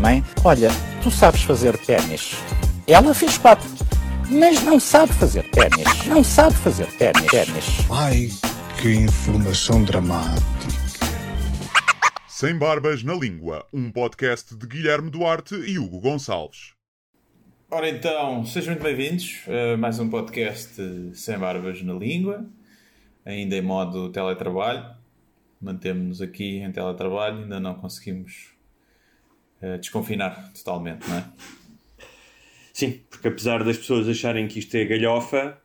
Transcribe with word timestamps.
Mãe, 0.00 0.24
olha, 0.44 0.68
tu 1.02 1.10
sabes 1.10 1.42
fazer 1.42 1.76
ténis. 1.78 2.34
Ela 2.86 3.14
fez 3.14 3.38
quatro, 3.38 3.68
mas 4.30 4.62
não 4.62 4.80
sabe 4.80 5.12
fazer 5.12 5.42
ténis. 5.50 6.06
Não 6.06 6.24
sabe 6.24 6.54
fazer 6.56 6.86
ténis. 6.98 7.26
ténis. 7.26 7.64
Ai, 7.90 8.28
que 8.80 8.92
informação 8.94 9.84
dramática. 9.84 10.46
Sem 12.26 12.56
Barbas 12.56 13.02
na 13.02 13.14
Língua, 13.14 13.64
um 13.72 13.90
podcast 13.90 14.56
de 14.56 14.66
Guilherme 14.66 15.10
Duarte 15.10 15.54
e 15.54 15.78
Hugo 15.78 16.00
Gonçalves. 16.00 16.72
Ora 17.70 17.88
então, 17.88 18.44
sejam 18.44 18.74
muito 18.74 18.82
bem-vindos 18.82 19.40
a 19.46 19.76
mais 19.76 19.98
um 19.98 20.08
podcast 20.08 20.74
Sem 21.14 21.38
Barbas 21.38 21.82
na 21.82 21.94
Língua, 21.94 22.44
ainda 23.24 23.56
em 23.56 23.62
modo 23.62 24.10
teletrabalho. 24.10 24.97
Mantemos-nos 25.60 26.22
aqui 26.22 26.58
em 26.58 26.70
teletrabalho, 26.70 27.42
ainda 27.42 27.58
não 27.58 27.74
conseguimos 27.74 28.52
eh, 29.60 29.78
desconfinar 29.78 30.52
totalmente, 30.52 31.08
não 31.08 31.18
é? 31.18 31.24
Sim, 32.72 33.00
porque 33.10 33.26
apesar 33.26 33.64
das 33.64 33.76
pessoas 33.76 34.08
acharem 34.08 34.46
que 34.46 34.60
isto 34.60 34.72
é 34.76 34.84
galhofa, 34.84 35.60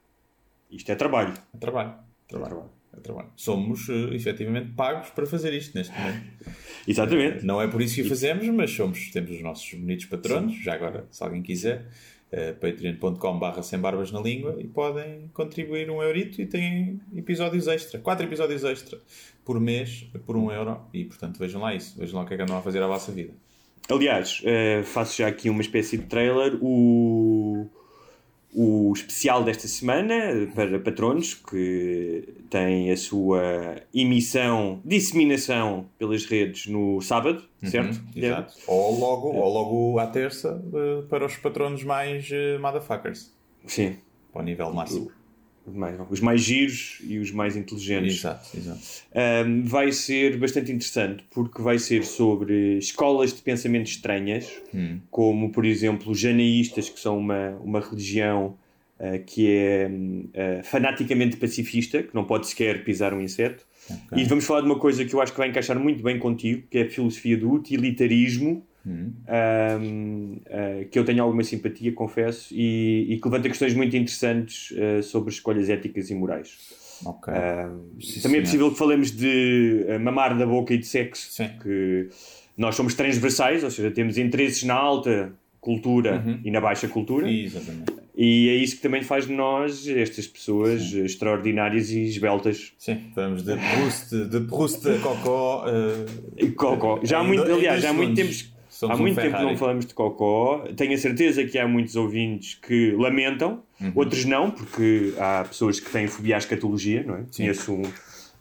isto 0.71 0.91
é 0.91 0.95
trabalho. 0.95 1.33
É 1.53 1.57
trabalho. 1.59 1.93
trabalho. 2.27 2.63
É 2.95 2.99
trabalho. 2.99 3.29
Somos 3.35 3.87
eh, 3.89 4.15
efetivamente 4.15 4.71
pagos 4.71 5.11
para 5.11 5.27
fazer 5.27 5.53
isto 5.53 5.77
neste 5.77 5.93
momento. 5.95 6.23
Exatamente. 6.87 7.45
Não 7.45 7.61
é 7.61 7.67
por 7.67 7.83
isso 7.83 7.95
que 7.95 8.01
o 8.01 8.09
fazemos, 8.09 8.47
mas 8.47 8.71
somos, 8.71 9.11
temos 9.11 9.29
os 9.29 9.41
nossos 9.41 9.71
bonitos 9.75 10.05
patronos. 10.05 10.55
Já 10.63 10.73
agora, 10.73 11.05
se 11.11 11.23
alguém 11.23 11.43
quiser, 11.43 11.87
uh, 12.31 12.55
patreon.com.br 12.59 13.61
sem 13.61 13.77
barbas 13.77 14.11
na 14.11 14.19
língua 14.19 14.57
e 14.59 14.67
podem 14.67 15.29
contribuir 15.33 15.91
um 15.91 16.01
eurito 16.01 16.41
e 16.41 16.47
têm 16.47 16.99
episódios 17.15 17.67
extra. 17.67 17.99
Quatro 17.99 18.25
episódios 18.25 18.63
extra 18.63 18.99
por 19.45 19.59
mês, 19.59 20.07
por 20.25 20.35
um 20.35 20.51
euro. 20.51 20.79
E, 20.93 21.05
portanto, 21.05 21.37
vejam 21.37 21.61
lá 21.61 21.73
isso. 21.73 21.97
Vejam 21.97 22.17
lá 22.17 22.25
o 22.25 22.27
que 22.27 22.33
é 22.33 22.37
que 22.37 22.43
andam 22.43 22.57
a 22.57 22.61
fazer 22.61 22.81
à 22.81 22.87
vossa 22.87 23.11
vida. 23.11 23.33
Aliás, 23.89 24.41
eh, 24.45 24.81
faço 24.83 25.17
já 25.17 25.27
aqui 25.27 25.49
uma 25.49 25.61
espécie 25.61 25.97
de 25.97 26.05
trailer. 26.05 26.57
O, 26.61 27.67
o 28.53 28.93
especial 28.93 29.43
desta 29.43 29.67
semana 29.67 30.15
para 30.53 30.79
patronos, 30.79 31.33
que 31.33 32.23
tem 32.49 32.91
a 32.91 32.97
sua 32.97 33.75
emissão, 33.93 34.79
disseminação 34.85 35.87
pelas 35.97 36.25
redes 36.25 36.67
no 36.67 37.01
sábado, 37.01 37.43
certo? 37.63 37.95
Uhum, 37.97 38.23
exato. 38.23 38.53
Ou 38.67 38.99
logo, 38.99 39.27
ou 39.29 39.53
logo 39.53 39.99
à 39.99 40.07
terça 40.07 40.55
uh, 40.55 41.03
para 41.07 41.25
os 41.25 41.35
patronos 41.35 41.83
mais 41.83 42.29
uh, 42.29 42.61
motherfuckers. 42.61 43.33
Sim. 43.65 43.97
Para 44.31 44.41
o 44.41 44.45
nível 44.45 44.71
máximo. 44.71 45.11
Mais, 45.65 45.97
os 46.09 46.19
mais 46.19 46.41
giros 46.41 46.97
e 47.07 47.19
os 47.19 47.31
mais 47.31 47.55
inteligentes. 47.55 48.17
Exato, 48.17 48.57
exato. 48.57 48.79
Um, 49.47 49.63
vai 49.63 49.91
ser 49.93 50.37
bastante 50.37 50.71
interessante 50.71 51.23
porque 51.31 51.61
vai 51.61 51.79
ser 51.79 52.03
sobre 52.03 52.77
escolas 52.77 53.33
de 53.33 53.41
pensamento 53.41 53.87
estranhas, 53.87 54.51
hum. 54.73 54.99
como 55.09 55.51
por 55.51 55.65
exemplo 55.65 56.11
os 56.11 56.19
janaístas, 56.19 56.89
que 56.89 56.99
são 56.99 57.17
uma, 57.17 57.51
uma 57.63 57.79
religião 57.79 58.57
uh, 58.99 59.23
que 59.25 59.49
é 59.49 59.89
uh, 59.89 60.63
fanaticamente 60.63 61.37
pacifista, 61.37 62.03
que 62.03 62.13
não 62.13 62.25
pode 62.25 62.47
sequer 62.47 62.83
pisar 62.83 63.13
um 63.13 63.21
inseto. 63.21 63.65
Okay. 63.89 64.23
E 64.23 64.25
vamos 64.25 64.45
falar 64.45 64.61
de 64.61 64.67
uma 64.67 64.79
coisa 64.79 65.05
que 65.05 65.13
eu 65.13 65.21
acho 65.21 65.31
que 65.31 65.37
vai 65.37 65.47
encaixar 65.47 65.79
muito 65.79 66.03
bem 66.03 66.19
contigo, 66.19 66.63
que 66.69 66.77
é 66.77 66.81
a 66.83 66.89
filosofia 66.89 67.37
do 67.37 67.51
utilitarismo. 67.51 68.65
Hum. 68.85 69.13
Um, 69.81 70.41
uh, 70.45 70.89
que 70.89 70.99
eu 70.99 71.05
tenho 71.05 71.23
alguma 71.23 71.43
simpatia, 71.43 71.93
confesso, 71.93 72.53
e, 72.53 73.07
e 73.13 73.17
que 73.17 73.25
levanta 73.27 73.47
questões 73.47 73.73
muito 73.73 73.95
interessantes 73.95 74.71
uh, 74.71 75.01
sobre 75.01 75.31
escolhas 75.31 75.69
éticas 75.69 76.09
e 76.09 76.15
morais. 76.15 76.57
Okay. 77.05 77.33
Uh, 77.33 78.01
Sim, 78.01 78.21
também 78.21 78.39
é 78.39 78.43
possível 78.43 78.71
que 78.71 78.77
falemos 78.77 79.11
de 79.11 79.85
mamar 80.01 80.37
da 80.37 80.45
boca 80.45 80.73
e 80.73 80.77
de 80.77 80.85
sexo, 80.85 81.31
Sim. 81.31 81.49
que 81.61 82.09
nós 82.57 82.75
somos 82.75 82.93
transversais, 82.93 83.63
ou 83.63 83.71
seja, 83.71 83.89
temos 83.89 84.17
interesses 84.17 84.63
na 84.63 84.75
alta 84.75 85.33
cultura 85.59 86.21
Uhum. 86.25 86.39
e 86.43 86.51
na 86.51 86.59
baixa 86.59 86.89
cultura, 86.89 87.31
Exatamente. 87.31 87.93
e 88.15 88.49
é 88.49 88.55
isso 88.55 88.75
que 88.75 88.81
também 88.81 89.01
faz 89.01 89.25
de 89.27 89.33
nós 89.33 89.87
estas 89.87 90.27
pessoas 90.27 90.81
Sim. 90.81 91.05
extraordinárias 91.05 91.89
e 91.89 92.01
esbeltas. 92.03 92.73
Sim, 92.77 92.97
vamos 93.15 93.43
de 93.43 93.55
Proust, 93.55 94.25
de 94.29 94.39
Proust 94.41 94.89
a 94.89 94.99
Cocó. 94.99 95.65
Uh, 95.65 96.51
Cocó. 96.53 96.99
Já 97.01 97.19
há 97.19 97.23
muito, 97.23 97.43
aliás, 97.43 97.81
já 97.81 97.91
há 97.91 97.93
muito 97.93 98.15
segundos. 98.17 98.52
Somos 98.87 98.97
Há 98.99 99.01
muito 99.01 99.19
um 99.19 99.21
tempo 99.23 99.37
não 99.41 99.57
falamos 99.57 99.85
de 99.85 99.93
Cocó. 99.93 100.59
Tenho 100.75 100.93
a 100.93 100.97
certeza 100.97 101.43
que 101.45 101.57
há 101.57 101.67
muitos 101.67 101.95
ouvintes 101.95 102.55
que 102.55 102.91
lamentam, 102.91 103.63
Uhum. 103.81 103.91
outros 103.95 104.25
não, 104.25 104.51
porque 104.51 105.13
há 105.17 105.43
pessoas 105.47 105.79
que 105.79 105.89
têm 105.91 106.07
fobia 106.07 106.35
à 106.35 106.37
escatologia, 106.37 107.03
não 107.05 107.15
é? 107.15 107.19
Sim. 107.31 107.43
Conheço 107.43 107.73
um, 107.73 107.83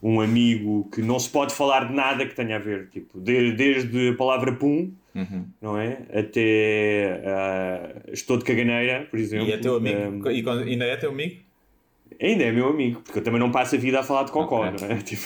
um 0.03 0.21
amigo 0.21 0.89
que 0.93 1.01
não 1.03 1.19
se 1.19 1.29
pode 1.31 1.55
falar 1.55 1.89
de 1.89 1.95
nada 1.95 2.27
que 2.27 2.35
tenha 2.35 2.57
a 2.57 2.59
ver, 2.59 2.89
tipo, 2.91 3.21
de- 3.21 3.53
desde 3.53 4.09
a 4.11 4.15
palavra 4.15 4.53
pum, 4.53 4.93
Uhum. 5.15 5.45
não 5.61 5.79
é? 5.79 5.99
Até 6.13 7.23
ah, 7.27 8.03
estou 8.13 8.37
de 8.39 8.45
caganeira, 8.45 9.07
por 9.11 9.19
exemplo. 9.19 9.49
E 9.49 9.53
é 9.53 9.59
teu 9.59 9.77
amigo? 9.77 10.29
Ah, 10.29 10.33
E 10.33 10.45
ainda 10.71 10.85
é 10.85 10.97
teu 10.97 11.11
amigo? 11.11 11.37
ainda 12.21 12.45
é 12.45 12.53
meu 12.53 12.69
amigo, 12.69 13.01
porque 13.01 13.19
eu 13.19 13.23
também 13.23 13.41
não 13.41 13.51
passo 13.51 13.75
a 13.75 13.79
vida 13.79 13.99
a 14.01 14.03
falar 14.03 14.25
de 14.25 14.33
Cocó, 14.33 14.65
Ok. 14.67 14.87
não 14.89 14.95
é? 14.95 14.99
Tipo. 15.03 15.23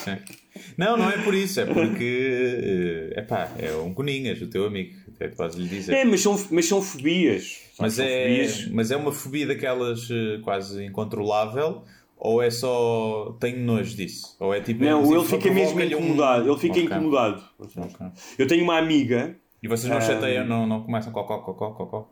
Não, 0.79 0.97
não 0.97 1.11
é 1.11 1.19
por 1.19 1.35
isso, 1.35 1.61
é 1.61 1.67
porque 1.67 3.11
é 3.15 3.21
pá, 3.23 3.51
é 3.59 3.73
um 3.77 3.93
coninhas, 3.93 4.41
o 4.41 4.47
teu 4.47 4.65
amigo, 4.67 4.95
até 5.17 5.29
podes 5.29 5.57
lhe 5.57 5.67
dizer. 5.69 5.93
é, 5.95 6.05
mas 6.05 6.21
são, 6.21 6.39
mas 6.51 6.67
são 6.67 6.81
fobias. 6.81 7.59
mas, 7.79 7.95
São 7.95 8.05
é, 8.05 8.23
fobias. 8.47 8.69
mas 8.73 8.91
é 8.91 8.97
uma 8.97 9.13
fobia 9.13 9.47
daquelas 9.47 10.09
eh, 10.11 10.39
quase 10.45 10.85
incontrolável 10.85 11.83
ou 12.19 12.43
é 12.43 12.51
só 12.51 13.37
tenho 13.41 13.59
nojo 13.59 13.95
disso? 13.97 14.37
Ou 14.41 14.55
é 14.55 14.61
tipo 14.61 14.83
Não, 14.85 15.03
tipo, 15.03 15.15
ele 15.17 15.25
fica 15.25 15.51
mesmo 15.53 15.75
provoca-lhe 15.75 15.95
um- 15.95 15.99
incomodado. 15.99 16.51
Ele 16.51 16.59
fica 16.59 16.73
Ok. 16.75 16.85
incomodado. 16.85 17.43
Ou 17.59 17.69
seja, 17.69 17.87
Ok. 17.87 18.07
Eu 18.39 18.47
tenho 18.47 18.65
uma 18.65 18.79
amiga 18.79 19.37
E 19.63 19.69
vocês 19.69 19.91
não 19.91 19.99
Ah, 19.99 20.01
chateiam, 20.01 20.47
não, 20.47 20.67
não 20.67 20.83
começam 20.83 21.13
cocó, 21.13 21.39
cocó, 21.39 21.71
cocó? 21.73 22.09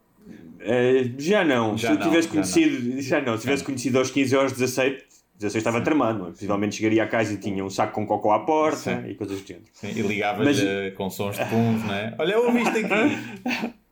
Eh, 0.60 1.10
já 1.18 1.44
não. 1.44 1.76
Já 1.76 1.88
se 1.88 1.94
eu 1.94 1.98
não, 1.98 2.06
tivesse 2.08 2.28
já 2.28 2.32
conhecido, 2.32 3.00
já 3.02 3.20
não. 3.20 3.36
Se 3.36 3.42
tivesse 3.42 3.62
não. 3.62 3.66
conhecido 3.66 3.98
aos 3.98 4.10
15 4.10 4.34
ou 4.36 4.42
aos 4.42 4.52
16, 4.52 5.02
16 5.36 5.56
estava 5.60 5.80
tramado. 5.80 6.18
não 6.20 6.26
é? 6.28 6.30
Possivelmente 6.30 6.76
chegaria 6.76 7.02
a 7.02 7.06
casa 7.06 7.32
e 7.34 7.36
tinha 7.36 7.64
um 7.64 7.70
saco 7.70 7.92
com 7.94 8.06
cocó 8.06 8.32
à 8.32 8.40
porta 8.40 8.76
Sim. 9.02 9.08
e 9.10 9.14
coisas 9.14 9.40
do 9.40 9.46
género. 9.46 9.66
Sim, 9.72 9.88
e 9.88 10.02
ligavas 10.02 10.46
Mas- 10.62 10.94
com 10.94 11.10
sons 11.10 11.36
de 11.36 11.44
puns, 11.46 11.84
não 11.84 11.94
é? 11.94 12.14
Olha, 12.18 12.38
ouviste 12.40 12.78
aqui! 12.78 13.74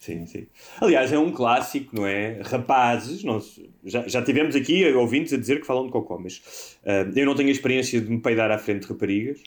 Sim, 0.00 0.24
sim. 0.24 0.46
Aliás, 0.80 1.12
é 1.12 1.18
um 1.18 1.30
clássico, 1.32 1.94
não 1.94 2.06
é? 2.06 2.40
Rapazes, 2.42 3.22
não 3.22 3.38
já, 3.84 4.08
já 4.08 4.22
tivemos 4.22 4.56
aqui 4.56 4.90
ouvintes 4.94 5.34
a 5.34 5.36
dizer 5.36 5.60
que 5.60 5.66
falam 5.66 5.84
de 5.84 5.92
cocó, 5.92 6.18
mas 6.18 6.78
eh, 6.82 7.06
eu 7.14 7.26
não 7.26 7.34
tenho 7.34 7.50
a 7.50 7.52
experiência 7.52 8.00
de 8.00 8.08
me 8.10 8.18
peidar 8.20 8.50
à 8.50 8.56
frente 8.56 8.86
de 8.86 8.88
raparigas. 8.88 9.38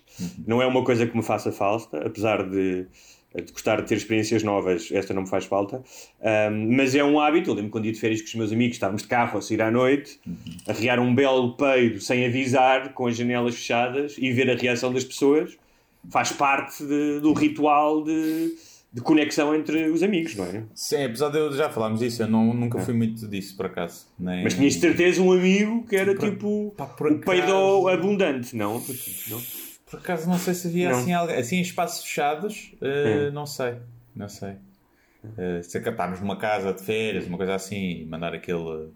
Não 0.45 0.61
é 0.61 0.67
uma 0.67 0.83
coisa 0.83 1.07
que 1.07 1.17
me 1.17 1.23
faça 1.23 1.51
falta, 1.51 1.97
apesar 2.05 2.47
de, 2.47 2.85
de 3.35 3.51
gostar 3.51 3.81
de 3.81 3.87
ter 3.87 3.95
experiências 3.95 4.43
novas, 4.43 4.89
esta 4.91 5.13
não 5.13 5.23
me 5.23 5.27
faz 5.29 5.45
falta. 5.45 5.81
Um, 6.21 6.75
mas 6.75 6.93
é 6.93 7.03
um 7.03 7.19
hábito. 7.19 7.49
Eu 7.49 7.55
lembro 7.55 7.71
quando 7.71 7.85
ia 7.85 7.91
de 7.91 7.99
férias 7.99 8.21
com 8.21 8.27
os 8.27 8.35
meus 8.35 8.51
amigos, 8.51 8.75
estávamos 8.75 9.01
de 9.01 9.07
carro 9.07 9.37
a 9.37 9.41
sair 9.41 9.61
à 9.61 9.71
noite, 9.71 10.19
arriar 10.67 10.99
um 10.99 11.13
belo 11.15 11.55
peido 11.57 11.99
sem 11.99 12.25
avisar, 12.25 12.93
com 12.93 13.07
as 13.07 13.15
janelas 13.17 13.55
fechadas 13.55 14.15
e 14.19 14.31
ver 14.31 14.49
a 14.51 14.55
reação 14.55 14.93
das 14.93 15.03
pessoas. 15.03 15.57
Faz 16.11 16.31
parte 16.31 16.83
de- 16.85 17.21
do 17.21 17.31
ritual 17.33 18.03
de, 18.03 18.53
de 18.91 19.01
conexão 19.01 19.55
entre 19.55 19.85
os 19.89 20.03
amigos, 20.03 20.35
não 20.35 20.45
é? 20.45 20.63
Sim, 20.75 21.05
apesar 21.05 21.29
de 21.29 21.37
eu 21.39 21.51
já 21.53 21.69
falámos 21.69 22.01
disso, 22.01 22.21
eu 22.23 22.27
não, 22.27 22.53
nunca 22.53 22.77
fui 22.79 22.93
muito 22.93 23.25
disso, 23.27 23.55
por 23.55 23.65
acaso. 23.67 24.05
Nem... 24.19 24.43
Mas 24.43 24.53
tinhas 24.53 24.73
de 24.73 24.79
certeza 24.81 25.21
um 25.21 25.31
amigo 25.31 25.85
que 25.87 25.95
era 25.95 26.13
Por- 26.13 26.29
tipo 26.29 26.73
pá, 26.77 26.83
o 26.99 27.19
peido 27.19 27.87
abundante, 27.87 28.55
não? 28.55 28.83
não? 29.29 29.41
Por 29.93 29.99
acaso 29.99 30.27
não 30.27 30.39
sei 30.39 30.55
se 30.55 30.67
havia 30.67 30.89
Não. 30.89 30.97
assim, 30.97 31.13
algo- 31.13 31.31
assim 31.33 31.57
em 31.57 31.61
espaços 31.61 32.03
fechados, 32.03 32.71
eh, 32.81 33.29
não 33.31 33.45
sei, 33.45 33.75
não 34.15 34.27
sei. 34.27 34.55
Eh, 35.37 35.61
se 35.61 35.77
estarmos 35.77 36.19
numa 36.19 36.35
casa 36.35 36.73
de 36.73 36.81
férias, 36.81 37.27
uma 37.27 37.37
coisa 37.37 37.53
assim, 37.53 38.01
e 38.01 38.05
mandar 38.05 38.33
aquele, 38.33 38.89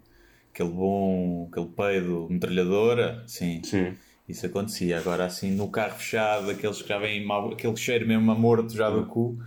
aquele 0.52 0.70
bom, 0.70 1.48
aquele 1.52 1.66
peido 1.68 2.26
metralhadora, 2.28 3.22
sim, 3.28 3.62
Sim. 3.62 3.94
isso 4.28 4.44
acontecia. 4.44 4.98
Agora 4.98 5.24
assim, 5.24 5.52
no 5.52 5.70
carro 5.70 5.96
fechado, 5.96 6.50
aqueles 6.50 6.82
que 6.82 6.88
já 6.88 6.98
vêm 6.98 7.24
mal, 7.24 7.52
aquele 7.52 7.76
cheiro 7.76 8.04
mesmo 8.04 8.28
a 8.32 8.34
morto 8.34 8.74
já 8.74 8.90
do 8.90 9.06
cu, 9.06 9.38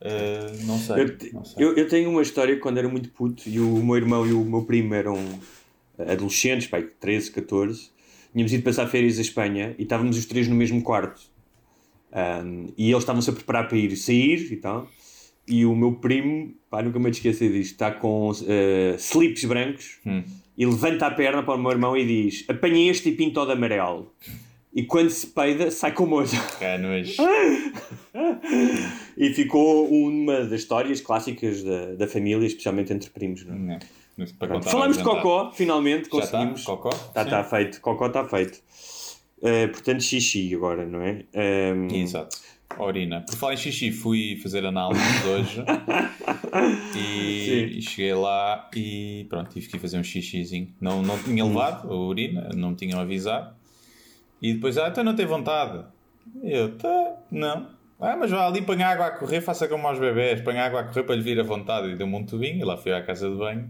eh, 0.00 0.50
não 0.64 0.78
sei. 0.78 1.04
Eu, 1.04 1.16
não 1.32 1.44
sei. 1.44 1.64
eu, 1.64 1.76
eu 1.76 1.88
tenho 1.88 2.10
uma 2.10 2.22
história 2.22 2.56
que 2.56 2.60
quando 2.60 2.78
era 2.78 2.88
muito 2.88 3.08
puto 3.10 3.48
e 3.48 3.60
o 3.60 3.84
meu 3.84 3.96
irmão 3.96 4.26
e 4.26 4.32
o 4.32 4.44
meu 4.44 4.64
primo 4.64 4.94
eram 4.94 5.16
adolescentes, 5.96 6.66
pai, 6.66 6.82
13, 6.82 7.30
14. 7.30 7.92
Tínhamos 8.38 8.52
ido 8.52 8.62
passar 8.62 8.86
férias 8.86 9.18
à 9.18 9.20
Espanha 9.20 9.74
e 9.76 9.82
estávamos 9.82 10.16
os 10.16 10.24
três 10.24 10.46
no 10.46 10.54
mesmo 10.54 10.80
quarto. 10.80 11.20
Um, 12.12 12.72
e 12.78 12.88
eles 12.88 13.02
estavam-se 13.02 13.28
a 13.28 13.32
preparar 13.32 13.66
para 13.66 13.76
ir 13.76 13.96
sair 13.96 14.52
e 14.52 14.56
tal. 14.58 14.88
E 15.48 15.66
o 15.66 15.74
meu 15.74 15.94
primo, 15.94 16.54
pá, 16.70 16.80
nunca 16.80 17.00
me 17.00 17.10
esqueci 17.10 17.48
disto, 17.48 17.72
está 17.72 17.90
com 17.90 18.30
uh, 18.30 18.94
slips 18.96 19.44
brancos 19.44 19.98
Hum. 20.06 20.22
e 20.56 20.64
levanta 20.64 21.06
a 21.06 21.10
perna 21.10 21.42
para 21.42 21.56
o 21.56 21.58
meu 21.58 21.72
irmão 21.72 21.96
e 21.96 22.06
diz: 22.06 22.44
Apanhei 22.46 22.88
este 22.88 23.08
e 23.08 23.12
pinto 23.16 23.44
de 23.44 23.50
amarelo. 23.50 24.14
E 24.72 24.84
quando 24.84 25.10
se 25.10 25.26
peida, 25.26 25.72
sai 25.72 25.90
com 25.92 26.06
molho. 26.06 26.28
Cá, 26.60 26.78
nojo. 26.78 27.20
e 29.18 29.34
ficou 29.34 29.88
uma 29.88 30.44
das 30.44 30.60
histórias 30.60 31.00
clássicas 31.00 31.64
da, 31.64 31.94
da 31.96 32.06
família, 32.06 32.46
especialmente 32.46 32.92
entre 32.92 33.10
primos. 33.10 33.44
Não 33.44 33.54
é? 33.54 33.58
Não, 33.58 33.78
Falamos 34.62 34.96
de 34.98 35.04
cocó, 35.04 35.50
finalmente 35.52 36.08
Já 36.10 36.18
está? 36.18 36.38
conseguimos. 36.38 36.62
Cocó? 36.64 36.90
Está 36.90 37.24
Sim. 37.24 37.30
tá 37.30 37.44
feito, 37.44 37.80
cocó 37.80 38.06
está 38.06 38.24
feito. 38.24 38.60
Uh, 39.38 39.68
portanto, 39.70 40.02
xixi 40.02 40.52
agora, 40.54 40.84
não 40.84 41.00
é? 41.00 41.24
Um, 41.34 41.86
Exato. 41.94 42.36
Orina. 42.76 43.22
Por 43.22 43.34
falar 43.36 43.54
em 43.54 43.56
xixi, 43.56 43.90
fui 43.90 44.38
fazer 44.42 44.64
análise 44.64 45.00
hoje 45.26 45.64
e, 46.94 47.78
e 47.78 47.82
cheguei 47.82 48.14
lá 48.14 48.68
e 48.74 49.26
pronto, 49.28 49.50
tive 49.50 49.68
que 49.68 49.76
ir 49.76 49.80
fazer 49.80 49.98
um 49.98 50.04
xixizinho. 50.04 50.74
Não, 50.80 51.02
não 51.02 51.18
tinha 51.18 51.44
levado 51.44 51.90
a 51.90 51.94
urina, 51.96 52.50
não 52.54 52.70
me 52.70 52.76
tinham 52.76 53.00
avisado. 53.00 53.54
E 54.40 54.52
depois, 54.54 54.76
ah, 54.78 54.88
então 54.88 55.02
não 55.02 55.16
tem 55.16 55.26
vontade. 55.26 55.84
Eu, 56.42 56.76
tá, 56.76 57.16
não. 57.30 57.68
Ah, 58.00 58.16
mas 58.16 58.30
vá 58.30 58.46
ali, 58.46 58.62
põe 58.62 58.80
água 58.82 59.06
a 59.06 59.10
correr, 59.10 59.40
faça 59.40 59.66
como 59.66 59.88
aos 59.88 59.98
bebés, 59.98 60.40
põe 60.42 60.58
água 60.58 60.80
a 60.80 60.84
correr 60.84 61.02
para 61.02 61.16
lhe 61.16 61.22
vir 61.22 61.40
a 61.40 61.42
vontade. 61.42 61.88
E 61.88 61.96
deu-me 61.96 62.14
um 62.14 62.24
tubinho, 62.24 62.60
e 62.60 62.64
lá 62.64 62.76
fui 62.76 62.92
à 62.92 63.02
casa 63.02 63.28
de 63.28 63.36
banho. 63.36 63.68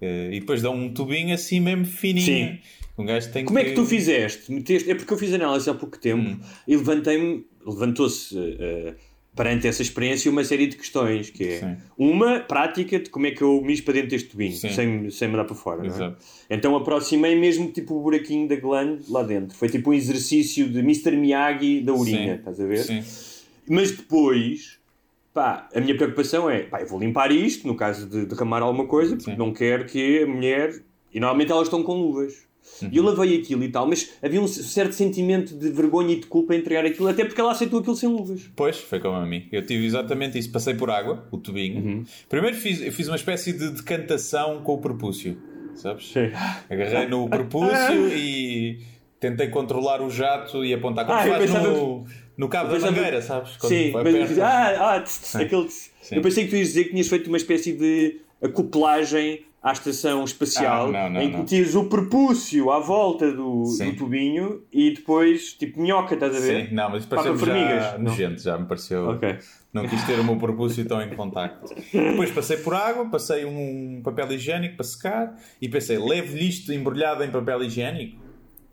Eh, 0.00 0.30
E 0.34 0.40
depois 0.40 0.62
dão 0.62 0.74
um 0.74 0.92
tubinho 0.92 1.34
assim 1.34 1.60
mesmo 1.60 1.84
fininho. 1.84 2.24
Sim. 2.24 2.58
Um 2.96 3.04
gajo 3.04 3.30
tem 3.32 3.44
Como 3.44 3.58
é 3.58 3.64
que 3.64 3.72
tu 3.74 3.84
fizeste? 3.86 4.50
Meteste... 4.52 4.90
É 4.90 4.94
porque 4.94 5.12
eu 5.12 5.18
fiz 5.18 5.32
análise 5.32 5.68
há 5.70 5.74
pouco 5.74 5.96
tempo 5.98 6.30
Hum. 6.30 6.40
e 6.66 6.76
levantei-me, 6.76 7.46
levantou-se 7.64 8.36
uh, 8.36 8.94
perante 9.36 9.68
essa 9.68 9.82
experiência 9.82 10.28
uma 10.28 10.42
série 10.42 10.66
de 10.66 10.76
questões, 10.76 11.30
que 11.30 11.44
é 11.44 11.58
Sim. 11.60 11.76
uma 11.96 12.40
prática 12.40 12.98
de 12.98 13.08
como 13.08 13.26
é 13.26 13.30
que 13.30 13.40
eu 13.42 13.62
mijo 13.62 13.84
para 13.84 13.94
dentro 13.94 14.10
deste 14.10 14.30
tubinho, 14.30 14.52
Sim. 14.56 14.70
sem, 14.70 15.10
sem 15.10 15.28
mandar 15.28 15.44
para 15.44 15.54
fora. 15.54 15.84
não 15.84 16.06
é? 16.06 16.14
Então 16.50 16.74
aproximei 16.74 17.36
mesmo 17.36 17.70
tipo 17.70 17.94
o 17.94 18.02
buraquinho 18.02 18.48
da 18.48 18.56
glande 18.56 19.04
lá 19.08 19.22
dentro. 19.22 19.56
Foi 19.56 19.68
tipo 19.68 19.90
um 19.90 19.94
exercício 19.94 20.68
de 20.68 20.80
Mr. 20.80 21.12
Miyagi 21.16 21.80
da 21.80 21.92
urina, 21.92 22.18
Sim. 22.18 22.38
estás 22.40 22.60
a 22.60 22.66
ver? 22.66 22.82
Sim. 22.82 23.04
Mas 23.70 23.92
depois, 23.92 24.77
pá, 25.38 25.68
a 25.72 25.80
minha 25.80 25.96
preocupação 25.96 26.50
é, 26.50 26.64
pá, 26.64 26.80
eu 26.80 26.86
vou 26.88 26.98
limpar 26.98 27.30
isto, 27.30 27.64
no 27.64 27.76
caso 27.76 28.08
de 28.08 28.26
derramar 28.26 28.60
alguma 28.60 28.88
coisa, 28.88 29.14
porque 29.14 29.30
Sim. 29.30 29.36
não 29.36 29.52
quero 29.52 29.84
que 29.84 30.24
a 30.24 30.26
mulher. 30.26 30.82
E 31.14 31.20
normalmente 31.20 31.52
elas 31.52 31.68
estão 31.68 31.80
com 31.84 31.94
luvas. 31.94 32.46
Uhum. 32.82 32.88
E 32.92 32.96
eu 32.96 33.04
lavei 33.04 33.38
aquilo 33.38 33.62
e 33.62 33.68
tal, 33.68 33.86
mas 33.86 34.14
havia 34.20 34.40
um 34.40 34.48
certo 34.48 34.92
sentimento 34.92 35.56
de 35.56 35.70
vergonha 35.70 36.12
e 36.12 36.16
de 36.16 36.26
culpa 36.26 36.54
em 36.54 36.58
entregar 36.58 36.84
aquilo, 36.84 37.08
até 37.08 37.24
porque 37.24 37.40
ela 37.40 37.52
aceitou 37.52 37.78
aquilo 37.78 37.94
sem 37.94 38.08
luvas. 38.08 38.50
Pois, 38.56 38.78
foi 38.78 38.98
como 38.98 39.14
a 39.14 39.24
mim. 39.24 39.46
Eu 39.52 39.64
tive 39.64 39.86
exatamente 39.86 40.36
isso. 40.38 40.50
Passei 40.50 40.74
por 40.74 40.90
água, 40.90 41.26
o 41.30 41.38
tubinho. 41.38 41.82
Uhum. 41.82 42.04
Primeiro 42.28 42.56
fiz, 42.56 42.82
eu 42.82 42.90
fiz 42.92 43.06
uma 43.06 43.16
espécie 43.16 43.52
de 43.52 43.70
decantação 43.70 44.60
com 44.62 44.74
o 44.74 44.78
propúcio. 44.78 45.38
Sabes? 45.76 46.08
Sim. 46.08 46.30
Agarrei 46.68 47.06
no 47.06 47.28
propúcio 47.30 48.08
e 48.08 48.80
tentei 49.20 49.48
controlar 49.48 50.02
o 50.02 50.10
jato 50.10 50.64
e 50.64 50.74
apontar 50.74 51.06
como 51.06 51.16
Ah, 51.16 51.24
faz 51.24 51.54
no, 51.54 52.04
no 52.38 52.48
cabo 52.48 52.72
da 52.72 52.78
mangueira, 52.78 53.20
sabes? 53.20 53.56
Quando 53.56 53.72
Sim, 53.72 53.90
mas 53.90 54.12
perto. 54.12 54.42
ah, 54.42 54.94
ah, 54.94 55.00
tss, 55.00 55.20
tss, 55.20 55.36
aquele 55.36 55.64
tss. 55.64 55.90
Eu 56.12 56.22
pensei 56.22 56.44
que 56.44 56.50
tu 56.50 56.56
ias 56.56 56.68
dizer 56.68 56.84
que 56.84 56.90
tinhas 56.90 57.08
feito 57.08 57.26
uma 57.26 57.36
espécie 57.36 57.72
de 57.72 58.20
acoplagem 58.40 59.44
à 59.60 59.72
estação 59.72 60.22
espacial 60.22 60.88
Ah, 60.88 60.92
não, 60.92 61.10
não, 61.10 61.20
em 61.20 61.32
que 61.32 61.36
metias 61.36 61.74
o 61.74 61.86
prepúcio 61.86 62.70
à 62.70 62.78
volta 62.78 63.32
do, 63.32 63.64
do 63.64 63.96
tubinho 63.96 64.62
e 64.72 64.92
depois, 64.92 65.52
tipo, 65.54 65.80
minhoca, 65.80 66.14
estás 66.14 66.36
a 66.36 66.38
ver? 66.38 66.68
Sim, 66.68 66.74
não, 66.74 66.90
mas 66.90 67.04
para 67.04 67.34
já 67.34 67.98
nojento, 67.98 68.40
já 68.40 68.56
me 68.56 68.66
pareceu. 68.66 69.18
Não 69.72 69.86
quis 69.86 70.02
ter 70.04 70.18
o 70.20 70.24
meu 70.24 70.36
propúcio 70.36 70.86
tão 70.86 71.02
em 71.02 71.14
contacto. 71.14 71.74
Depois 71.92 72.30
passei 72.30 72.58
por 72.58 72.72
água, 72.72 73.10
passei 73.10 73.44
um 73.44 74.00
papel 74.02 74.32
higiênico 74.32 74.76
para 74.76 74.84
secar 74.84 75.36
e 75.60 75.68
pensei, 75.68 75.98
levo-lhe 75.98 76.48
isto 76.48 76.72
embrulhado 76.72 77.24
em 77.24 77.30
papel 77.30 77.64
higiênico 77.64 78.16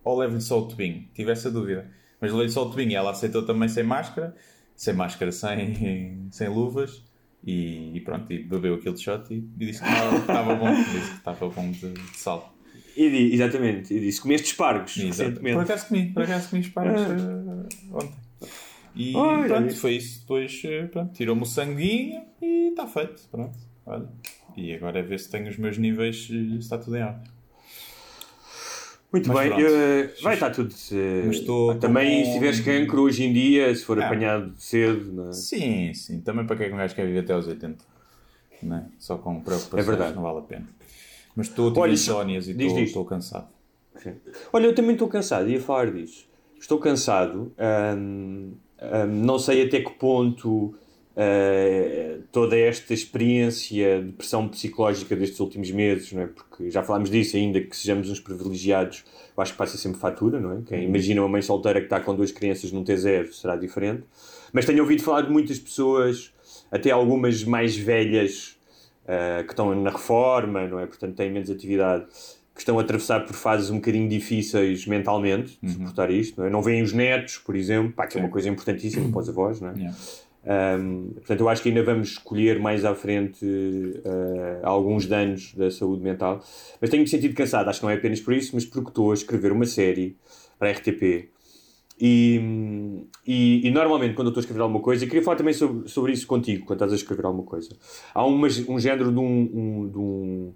ou 0.04 0.20
levo-lhe 0.20 0.42
só 0.42 0.60
o 0.60 0.68
tubinho? 0.68 1.04
Tive 1.16 1.32
essa 1.32 1.50
dúvida. 1.50 1.90
Mas 2.26 2.32
levei-lhe 2.32 2.52
só 2.52 2.66
o 2.66 2.72
tubinho 2.72 2.92
e 2.92 2.96
ela 2.96 3.12
aceitou 3.12 3.46
também 3.46 3.70
sem 3.70 3.84
máscara, 3.84 4.36
sem 4.76 4.96
máscara, 4.96 5.32
sem, 5.32 6.28
sem 6.32 6.50
luvas 6.50 7.04
e, 7.44 7.96
e 7.96 8.02
pronto, 8.02 8.34
e 8.34 8.42
bebeu 8.44 8.74
aquele 8.74 8.98
shot 8.98 9.32
e, 9.32 9.38
e 9.38 9.66
disse 9.66 9.84
que 9.84 9.88
estava, 9.88 10.56
bom, 10.56 10.74
disse 10.74 11.12
que 11.12 11.18
estava 11.18 11.50
bom 11.50 11.70
de, 11.70 11.94
de 11.94 12.18
sal. 12.18 12.52
E 12.98 13.34
exatamente, 13.34 13.94
e 13.94 14.00
disse: 14.00 14.20
comeste 14.22 14.48
espargos 14.48 14.98
Exato. 14.98 15.40
Por 15.40 15.60
acaso 15.60 15.88
comi, 15.88 16.14
por 16.14 16.24
acaso 16.24 16.50
comi 16.50 16.62
espargos 16.62 17.02
eh, 17.02 17.92
ontem. 17.92 18.26
E 18.96 19.16
Olha 19.16 19.48
pronto, 19.48 19.76
foi 19.76 19.98
isso. 19.98 20.22
Depois 20.22 20.62
eh, 20.66 20.90
tirou-me 21.14 21.44
o 21.44 21.46
sanguinho 21.46 22.24
e 22.42 22.70
está 22.70 22.88
feito. 22.88 23.22
Pronto, 23.30 23.58
olha. 23.86 24.08
E 24.58 24.74
agora 24.74 25.00
é 25.00 25.04
ver 25.04 25.20
se 25.20 25.30
tenho 25.30 25.50
os 25.50 25.58
meus 25.58 25.78
níveis, 25.78 26.30
eh, 26.32 26.52
se 26.54 26.58
está 26.58 26.78
tudo 26.78 26.96
em 26.96 27.04
ordem. 27.04 27.35
Muito 29.16 29.30
Mas 29.30 29.40
bem, 29.40 29.48
pronto. 29.50 29.66
eh, 29.74 30.10
vai 30.22 30.34
estar 30.34 30.50
tudo. 30.50 30.76
eh, 30.92 31.24
Mas 31.26 31.38
estou- 31.38 31.76
também, 31.76 32.26
se 32.26 32.34
tiveres 32.34 32.60
cancro 32.60 33.02
hoje 33.04 33.24
em 33.24 33.32
dia, 33.32 33.74
se 33.74 33.86
for 33.86 33.98
Ah. 33.98 34.08
apanhado 34.08 34.52
cedo, 34.58 35.30
é? 35.30 35.32
Sim, 35.32 35.94
sim. 35.94 36.20
Também 36.20 36.46
para 36.46 36.58
que 36.58 36.64
é 36.64 36.68
que 36.68 36.74
um 36.74 36.78
gajo 36.78 36.94
quer 36.94 37.06
viver 37.06 37.20
até 37.20 37.32
aos 37.32 37.48
80? 37.48 37.86
Não 38.62 38.76
é? 38.76 38.84
Só 39.00 39.18
com 39.18 39.40
preocupações 39.40 39.82
É 39.86 39.90
verdade. 39.90 40.16
não 40.16 40.22
vale 40.24 40.40
a 40.40 40.42
pena. 40.42 40.68
Mas 41.34 41.48
estou 41.48 41.70
a 41.70 41.74
ter 41.74 41.80
Olha, 41.80 41.94
insónias 41.94 42.50
e 42.50 42.54
diz, 42.54 42.64
estou, 42.66 42.78
diz. 42.80 42.88
estou 42.90 43.06
cansado. 43.06 43.48
Sim. 43.96 44.16
Olha, 44.52 44.66
eu 44.66 44.76
também 44.76 44.92
estou 44.92 45.08
cansado, 45.08 45.50
ia 45.50 45.62
falar 45.62 45.92
disso. 45.94 46.26
Estou 46.60 46.78
cansado, 46.78 47.54
hum, 47.98 48.52
hum, 48.82 49.06
não 49.24 49.40
sei 49.40 49.66
até 49.66 49.80
que 49.80 49.92
ponto 49.92 50.76
eh, 51.18 52.18
toda 52.32 52.58
esta 52.58 52.94
experiência 52.94 54.02
de 54.04 54.12
pressão 54.12 54.50
psicológica 54.50 55.16
destes 55.16 55.40
últimos 55.40 55.72
meses, 55.72 56.12
não 56.12 56.24
é? 56.24 56.28
porque 56.28 56.70
já 56.70 56.84
falámos 56.84 57.10
disso, 57.10 57.38
ainda 57.38 57.62
que 57.62 57.76
sejamos 57.76 58.10
uns 58.10 58.20
privilegiados, 58.20 59.06
eu 59.36 59.42
acho 59.42 59.54
que 59.54 59.58
passa 59.58 59.78
sempre 59.78 60.00
fatura, 60.00 60.40
não 60.40 60.52
é? 60.52 60.62
Quem 60.66 60.84
imagina 60.84 61.22
uma 61.22 61.30
mãe 61.30 61.42
solteira 61.42 61.80
que 61.80 61.86
está 61.86 62.00
com 62.00 62.14
duas 62.16 62.32
crianças 62.32 62.72
num 62.72 62.84
T0 62.84 63.32
será 63.32 63.56
diferente. 63.56 64.04
Mas 64.52 64.66
tenho 64.66 64.82
ouvido 64.82 65.04
falar 65.04 65.22
de 65.22 65.32
muitas 65.32 65.58
pessoas, 65.58 66.34
até 66.70 66.92
algumas 66.92 67.44
mais 67.44 67.78
velhas, 67.78 68.58
eh, 69.08 69.44
que 69.44 69.52
estão 69.54 69.74
na 69.76 69.92
reforma, 69.92 70.68
não 70.68 70.80
é? 70.80 70.86
Portanto, 70.86 71.16
têm 71.16 71.32
menos 71.32 71.50
atividade, 71.50 72.06
que 72.54 72.62
estão 72.62 72.80
a 72.80 72.82
atravessar 72.82 73.26
por 73.26 73.36
fases 73.36 73.70
um 73.70 73.76
bocadinho 73.76 74.08
difíceis 74.08 74.88
mentalmente, 74.88 75.58
de 75.62 75.72
suportar 75.74 76.10
isto, 76.10 76.40
não 76.40 76.48
é? 76.48 76.50
Não 76.50 76.62
veem 76.62 76.82
os 76.82 76.94
netos, 76.94 77.38
por 77.38 77.56
exemplo, 77.56 77.92
pá, 77.92 78.08
que 78.08 78.18
é 78.18 78.22
uma 78.22 78.30
coisa 78.30 78.50
importantíssima 78.50 79.10
para 79.12 79.20
os 79.20 79.30
avós, 79.30 79.60
não 79.60 79.70
é? 79.70 79.74
Yeah. 79.76 79.98
Um, 80.48 81.14
portanto, 81.16 81.40
eu 81.40 81.50
acho 81.50 81.64
que 81.64 81.70
ainda 81.70 81.84
vamos 81.84 82.10
escolher 82.10 82.60
mais 82.60 82.86
à 82.86 82.94
frente 82.94 83.44
uh, 83.46 84.60
alguns 84.64 85.08
danos 85.08 85.54
da 85.56 85.72
saúde 85.72 86.04
mental. 86.04 86.44
Mas 86.80 86.90
tenho-me 86.90 87.08
sentido 87.10 87.34
cansado, 87.34 87.68
acho 87.70 87.80
que 87.80 87.86
não 87.86 87.90
é 87.92 87.96
apenas 87.96 88.20
por 88.22 88.34
isso, 88.34 88.52
mas 88.54 88.64
porque 88.66 88.90
estou 88.90 89.12
a 89.12 89.14
escrever 89.16 89.52
uma 89.52 89.66
série 89.66 90.16
para 90.60 90.70
a 90.70 90.72
RTP. 90.72 91.30
E, 92.00 92.42
e, 93.26 93.68
e 93.68 93.72
normalmente, 93.72 94.14
quando 94.16 94.28
eu 94.28 94.32
estou 94.32 94.42
a 94.42 94.44
escrever 94.44 94.62
alguma 94.62 94.82
coisa, 94.82 95.04
e 95.04 95.08
queria 95.08 95.24
falar 95.24 95.38
também 95.38 95.54
sobre, 95.54 95.88
sobre 95.90 96.12
isso 96.12 96.28
contigo, 96.28 96.66
quando 96.66 96.78
estás 96.78 96.92
a 96.92 96.96
escrever 96.96 97.26
alguma 97.26 97.46
coisa, 97.46 97.70
há 98.14 98.26
umas, 98.26 98.58
um 98.68 98.78
género 98.80 99.12
de 99.12 99.18
um, 99.20 99.24
um- 99.54 99.90
de 99.90 99.98
um, 99.98 100.54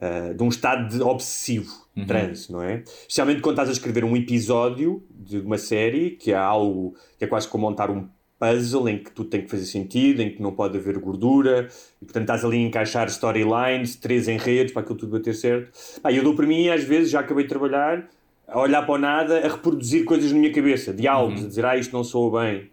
uh, 0.00 0.34
de 0.34 0.42
um 0.42 0.48
estado 0.48 0.94
de 0.94 1.02
obsessivo, 1.02 1.72
transe, 2.06 2.52
não 2.52 2.62
é? 2.62 2.82
Especialmente 2.84 3.40
quando 3.40 3.54
estás 3.54 3.68
a 3.70 3.72
escrever 3.72 4.04
um 4.04 4.14
episódio 4.16 5.02
de 5.10 5.38
uma 5.38 5.58
série, 5.58 6.10
que 6.12 6.30
é 6.30 6.36
algo 6.36 6.94
que 7.18 7.24
é 7.24 7.26
quase 7.26 7.48
como 7.48 7.66
montar 7.66 7.90
um 7.90 8.06
puzzle 8.42 8.88
em 8.88 8.98
que 8.98 9.12
tudo 9.12 9.28
tem 9.28 9.42
que 9.42 9.48
fazer 9.48 9.66
sentido, 9.66 10.20
em 10.20 10.30
que 10.30 10.42
não 10.42 10.50
pode 10.50 10.76
haver 10.76 10.98
gordura, 10.98 11.68
e 12.00 12.04
portanto 12.04 12.22
estás 12.22 12.44
ali 12.44 12.56
a 12.56 12.60
encaixar 12.60 13.06
storylines, 13.06 13.94
três 13.94 14.26
enredos 14.26 14.72
para 14.72 14.82
aquilo 14.82 14.98
tudo 14.98 15.12
bater 15.12 15.34
certo. 15.34 15.70
Ah, 16.02 16.10
eu 16.10 16.24
dou 16.24 16.34
para 16.34 16.46
mim, 16.46 16.68
às 16.68 16.82
vezes, 16.82 17.10
já 17.10 17.20
acabei 17.20 17.44
de 17.44 17.48
trabalhar, 17.48 18.08
a 18.48 18.58
olhar 18.58 18.82
para 18.82 18.94
o 18.94 18.98
nada, 18.98 19.38
a 19.38 19.48
reproduzir 19.48 20.04
coisas 20.04 20.32
na 20.32 20.38
minha 20.38 20.52
cabeça, 20.52 20.92
diálogos, 20.92 21.44
a 21.44 21.46
dizer, 21.46 21.64
ah, 21.64 21.76
isto 21.76 21.92
não 21.92 22.02
soa 22.02 22.42
bem. 22.42 22.68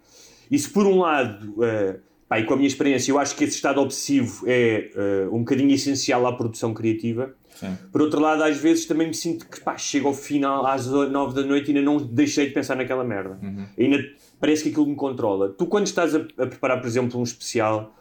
E 0.49 0.57
se 0.57 0.67
por 0.67 0.87
um 0.87 0.97
lado, 0.97 1.63
eh, 1.63 1.97
pá, 2.27 2.39
e 2.39 2.43
com 2.43 2.55
a 2.55 2.57
minha 2.57 2.67
experiência, 2.67 3.11
eu 3.11 3.19
acho 3.19 3.35
que 3.35 3.43
esse 3.43 3.55
estado 3.55 3.79
obsessivo 3.79 4.45
é 4.47 4.89
eh, 4.95 5.27
um 5.31 5.39
bocadinho 5.39 5.71
essencial 5.71 6.25
à 6.25 6.33
produção 6.33 6.73
criativa, 6.73 7.31
Sim. 7.53 7.77
por 7.91 8.01
outro 8.01 8.19
lado, 8.19 8.41
às 8.43 8.57
vezes 8.57 8.87
também 8.87 9.07
me 9.07 9.13
sinto 9.13 9.47
que 9.47 9.61
pá, 9.61 9.77
chego 9.77 10.07
ao 10.07 10.13
final, 10.15 10.65
às 10.65 10.87
nove 10.87 11.35
da 11.35 11.47
noite, 11.47 11.71
e 11.71 11.77
ainda 11.77 11.83
não 11.83 11.97
deixei 11.97 12.47
de 12.47 12.53
pensar 12.53 12.75
naquela 12.75 13.03
merda. 13.03 13.37
Ainda 13.77 14.03
parece 14.39 14.63
que 14.63 14.69
aquilo 14.69 14.87
me 14.87 14.95
controla. 14.95 15.49
Tu, 15.49 15.65
quando 15.65 15.87
estás 15.87 16.15
a, 16.15 16.19
a 16.19 16.47
preparar, 16.47 16.79
por 16.79 16.87
exemplo, 16.87 17.19
um 17.19 17.23
especial, 17.23 17.93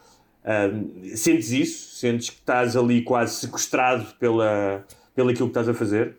sentes 1.15 1.51
isso? 1.51 1.95
Sentes 1.95 2.29
que 2.29 2.37
estás 2.37 2.75
ali 2.75 3.01
quase 3.01 3.35
sequestrado 3.35 4.05
pela, 4.19 4.85
pelo 5.15 5.29
aquilo 5.29 5.47
que 5.47 5.51
estás 5.51 5.67
a 5.69 5.73
fazer? 5.73 6.17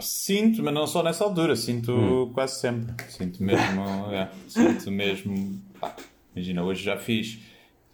Sinto, 0.00 0.62
mas 0.62 0.72
não 0.74 0.86
só 0.86 1.02
nessa 1.02 1.24
altura, 1.24 1.54
sinto 1.56 1.92
Hum. 1.92 2.32
quase 2.32 2.60
sempre. 2.60 2.94
Sinto 3.08 3.42
mesmo, 3.42 3.82
é, 4.12 4.28
sinto 4.48 4.90
mesmo. 4.90 5.60
pá, 5.80 5.94
imagina, 6.34 6.62
hoje 6.64 6.82
já 6.82 6.96
fiz, 6.96 7.38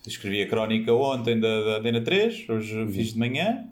escrevi 0.06 0.42
a 0.42 0.48
crónica 0.48 0.92
ontem 0.92 1.38
da, 1.38 1.64
da 1.64 1.76
Antena 1.78 2.00
3, 2.00 2.48
hoje 2.48 2.76
Uhum. 2.76 2.88
fiz 2.92 3.12
de 3.12 3.18
manhã 3.18 3.68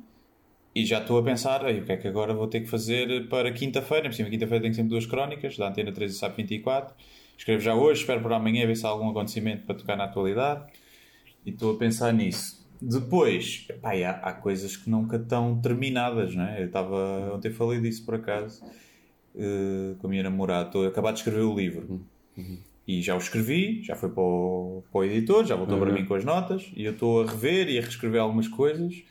e 0.74 0.84
já 0.84 1.00
estou 1.00 1.18
a 1.18 1.22
pensar, 1.22 1.68
"Ei, 1.68 1.80
o 1.80 1.84
que 1.84 1.92
é 1.92 1.96
que 1.96 2.06
agora 2.08 2.32
vou 2.34 2.46
ter 2.46 2.60
que 2.60 2.68
fazer 2.68 3.28
para 3.28 3.50
quinta-feira? 3.52 4.08
Por 4.08 4.14
cima, 4.14 4.28
quinta-feira 4.30 4.62
tenho 4.62 4.74
sempre 4.74 4.90
duas 4.90 5.06
crónicas, 5.06 5.56
da 5.56 5.68
Antena 5.68 5.90
3 5.92 6.12
e 6.12 6.14
SAP 6.16 6.36
24. 6.36 6.94
Escrevo 7.40 7.62
já 7.62 7.74
hoje, 7.74 8.02
espero 8.02 8.20
para 8.20 8.36
amanhã 8.36 8.66
ver 8.66 8.76
se 8.76 8.84
há 8.84 8.90
algum 8.90 9.08
acontecimento 9.08 9.64
para 9.64 9.74
tocar 9.74 9.96
na 9.96 10.04
atualidade. 10.04 10.70
E 11.44 11.50
estou 11.50 11.74
a 11.74 11.78
pensar 11.78 12.12
nisso. 12.12 12.60
Depois, 12.80 13.66
pá, 13.80 13.92
há, 13.94 14.10
há 14.10 14.32
coisas 14.34 14.76
que 14.76 14.90
nunca 14.90 15.16
estão 15.16 15.58
terminadas, 15.58 16.34
não 16.34 16.44
é? 16.44 16.60
Eu 16.62 16.66
estava, 16.66 17.32
ontem 17.34 17.50
falei 17.50 17.80
disso 17.80 18.04
por 18.04 18.14
acaso, 18.14 18.62
uh, 19.34 19.96
com 19.96 20.06
a 20.06 20.10
minha 20.10 20.22
namorada. 20.22 20.66
Estou 20.66 20.84
a 20.84 20.88
acabar 20.88 21.12
de 21.12 21.20
escrever 21.20 21.40
o 21.40 21.54
livro. 21.54 22.06
Uhum. 22.36 22.58
E 22.86 23.00
já 23.00 23.14
o 23.14 23.18
escrevi, 23.18 23.82
já 23.82 23.96
foi 23.96 24.10
para 24.10 24.22
o, 24.22 24.84
para 24.92 25.00
o 25.00 25.04
editor, 25.04 25.46
já 25.46 25.56
voltou 25.56 25.78
uhum. 25.78 25.84
para 25.84 25.92
mim 25.94 26.04
com 26.04 26.14
as 26.14 26.24
notas. 26.24 26.70
E 26.76 26.84
eu 26.84 26.92
estou 26.92 27.22
a 27.22 27.26
rever 27.26 27.70
e 27.70 27.78
a 27.78 27.80
reescrever 27.80 28.20
algumas 28.20 28.48
coisas. 28.48 29.02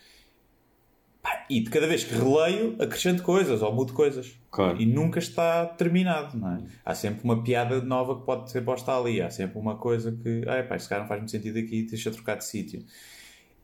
E 1.49 1.61
de 1.61 1.69
cada 1.69 1.87
vez 1.87 2.03
que 2.03 2.13
releio, 2.13 2.75
acrescento 2.79 3.23
coisas 3.23 3.61
ou 3.61 3.73
mudo 3.73 3.93
coisas. 3.93 4.37
Claro. 4.51 4.79
E 4.79 4.85
nunca 4.85 5.19
está 5.19 5.65
terminado, 5.65 6.37
não 6.37 6.51
é? 6.55 6.63
Há 6.85 6.93
sempre 6.93 7.23
uma 7.23 7.43
piada 7.43 7.81
nova 7.81 8.19
que 8.19 8.25
pode 8.25 8.51
ser 8.51 8.61
posta 8.61 8.95
ali. 8.95 9.21
Há 9.21 9.29
sempre 9.29 9.57
uma 9.57 9.75
coisa 9.75 10.11
que, 10.11 10.43
ah, 10.47 10.63
pá, 10.63 10.75
esse 10.75 10.87
cara 10.87 11.01
não 11.01 11.07
faz 11.07 11.19
muito 11.19 11.31
sentido 11.31 11.57
aqui, 11.57 11.83
deixa 11.83 12.11
trocar 12.11 12.35
de 12.35 12.45
sítio. 12.45 12.83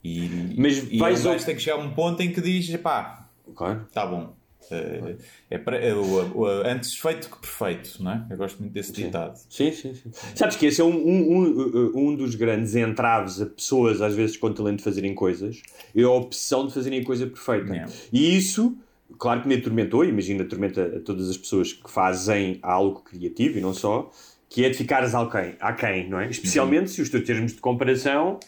E, 0.04 0.56
Mas 0.58 0.92
e 0.92 0.98
vais 0.98 1.26
um 1.26 1.38
tem 1.38 1.56
que 1.56 1.62
chegar 1.62 1.78
a 1.78 1.80
um 1.80 1.92
ponto 1.94 2.22
em 2.22 2.32
que 2.32 2.40
diz, 2.40 2.76
pá, 2.78 3.30
claro. 3.56 3.88
tá 3.92 4.06
bom. 4.06 4.36
Uh, 4.72 5.18
é, 5.50 5.58
para, 5.58 5.78
é 5.78 5.94
o, 5.94 6.38
o, 6.38 6.46
antes 6.46 6.96
feito 6.96 7.30
que 7.30 7.38
perfeito, 7.40 8.02
não 8.02 8.12
é? 8.12 8.26
Eu 8.30 8.38
gosto 8.38 8.60
muito 8.60 8.74
desse 8.74 8.92
ditado. 8.92 9.38
Sim, 9.50 9.72
sim, 9.72 9.94
sim. 9.94 10.12
Sabes 10.34 10.56
que 10.56 10.66
esse 10.66 10.82
é 10.82 10.84
um, 10.84 10.96
um, 10.96 11.34
um, 11.34 11.92
um 11.96 12.16
dos 12.16 12.36
grandes 12.36 12.76
entraves 12.76 13.42
a 13.42 13.46
pessoas, 13.46 14.02
às 14.02 14.16
vezes, 14.16 14.38
com 14.38 14.52
talento 14.52 14.78
de 14.78 14.84
fazerem 14.84 15.14
coisas, 15.14 15.62
é 15.96 16.02
a 16.02 16.10
opção 16.10 16.68
de 16.68 16.74
fazerem 16.74 17.02
a 17.02 17.06
coisa 17.06 17.28
perfeita. 17.28 17.86
E 18.12 18.36
isso, 18.36 18.76
claro 19.18 19.42
que 19.42 19.48
me 19.48 19.56
atormentou, 19.56 20.04
imagina, 20.04 20.44
atormenta 20.44 20.98
a 20.98 21.00
todas 21.00 21.30
as 21.30 21.38
pessoas 21.38 21.74
que 21.74 21.90
fazem 21.90 22.60
algo 22.62 23.02
criativo 23.02 23.58
e 23.58 23.62
não 23.62 23.74
só, 23.74 24.12
que 24.50 24.64
é 24.64 24.70
de 24.70 24.78
ficares 24.78 25.14
aquém, 25.14 25.56
aquém 25.60 26.10
não 26.10 26.20
é? 26.20 26.30
Especialmente 26.30 26.84
uhum. 26.84 26.88
se 26.88 27.02
os 27.02 27.10
teus 27.10 27.24
termos 27.24 27.54
de 27.54 27.60
comparação 27.60 28.40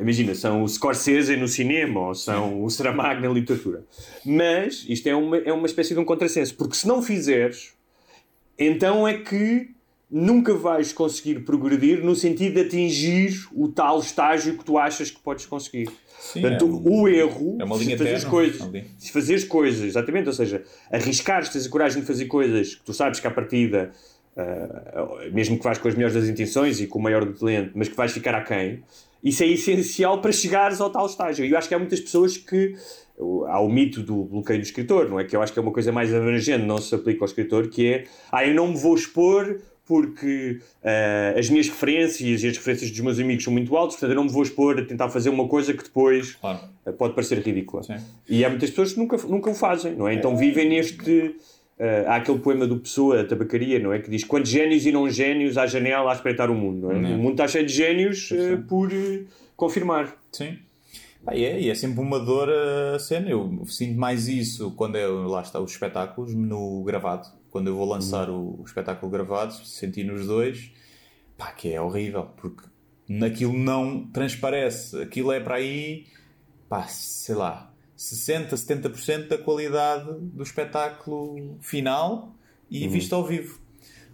Imagina, 0.00 0.34
são 0.34 0.62
o 0.62 0.68
Scorsese 0.68 1.36
no 1.36 1.48
cinema 1.48 2.08
ou 2.08 2.14
são 2.14 2.62
o 2.62 2.70
Saramago 2.70 3.20
na 3.20 3.28
literatura. 3.28 3.84
Mas 4.24 4.84
isto 4.88 5.06
é 5.08 5.14
uma, 5.14 5.36
é 5.38 5.52
uma 5.52 5.66
espécie 5.66 5.94
de 5.94 6.00
um 6.00 6.04
contrassenso, 6.04 6.54
porque 6.54 6.74
se 6.76 6.86
não 6.86 7.02
fizeres, 7.02 7.74
então 8.58 9.06
é 9.06 9.18
que 9.18 9.70
nunca 10.10 10.54
vais 10.54 10.92
conseguir 10.92 11.40
progredir 11.40 12.02
no 12.02 12.16
sentido 12.16 12.54
de 12.54 12.60
atingir 12.62 13.46
o 13.52 13.68
tal 13.68 14.00
estágio 14.00 14.56
que 14.56 14.64
tu 14.64 14.78
achas 14.78 15.10
que 15.10 15.20
podes 15.20 15.44
conseguir. 15.44 15.88
Sim, 16.18 16.40
Portanto, 16.40 16.64
é 16.64 16.68
um, 16.68 17.00
o 17.02 17.08
erro, 17.08 17.56
é 17.60 17.64
uma 17.64 17.76
linha 17.76 17.96
se 17.96 17.98
fazeres 17.98 18.24
coisas, 18.24 18.62
ali. 18.62 18.86
se 18.96 19.12
fazeres 19.12 19.44
coisas, 19.44 19.84
exatamente, 19.84 20.26
ou 20.26 20.32
seja, 20.32 20.64
arriscares, 20.90 21.50
tens 21.50 21.66
a 21.66 21.68
coragem 21.70 22.00
de 22.00 22.06
fazer 22.06 22.24
coisas 22.24 22.74
que 22.74 22.82
tu 22.82 22.92
sabes 22.92 23.20
que 23.20 23.26
à 23.26 23.30
partida, 23.30 23.92
uh, 24.36 25.32
mesmo 25.32 25.58
que 25.58 25.64
vais 25.64 25.78
com 25.78 25.88
as 25.88 25.94
melhores 25.94 26.14
das 26.14 26.28
intenções 26.28 26.80
e 26.80 26.86
com 26.86 26.98
o 26.98 27.02
maior 27.02 27.24
do 27.24 27.34
talento, 27.34 27.72
mas 27.74 27.88
que 27.88 27.94
vais 27.94 28.10
ficar 28.10 28.34
aquém, 28.34 28.82
isso 29.22 29.42
é 29.42 29.46
essencial 29.46 30.20
para 30.20 30.32
chegares 30.32 30.80
ao 30.80 30.90
tal 30.90 31.06
estágio. 31.06 31.44
E 31.44 31.50
eu 31.50 31.58
acho 31.58 31.68
que 31.68 31.74
há 31.74 31.78
muitas 31.78 32.00
pessoas 32.00 32.36
que. 32.36 32.74
Há 33.48 33.60
o 33.60 33.68
mito 33.68 34.00
do 34.00 34.22
bloqueio 34.22 34.60
do 34.60 34.62
escritor, 34.62 35.08
não 35.08 35.18
é? 35.18 35.24
Que 35.24 35.34
eu 35.34 35.42
acho 35.42 35.52
que 35.52 35.58
é 35.58 35.62
uma 35.62 35.72
coisa 35.72 35.90
mais 35.90 36.14
abrangente, 36.14 36.64
não 36.64 36.78
se 36.78 36.94
aplica 36.94 37.24
ao 37.24 37.26
escritor, 37.26 37.68
que 37.68 37.92
é. 37.92 38.04
Ah, 38.30 38.46
eu 38.46 38.54
não 38.54 38.68
me 38.68 38.76
vou 38.76 38.94
expor 38.94 39.58
porque 39.88 40.60
uh, 40.84 41.38
as 41.38 41.48
minhas 41.48 41.66
referências 41.66 42.42
e 42.42 42.46
as 42.46 42.56
referências 42.56 42.90
dos 42.90 43.00
meus 43.00 43.18
amigos 43.18 43.42
são 43.42 43.52
muito 43.52 43.74
altas, 43.74 43.94
portanto 43.94 44.10
eu 44.10 44.16
não 44.16 44.24
me 44.24 44.30
vou 44.30 44.42
expor 44.42 44.78
a 44.78 44.84
tentar 44.84 45.08
fazer 45.08 45.30
uma 45.30 45.48
coisa 45.48 45.72
que 45.72 45.82
depois 45.82 46.34
claro. 46.34 46.60
uh, 46.86 46.92
pode 46.92 47.14
parecer 47.14 47.38
ridícula. 47.38 47.82
Sim. 47.82 47.96
E 48.28 48.44
há 48.44 48.50
muitas 48.50 48.68
pessoas 48.68 48.92
que 48.92 48.98
nunca, 49.00 49.16
nunca 49.26 49.50
o 49.50 49.54
fazem, 49.54 49.96
não 49.96 50.06
é? 50.06 50.12
Então 50.12 50.36
vivem 50.36 50.68
neste 50.68 51.34
Uh, 51.78 52.08
há 52.08 52.16
aquele 52.16 52.40
poema 52.40 52.66
do 52.66 52.76
Pessoa, 52.76 53.20
a 53.20 53.24
tabacaria, 53.24 53.78
não 53.78 53.92
é? 53.92 54.00
Que 54.00 54.10
diz 54.10 54.24
quantos 54.24 54.50
génios 54.50 54.84
e 54.84 54.90
não 54.90 55.08
génios 55.08 55.56
à 55.56 55.64
janela 55.64 56.10
a 56.10 56.14
espreitar 56.14 56.50
o 56.50 56.54
mundo, 56.54 56.88
não 56.88 56.90
é? 56.90 56.98
Não. 56.98 57.14
O 57.14 57.18
mundo 57.18 57.32
está 57.32 57.46
cheio 57.46 57.64
de 57.64 57.72
génios 57.72 58.32
uh, 58.32 58.60
por 58.68 58.92
uh, 58.92 59.26
confirmar. 59.56 60.12
Sim. 60.32 60.58
Ah, 61.24 61.36
e, 61.36 61.44
é, 61.44 61.60
e 61.60 61.70
é 61.70 61.74
sempre 61.74 62.00
uma 62.00 62.18
dor 62.18 62.48
a 62.50 62.98
cena. 62.98 63.30
Eu 63.30 63.62
sinto 63.66 63.98
mais 63.98 64.26
isso 64.26 64.72
quando 64.72 64.96
eu, 64.96 65.28
lá 65.28 65.42
está, 65.42 65.60
os 65.60 65.70
espetáculos 65.70 66.34
no 66.34 66.82
gravado. 66.82 67.28
Quando 67.50 67.68
eu 67.68 67.76
vou 67.76 67.86
lançar 67.86 68.28
uhum. 68.28 68.56
o, 68.58 68.62
o, 68.62 68.64
espetáculo 68.64 69.10
gravado, 69.10 69.52
senti 69.64 70.02
nos 70.02 70.26
dois, 70.26 70.72
pá, 71.36 71.52
que 71.52 71.72
é 71.72 71.80
horrível, 71.80 72.28
porque 72.36 72.64
naquilo 73.08 73.52
não 73.52 74.06
transparece. 74.06 75.00
Aquilo 75.00 75.30
é 75.30 75.38
para 75.38 75.56
aí, 75.56 76.06
pá, 76.68 76.82
sei 76.88 77.34
lá, 77.34 77.72
60, 77.98 78.54
70% 78.54 79.26
da 79.26 79.36
qualidade 79.36 80.08
do 80.20 80.44
espetáculo 80.44 81.58
final 81.60 82.32
e 82.70 82.84
uhum. 82.84 82.90
visto 82.90 83.12
ao 83.12 83.24
vivo. 83.24 83.58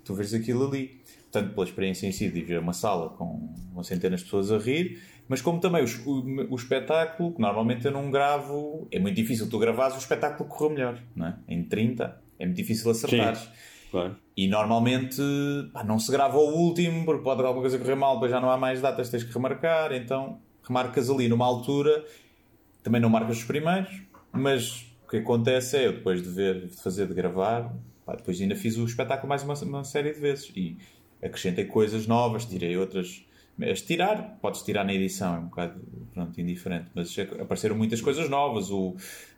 Tu 0.03 0.15
vês 0.15 0.33
aquilo 0.33 0.67
ali. 0.67 1.03
Tanto 1.31 1.53
pela 1.53 1.67
experiência 1.67 2.07
em 2.07 2.13
si 2.13 2.31
de 2.31 2.41
ver 2.41 2.61
uma 2.61 2.73
sala 2.73 3.11
com 3.11 3.53
uma 3.73 3.85
centena 3.85 4.17
de 4.17 4.23
pessoas 4.23 4.51
a 4.53 4.57
rir, 4.57 5.03
mas 5.29 5.43
como 5.43 5.61
também 5.61 5.85
o, 5.85 6.09
o, 6.09 6.53
o, 6.53 6.57
espetáculo, 6.57 7.35
que 7.35 7.41
normalmente 7.41 7.85
eu 7.85 7.91
não 7.91 8.11
gravo, 8.11 8.87
é 8.91 9.01
muito 9.01 9.17
difícil 9.17 9.51
tu 9.51 9.59
gravares 9.59 9.97
o 9.97 9.99
espetáculo 9.99 10.49
correr 10.49 10.73
melhor, 10.73 10.99
não 11.15 11.27
é? 11.27 11.37
Em 11.49 11.65
30 11.65 12.23
é 12.39 12.47
muito 12.47 12.57
difícil 12.57 12.91
acertar. 12.91 13.53
Claro. 13.91 14.17
E 14.37 14.47
normalmente 14.47 15.21
pá, 15.73 15.83
não 15.83 15.99
se 15.99 16.11
grava 16.11 16.39
o 16.39 16.55
último, 16.55 17.05
porque 17.05 17.25
pode 17.25 17.43
alguma 17.43 17.63
coisa 17.63 17.79
correr 17.79 17.97
mal, 17.97 18.15
depois 18.15 18.31
já 18.31 18.41
não 18.41 18.51
há 18.51 18.57
mais 18.57 18.81
datas, 18.81 19.11
tens 19.11 19.25
que 19.25 19.33
remarcar, 19.33 19.93
então 19.93 20.39
remarcas 20.63 21.11
ali 21.11 21.29
numa 21.29 21.45
altura 21.45 22.05
também 22.85 23.01
não 23.01 23.09
marcas 23.09 23.39
os 23.39 23.45
primeiros, 23.45 23.91
mas 24.31 24.87
o 25.05 25.09
que 25.09 25.17
acontece 25.17 25.77
é 25.77 25.87
eu 25.87 25.95
depois 25.95 26.23
de 26.23 26.29
ver, 26.29 26.67
de 26.67 26.77
fazer, 26.77 27.09
de 27.09 27.15
gravar, 27.15 27.75
pá, 28.05 28.15
depois 28.15 28.41
ainda 28.41 28.55
fiz 28.55 28.77
o 28.77 28.85
espetáculo 28.85 29.29
mais 29.29 29.43
uma, 29.43 29.55
uma, 29.55 29.85
série 29.85 30.13
de 30.13 30.21
vezes 30.21 30.53
e 30.55 30.77
acrescentei 31.23 31.65
coisas 31.65 32.07
novas, 32.07 32.45
tirei 32.45 32.77
outras. 32.77 33.25
Mas 33.57 33.83
tirar, 33.83 34.37
podes 34.43 34.63
tirar 34.63 34.85
na 34.85 34.93
edição, 34.93 35.37
é 35.37 35.39
um 35.39 35.45
bocado 35.45 35.81
pronto, 36.13 36.41
indiferente, 36.41 36.87
mas 36.93 37.17
apareceram 37.41 37.77
muitas 37.77 38.01
coisas 38.01 38.29
novas, 38.29 38.69
o, 38.71 38.97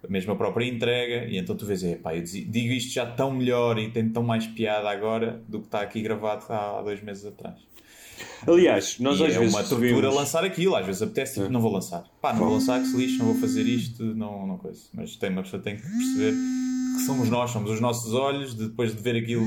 mesmo 0.09 0.33
a 0.33 0.37
própria 0.37 0.65
entrega, 0.65 1.27
e 1.27 1.37
então 1.37 1.55
tu 1.55 1.67
vês, 1.67 1.85
é, 1.85 1.97
pá, 1.97 2.17
eu 2.17 2.23
digo 2.23 2.73
isto 2.73 2.95
já 2.95 3.05
tão 3.05 3.31
melhor 3.31 3.79
e 3.79 3.91
tem 3.91 4.09
tão 4.09 4.23
mais 4.23 4.47
piada 4.47 4.89
agora 4.89 5.43
do 5.47 5.61
que 5.61 5.67
está 5.67 5.83
aqui 5.83 6.01
gravado 6.01 6.51
há 6.51 6.81
dois 6.81 7.03
meses 7.03 7.27
atrás. 7.27 7.61
Aliás, 8.47 8.99
nós 8.99 9.19
e 9.19 9.25
às 9.25 9.35
é 9.35 9.39
vezes. 9.39 9.55
uma 9.55 9.63
tortura 9.65 10.11
lançar 10.11 10.45
aquilo, 10.45 10.75
às 10.75 10.85
vezes 10.85 11.03
apetece, 11.03 11.41
tipo, 11.41 11.53
não 11.53 11.61
vou 11.61 11.73
lançar. 11.73 12.05
Pá, 12.21 12.33
não 12.33 12.41
vou 12.41 12.55
lançar, 12.55 12.81
que 12.81 12.87
se 12.87 12.97
lixo, 12.97 13.19
não 13.19 13.27
vou 13.27 13.37
fazer 13.37 13.63
isto, 13.63 14.03
não, 14.03 14.47
não 14.47 14.59
coisa. 14.59 14.81
Mas 14.93 15.17
tem, 15.17 15.31
uma 15.31 15.43
pessoa 15.43 15.63
tem 15.63 15.77
que 15.77 15.83
perceber 15.83 16.35
que 16.97 17.03
somos 17.05 17.29
nós, 17.29 17.51
somos 17.51 17.71
os 17.71 17.81
nossos 17.81 18.13
olhos, 18.13 18.55
de, 18.55 18.69
depois 18.69 18.95
de 18.95 19.03
ver 19.03 19.17
aquilo 19.17 19.47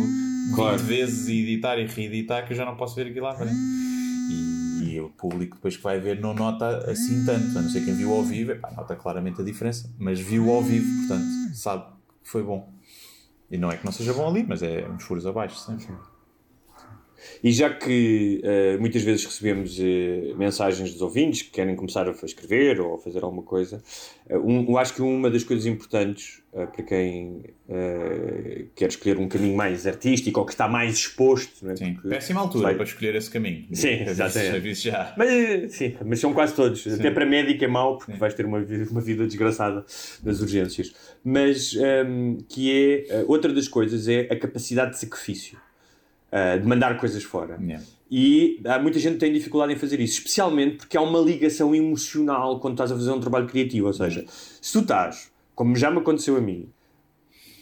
claro. 0.56 0.78
20 0.78 0.88
vezes 0.88 1.28
e 1.28 1.42
editar 1.42 1.78
e 1.78 1.86
reeditar, 1.86 2.46
que 2.46 2.54
eu 2.54 2.58
já 2.58 2.66
não 2.66 2.76
posso 2.76 2.96
ver 2.96 3.08
aquilo 3.08 3.26
lá 3.26 3.36
frente. 3.36 3.54
E, 3.56 4.94
e 4.94 5.02
o 5.02 5.10
público 5.10 5.56
depois 5.56 5.76
que 5.78 5.84
vai 5.84 6.00
ver 6.00 6.20
não 6.20 6.34
nota 6.34 6.90
assim 6.90 7.26
tanto. 7.26 7.58
A 7.58 7.62
não 7.62 7.70
sei 7.70 7.84
quem 7.84 7.94
viu 7.94 8.14
ao 8.14 8.24
vivo, 8.24 8.52
epá, 8.52 8.72
nota 8.72 8.96
claramente 8.96 9.42
a 9.42 9.44
diferença, 9.44 9.94
mas 9.98 10.20
viu 10.20 10.50
ao 10.52 10.62
vivo, 10.62 10.88
portanto, 11.00 11.28
sabe 11.54 11.86
que 12.24 12.30
foi 12.30 12.44
bom. 12.44 12.72
E 13.52 13.58
não 13.58 13.72
é 13.72 13.78
que 13.78 13.86
não 13.86 13.92
seja 13.92 14.14
bom 14.14 14.30
ali, 14.30 14.46
mas 14.48 14.62
é 14.62 14.88
uns 14.88 15.04
furos 15.04 15.26
abaixo 15.26 15.58
sempre. 15.58 15.88
E 17.44 17.52
já 17.52 17.70
que 17.70 18.42
uh, 18.44 18.80
muitas 18.80 19.02
vezes 19.02 19.26
recebemos 19.26 19.78
uh, 19.80 20.38
mensagens 20.38 20.92
dos 20.92 21.02
ouvintes 21.02 21.42
que 21.42 21.52
querem 21.52 21.76
começar 21.76 22.08
a 22.08 22.12
escrever 22.12 22.80
ou 22.80 22.96
a 22.96 22.98
fazer 22.98 23.24
alguma 23.24 23.44
coisa, 23.44 23.82
uh, 24.30 24.38
um, 24.38 24.66
eu 24.68 24.78
acho 24.78 24.94
que 24.94 25.02
uma 25.02 25.30
das 25.30 25.44
coisas 25.44 25.66
importantes 25.66 26.42
para 26.52 26.84
quem 26.84 27.44
quer 28.76 28.90
escolher 28.90 29.20
um 29.20 29.28
caminho 29.28 29.56
mais 29.56 29.86
artístico 29.86 30.40
ou 30.40 30.46
que 30.48 30.52
está 30.52 30.68
mais 30.68 30.96
exposto. 30.96 31.64
Não 31.64 31.74
é? 31.74 31.76
Sim, 31.76 31.94
Porque 31.94 32.10
péssima 32.10 32.42
altura 32.42 32.64
vai... 32.64 32.76
para 32.76 32.86
escolher 32.86 33.14
esse 33.14 33.30
caminho. 33.30 33.68
Sim, 33.72 34.02
exatamente. 34.02 34.74
Já. 34.74 35.14
Mas, 35.16 35.74
sim, 35.74 35.96
mas 36.04 36.20
são 36.20 36.34
quase 36.34 36.56
todos. 36.56 36.82
Sim. 36.82 36.96
Até 36.96 37.12
para 37.12 37.24
médico 37.24 37.64
é 37.64 37.68
mau 37.68 37.98
porque 37.98 38.14
sim. 38.14 38.18
vais 38.18 38.34
ter 38.34 38.48
uma, 38.48 38.66
uma 38.90 39.00
vida 39.00 39.28
desgraçada 39.28 39.86
nas 40.24 40.42
urgências. 40.42 40.92
Mas 41.24 41.76
um, 41.76 41.84
ehm, 41.84 42.38
que 42.50 42.72
é 43.08 43.24
outra 43.28 43.54
das 43.54 43.68
coisas 43.68 44.08
é 44.08 44.22
a 44.32 44.36
capacidade 44.36 44.94
de 44.94 44.98
sacrifício 44.98 45.60
uh, 46.32 46.60
de 46.60 46.68
mandar 46.68 46.98
coisas 46.98 47.24
fora. 47.24 47.58
Yeah. 47.62 47.84
E 48.12 48.60
há 48.66 48.80
muita 48.80 48.98
gente 48.98 49.14
que 49.14 49.20
tem 49.20 49.32
dificuldade 49.32 49.74
em 49.74 49.76
fazer 49.76 50.00
isso, 50.00 50.20
especialmente 50.20 50.78
porque 50.78 50.98
há 50.98 51.02
uma 51.02 51.20
ligação 51.20 51.76
emocional 51.76 52.60
quando 52.60 52.74
estás 52.74 52.92
a 52.92 52.96
fazer 52.96 53.12
um 53.12 53.20
trabalho 53.20 53.48
criativo. 53.48 53.88
Ou 53.88 53.94
seja, 53.94 54.26
se 54.28 54.74
tu 54.74 54.80
estás, 54.80 55.32
como 55.54 55.76
já 55.76 55.92
me 55.92 56.00
aconteceu 56.00 56.36
a 56.36 56.42
mim, 56.42 56.70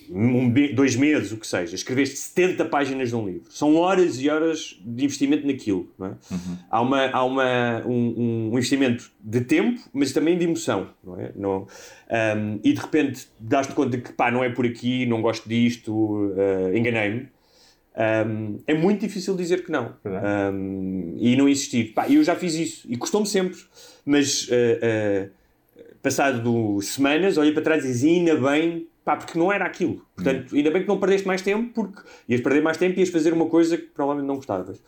um, 0.10 0.50
dois 0.74 0.96
meses, 0.96 1.32
o 1.32 1.38
que 1.38 1.46
seja, 1.46 1.76
escreveste 1.76 2.18
70 2.18 2.66
páginas 2.66 3.10
de 3.10 3.16
um 3.16 3.26
livro. 3.26 3.44
São 3.50 3.76
horas 3.76 4.20
e 4.20 4.30
horas 4.30 4.80
de 4.84 5.04
investimento 5.04 5.46
naquilo. 5.46 5.90
É? 6.00 6.04
Uhum. 6.04 6.58
Há, 6.70 6.82
uma, 6.82 7.08
há 7.08 7.24
uma, 7.24 7.84
um, 7.86 8.14
um, 8.18 8.50
investimento 8.54 9.12
de 9.20 9.42
tempo, 9.42 9.82
mas 9.94 10.14
também 10.14 10.38
de 10.38 10.46
emoção. 10.46 10.90
Não 11.04 11.20
é? 11.20 11.32
Não, 11.36 11.62
um, 11.62 12.60
e 12.64 12.74
de 12.74 12.80
repente 12.80 13.28
dás-te 13.40 13.74
conta 13.74 13.98
que 13.98 14.14
pá, 14.14 14.32
não 14.32 14.44
é 14.44 14.50
por 14.50 14.66
aqui, 14.66 15.06
não 15.06 15.22
gosto 15.22 15.48
disto, 15.48 15.92
uh, 15.94 16.76
enganei-me. 16.76 17.28
Um, 18.00 18.60
é 18.68 18.76
muito 18.76 19.02
difícil 19.02 19.36
dizer 19.36 19.64
que 19.66 19.72
não 19.72 19.96
um, 20.06 21.16
e 21.20 21.36
não 21.36 21.50
insistir. 21.50 21.94
Pá, 21.94 22.08
eu 22.08 22.24
já 22.24 22.36
fiz 22.36 22.54
isso 22.54 22.88
e 22.88 22.96
custou-me 22.96 23.26
sempre, 23.26 23.58
mas 24.06 24.48
uh, 24.50 24.52
uh, 24.52 25.30
passado 26.02 26.80
semanas, 26.82 27.38
olhei 27.38 27.52
para 27.54 27.64
trás 27.64 27.84
e 27.84 27.88
dizia 27.88 28.12
ainda 28.12 28.36
bem 28.36 28.88
pá, 29.04 29.16
porque 29.16 29.40
não 29.40 29.52
era 29.52 29.66
aquilo. 29.66 30.06
Portanto, 30.16 30.56
ainda 30.56 30.70
bem 30.70 30.84
que 30.84 30.88
não 30.88 31.00
perdeste 31.00 31.26
mais 31.26 31.42
tempo, 31.42 31.72
porque 31.74 32.02
ias 32.30 32.42
perder 32.42 32.62
mais 32.62 32.78
tempo 32.78 32.96
e 32.98 33.00
ias 33.00 33.10
fazer 33.10 33.34
uma 33.34 33.48
coisa 33.48 33.78
que 33.78 33.86
provavelmente 33.86 34.28
não 34.28 34.36
gostavas. 34.36 34.80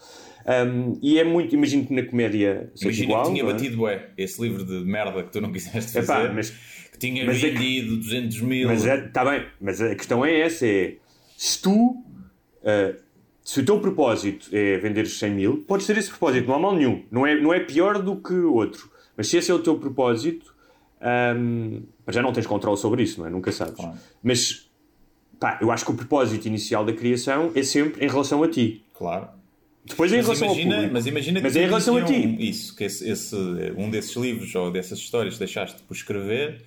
Um, 0.45 0.97
e 1.01 1.17
é 1.19 1.23
muito, 1.23 1.53
imagino 1.55 1.85
que 1.85 1.93
na 1.93 2.03
comédia 2.03 2.69
seja 2.75 3.03
Imagina 3.03 3.05
igual. 3.11 3.23
que 3.23 3.29
tinha 3.31 3.43
é? 3.43 3.45
batido, 3.53 3.77
bué, 3.77 4.09
esse 4.17 4.41
livro 4.41 4.63
de 4.63 4.85
merda 4.85 5.23
que 5.23 5.31
tu 5.31 5.41
não 5.41 5.51
quiseste 5.51 5.97
Epá, 5.97 6.15
fazer, 6.17 6.33
mas- 6.33 6.49
que 6.91 6.97
tinha 6.99 7.23
é 7.23 7.25
que- 7.25 7.31
vendido 7.33 7.97
200 7.97 8.41
mil. 8.41 8.67
Mas 8.67 8.85
está 8.85 9.25
bem, 9.25 9.45
mas 9.59 9.81
a 9.81 9.95
questão 9.95 10.23
é 10.25 10.41
essa: 10.41 10.65
é 10.67 10.95
se 11.37 11.61
tu, 11.61 12.03
ah, 12.63 12.93
se 13.43 13.59
o 13.61 13.65
teu 13.65 13.79
propósito 13.79 14.49
é 14.53 14.77
vender 14.77 15.05
100 15.07 15.31
mil, 15.31 15.57
podes 15.67 15.87
ter 15.87 15.97
esse 15.97 16.09
propósito, 16.09 16.47
não 16.47 16.55
há 16.55 16.59
mal 16.59 16.75
nenhum. 16.75 17.03
Não 17.11 17.25
é, 17.25 17.39
não 17.39 17.53
é 17.53 17.59
pior 17.59 18.01
do 18.01 18.15
que 18.17 18.33
o 18.33 18.53
outro. 18.53 18.89
Mas 19.17 19.27
se 19.27 19.37
esse 19.37 19.49
é 19.49 19.53
o 19.53 19.59
teu 19.59 19.77
propósito, 19.77 20.53
ahm, 21.01 21.81
mas 22.05 22.15
já 22.15 22.21
não 22.21 22.31
tens 22.33 22.45
controle 22.47 22.77
sobre 22.77 23.03
isso, 23.03 23.19
não 23.19 23.27
é? 23.27 23.29
Nunca 23.29 23.51
sabes. 23.51 23.75
Claro. 23.75 23.97
Mas 24.23 24.69
pá, 25.39 25.57
eu 25.61 25.71
acho 25.71 25.85
que 25.85 25.91
o 25.91 25.95
propósito 25.95 26.45
inicial 26.47 26.85
da 26.85 26.93
criação 26.93 27.51
é 27.55 27.63
sempre 27.63 28.05
em 28.05 28.09
relação 28.09 28.43
a 28.43 28.47
ti. 28.47 28.83
Claro. 28.93 29.27
Depois 29.85 30.11
em 30.11 30.17
Mas 30.17 30.25
relação 30.25 30.47
imagina, 30.47 30.69
ao 30.69 30.75
público. 30.81 30.93
mas 30.93 31.05
imagina 31.07 31.39
que 31.39 31.43
Mas 31.47 31.55
é 31.55 31.63
em 31.63 31.65
relação 31.65 31.97
a 31.97 32.03
ti. 32.03 32.35
Isso, 32.39 32.75
que 32.75 32.83
esse, 32.83 33.09
esse- 33.09 33.35
um 33.77 33.89
desses 33.89 34.15
livros 34.15 34.53
ou 34.53 34.69
dessas 34.69 34.99
histórias 34.99 35.33
que 35.35 35.39
deixaste 35.39 35.81
por 35.83 35.95
escrever, 35.95 36.61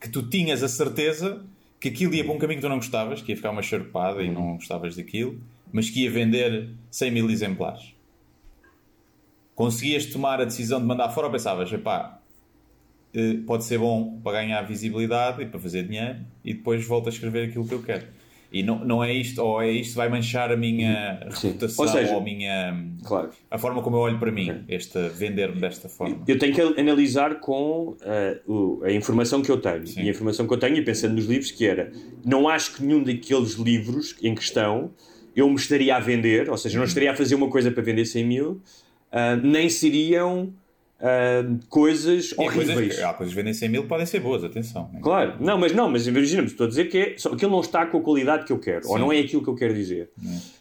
que 0.00 0.08
tu 0.08 0.22
tinhas 0.22 0.62
a 0.62 0.68
certeza 0.68 1.42
que 1.80 1.88
aquilo 1.88 2.14
ia 2.14 2.24
para 2.24 2.32
um 2.32 2.38
caminho 2.38 2.60
que 2.60 2.66
tu 2.66 2.68
não 2.68 2.76
gostavas, 2.76 3.22
que 3.22 3.32
ia 3.32 3.36
ficar 3.36 3.50
uma 3.50 3.62
charpada 3.62 4.22
e 4.22 4.30
não 4.30 4.56
gostavas 4.56 4.96
daquilo, 4.96 5.40
mas 5.72 5.90
que 5.90 6.04
ia 6.04 6.10
vender 6.10 6.70
100 6.90 7.10
mil 7.10 7.30
exemplares. 7.30 7.94
Conseguias 9.54 10.06
tomar 10.06 10.40
a 10.40 10.44
decisão 10.44 10.80
de 10.80 10.86
mandar 10.86 11.08
fora 11.10 11.26
ou 11.26 11.32
pensavas, 11.32 11.72
epá, 11.72 12.20
eh, 13.14 13.38
pode 13.46 13.64
ser 13.64 13.78
bom 13.78 14.20
para 14.22 14.42
ganhar 14.42 14.60
visibilidade 14.62 15.42
e 15.42 15.46
para 15.46 15.58
fazer 15.58 15.84
dinheiro 15.84 16.18
e 16.44 16.52
depois 16.52 16.84
volto 16.84 17.06
a 17.06 17.10
escrever 17.10 17.48
aquilo 17.48 17.66
que 17.66 17.72
eu 17.72 17.82
quero. 17.82 18.06
E 18.52 18.62
não, 18.62 18.84
não 18.84 19.02
é 19.04 19.12
isto, 19.12 19.42
ou 19.42 19.60
é 19.60 19.70
isto 19.70 19.94
vai 19.96 20.08
manchar 20.08 20.52
a 20.52 20.56
minha 20.56 21.20
Sim. 21.30 21.48
reputação 21.48 21.84
Ou 21.84 21.90
seja- 21.90 22.12
ou 22.12 22.20
a 22.20 22.22
minha 22.22 22.84
Claro. 23.04 23.30
a 23.50 23.58
forma 23.58 23.82
como 23.82 23.96
eu 23.96 24.00
olho 24.00 24.18
para 24.18 24.30
mim, 24.30 24.64
esta 24.68 25.08
vender-me 25.08 25.60
desta 25.60 25.88
forma. 25.88 26.22
Eu 26.26 26.38
tenho 26.38 26.54
que 26.54 26.60
analisar 26.80 27.40
com 27.40 27.96
o- 28.46 28.80
a 28.84 28.92
informação 28.92 29.42
que 29.42 29.50
eu 29.50 29.60
tenho. 29.60 29.86
Sim. 29.86 30.02
E 30.02 30.08
a 30.08 30.10
informação 30.10 30.46
que 30.46 30.54
eu 30.54 30.58
tenho, 30.58 30.76
e 30.76 30.82
pensando 30.82 31.14
nos 31.14 31.26
livros, 31.26 31.50
que 31.50 31.66
era: 31.66 31.90
não 32.24 32.48
acho 32.48 32.76
que 32.76 32.82
nenhum 32.84 33.02
daqueles 33.02 33.54
livros 33.54 34.16
em 34.22 34.34
questão 34.34 34.90
eu 35.34 35.48
me 35.48 35.56
estaria 35.56 35.94
a 35.96 36.00
vender, 36.00 36.48
ou 36.48 36.56
seja, 36.56 36.78
não 36.78 36.84
estaria 36.86 37.10
a 37.10 37.14
fazer 37.14 37.34
uma 37.34 37.48
coisa 37.50 37.70
para 37.70 37.82
vender 37.82 38.04
100 38.06 38.24
mil, 38.24 38.60
ah, 39.12 39.36
nem 39.36 39.68
seriam 39.68 40.52
coisas 41.68 42.32
E 42.32 42.40
horríveis. 42.40 42.72
coisas, 42.74 43.02
há 43.04 43.12
coisas 43.14 43.34
que 43.34 43.40
vendem 43.40 43.54
100 43.54 43.68
mil 43.68 43.82
que 43.82 43.88
podem 43.88 44.06
ser 44.06 44.20
boas, 44.20 44.42
atenção. 44.44 44.90
né? 44.92 45.00
Claro, 45.02 45.34
não, 45.40 45.58
mas 45.58 45.72
não, 45.72 45.90
mas 45.90 46.06
imagina-me, 46.06 46.48
estou 46.48 46.66
a 46.66 46.68
dizer 46.68 46.86
que 46.86 46.98
é, 46.98 47.14
só, 47.18 47.32
aquilo 47.32 47.50
não 47.50 47.60
está 47.60 47.86
com 47.86 47.98
a 47.98 48.02
qualidade 48.02 48.44
que 48.44 48.52
eu 48.52 48.58
quero, 48.58 48.86
ou 48.88 48.94
Sim. 48.94 49.00
não 49.00 49.12
é 49.12 49.18
aquilo 49.18 49.42
que 49.42 49.48
eu 49.48 49.54
quero 49.54 49.74
dizer. 49.74 50.10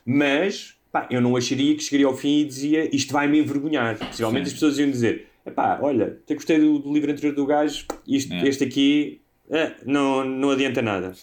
Mas, 0.06 0.75
pá, 0.92 1.08
eu 1.10 1.22
não 1.22 1.36
acharia 1.36 1.75
que 1.75 1.84
chegaria 1.84 2.08
ao 2.08 2.15
fim 2.15 2.39
e 2.42 2.46
dizia 2.46 2.96
isto 2.96 3.12
vai-me 3.13 3.39
envergonhar. 3.39 3.98
Possivelmente 3.98 4.46
Sim. 4.50 4.54
as 4.54 4.54
pessoas 4.54 4.77
iam 4.80 4.89
dizer, 4.92 5.27
pá, 5.56 5.80
olha, 5.82 6.20
até 6.24 6.34
gostei 6.36 6.60
do, 6.60 6.80
do 6.80 6.94
livro 6.94 7.12
anterior 7.12 7.34
do 7.34 7.46
gajo, 7.46 7.86
isto, 8.08 8.34
É. 8.34 8.48
este 8.48 8.63
aqui 8.63 9.22
eh, 9.50 9.72
não, 9.86 10.24
não 10.25 10.51
adianta 10.51 10.82
nada. 10.82 11.13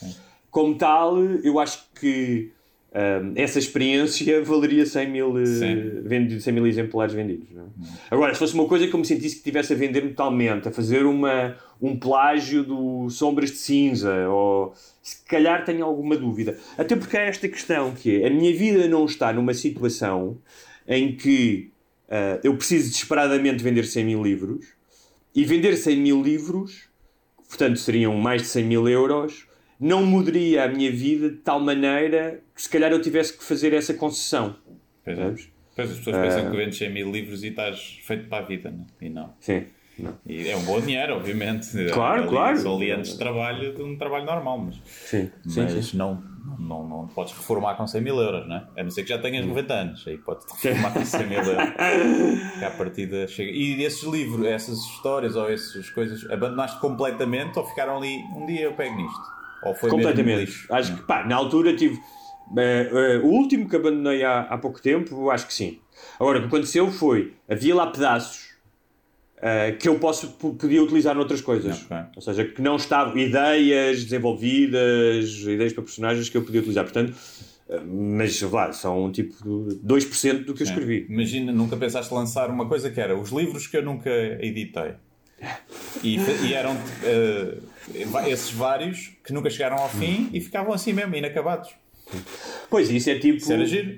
Como 0.50 0.74
tal, 0.76 1.18
eu 1.42 1.58
acho 1.58 1.84
que 1.98 2.50
hum, 2.94 3.32
essa 3.34 3.58
experiência 3.58 4.42
valeria 4.42 4.86
100 4.86 5.10
mil, 5.10 5.38
eh, 5.38 5.46
Sim. 5.46 6.00
vendidos, 6.04 6.44
100 6.44 6.52
mil 6.52 6.66
exemplares 6.66 7.14
vendidos. 7.14 7.48
é? 7.56 7.88
Agora, 8.10 8.32
se 8.32 8.38
fosse 8.38 8.54
uma 8.54 8.66
coisa 8.66 8.86
que 8.86 8.94
eu 8.94 8.98
me 8.98 9.06
sentisse 9.06 9.34
que 9.36 9.40
estivesse 9.40 9.72
a 9.72 9.76
vender 9.76 10.02
totalmente, 10.02 10.68
a 10.68 10.72
fazer 10.72 11.04
uma, 11.04 11.56
um 11.80 11.96
plágio 11.96 12.62
do 12.62 13.08
Sombras 13.10 13.50
de 13.50 13.56
Cinza, 13.56 14.28
ou 14.28 14.74
se 15.02 15.24
calhar 15.24 15.64
tenho 15.64 15.84
alguma 15.84 16.16
dúvida. 16.16 16.56
Até 16.78 16.96
porque 16.96 17.16
há 17.16 17.22
esta 17.22 17.48
questão 17.48 17.92
que 17.92 18.22
é, 18.22 18.26
a 18.26 18.30
minha 18.30 18.54
vida 18.54 18.86
não 18.88 19.04
está 19.04 19.32
numa 19.32 19.54
situação 19.54 20.38
em 20.86 21.16
que 21.16 21.72
ah, 22.12 22.38
eu 22.44 22.54
preciso 22.54 22.90
desesperadamente 22.90 23.64
vender 23.64 23.86
100 23.86 24.04
mil 24.04 24.22
livros, 24.22 24.66
e 25.34 25.44
vender 25.46 25.74
100 25.76 25.96
mil 25.96 26.22
livros, 26.22 26.82
portanto 27.48 27.78
seriam 27.78 28.14
mais 28.16 28.42
de 28.42 28.48
100 28.48 28.64
mil 28.64 28.86
euros, 28.86 29.46
não 29.82 30.06
mudaria 30.06 30.64
a 30.64 30.68
minha 30.68 30.90
vida 30.92 31.28
de 31.28 31.36
tal 31.38 31.58
maneira 31.58 32.40
que 32.54 32.62
se 32.62 32.68
calhar 32.68 32.92
eu 32.92 33.02
tivesse 33.02 33.36
que 33.36 33.42
fazer 33.42 33.74
essa 33.74 33.92
concessão. 33.92 34.54
Pois, 35.04 35.18
é. 35.18 35.22
Sabes? 35.24 35.48
Pois 35.74 35.90
as 35.90 35.98
pessoas 35.98 36.16
pensam 36.18 36.50
que 36.50 36.56
vendes 36.56 36.78
100 36.78 36.90
mil 36.92 37.10
livros 37.10 37.42
e 37.42 37.48
estás 37.48 37.98
feito 38.04 38.28
para 38.28 38.44
a 38.44 38.46
vida, 38.46 38.70
né? 38.70 38.84
e 39.00 39.08
não. 39.08 39.32
Sim. 39.40 39.64
Não. 39.98 40.14
E 40.24 40.48
é 40.48 40.56
um 40.56 40.62
bom 40.62 40.80
dinheiro, 40.80 41.16
obviamente. 41.16 41.68
Claro, 41.92 42.22
Ali- 42.22 42.30
claro. 42.30 42.56
São 42.58 42.76
ali 42.76 42.90
anos 42.90 43.12
de 43.12 43.18
trabalho, 43.18 43.74
de 43.74 43.82
um 43.82 43.96
trabalho 43.98 44.24
normal, 44.24 44.58
mas, 44.58 44.76
Sim, 44.86 45.30
sim, 45.46 45.60
mas 45.62 45.84
sim. 45.86 45.96
Não, 45.96 46.22
não, 46.58 46.88
não 46.88 47.06
podes 47.08 47.32
reformar 47.34 47.74
com 47.74 47.86
100 47.86 48.00
mil 48.00 48.16
euros, 48.18 48.48
não 48.48 48.56
é? 48.56 48.66
A 48.78 48.82
não 48.84 48.90
ser 48.90 49.02
que 49.02 49.08
já 49.10 49.18
tenhas 49.18 49.44
90 49.44 49.74
anos, 49.74 50.04
aí 50.06 50.16
podes-te 50.16 50.52
reformar 50.52 50.92
com 50.94 51.04
100 51.04 51.26
mil 51.26 51.38
euros. 51.42 51.68
que 52.58 52.64
à 52.64 52.70
partida 52.70 53.26
chega. 53.26 53.50
E 53.50 53.82
esses 53.82 54.02
livros, 54.04 54.46
essas 54.46 54.78
histórias 54.78 55.36
ou 55.36 55.50
essas 55.50 55.90
coisas, 55.90 56.28
abandonaste 56.30 56.78
completamente 56.80 57.58
ou 57.58 57.66
ficaram 57.66 57.98
ali 57.98 58.18
um 58.36 58.46
dia 58.46 58.62
eu 58.62 58.72
pego 58.74 58.96
nisto? 58.96 59.41
Ou 59.64 59.74
foi 59.74 59.90
Completamente. 59.90 60.66
Acho 60.70 60.96
que, 60.96 61.02
pá, 61.02 61.24
na 61.26 61.36
altura 61.36 61.74
tive. 61.76 61.98
eh, 62.56 62.90
eh, 62.92 63.18
o 63.18 63.26
último 63.26 63.68
que 63.68 63.76
abandonei 63.76 64.22
há, 64.24 64.40
há 64.42 64.58
pouco 64.58 64.80
tempo, 64.80 65.30
acho 65.30 65.46
que 65.46 65.54
sim. 65.54 65.78
Agora, 66.18 66.38
o 66.38 66.42
que 66.42 66.48
aconteceu 66.48 66.90
foi. 66.90 67.34
Havia 67.48 67.74
lá 67.74 67.86
pedaços 67.86 68.50
eh, 69.40 69.72
que 69.72 69.88
eu 69.88 69.98
posso, 69.98 70.28
podia 70.30 70.82
utilizar 70.82 71.14
noutras 71.14 71.40
coisas. 71.40 71.82
Ok. 71.82 71.96
Ou 72.16 72.22
seja, 72.22 72.44
que 72.44 72.60
não 72.60 72.76
estavam. 72.76 73.16
Ideias 73.16 74.04
desenvolvidas, 74.04 75.30
ideias 75.40 75.72
para 75.72 75.82
personagens 75.82 76.28
que 76.28 76.36
eu 76.36 76.42
podia 76.42 76.60
utilizar. 76.60 76.84
Portanto, 76.84 77.14
mas 77.84 78.40
lá, 78.42 78.72
são 78.72 79.10
tipo 79.10 79.34
2% 79.44 80.44
do 80.44 80.54
que 80.54 80.62
eu 80.62 80.66
escrevi. 80.66 81.06
Imagina, 81.08 81.52
nunca 81.52 81.76
pensaste 81.76 82.12
lançar 82.12 82.50
uma 82.50 82.66
coisa 82.68 82.90
que 82.90 83.00
era 83.00 83.16
os 83.16 83.30
livros 83.30 83.66
que 83.66 83.76
eu 83.76 83.82
nunca 83.82 84.10
editei. 84.10 84.94
E, 86.02 86.16
e 86.46 86.54
eram 86.54 86.76
va- 88.06 88.28
esses 88.28 88.50
vários 88.52 89.10
que 89.24 89.32
nunca 89.32 89.50
chegaram 89.50 89.76
ao 89.76 89.88
fim 89.88 90.28
e 90.32 90.40
ficavam 90.40 90.72
assim 90.72 90.92
mesmo, 90.92 91.14
inacabados. 91.14 91.70
Pois, 92.68 92.90
isso 92.90 93.08
é 93.10 93.18
tipo. 93.18 93.38
Isso 93.38 93.52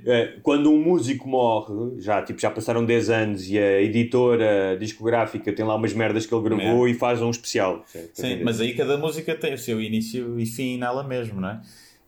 eh, 0.06 0.34
quando 0.42 0.70
um 0.70 0.80
músico 0.80 1.28
morre, 1.28 2.00
já, 2.00 2.22
tipo, 2.22 2.40
já 2.40 2.50
passaram 2.50 2.84
10 2.84 3.10
anos 3.10 3.48
e 3.50 3.58
a 3.58 3.80
editora 3.82 4.76
discográfica 4.78 5.52
tem 5.52 5.64
lá 5.64 5.74
umas 5.74 5.92
merdas 5.92 6.24
que 6.24 6.32
ele 6.34 6.44
gravou 6.44 6.86
É. 6.86 6.90
e 6.90 6.94
faz 6.94 7.20
um 7.20 7.30
especial. 7.30 7.84
Sim, 8.12 8.42
mas 8.44 8.60
aí 8.60 8.74
cada 8.74 8.96
música 8.96 9.34
tem 9.34 9.54
o 9.54 9.58
seu 9.58 9.80
início 9.80 10.38
e 10.38 10.46
fim 10.46 10.78
nela 10.78 11.02
mesmo, 11.02 11.40
não 11.40 11.48
é? 11.48 11.60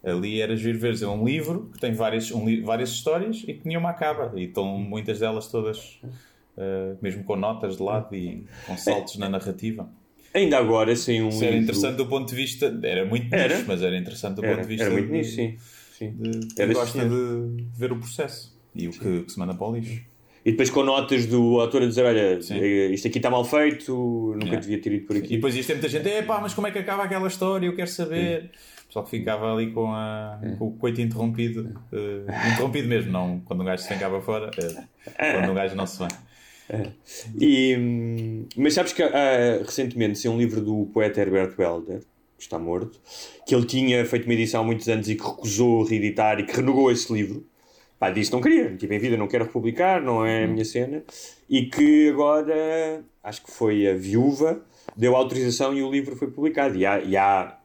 Ali 0.05 0.41
era 0.41 0.55
giro 0.57 0.79
ver 0.79 0.95
é 1.03 1.07
um 1.09 1.25
livro 1.25 1.69
que 1.75 1.81
tem 1.81 1.93
várias, 1.93 2.31
um 2.31 2.63
várias 2.63 2.91
histórias 2.91 3.43
e 3.47 3.55
que 3.55 3.67
nenhuma 3.67 3.91
acaba. 3.91 4.33
E 4.39 4.45
estão 4.45 4.79
muitas 4.79 5.19
delas 5.19 5.49
todas, 5.49 5.99
eh, 6.57 6.95
mesmo 7.03 7.25
com 7.25 7.37
notas 7.37 7.77
de 7.77 7.83
lado 7.83 8.15
e 8.15 8.47
com 8.67 8.77
saltos 8.77 9.17
na 9.19 9.29
narrativa. 9.29 9.89
Ainda 10.35 10.59
agora, 10.59 10.95
sem 10.95 11.23
um. 11.23 11.29
Isso 11.29 11.45
era 11.45 11.57
interessante 11.57 11.97
do 11.97 12.07
ponto 12.07 12.29
de 12.29 12.37
vista. 12.37 12.79
Era 12.83 13.05
muito 13.07 13.33
Era. 13.35 13.55
nicho, 13.57 13.65
mas 13.69 13.83
era 13.83 13.97
interessante 13.97 14.37
do 14.37 14.45
Era, 14.45 14.57
ponto 14.57 14.63
de 14.65 14.69
vista. 14.69 14.85
era 14.85 14.93
muito 14.93 15.07
de- 15.07 15.13
nisso, 15.13 15.35
sim. 15.37 15.57
sim. 15.97 16.11
de 16.13 16.61
Era 16.63 16.73
gosta 16.75 17.01
sim. 17.03 17.09
de 17.09 17.65
ver 17.79 17.93
o 17.93 17.97
processo 17.99 18.55
e 18.75 18.87
o 18.89 18.91
que, 18.91 19.23
que 19.23 19.33
se 19.33 19.39
manda 19.39 19.55
para 19.55 19.67
o 19.67 19.75
lixo. 19.75 20.03
E 20.45 20.51
depois 20.53 20.71
com 20.71 20.85
notas 20.85 21.27
do 21.27 21.59
autor 21.61 21.83
a 21.83 21.87
dizer: 21.87 22.05
olha, 22.05 22.41
Sim. 22.41 22.59
eh, 22.61 22.87
isto 22.93 23.09
aqui 23.09 23.19
está 23.19 23.29
mal 23.31 23.45
feito, 23.45 23.93
nunca 24.35 24.45
Yeah. 24.45 24.61
devia 24.61 24.81
ter 24.81 24.93
ido 24.93 25.07
por 25.07 25.17
E 25.17 25.19
aqui. 25.21 25.35
depois 25.37 25.57
isto 25.57 25.67
tem 25.69 25.77
muita 25.77 25.89
gente, 25.89 26.09
é 26.09 26.23
pá, 26.23 26.39
mas 26.41 26.55
como 26.55 26.67
é 26.69 26.71
que 26.71 26.79
acaba 26.79 27.03
aquela 27.05 27.27
história? 27.27 27.67
Eu 27.67 27.75
quero 27.75 27.89
saber. 27.91 28.51
O 28.85 28.87
pessoal 28.87 29.05
que 29.07 29.11
ficava 29.11 29.53
ali 29.53 29.73
com, 29.73 29.91
a, 29.93 30.39
com 30.59 30.69
o 30.69 30.73
coito 30.77 31.01
interrompido, 31.01 31.75
eh, 31.93 32.53
interrompido 32.53 32.87
mesmo, 32.87 33.11
não 33.11 33.41
quando 33.41 33.63
um 33.63 33.65
gajo 33.65 33.83
se 33.83 33.89
vem 33.89 33.99
cá 33.99 34.09
para 34.09 34.21
fora, 34.21 34.51
eh, 34.57 35.33
quando 35.33 35.51
um 35.51 35.55
gajo 35.55 35.75
não 35.75 35.85
se 35.87 35.99
vem. 35.99 36.09
E, 37.41 37.77
hum, 37.77 38.47
mas 38.57 38.75
sabes 38.75 38.93
que 38.93 39.03
ah, 39.03 39.63
recentemente 39.65 40.19
saiu 40.19 40.33
um 40.33 40.39
livro 40.39 40.61
do 40.61 40.87
poeta 40.93 41.21
Herbert 41.21 41.55
Welder, 41.59 42.01
que 42.37 42.43
está 42.43 42.59
morto, 42.59 43.01
que 43.47 43.55
ele 43.55 43.67
tinha 43.67 44.05
feito 44.05 44.25
uma 44.25 44.35
edição 44.35 44.63
há 44.63 44.65
muitos 44.65 44.89
anos 44.89 45.09
e 45.09 45.15
que 45.15 45.25
recusou 45.25 45.85
reeditar 45.85 46.39
e 46.41 46.45
que 46.45 46.55
renegou 46.55 46.91
esse 46.91 47.13
livro. 47.13 47.47
Pá, 47.99 48.11
disse 48.11 48.31
não 48.31 48.43
queria, 48.43 48.77
tipo, 48.77 48.93
em 48.93 48.99
vida 48.99 49.17
não 49.17 49.27
quero 49.27 49.45
republicar, 49.45 50.03
não 50.03 50.25
é 50.25 50.45
a 50.45 50.47
minha 50.47 50.65
cena. 50.65 51.03
E 51.49 51.67
que 51.67 52.11
agora, 52.11 53.03
acho 53.23 53.43
que 53.43 53.51
foi 53.51 53.89
a 53.89 53.95
viúva, 53.95 54.61
deu 54.95 55.17
autorização 55.17 55.73
e 55.73 55.83
o 55.83 55.91
livro 55.91 56.15
foi 56.15 56.29
publicado. 56.31 56.77
E 56.77 56.85
há, 56.85 57.01
e 57.01 57.17
há 57.17 57.59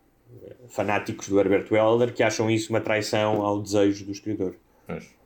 fanáticos 0.70 1.28
do 1.28 1.38
Herbert 1.38 1.68
Welder 1.70 2.14
que 2.14 2.24
acham 2.24 2.50
isso 2.50 2.70
uma 2.70 2.80
traição 2.80 3.42
ao 3.42 3.62
desejo 3.62 4.06
do 4.06 4.12
escritor. 4.12 4.56
Pois. 4.88 5.21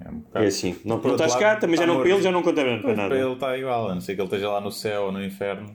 É, 0.00 0.08
um 0.08 0.08
É 0.08 0.20
bocado. 0.20 0.46
assim, 0.46 0.76
não, 0.84 0.98
não 1.00 1.12
estás 1.12 1.34
cá, 1.36 1.56
também 1.56 1.76
já 1.76 1.86
não, 1.86 2.00
para 2.00 2.08
ele 2.10 2.22
já 2.22 2.30
não 2.30 2.42
conta 2.42 2.62
para 2.62 2.78
Pois, 2.82 2.96
nada. 2.96 3.08
Para 3.08 3.18
ele 3.18 3.32
está 3.32 3.58
igual, 3.58 3.88
a 3.90 3.94
não 3.94 4.00
ser 4.00 4.14
que 4.14 4.20
ele 4.20 4.26
esteja 4.26 4.48
lá 4.50 4.60
no 4.60 4.70
céu 4.70 5.04
ou 5.04 5.12
no 5.12 5.24
inferno, 5.24 5.74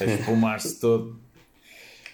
a 0.00 0.04
espumar-se 0.04 0.80
todo. 0.80 1.20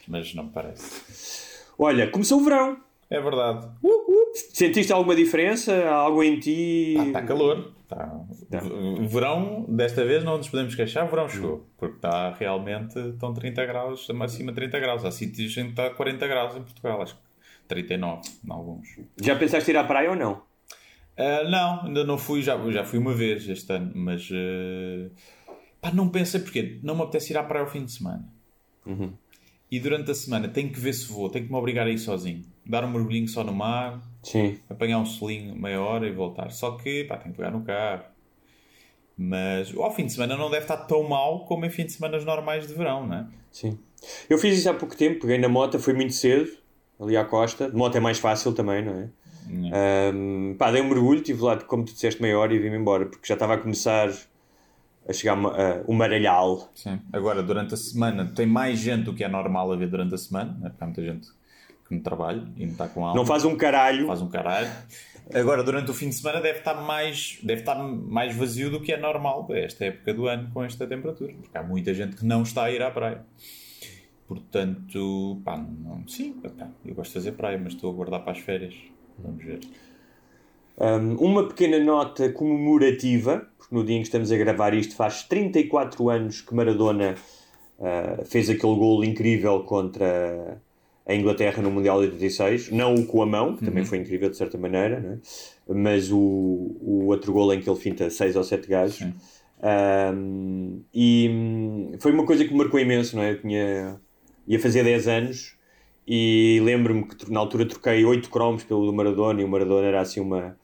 Mas 0.07 0.35
não 0.35 0.45
me 0.45 0.51
parece. 0.51 1.65
Olha, 1.79 2.09
começou 2.11 2.41
o 2.41 2.45
verão. 2.45 2.77
É 3.11 3.21
verdade. 3.21 3.69
Sentiste 4.53 4.93
alguma 4.93 5.15
diferença? 5.15 5.89
Algo 5.89 6.23
em 6.23 6.39
ti? 6.41 6.95
Está 6.99 7.23
calor. 7.23 7.73
Tá. 7.89 8.11
O 8.99 9.07
verão, 9.07 9.65
desta 9.69 10.05
vez, 10.05 10.25
não 10.25 10.39
nos 10.39 10.49
podemos 10.49 10.75
queixar, 10.75 11.05
o 11.07 11.09
verão 11.09 11.29
chegou. 11.29 11.67
Porque 11.77 11.97
está 11.97 12.31
realmente, 12.33 12.99
estão 12.99 13.33
30 13.33 13.65
graus, 13.67 14.09
acima 14.23 14.51
de 14.53 14.57
30 14.57 14.81
graus. 14.81 15.05
Há 15.05 15.11
sítios 15.13 15.57
em 15.57 15.65
que 15.65 15.71
está 15.71 15.91
40 15.91 16.27
graus 16.27 16.57
em 16.57 16.63
Portugal, 16.63 17.01
acho 17.03 17.15
que 17.15 17.21
39 17.69 18.23
em 18.45 18.53
alguns. 18.53 18.89
Já 19.23 19.37
pensaste 19.37 19.71
ir 19.71 19.77
à 19.77 19.85
praia 19.85 20.11
ou 20.11 20.17
não? 20.17 20.43
Uh, 21.17 21.49
não, 21.49 21.85
ainda 21.85 22.05
não 22.05 22.19
fui, 22.19 22.43
já, 22.43 22.59
já 22.71 22.85
fui 22.85 22.99
uma 22.99 23.15
vez 23.15 23.49
este 23.49 23.73
ano, 23.73 23.93
mas 23.95 24.29
uh, 24.31 25.11
pá, 25.81 25.93
não 25.93 26.09
pensei 26.09 26.41
porque 26.41 26.81
não 26.83 26.97
me 26.97 27.03
apetece 27.03 27.33
ir 27.33 27.37
à 27.37 27.43
praia 27.45 27.65
ao 27.65 27.71
fim 27.71 27.85
de 27.85 27.93
semana. 27.93 28.29
Uhum. 28.85 29.13
E 29.71 29.81
durante 29.81 30.11
a 30.11 30.15
semana 30.15 30.49
tenho 30.49 30.71
que 30.71 30.79
ver 30.79 30.93
se 30.93 31.07
vou, 31.07 31.29
tenho 31.31 31.47
que 31.47 31.53
me 31.53 31.59
obrigar 31.59 31.87
a 31.87 31.91
ir 31.91 31.99
sozinho. 31.99 32.43
Dar 32.67 32.85
um 32.85 32.91
mergulhinho 32.91 33.29
só 33.29 33.43
no 33.45 33.53
mar, 33.53 34.01
Sim. 34.23 34.59
apanhar 34.69 34.99
um 34.99 35.07
solinho 35.07 35.57
meia 35.57 35.81
hora 35.81 36.07
e 36.07 36.13
voltar. 36.13 36.51
Só 36.51 36.73
que 36.73 37.05
pá, 37.05 37.17
tenho 37.17 37.33
que 37.33 37.39
pegar 37.39 37.51
no 37.51 37.63
carro. 37.63 38.05
Mas 39.17 39.75
ao 39.77 39.95
fim 39.95 40.07
de 40.07 40.13
semana 40.13 40.37
não 40.37 40.51
deve 40.51 40.65
estar 40.65 40.77
tão 40.79 41.03
mal 41.05 41.45
como 41.47 41.65
em 41.65 41.71
fim 41.71 41.85
de 41.87 41.93
semanas 41.93 42.25
normais 42.25 42.67
de 42.67 42.75
verão, 42.75 43.07
não 43.07 43.17
é? 43.17 43.27
Sim. 43.51 43.79
Eu 44.29 44.39
fiz 44.39 44.59
isso 44.59 44.69
há 44.69 44.75
pouco 44.75 44.97
tempo, 44.97 45.21
peguei 45.21 45.39
na 45.39 45.49
moto, 45.49 45.79
fui 45.79 45.95
muito 45.95 46.13
cedo, 46.13 46.51
ali 47.01 47.17
à 47.17 47.25
costa. 47.25 47.71
De 47.71 47.77
moto 47.77 47.97
é 47.97 48.01
mais 48.01 48.19
fácil 48.19 48.53
também, 48.53 48.85
não 48.85 48.93
é? 48.93 49.09
Um, 49.49 50.55
pá, 50.59 50.71
dei 50.71 50.81
um 50.81 50.89
mergulho, 50.89 51.21
estive 51.21 51.43
lá, 51.43 51.57
como 51.57 51.85
tu 51.85 51.93
disseste, 51.93 52.21
meia 52.21 52.39
hora 52.39 52.55
e 52.55 52.59
vim-me 52.59 52.77
embora, 52.77 53.07
porque 53.07 53.27
já 53.27 53.35
estava 53.35 53.55
a 53.55 53.59
começar 53.59 54.11
a 55.09 55.13
chegar 55.13 55.39
uh, 55.39 55.85
o 55.87 55.93
maralhal. 55.93 56.71
Sim. 56.75 57.01
Agora, 57.13 57.43
durante 57.43 57.75
a 57.75 57.77
semana, 57.77 58.27
tem 58.35 58.47
mais 58.47 58.79
gente 58.79 59.05
do 59.05 59.15
que 59.15 59.23
é 59.23 59.29
normal 59.29 59.73
haver 59.73 59.89
durante 59.89 60.15
a 60.15 60.19
semana, 60.19 60.57
né? 60.61 60.71
porque 60.71 60.83
há 60.83 60.87
muita 60.87 61.03
gente 61.03 61.29
que 61.87 61.95
não 61.95 62.03
trabalha 62.03 62.43
e 62.57 62.65
não 62.65 62.73
está 62.73 62.89
com 62.89 63.05
alma. 63.05 63.15
Não 63.15 63.27
faz 63.27 63.45
um 63.45 63.57
caralho. 63.57 64.07
Faz 64.07 64.23
um 64.23 64.29
caralho. 64.29 64.71
Agora, 65.33 65.63
durante 65.63 65.91
o 65.91 65.95
fim 65.95 66.09
de 66.09 66.15
semana, 66.15 66.41
deve 66.41 66.59
estar 66.59 66.75
mais, 66.75 67.39
deve 67.43 67.61
estar 67.61 67.77
mais 67.77 68.35
vazio 68.37 68.71
do 68.71 68.81
que 68.81 68.93
é 68.93 68.97
normal 68.99 69.47
esta 69.51 69.87
época 69.87 70.13
do 70.13 70.27
ano 70.27 70.51
com 70.53 70.63
esta 70.63 70.87
temperatura, 70.87 71.33
porque 71.33 71.57
há 71.57 71.63
muita 71.63 71.95
gente 71.95 72.17
que 72.17 72.27
não 72.27 72.43
está 72.43 72.65
a 72.65 72.71
ir 72.71 72.83
à 72.83 72.91
praia. 72.91 73.25
Portanto, 74.27 75.41
pá, 75.45 75.57
não, 75.57 76.07
sim, 76.09 76.33
pá, 76.33 76.69
eu 76.85 76.95
gosto 76.95 77.11
de 77.11 77.15
fazer 77.15 77.33
praia, 77.33 77.59
mas 77.59 77.75
estou 77.75 77.91
a 77.91 77.95
guardar 77.95 78.21
para 78.21 78.33
as 78.33 78.39
férias. 78.39 78.75
Vamos 79.19 79.45
ver. 79.45 79.61
Um, 80.77 81.15
uma 81.17 81.47
pequena 81.47 81.79
nota 81.79 82.31
comemorativa, 82.31 83.47
porque 83.57 83.75
no 83.75 83.85
dia 83.85 83.97
em 83.97 84.01
que 84.01 84.07
estamos 84.07 84.33
a 84.33 84.37
gravar 84.37 84.75
isto 84.75 84.97
faz 84.97 85.23
34 85.23 86.11
anos 86.11 86.41
que 86.41 86.55
Maradona 86.55 87.15
uh, 87.79 88.25
fez 88.25 88.51
aquele 88.51 88.75
gol 88.75 89.05
incrível 89.05 89.61
contra 89.61 90.61
a 91.07 91.15
Inglaterra 91.15 91.63
no 91.63 91.71
Mundial 91.71 92.01
de 92.01 92.07
86. 92.07 92.71
Não 92.71 92.95
o 92.95 93.07
com 93.07 93.23
a 93.23 93.27
mão, 93.27 93.55
que 93.55 93.63
uhum. 93.63 93.69
também 93.69 93.85
foi 93.85 93.99
incrível 93.99 94.29
de 94.29 94.37
certa 94.37 94.59
maneira, 94.59 94.99
né? 94.99 95.19
mas 95.69 96.11
o, 96.11 96.19
o 96.19 97.07
outro 97.07 97.33
gol 97.33 97.53
em 97.53 97.61
que 97.61 97.69
ele 97.69 97.79
finta 97.79 98.11
6 98.11 98.37
ou 98.37 98.43
7 98.43 98.69
gajos. 98.69 99.07
Um, 99.63 100.83
e 100.93 101.29
hum, 101.31 101.93
foi 102.01 102.13
uma 102.13 102.27
coisa 102.27 102.45
que 102.45 102.51
me 102.51 102.59
marcou 102.59 102.81
imenso, 102.81 103.17
não 103.17 103.23
é? 103.23 103.33
Eu 103.33 103.41
tinha, 103.41 104.01
ia 104.47 104.59
fazer 104.59 104.83
10 104.83 105.09
anos 105.09 105.54
e 106.07 106.61
lembro-me 106.63 107.05
que 107.05 107.31
na 107.31 107.41
altura 107.41 107.67
troquei 107.67 108.05
8 108.05 108.29
cromos 108.29 108.65
pelo 108.65 108.93
Maradona 108.93 109.41
e 109.41 109.45
o 109.45 109.49
Maradona 109.49 109.87
era 109.87 110.01
assim 110.01 110.21
uma 110.21 110.57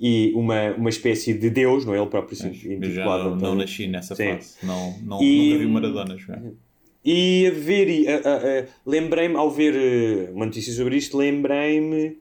e 0.00 0.32
uma, 0.34 0.72
uma 0.76 0.88
espécie 0.88 1.34
de 1.34 1.50
Deus, 1.50 1.84
não 1.84 1.92
é? 1.92 1.98
Ele 1.98 2.06
próprio 2.06 2.36
se 2.36 2.46
intitulava. 2.46 3.30
Não, 3.30 3.36
não 3.36 3.54
nasci 3.56 3.88
nessa 3.88 4.14
Sim. 4.14 4.34
fase, 4.34 4.54
não, 4.62 4.96
não, 5.02 5.22
e, 5.22 5.48
nunca 5.48 5.58
vi 5.58 5.66
Maradona 5.66 6.16
jogar. 6.16 6.42
E 7.04 7.46
a 7.46 7.50
ver, 7.50 8.68
lembrei-me, 8.86 9.36
ao 9.36 9.50
ver 9.50 9.74
eh, 9.74 10.30
uma 10.32 10.46
notícia 10.46 10.72
sobre 10.72 10.96
isto, 10.96 11.16
lembrei-me 11.16 12.18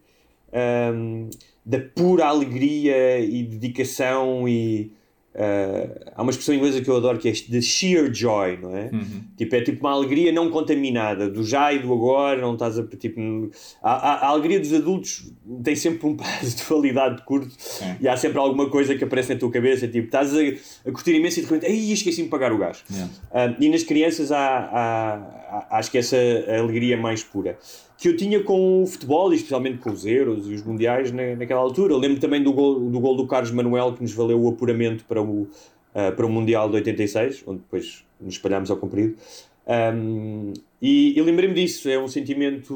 um, 0.93 1.29
da 1.65 1.79
pura 1.79 2.27
alegria 2.27 3.19
e 3.19 3.43
dedicação 3.43 4.47
e 4.47 4.93
Uh, 5.38 6.12
há 6.15 6.23
uma 6.23 6.32
expressão 6.32 6.56
inglesa 6.56 6.82
que 6.82 6.89
eu 6.89 6.97
adoro 6.97 7.19
que 7.19 7.30
é 7.30 7.32
the 7.32 7.62
sheer 7.62 8.12
joy, 8.12 8.58
não 8.58 8.76
é? 8.76 8.89
Uhum. 8.91 9.21
Tipo, 9.38 9.56
é 9.56 9.62
tipo 9.62 9.82
uma 9.82 9.91
alegria 9.91 10.32
não 10.32 10.50
contaminada, 10.50 11.30
do 11.30 11.43
já 11.43 11.71
e 11.71 11.78
do 11.78 11.93
agora, 11.93 12.41
não 12.41 12.54
estás 12.54 12.80
a. 12.80 12.84
Tipo, 12.84 13.52
a, 13.84 13.91
a, 13.91 14.13
a 14.13 14.28
alegria 14.30 14.60
dos 14.60 14.73
adultos 14.73 15.32
tem 15.63 15.76
sempre 15.76 16.08
um 16.08 16.15
prazo 16.17 16.56
de 16.56 16.63
validade 16.63 17.21
curto 17.23 17.54
Sim. 17.56 17.97
e 18.02 18.08
há 18.08 18.17
sempre 18.17 18.39
alguma 18.39 18.67
coisa 18.67 18.95
que 18.95 19.04
aparece 19.04 19.36
na 19.36 19.39
tua 19.39 19.52
cabeça, 19.52 19.88
tipo, 19.88 20.08
estás 20.08 20.34
a, 20.34 20.39
a 20.89 20.91
curtir 20.91 21.13
imenso 21.13 21.39
e 21.39 21.43
de 21.43 21.47
repente, 21.50 21.71
ai, 21.71 21.91
esqueci 21.91 22.23
de 22.23 22.30
pagar 22.30 22.52
o 22.52 22.58
gás. 22.58 22.84
Yeah. 22.89 23.12
Uh, 23.52 23.63
e 23.63 23.69
nas 23.69 23.84
crianças 23.84 24.32
há, 24.32 24.39
há, 24.39 25.13
há, 25.69 25.78
acho 25.78 25.91
que 25.91 26.00
essa 26.00 26.17
alegria 26.47 26.97
mais 26.97 27.23
pura 27.23 27.60
que 27.97 28.07
eu 28.07 28.15
tinha 28.15 28.43
com 28.43 28.83
o 28.83 28.88
futebol, 28.88 29.33
especialmente 29.33 29.79
com 29.79 29.89
os 29.89 30.05
Euros 30.05 30.47
e 30.49 30.53
os 30.53 30.63
Mundiais 30.63 31.12
na, 31.12 31.36
naquela 31.36 31.62
altura. 31.62 31.93
Eu 31.93 31.97
lembro 31.97 32.19
também 32.19 32.43
do 32.43 32.53
gol, 32.53 32.79
do 32.79 32.99
gol 32.99 33.15
do 33.15 33.25
Carlos 33.25 33.51
Manuel 33.51 33.93
que 33.93 34.01
nos 34.01 34.13
valeu 34.13 34.39
o 34.41 34.49
apuramento 34.49 35.03
para 35.05 35.21
o, 35.21 35.41
uh, 35.41 35.47
para 36.15 36.25
o 36.25 36.29
Mundial 36.29 36.69
de 36.69 36.75
86, 36.75 37.43
onde 37.47 37.60
depois 37.60 38.05
nos 38.21 38.36
espalhámos 38.36 38.69
ao 38.69 38.77
comprido. 38.77 39.15
Um, 39.67 40.53
e, 40.81 41.17
e 41.17 41.21
lembrei-me 41.21 41.55
disso, 41.55 41.89
é 41.89 41.99
um 41.99 42.07
sentimento 42.07 42.73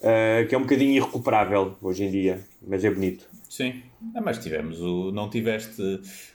uh, 0.00 0.46
que 0.48 0.54
é 0.54 0.58
um 0.58 0.62
bocadinho 0.62 0.96
irrecuperável 0.96 1.76
hoje 1.80 2.04
em 2.04 2.10
dia, 2.10 2.40
mas 2.66 2.84
é 2.84 2.90
bonito. 2.90 3.28
Sim, 3.48 3.82
é, 4.14 4.20
mas 4.20 4.38
tivemos 4.38 4.80
o. 4.80 5.10
Não 5.10 5.30
tiveste. 5.30 5.82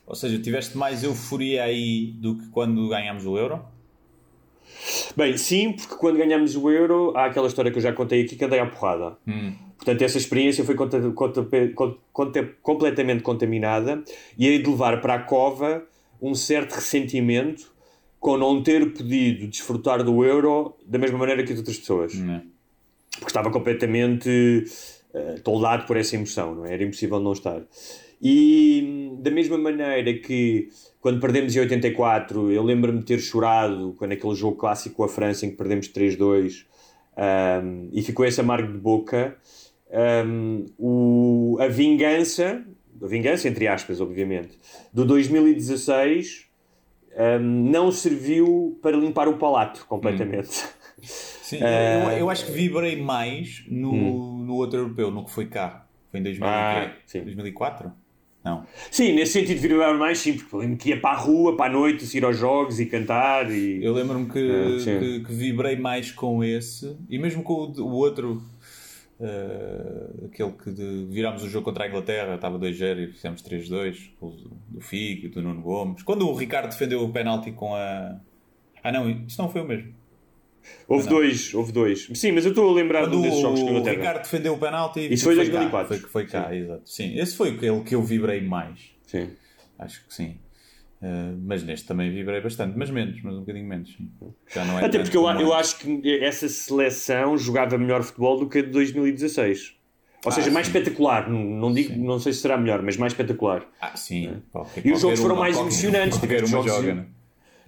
Ou 0.08 0.16
seja, 0.16 0.40
tiveste 0.40 0.78
mais 0.78 1.04
euforia 1.04 1.64
aí 1.64 2.08
do 2.18 2.38
que 2.38 2.48
quando 2.48 2.90
ganhámos 2.90 3.26
o 3.26 3.38
Euro? 3.38 3.64
Bem, 5.16 5.38
sim, 5.38 5.74
porque 5.74 5.96
quando 5.96 6.18
ganhamos 6.18 6.56
o 6.56 6.70
Euro, 6.70 7.14
há 7.16 7.26
aquela 7.26 7.48
história 7.48 7.72
que 7.72 7.78
eu 7.78 7.82
já 7.82 7.94
contei 7.94 8.24
aqui 8.24 8.36
que 8.36 8.44
andei 8.46 8.60
à 8.60 8.66
porrada. 8.66 9.18
Hum. 9.28 9.54
Portanto, 9.78 10.02
essa 10.02 10.18
experiência 10.18 10.64
foi 10.64 10.76
conta, 10.76 11.00
conta, 11.12 11.48
conta, 12.12 12.50
completamente 12.62 13.22
contaminada 13.22 14.04
e 14.38 14.48
aí 14.48 14.60
de 14.60 14.70
levar 14.70 15.02
para 15.02 15.16
a 15.16 15.20
cova 15.20 15.84
um 16.22 16.34
certo 16.34 16.74
ressentimento 16.76 17.74
com 18.20 18.38
não 18.38 18.64
ter 18.64 18.94
podido 18.94 19.48
desfrutar 19.48 20.02
do 20.02 20.24
Euro 20.24 20.74
da 20.86 20.98
mesma 20.98 21.18
maneira 21.18 21.44
que 21.44 21.52
as 21.52 21.60
outras 21.60 21.78
pessoas. 21.78 22.16
Hum. 22.16 22.40
Porque 23.12 23.28
estava 23.28 23.52
completamente 23.52 24.64
uh, 25.14 25.42
toldado 25.42 25.86
por 25.86 25.98
essa 25.98 26.16
emoção, 26.16 26.56
não 26.56 26.66
é? 26.66 26.74
Era 26.74 26.84
impossível 26.84 27.20
não 27.20 27.34
estar. 27.34 27.62
E 28.22 29.12
da 29.20 29.30
mesma 29.30 29.58
maneira 29.58 30.14
que 30.14 30.70
quando 31.04 31.20
perdemos 31.20 31.54
em 31.54 31.60
84, 31.60 32.50
eu 32.50 32.64
lembro-me 32.64 33.00
de 33.00 33.04
ter 33.04 33.20
chorado 33.20 33.94
quando 33.98 34.14
aquele 34.14 34.34
jogo 34.36 34.56
clássico 34.56 34.96
com 34.96 35.04
a 35.04 35.10
França 35.10 35.46
em 35.46 35.50
que 35.50 35.58
perdemos 35.58 35.90
3-2 35.90 36.64
um, 37.62 37.90
e 37.92 38.02
ficou 38.02 38.26
esse 38.26 38.40
amargo 38.40 38.72
de 38.72 38.78
boca. 38.78 39.36
Um, 40.26 40.66
o, 40.80 41.58
a 41.60 41.68
vingança, 41.68 42.64
a 43.02 43.06
vingança 43.06 43.50
entre 43.50 43.68
aspas, 43.68 44.00
obviamente, 44.00 44.58
do 44.94 45.04
2016 45.04 46.48
um, 47.18 47.70
não 47.70 47.92
serviu 47.92 48.80
para 48.82 48.96
limpar 48.96 49.28
o 49.28 49.38
palato 49.38 49.86
completamente. 49.86 50.64
Hum. 50.98 51.02
Sim, 51.02 51.58
uh, 51.58 52.12
eu, 52.14 52.20
eu, 52.20 52.30
acho 52.30 52.46
que 52.46 52.54
vibrei 52.54 52.96
mais 52.96 53.66
no, 53.68 53.92
hum. 53.92 54.46
no 54.46 54.56
outro 54.56 54.80
europeu, 54.80 55.12
no 55.12 55.26
que 55.26 55.32
foi 55.32 55.48
cá. 55.48 55.86
Foi 56.10 56.22
em 56.22 56.24
2000, 56.24 56.48
ah, 56.48 56.94
2004? 57.14 58.03
Não. 58.44 58.66
Sim, 58.92 59.14
nesse 59.14 59.34
sentido 59.34 59.62
vibrava 59.62 59.98
mais 59.98 60.20
sim, 60.20 60.34
porque 60.34 60.56
lembro 60.58 60.78
que 60.78 60.90
ia 60.90 61.00
para 61.00 61.16
a 61.16 61.20
rua, 61.20 61.56
para 61.56 61.68
a 61.68 61.74
noite, 61.74 62.06
ir 62.16 62.26
aos 62.26 62.38
jogos 62.38 62.80
e 62.80 62.86
cantar. 62.86 63.50
E... 63.50 63.84
Eu 63.84 63.94
lembro-me 63.94 64.30
que, 64.30 64.40
ah, 64.40 65.00
que, 65.00 65.20
que, 65.22 65.34
vibrei 65.34 65.78
mais 65.78 66.12
com 66.12 66.44
esse 66.44 66.98
e 67.10 67.18
mesmo 67.18 67.42
com 67.42 67.54
o, 67.54 67.82
o 67.82 67.92
outro, 67.92 68.44
uh, 69.18 70.26
aquele 70.26 70.52
que 70.52 70.72
de, 70.72 71.06
virámos 71.10 71.42
o 71.42 71.50
jogo 71.50 71.64
contra 71.64 71.86
a 71.86 71.88
Inglaterra, 71.88 72.36
estava 72.36 72.60
2-0 72.60 73.08
e 73.08 73.14
fizemos 73.14 73.42
3-2, 73.42 74.12
do 74.20 74.82
Figo, 74.82 75.30
do 75.30 75.42
Nuno 75.42 75.62
Gomes. 75.62 76.04
Quando 76.04 76.28
o 76.28 76.36
Ricardo 76.36 76.70
defendeu 76.70 77.02
o 77.02 77.10
penalti 77.10 77.54
com 77.54 77.74
a. 77.74 78.18
Ah, 78.84 78.92
não, 78.92 79.10
isso 79.10 79.42
não 79.42 79.50
foi 79.50 79.62
o 79.62 79.66
mesmo. 79.66 80.03
Houve 80.88 81.08
dois, 81.08 81.54
houve 81.54 81.72
dois. 81.72 82.10
Sim, 82.14 82.32
mas 82.34 82.46
eu 82.46 82.52
estou 82.52 82.70
a 82.70 82.74
lembrar 82.74 83.02
Quando 83.02 83.22
desses 83.22 83.40
jogos 83.40 83.62
que 83.62 83.70
o 83.70 83.84
Ricardo 83.84 84.22
defendeu 84.22 84.54
o 84.54 84.58
penalti. 84.58 85.14
Isso 85.14 85.26
foi 85.26 85.34
em 85.34 85.38
2004. 85.38 85.88
Foi, 85.88 86.10
foi 86.10 86.26
cá, 86.26 86.50
sim. 86.50 86.56
exato. 86.56 86.82
Sim, 86.86 87.20
esse 87.20 87.36
foi 87.36 87.50
aquele 87.52 87.82
que 87.82 87.96
eu 87.96 88.02
vibrei 88.02 88.42
mais. 88.42 88.80
Sim. 89.08 89.30
Acho 89.78 90.06
que 90.06 90.14
sim. 90.14 90.38
Uh, 91.02 91.38
mas 91.46 91.64
neste 91.64 91.86
também 91.86 92.10
vibrei 92.12 92.40
bastante, 92.40 92.78
mas 92.78 92.90
menos, 92.90 93.22
mas 93.22 93.36
um 93.36 93.42
bocadinho 93.42 93.68
menos. 93.68 93.90
Sim. 93.90 94.10
Já 94.54 94.64
não 94.64 94.80
é 94.80 94.86
Até 94.86 95.00
porque 95.00 95.18
eu, 95.18 95.28
eu 95.30 95.54
acho 95.54 95.78
que 95.80 96.20
essa 96.24 96.48
seleção 96.48 97.38
jogava 97.38 97.78
melhor 97.78 98.04
futebol 98.04 98.40
do 98.40 98.48
que 98.48 98.60
a 98.60 98.62
de 98.62 98.70
2016. 98.70 99.76
Ou 100.26 100.30
ah, 100.30 100.32
seja, 100.32 100.50
mais 100.50 100.68
sim. 100.68 100.72
espetacular. 100.72 101.30
Não, 101.30 101.74
digo, 101.74 102.02
não 102.02 102.18
sei 102.18 102.32
se 102.32 102.40
será 102.40 102.58
melhor, 102.58 102.82
mas 102.82 102.96
mais 102.96 103.12
espetacular. 103.12 103.68
Ah, 103.82 103.98
sim. 103.98 104.28
É. 104.28 104.36
Qualquer, 104.52 104.86
e 104.86 104.94
os 104.94 105.02
jogos 105.02 105.20
foram 105.20 105.36
mais 105.36 105.58
emocionantes. 105.58 106.18
Qualquer 106.18 106.46
uma 106.46 106.64
joga, 106.64 106.96
né? 106.96 107.06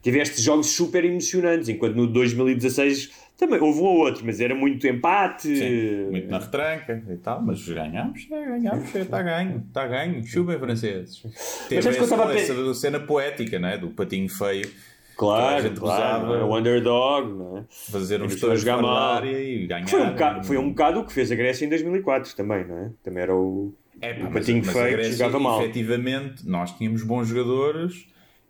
Tiveste 0.05 0.39
jogos 0.39 0.67
super 0.67 1.03
emocionantes, 1.03 1.67
enquanto 1.67 1.95
no 1.95 2.05
2016 2.05 3.09
também 3.35 3.59
houve 3.59 3.79
um 3.79 3.85
ou 3.85 3.97
outro, 3.97 4.23
mas 4.23 4.39
era 4.39 4.53
muito 4.53 4.87
empate. 4.87 5.47
Sim, 5.47 6.11
muito 6.11 6.29
na 6.29 6.37
retranca 6.37 7.03
e 7.09 7.17
tal, 7.17 7.41
mas 7.41 7.67
ganhámos, 7.67 8.27
é, 8.31 8.45
ganhámos, 8.45 8.93
está 8.95 9.21
ganho, 9.23 9.63
está 9.67 9.87
ganho, 9.87 10.23
chubem 10.23 10.59
franceses. 10.59 11.23
Teve 11.67 11.89
essa, 11.89 12.15
essa 12.33 12.73
cena 12.75 12.99
poética, 12.99 13.57
né, 13.57 13.79
do 13.79 13.89
patinho 13.89 14.29
feio. 14.29 14.69
Claro, 15.17 15.73
claro, 15.73 16.19
usava, 16.27 16.45
o 16.45 16.55
underdog, 16.55 17.33
não 17.33 17.57
é? 17.57 17.63
fazer 17.69 18.21
um 18.21 18.25
estouro 18.25 18.55
jogar 18.57 18.81
mal 18.81 19.25
e 19.25 19.65
ganhar. 19.65 19.87
Foi 19.87 20.01
um, 20.01 20.09
bocado, 20.09 20.45
foi 20.45 20.57
um 20.57 20.69
bocado 20.69 20.99
o 20.99 21.05
que 21.05 21.13
fez 21.13 21.31
a 21.31 21.35
Grécia 21.35 21.65
em 21.65 21.69
2004 21.69 22.35
também, 22.35 22.65
não 22.67 22.77
é? 22.77 22.91
Também 23.01 23.23
era 23.23 23.33
o 23.35 23.73
É, 24.01 24.13
pá, 24.13 24.19
o 24.19 24.23
mas- 24.25 24.33
patinho 24.33 24.59
mas 24.65 24.69
a 24.75 24.79
feio 24.83 24.91
Grécia, 24.91 25.13
jogava 25.13 25.39
mal. 25.39 25.61
Efetivamente, 25.63 26.45
nós 26.47 26.71
tínhamos 26.77 27.01
bons 27.01 27.27
jogadores 27.29 28.05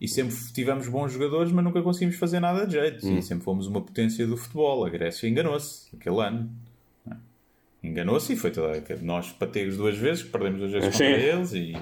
e 0.05 0.07
sempre 0.07 0.35
tivemos 0.53 0.87
bons 0.87 1.11
jogadores, 1.13 1.51
mas 1.51 1.63
nunca 1.63 1.81
conseguimos 1.81 2.15
fazer 2.15 2.39
nada 2.39 2.65
de 2.65 2.73
jeito. 2.73 3.05
Hum. 3.05 3.17
E 3.17 3.21
sempre 3.21 3.43
fomos 3.43 3.67
uma 3.67 3.81
potência 3.81 4.25
do 4.25 4.37
futebol. 4.37 4.85
A 4.85 4.89
Grécia 4.89 5.27
enganou-se 5.27 5.95
aquele 5.95 6.19
ano. 6.21 6.49
é? 7.09 7.15
Enganou-se 7.83 8.31
e 8.33 8.35
foi 8.35 8.51
toda. 8.51 8.81
Nós 9.01 9.31
pateiros 9.31 9.77
duas 9.77 9.97
vezes, 9.97 10.23
perdemos 10.23 10.59
duas 10.59 10.71
vezes 10.71 10.89
contra 10.89 11.05
eles 11.07 11.53
e, 11.53 11.73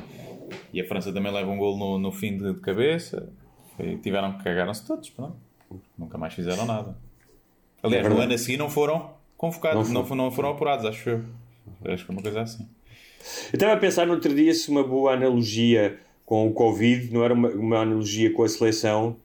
e 0.74 0.82
a 0.82 0.88
França 0.88 1.12
também 1.14 1.32
leva 1.32 1.50
um 1.50 1.58
gol 1.58 1.78
no, 1.78 2.00
no 2.00 2.12
fim 2.12 2.38
de, 2.38 2.54
de 2.54 2.60
cabeça. 2.60 3.30
Foi- 3.78 3.98
tiveram 3.98 4.38
que 4.38 4.44
cagaram-se 4.44 4.86
todos, 4.86 5.10
pronto. 5.10 5.36
Nunca 5.98 6.18
mais 6.18 6.34
fizeram 6.34 6.66
nada. 6.66 6.96
Aliás, 7.82 8.06
É 8.06 8.10
no 8.10 8.20
ano 8.20 8.34
a 8.34 8.38
seguir 8.38 8.58
não 8.58 8.70
foram 8.70 9.12
convocados, 9.38 9.90
Não 9.90 10.04
não, 10.04 10.16
não 10.16 10.32
foram 10.32 10.50
apurados, 10.50 10.86
acho 10.86 11.10
eu. 11.10 11.24
Acho 11.86 11.98
que 11.98 12.06
foi 12.06 12.16
uma 12.16 12.22
coisa 12.22 12.42
assim. 12.42 12.68
Eu 13.52 13.56
estava 13.56 13.74
a 13.74 13.78
pensar 13.78 14.06
no 14.06 14.14
outro 14.14 14.34
dia 14.36 14.54
se 14.54 14.70
uma 14.70 14.84
boa 14.84 15.14
analogia 15.14 15.98
com 16.34 16.48
o 16.48 16.52
Covid 16.52 17.14
não 17.14 17.24
era 17.24 17.32
uma, 17.32 17.48
uma 17.50 17.78
analogia 17.78 18.34
com 18.34 18.42
a 18.42 18.50
seleção 18.50 19.18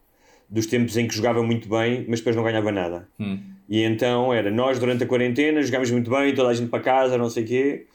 dos 0.46 0.66
tempos 0.66 0.94
em 0.94 1.08
que 1.08 1.16
jogava 1.16 1.42
muito 1.42 1.66
bem, 1.66 2.04
mas 2.06 2.20
depois 2.20 2.36
não 2.36 2.42
ganhava 2.42 2.70
nada. 2.70 3.08
Hum. 3.18 3.38
E 3.66 3.82
então 3.82 4.30
era 4.30 4.50
nós 4.50 4.78
durante 4.78 5.04
a 5.04 5.06
quarentena 5.06 5.62
jogámos 5.62 5.90
muito 5.90 6.10
bem, 6.10 6.34
toda 6.34 6.50
a 6.50 6.52
gente 6.52 6.68
para 6.68 6.82
casa, 6.82 7.16
não 7.16 7.30
sei 7.30 7.44
o 7.44 7.46
quê, 7.46 7.86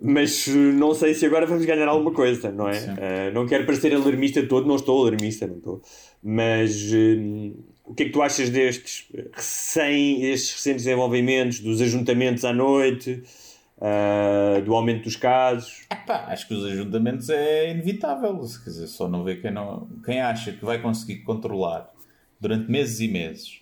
mas 0.00 0.46
eh, 0.46 0.52
não 0.52 0.94
sei 0.94 1.14
se 1.14 1.26
agora 1.26 1.46
vamos 1.46 1.64
ganhar 1.64 1.88
alguma 1.88 2.12
coisa, 2.12 2.52
não 2.52 2.68
é? 2.68 2.94
Eh, 2.96 3.30
não 3.34 3.44
quero 3.44 3.66
parecer 3.66 3.92
alarmista 3.92 4.40
todo, 4.46 4.68
não 4.68 4.76
estou 4.76 5.02
alarmista, 5.02 5.48
não 5.48 5.56
estou. 5.56 5.82
Mas 6.22 6.92
eh, 6.92 7.50
o 7.84 7.92
que 7.92 8.04
é 8.04 8.06
que 8.06 8.12
tu 8.12 8.22
achas 8.22 8.50
destes 8.50 9.08
recém, 9.32 10.26
estes 10.26 10.54
recentes 10.54 10.84
desenvolvimentos, 10.84 11.58
dos 11.58 11.80
ajuntamentos 11.80 12.44
à 12.44 12.52
noite, 12.52 13.20
eh, 13.86 14.62
do 14.62 14.74
aumento 14.74 15.04
dos 15.04 15.14
casos? 15.14 15.86
Pá, 16.06 16.24
acho 16.28 16.48
que 16.48 16.54
os 16.54 16.64
ajuntamentos 16.64 17.28
é 17.28 17.70
inevitável. 17.70 18.34
Quer 18.38 18.70
dizer, 18.70 18.86
só 18.86 19.06
não 19.06 19.22
vê 19.22 19.36
quem, 19.36 19.50
não, 19.50 19.86
quem 20.02 20.22
acha 20.22 20.52
que 20.52 20.64
vai 20.64 20.80
conseguir 20.80 21.18
controlar 21.18 21.92
durante 22.40 22.70
meses 22.70 23.00
e 23.00 23.08
meses 23.08 23.60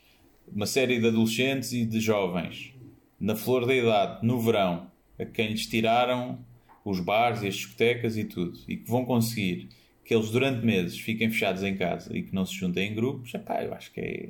uma 0.54 0.66
série 0.66 1.00
de 1.00 1.08
adolescentes 1.08 1.72
e 1.72 1.85
de 1.85 1.98
jovens 1.98 2.72
na 3.18 3.35
flor 3.35 3.66
da 3.66 3.74
idade, 3.74 4.24
no 4.24 4.40
verão, 4.40 4.90
a 5.18 5.24
quem 5.24 5.48
lhes 5.48 5.66
tiraram 5.66 6.38
os 6.85 7.00
bares 7.00 7.42
e 7.42 7.48
as 7.48 7.54
discotecas 7.54 8.16
e 8.16 8.24
tudo, 8.24 8.58
e 8.68 8.76
que 8.76 8.88
vão 8.88 9.04
conseguir 9.04 9.68
que 10.04 10.14
eles 10.14 10.30
durante 10.30 10.64
meses 10.64 10.98
fiquem 10.98 11.30
fechados 11.30 11.62
em 11.62 11.76
casa 11.76 12.16
e 12.16 12.22
que 12.22 12.35
não 12.35 12.44
se 12.44 12.54
juntem 12.54 12.90
em 12.90 12.94
grupos, 12.94 13.32
epá, 13.35 13.62
eu 13.62 13.72
acho 13.74 13.92
que 13.92 14.00
é. 14.00 14.28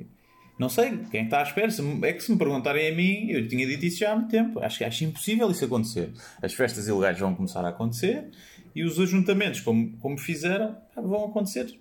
Não 0.57 0.69
sei, 0.69 0.99
quem 1.11 1.23
está 1.25 1.39
à 1.39 1.43
espera? 1.43 1.69
Se 1.71 1.81
É 2.03 2.13
que 2.13 2.21
se 2.23 2.31
me 2.31 2.37
perguntarem 2.37 2.87
a 2.91 2.95
mim, 2.95 3.29
eu 3.31 3.47
tinha 3.47 3.65
dito 3.65 3.85
isso 3.85 3.97
já 3.99 4.11
há 4.11 4.15
muito 4.15 4.29
tempo. 4.29 4.59
Acho 4.59 4.77
que 4.77 4.83
acho 4.83 5.03
impossível 5.03 5.49
isso 5.49 5.65
acontecer. 5.65 6.11
As 6.41 6.53
festas 6.53 6.87
ilegais 6.87 7.17
vão 7.19 7.33
começar 7.33 7.65
a 7.65 7.69
acontecer 7.69 8.25
e 8.75 8.83
os 8.83 8.99
ajuntamentos, 8.99 9.61
como, 9.61 9.97
como 9.97 10.17
fizeram, 10.17 10.77
vão 10.95 11.25
acontecer. 11.25 11.73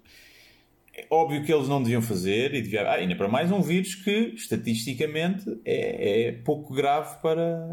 É 0.95 1.07
óbvio 1.11 1.43
que 1.45 1.53
eles 1.53 1.69
não 1.69 1.83
deviam 1.83 2.03
fazer 2.03 2.55
e 2.55 2.61
devia... 2.63 2.83
ah, 2.83 2.95
ainda 2.95 3.15
para 3.15 3.29
mais 3.29 3.51
um 3.51 3.63
vírus 3.63 3.95
que 3.95 4.33
estatisticamente 4.35 5.59
é, 5.65 6.29
é 6.29 6.33
pouco 6.33 6.75
grave 6.75 7.17
para, 7.23 7.67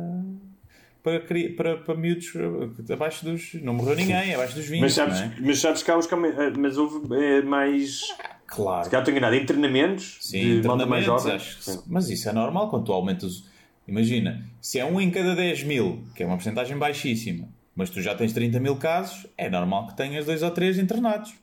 para, 1.04 1.20
para, 1.58 1.78
para 1.78 1.96
miúdos 1.96 2.32
eh, 2.36 2.94
abaixo 2.94 3.26
dos. 3.26 3.56
Não 3.56 3.74
morreu 3.74 3.96
ninguém, 3.96 4.34
abaixo 4.34 4.56
dos 4.56 4.66
20. 4.68 4.80
Mas 4.82 4.94
sabes, 4.94 5.20
é? 5.20 5.34
mas 5.42 5.60
sabes 5.60 5.84
que 5.84 5.92
há 5.92 6.00
cam- 6.02 6.26
eh, 6.26 6.54
mas 6.58 6.78
houve 6.78 7.14
eh, 7.14 7.42
mais. 7.42 8.02
Claro. 8.50 8.84
Se 8.84 8.90
calhar 8.90 9.02
estou 9.04 9.12
enganado, 9.12 9.36
em 9.36 9.46
treinamentos 9.46 10.18
Sim, 10.22 10.62
de 10.62 10.68
malta 10.68 10.86
mais 10.86 11.06
jovem. 11.06 11.34
acho 11.34 11.58
que 11.58 11.64
sim. 11.64 11.80
Mas 11.88 12.10
isso 12.10 12.28
é 12.30 12.34
normal 12.34 12.70
quando 12.70 12.86
tu 12.86 12.94
aumentas. 12.94 13.44
Imagina, 13.88 14.44
se 14.62 14.80
é 14.80 14.86
um 14.86 15.00
em 15.00 15.10
cada 15.12 15.36
10 15.36 15.64
mil, 15.64 16.04
que 16.16 16.24
é 16.24 16.26
uma 16.26 16.36
porcentagem 16.36 16.78
baixíssima, 16.78 17.48
mas 17.76 17.90
tu 17.90 18.02
já 18.02 18.14
tens 18.16 18.34
30 18.34 18.60
mil 18.60 18.76
casos, 18.76 19.26
é 19.38 19.50
normal 19.50 19.88
que 19.88 19.98
tenhas 19.98 20.26
dois 20.26 20.44
ou 20.44 20.52
três 20.52 20.78
internados. 20.78 21.34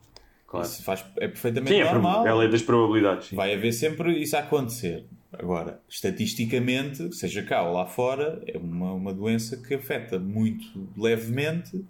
Claro. 0.46 0.64
Isso 0.66 0.82
faz, 0.84 1.04
é 1.18 1.26
perfeitamente 1.26 1.74
Sim, 1.74 1.80
é, 1.80 1.92
normal. 1.92 2.24
é 2.26 2.30
a 2.30 2.34
lei 2.34 2.48
das 2.48 2.62
probabilidades. 2.62 3.28
sim. 3.28 3.36
Vai 3.36 3.52
haver 3.54 3.72
sempre 3.72 4.16
isso 4.20 4.36
a 4.36 4.40
acontecer. 4.40 5.04
Agora, 5.32 5.80
estatisticamente, 5.88 7.14
seja 7.14 7.42
cá 7.42 7.62
ou 7.62 7.72
lá 7.74 7.84
fora, 7.86 8.40
é 8.46 8.56
uma, 8.56 8.92
uma 8.92 9.12
doença 9.12 9.56
que 9.56 9.74
afeta 9.74 10.18
muito 10.18 10.88
levemente 10.96 11.84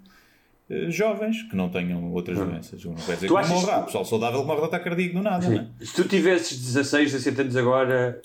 jovens 0.88 1.42
que 1.44 1.54
não 1.54 1.68
tenham 1.68 2.12
outras 2.12 2.36
doenças. 2.38 2.84
Não 2.84 2.94
quer 2.94 3.14
dizer 3.14 3.28
Tu 3.28 3.32
que 3.34 3.38
achas 3.38 3.50
não 3.50 3.56
morra. 3.60 3.72
que- 3.74 3.78
Há 3.80 3.82
pessoal 3.84 4.04
saudável 4.04 4.40
que 4.40 4.46
morre 4.46 4.60
de 4.60 4.66
ataque 4.66 4.84
cardíaco 4.84 5.14
do 5.14 5.22
nada, 5.22 5.48
não 5.48 5.56
é? 5.58 5.66
Se 5.84 5.94
tu 5.94 6.04
tivesses 6.08 6.58
16, 6.58 7.12
17 7.12 7.40
anos 7.42 7.56
agora, 7.56 8.20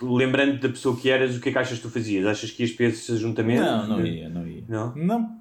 lembrando 0.00 0.58
da 0.60 0.68
pessoa 0.68 0.96
que 0.96 1.08
eras, 1.10 1.36
o 1.36 1.40
que 1.40 1.48
é 1.50 1.52
que 1.52 1.58
achas 1.58 1.76
que 1.78 1.82
tu 1.82 1.90
fazias? 1.90 2.26
Achas 2.26 2.50
que 2.50 2.62
ias 2.62 2.72
para 2.72 2.86
esse 2.86 3.12
ajuntamento? 3.12 3.62
Não, 3.62 3.86
não 3.86 4.06
ia, 4.06 4.28
não 4.28 4.46
ia. 4.48 4.64
Não? 4.68 4.94
Não, 4.96 5.36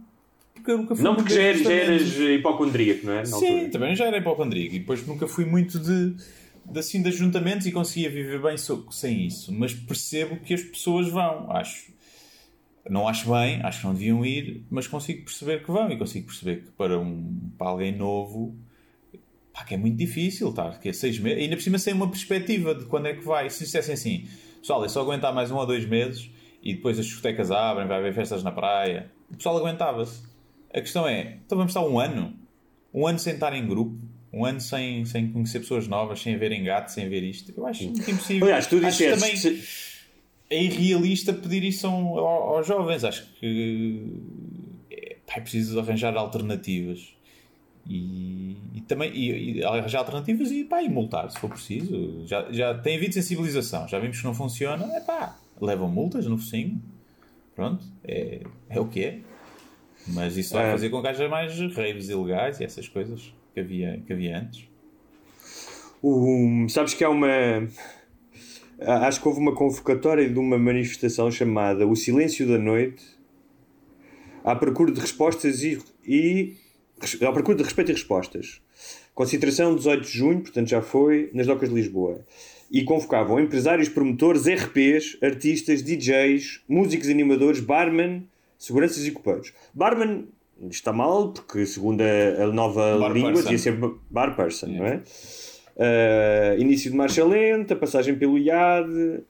porque 0.54 0.72
eu 0.72 0.78
nunca 0.78 0.96
fui 0.96 1.04
Não, 1.04 1.16
porque 1.16 1.34
já, 1.34 1.42
eras- 1.42 1.62
já 1.62 1.72
eras 1.72 2.02
ajustamentos. 2.02 2.40
hipocondríaco, 2.40 3.06
não 3.06 3.14
é? 3.14 3.18
Na 3.20 3.26
Sim, 3.26 3.34
altura. 3.54 3.70
também 3.72 3.96
já 3.96 4.06
era 4.06 4.18
hipocondríaco 4.18 4.76
e 4.76 4.80
depois 4.80 5.08
nunca 5.08 5.28
fui 5.28 5.46
muito 5.46 5.80
de, 5.80 6.14
de 6.66 6.80
assim 6.80 7.02
de 7.02 7.08
ajuntamentos 7.10 7.66
e 7.66 7.72
conseguia 7.72 8.10
viver 8.10 8.40
bem 8.42 8.56
sem 8.92 9.26
isso. 9.26 9.52
Mas 9.54 9.74
percebo 9.74 10.36
que 10.38 10.54
as 10.54 10.62
pessoas 10.62 11.08
vão, 11.10 11.50
acho. 11.52 11.91
Não 12.90 13.08
acho 13.08 13.30
bem, 13.32 13.62
acho 13.64 13.82
que 13.82 13.86
não 13.88 13.94
deviam 13.94 14.26
ir, 14.26 14.66
mas 14.70 14.88
consigo 14.88 15.24
perceber 15.26 15.64
que 15.64 15.72
vão 15.72 15.92
e 15.92 15.98
consigo 15.98 16.26
perceber 16.28 16.64
que 16.64 16.72
para, 16.72 17.00
um, 17.00 17.52
para 17.58 17.68
alguém 17.70 17.96
novo 17.96 18.56
pá, 19.54 19.64
que 19.64 19.74
é 19.74 19.78
muito 19.78 19.98
difícil 19.98 20.50
estar 20.50 20.80
que 20.80 20.90
é 20.90 20.94
seis 20.94 21.20
meses, 21.20 21.44
ainda 21.44 21.56
por 21.56 21.62
cima 21.62 21.78
sem 21.78 21.94
uma 21.94 22.10
perspectiva 22.10 22.74
de 22.74 22.86
quando 22.86 23.08
é 23.08 23.14
que 23.14 23.24
vai. 23.24 23.50
Se 23.50 23.64
dissessem 23.66 23.94
assim, 23.94 24.28
pessoal, 24.60 24.84
é 24.84 24.88
só 24.88 25.02
aguentar 25.02 25.34
mais 25.34 25.52
um 25.52 25.58
ou 25.58 25.66
dois 25.66 25.86
meses 25.86 26.30
e 26.64 26.74
depois 26.74 26.98
as 26.98 27.06
discotecas 27.06 27.52
abrem, 27.52 27.88
vai 27.88 27.98
haver 28.00 28.14
festas 28.14 28.44
na 28.44 28.52
praia, 28.52 29.12
o 29.32 29.36
pessoal 29.38 29.58
aguentava-se. 29.58 30.24
A 30.74 30.80
questão 30.82 31.08
é, 31.08 31.38
então 31.46 31.58
vamos 31.58 31.72
estar 31.72 31.86
um 31.86 32.00
ano, 32.00 32.34
um 32.94 33.06
ano 33.06 33.20
sem 33.20 33.34
estar 33.34 33.54
em 33.54 33.68
grupo, 33.68 34.00
um 34.34 34.46
ano 34.46 34.60
sem, 34.62 35.04
sem 35.06 35.32
conhecer 35.32 35.60
pessoas 35.60 35.88
novas, 35.88 36.22
sem 36.22 36.38
ver 36.38 36.52
engate, 36.54 36.92
sem 36.94 37.08
ver 37.10 37.22
isto. 37.24 37.54
Eu 37.56 37.68
acho 37.68 37.84
muito 37.84 38.10
impossível. 38.10 38.46
Aliás, 38.46 38.66
tu 38.68 38.80
disseste. 38.80 39.20
também 39.20 39.36
se- 39.36 39.91
é 40.52 40.64
irrealista 40.64 41.34
pedir 41.34 41.64
isso 41.64 41.88
aos 41.88 42.68
jovens. 42.68 43.04
Acho 43.04 43.26
que 43.40 44.06
é, 44.92 45.18
pá, 45.26 45.34
é 45.38 45.42
preciso 45.42 45.80
arranjar 45.80 46.16
alternativas. 46.16 47.16
E, 47.90 48.58
e 48.76 48.82
também 48.82 49.12
e, 49.12 49.58
e 49.58 49.64
arranjar 49.64 50.00
alternativas 50.00 50.52
e, 50.52 50.64
pá, 50.64 50.84
e 50.84 50.90
multar 50.90 51.32
se 51.32 51.40
for 51.40 51.50
preciso. 51.50 52.28
Já, 52.28 52.52
já 52.52 52.78
tem 52.78 52.96
havido 52.98 53.14
sensibilização, 53.16 53.88
já 53.88 53.98
vimos 53.98 54.20
que 54.20 54.24
não 54.24 54.36
funciona, 54.36 54.86
é 54.96 55.00
pá, 55.00 55.36
levam 55.60 55.90
multas 55.90 56.28
no 56.28 56.38
focinho. 56.38 56.80
Pronto, 57.56 57.84
é, 58.04 58.42
é 58.70 58.80
o 58.80 58.88
que 58.88 59.04
é. 59.04 59.20
Mas 60.08 60.38
isso 60.38 60.54
vai 60.54 60.68
É. 60.68 60.72
fazer 60.72 60.90
com 60.90 61.02
que 61.02 61.08
haja 61.08 61.28
mais 61.28 61.58
raves 61.76 62.10
ilegais 62.10 62.60
e 62.60 62.64
essas 62.64 62.88
coisas 62.88 63.34
que 63.54 63.60
havia, 63.60 64.02
que 64.06 64.14
havia 64.14 64.38
antes. 64.40 64.66
O- 66.02 66.66
sabes 66.70 66.94
que 66.94 67.04
há 67.04 67.10
uma. 67.10 67.68
A- 68.82 69.08
Acho 69.08 69.22
que 69.22 69.28
houve 69.28 69.40
uma 69.40 69.54
convocatória 69.54 70.28
de 70.30 70.38
uma 70.40 70.58
manifestação 70.58 71.30
chamada 71.32 71.86
O 71.88 71.96
Silêncio 71.96 72.48
da 72.48 72.58
Noite 72.58 73.04
à 74.44 74.56
procura 74.56 74.92
de 74.92 75.00
respostas 75.00 75.64
e. 75.64 75.80
e 76.06 76.56
à 77.26 77.32
procura 77.32 77.58
de 77.58 77.64
respeito 77.64 77.92
e 77.92 77.94
respostas. 77.94 78.62
Concentração 79.14 79.76
18 79.76 80.02
de 80.04 80.10
junho, 80.18 80.40
portanto 80.42 80.68
já 80.70 80.82
foi, 80.82 81.30
nas 81.34 81.46
docas 81.48 81.70
de 81.70 81.76
Lisboa. 81.76 82.22
E 82.72 82.84
convocavam 82.84 83.40
empresários, 83.40 83.90
promotores, 83.90 84.46
RPs, 84.48 85.18
artistas, 85.22 85.84
DJs, 85.84 86.62
músicos, 86.70 87.10
animadores, 87.10 87.60
barman, 87.60 88.24
seguranças 88.58 89.06
e 89.06 89.12
copeiros. 89.12 89.52
Barman 89.74 90.26
está 90.70 90.94
mal, 90.94 91.34
porque 91.34 91.66
segundo 91.66 92.02
a, 92.02 92.44
a 92.44 92.48
nova 92.48 92.98
Bar 92.98 93.12
língua 93.12 93.32
person. 93.34 93.44
devia 93.44 93.58
ser 93.58 93.78
bar 94.10 94.36
person, 94.38 94.68
não 94.68 94.86
é? 94.86 95.02
Uh, 95.82 96.62
início 96.62 96.92
de 96.92 96.96
marcha 96.98 97.26
lenta, 97.26 97.76
passagem 97.76 98.16
pelo 98.16 98.38
IAD. 98.38 99.24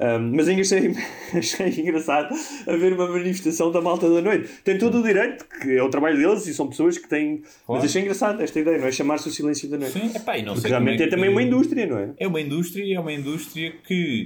Um, 0.00 0.34
mas 0.34 0.48
ainda 0.48 0.62
achei, 0.62 0.92
achei 1.32 1.80
engraçado 1.80 2.34
haver 2.66 2.94
uma 2.94 3.06
manifestação 3.06 3.70
da 3.70 3.80
malta 3.80 4.08
da 4.10 4.20
noite. 4.20 4.48
Tem 4.64 4.76
todo 4.78 4.98
o 4.98 5.02
direito, 5.02 5.44
que 5.60 5.76
é 5.76 5.82
o 5.82 5.88
trabalho 5.90 6.16
deles 6.16 6.44
e 6.46 6.54
são 6.54 6.66
pessoas 6.66 6.98
que 6.98 7.08
têm. 7.08 7.36
Claro. 7.66 7.80
Mas 7.80 7.84
achei 7.84 8.02
engraçado 8.02 8.42
esta 8.42 8.58
ideia, 8.58 8.78
não 8.78 8.86
é? 8.86 8.90
Chamar-se 8.90 9.28
o 9.28 9.30
silêncio 9.30 9.68
da 9.68 9.78
noite. 9.78 9.92
Sim, 9.92 10.10
epá, 10.16 10.36
e 10.38 10.42
não 10.42 10.54
Porque 10.54 10.62
sei 10.68 10.70
como 10.76 10.84
realmente 10.84 11.02
é, 11.02 11.04
que- 11.04 11.10
também 11.10 11.30
uma 11.30 11.42
indústria, 11.42 11.86
não 11.86 11.98
é? 11.98 12.10
É 12.18 12.26
uma 12.26 12.40
indústria, 12.40 12.96
é 12.96 12.98
uma 12.98 13.12
indústria 13.12 13.72
que, 13.86 14.24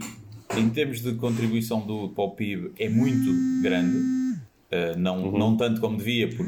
em 0.56 0.68
termos 0.70 1.02
de 1.02 1.14
contribuição 1.16 1.80
do, 1.80 2.08
para 2.10 2.24
o 2.24 2.30
PIB, 2.30 2.70
é 2.78 2.88
muito 2.88 3.30
grande. 3.60 3.98
Uh, 3.98 4.98
não, 4.98 5.30
não 5.32 5.56
tanto 5.56 5.80
como 5.80 5.96
devia, 5.98 6.28
porque 6.28 6.42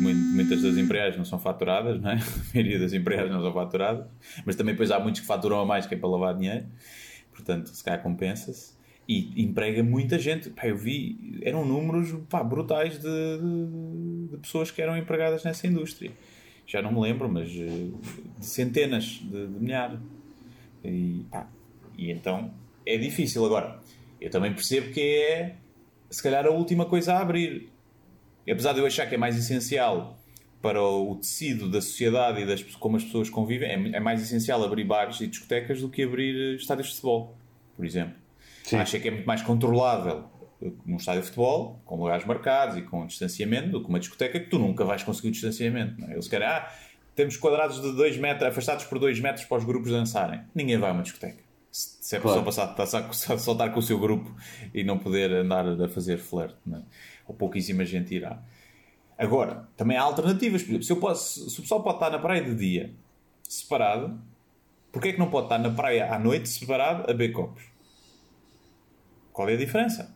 muitas 0.00 0.62
das 0.62 0.76
empregadas 0.76 1.16
não 1.16 1.24
são 1.24 1.38
faturadas, 1.38 2.00
não 2.00 2.10
é? 2.10 2.14
A 2.20 2.54
maioria 2.54 2.78
das 2.78 2.92
empregadas 2.92 3.30
não 3.30 3.40
são 3.40 3.52
faturadas, 3.52 4.06
mas 4.44 4.56
também 4.56 4.74
depois 4.74 4.90
há 4.90 4.98
muitos 4.98 5.20
que 5.20 5.26
faturam 5.26 5.60
a 5.60 5.66
mais 5.66 5.86
que 5.86 5.94
é 5.94 5.98
para 5.98 6.08
lavar 6.08 6.34
dinheiro, 6.36 6.66
portanto, 7.32 7.66
se 7.68 7.82
calhar 7.82 8.02
compensa-se. 8.02 8.74
E 9.06 9.42
emprega 9.44 9.82
muita 9.82 10.18
gente. 10.18 10.48
Pá, 10.48 10.66
eu 10.66 10.78
vi, 10.78 11.38
eram 11.42 11.62
números 11.62 12.10
pá, 12.26 12.42
brutais 12.42 12.94
de, 12.98 13.02
de- 13.02 14.28
de 14.30 14.36
pessoas 14.38 14.70
que 14.70 14.80
eram 14.80 14.96
empregadas 14.96 15.44
nessa 15.44 15.66
indústria. 15.66 16.10
Já 16.66 16.80
não 16.80 16.90
me 16.90 17.00
lembro, 17.00 17.28
mas 17.28 17.50
eh, 17.50 17.90
de 18.38 18.46
centenas 18.46 19.04
de, 19.04 19.46
de 19.46 19.60
milhares. 19.60 19.98
E, 20.82 21.26
pá, 21.30 21.46
e 21.98 22.10
então 22.10 22.50
é 22.86 22.96
difícil. 22.96 23.44
Agora, 23.44 23.78
eu 24.18 24.30
também 24.30 24.54
percebo 24.54 24.90
que 24.90 25.00
é 25.02 25.56
se 26.08 26.22
calhar 26.22 26.46
a 26.46 26.50
última 26.50 26.86
coisa 26.86 27.12
a 27.12 27.20
abrir. 27.20 27.68
Apesar 28.52 28.72
de 28.72 28.80
eu 28.80 28.86
achar 28.86 29.06
que 29.06 29.14
é 29.14 29.18
mais 29.18 29.36
essencial 29.36 30.18
para 30.60 30.82
o 30.82 31.16
tecido 31.16 31.70
da 31.70 31.80
sociedade 31.80 32.40
e 32.40 32.46
das, 32.46 32.62
como 32.62 32.96
as 32.96 33.04
pessoas 33.04 33.28
convivem, 33.28 33.68
é, 33.68 33.96
é 33.96 34.00
mais 34.00 34.22
essencial 34.22 34.64
abrir 34.64 34.84
bares 34.84 35.20
e 35.20 35.26
discotecas 35.26 35.80
do 35.80 35.90
que 35.90 36.02
abrir 36.02 36.56
estádios 36.56 36.88
de 36.88 36.94
futebol, 36.94 37.36
por 37.76 37.84
exemplo. 37.84 38.14
Sim. 38.62 38.76
Acho 38.76 38.98
que 38.98 39.08
é 39.08 39.10
muito 39.10 39.26
mais 39.26 39.42
controlável 39.42 40.24
num 40.86 40.96
estádio 40.96 41.20
de 41.20 41.26
futebol, 41.26 41.82
com 41.84 41.96
lugares 41.96 42.24
marcados 42.24 42.76
e 42.76 42.82
com 42.82 43.06
distanciamento, 43.06 43.70
do 43.70 43.82
que 43.82 43.88
uma 43.88 44.00
discoteca 44.00 44.40
que 44.40 44.46
tu 44.46 44.58
nunca 44.58 44.84
vais 44.84 45.02
conseguir 45.02 45.28
o 45.28 45.32
distanciamento. 45.32 46.00
Não 46.00 46.08
é? 46.08 46.12
Eles 46.12 46.28
querem, 46.28 46.46
ah, 46.46 46.66
temos 47.14 47.36
quadrados 47.36 47.80
de 47.80 47.92
2 47.92 48.16
metros, 48.18 48.48
afastados 48.48 48.84
por 48.84 48.98
2 48.98 49.20
metros 49.20 49.44
para 49.44 49.58
os 49.58 49.64
grupos 49.64 49.90
dançarem. 49.90 50.40
Ninguém 50.54 50.78
vai 50.78 50.90
a 50.90 50.92
uma 50.92 51.02
discoteca. 51.02 51.42
Se 51.70 52.16
é 52.16 52.20
claro. 52.20 52.44
pessoa 52.44 52.74
passar, 52.74 53.02
passar, 53.08 53.36
soltar 53.38 53.72
com 53.72 53.80
o 53.80 53.82
seu 53.82 53.98
grupo 53.98 54.34
e 54.72 54.84
não 54.84 54.98
poder 54.98 55.32
andar 55.32 55.66
a 55.66 55.88
fazer 55.88 56.18
flerte, 56.18 56.56
é? 56.72 56.82
Ou 57.26 57.34
pouquíssima 57.34 57.84
gente 57.84 58.14
irá. 58.14 58.38
Agora, 59.16 59.68
também 59.76 59.96
há 59.96 60.02
alternativas. 60.02 60.62
Por 60.62 60.70
exemplo, 60.70 60.84
se, 60.84 60.92
eu 60.92 60.96
posso, 60.96 61.50
se 61.50 61.58
o 61.58 61.62
pessoal 61.62 61.82
pode 61.82 61.96
estar 61.96 62.10
na 62.10 62.18
praia 62.18 62.42
de 62.42 62.54
dia 62.54 62.92
separado, 63.48 64.18
porquê 64.90 65.08
é 65.08 65.12
que 65.12 65.18
não 65.18 65.30
pode 65.30 65.46
estar 65.46 65.58
na 65.58 65.70
praia 65.70 66.12
à 66.12 66.18
noite 66.18 66.48
separado 66.48 67.02
a 67.02 67.14
beber 67.14 67.32
copos? 67.32 67.62
Qual 69.32 69.48
é 69.48 69.54
a 69.54 69.56
diferença? 69.56 70.14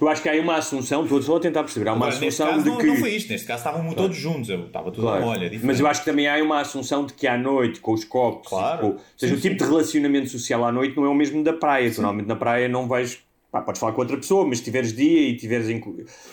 Eu 0.00 0.08
acho 0.08 0.22
que 0.22 0.28
há 0.28 0.32
aí 0.32 0.40
uma 0.40 0.56
assunção, 0.56 1.06
todos 1.06 1.26
vão 1.26 1.40
tentar 1.40 1.62
perceber. 1.62 1.88
Há 1.88 1.94
uma 1.94 2.06
Agora, 2.06 2.18
assunção 2.18 2.48
caso, 2.48 2.62
de 2.64 2.68
não, 2.68 2.78
que. 2.78 2.86
Não 2.86 2.96
foi 2.96 3.10
isto, 3.14 3.30
neste 3.30 3.46
caso 3.46 3.60
estavam 3.60 3.80
claro. 3.82 3.96
todos 3.96 4.16
juntos, 4.16 4.50
eu 4.50 4.66
estava 4.66 4.90
tudo 4.90 5.02
claro. 5.06 5.22
a 5.22 5.26
molha. 5.26 5.40
Diferente. 5.48 5.66
Mas 5.66 5.80
eu 5.80 5.86
acho 5.86 6.00
que 6.00 6.06
também 6.10 6.28
há 6.28 6.42
uma 6.42 6.60
assunção 6.60 7.06
de 7.06 7.14
que 7.14 7.26
à 7.26 7.38
noite, 7.38 7.80
com 7.80 7.92
os 7.92 8.04
copos, 8.04 8.48
claro. 8.48 8.80
com, 8.80 8.86
ou 8.88 9.00
seja, 9.16 9.32
sim, 9.32 9.38
o 9.38 9.42
tipo 9.42 9.58
sim. 9.58 9.64
de 9.64 9.72
relacionamento 9.72 10.28
social 10.28 10.64
à 10.64 10.72
noite 10.72 10.96
não 10.96 11.04
é 11.04 11.08
o 11.08 11.14
mesmo 11.14 11.42
da 11.42 11.52
praia. 11.52 11.90
Sim. 11.90 12.02
Normalmente 12.02 12.26
na 12.26 12.36
praia 12.36 12.68
não 12.68 12.86
vais. 12.86 13.23
Pá, 13.54 13.62
podes 13.62 13.78
falar 13.78 13.92
com 13.92 14.00
outra 14.00 14.16
pessoa, 14.16 14.44
mas 14.44 14.58
se 14.58 14.64
tiveres 14.64 14.92
dia 14.92 15.28
e 15.28 15.36
tiveres, 15.36 15.68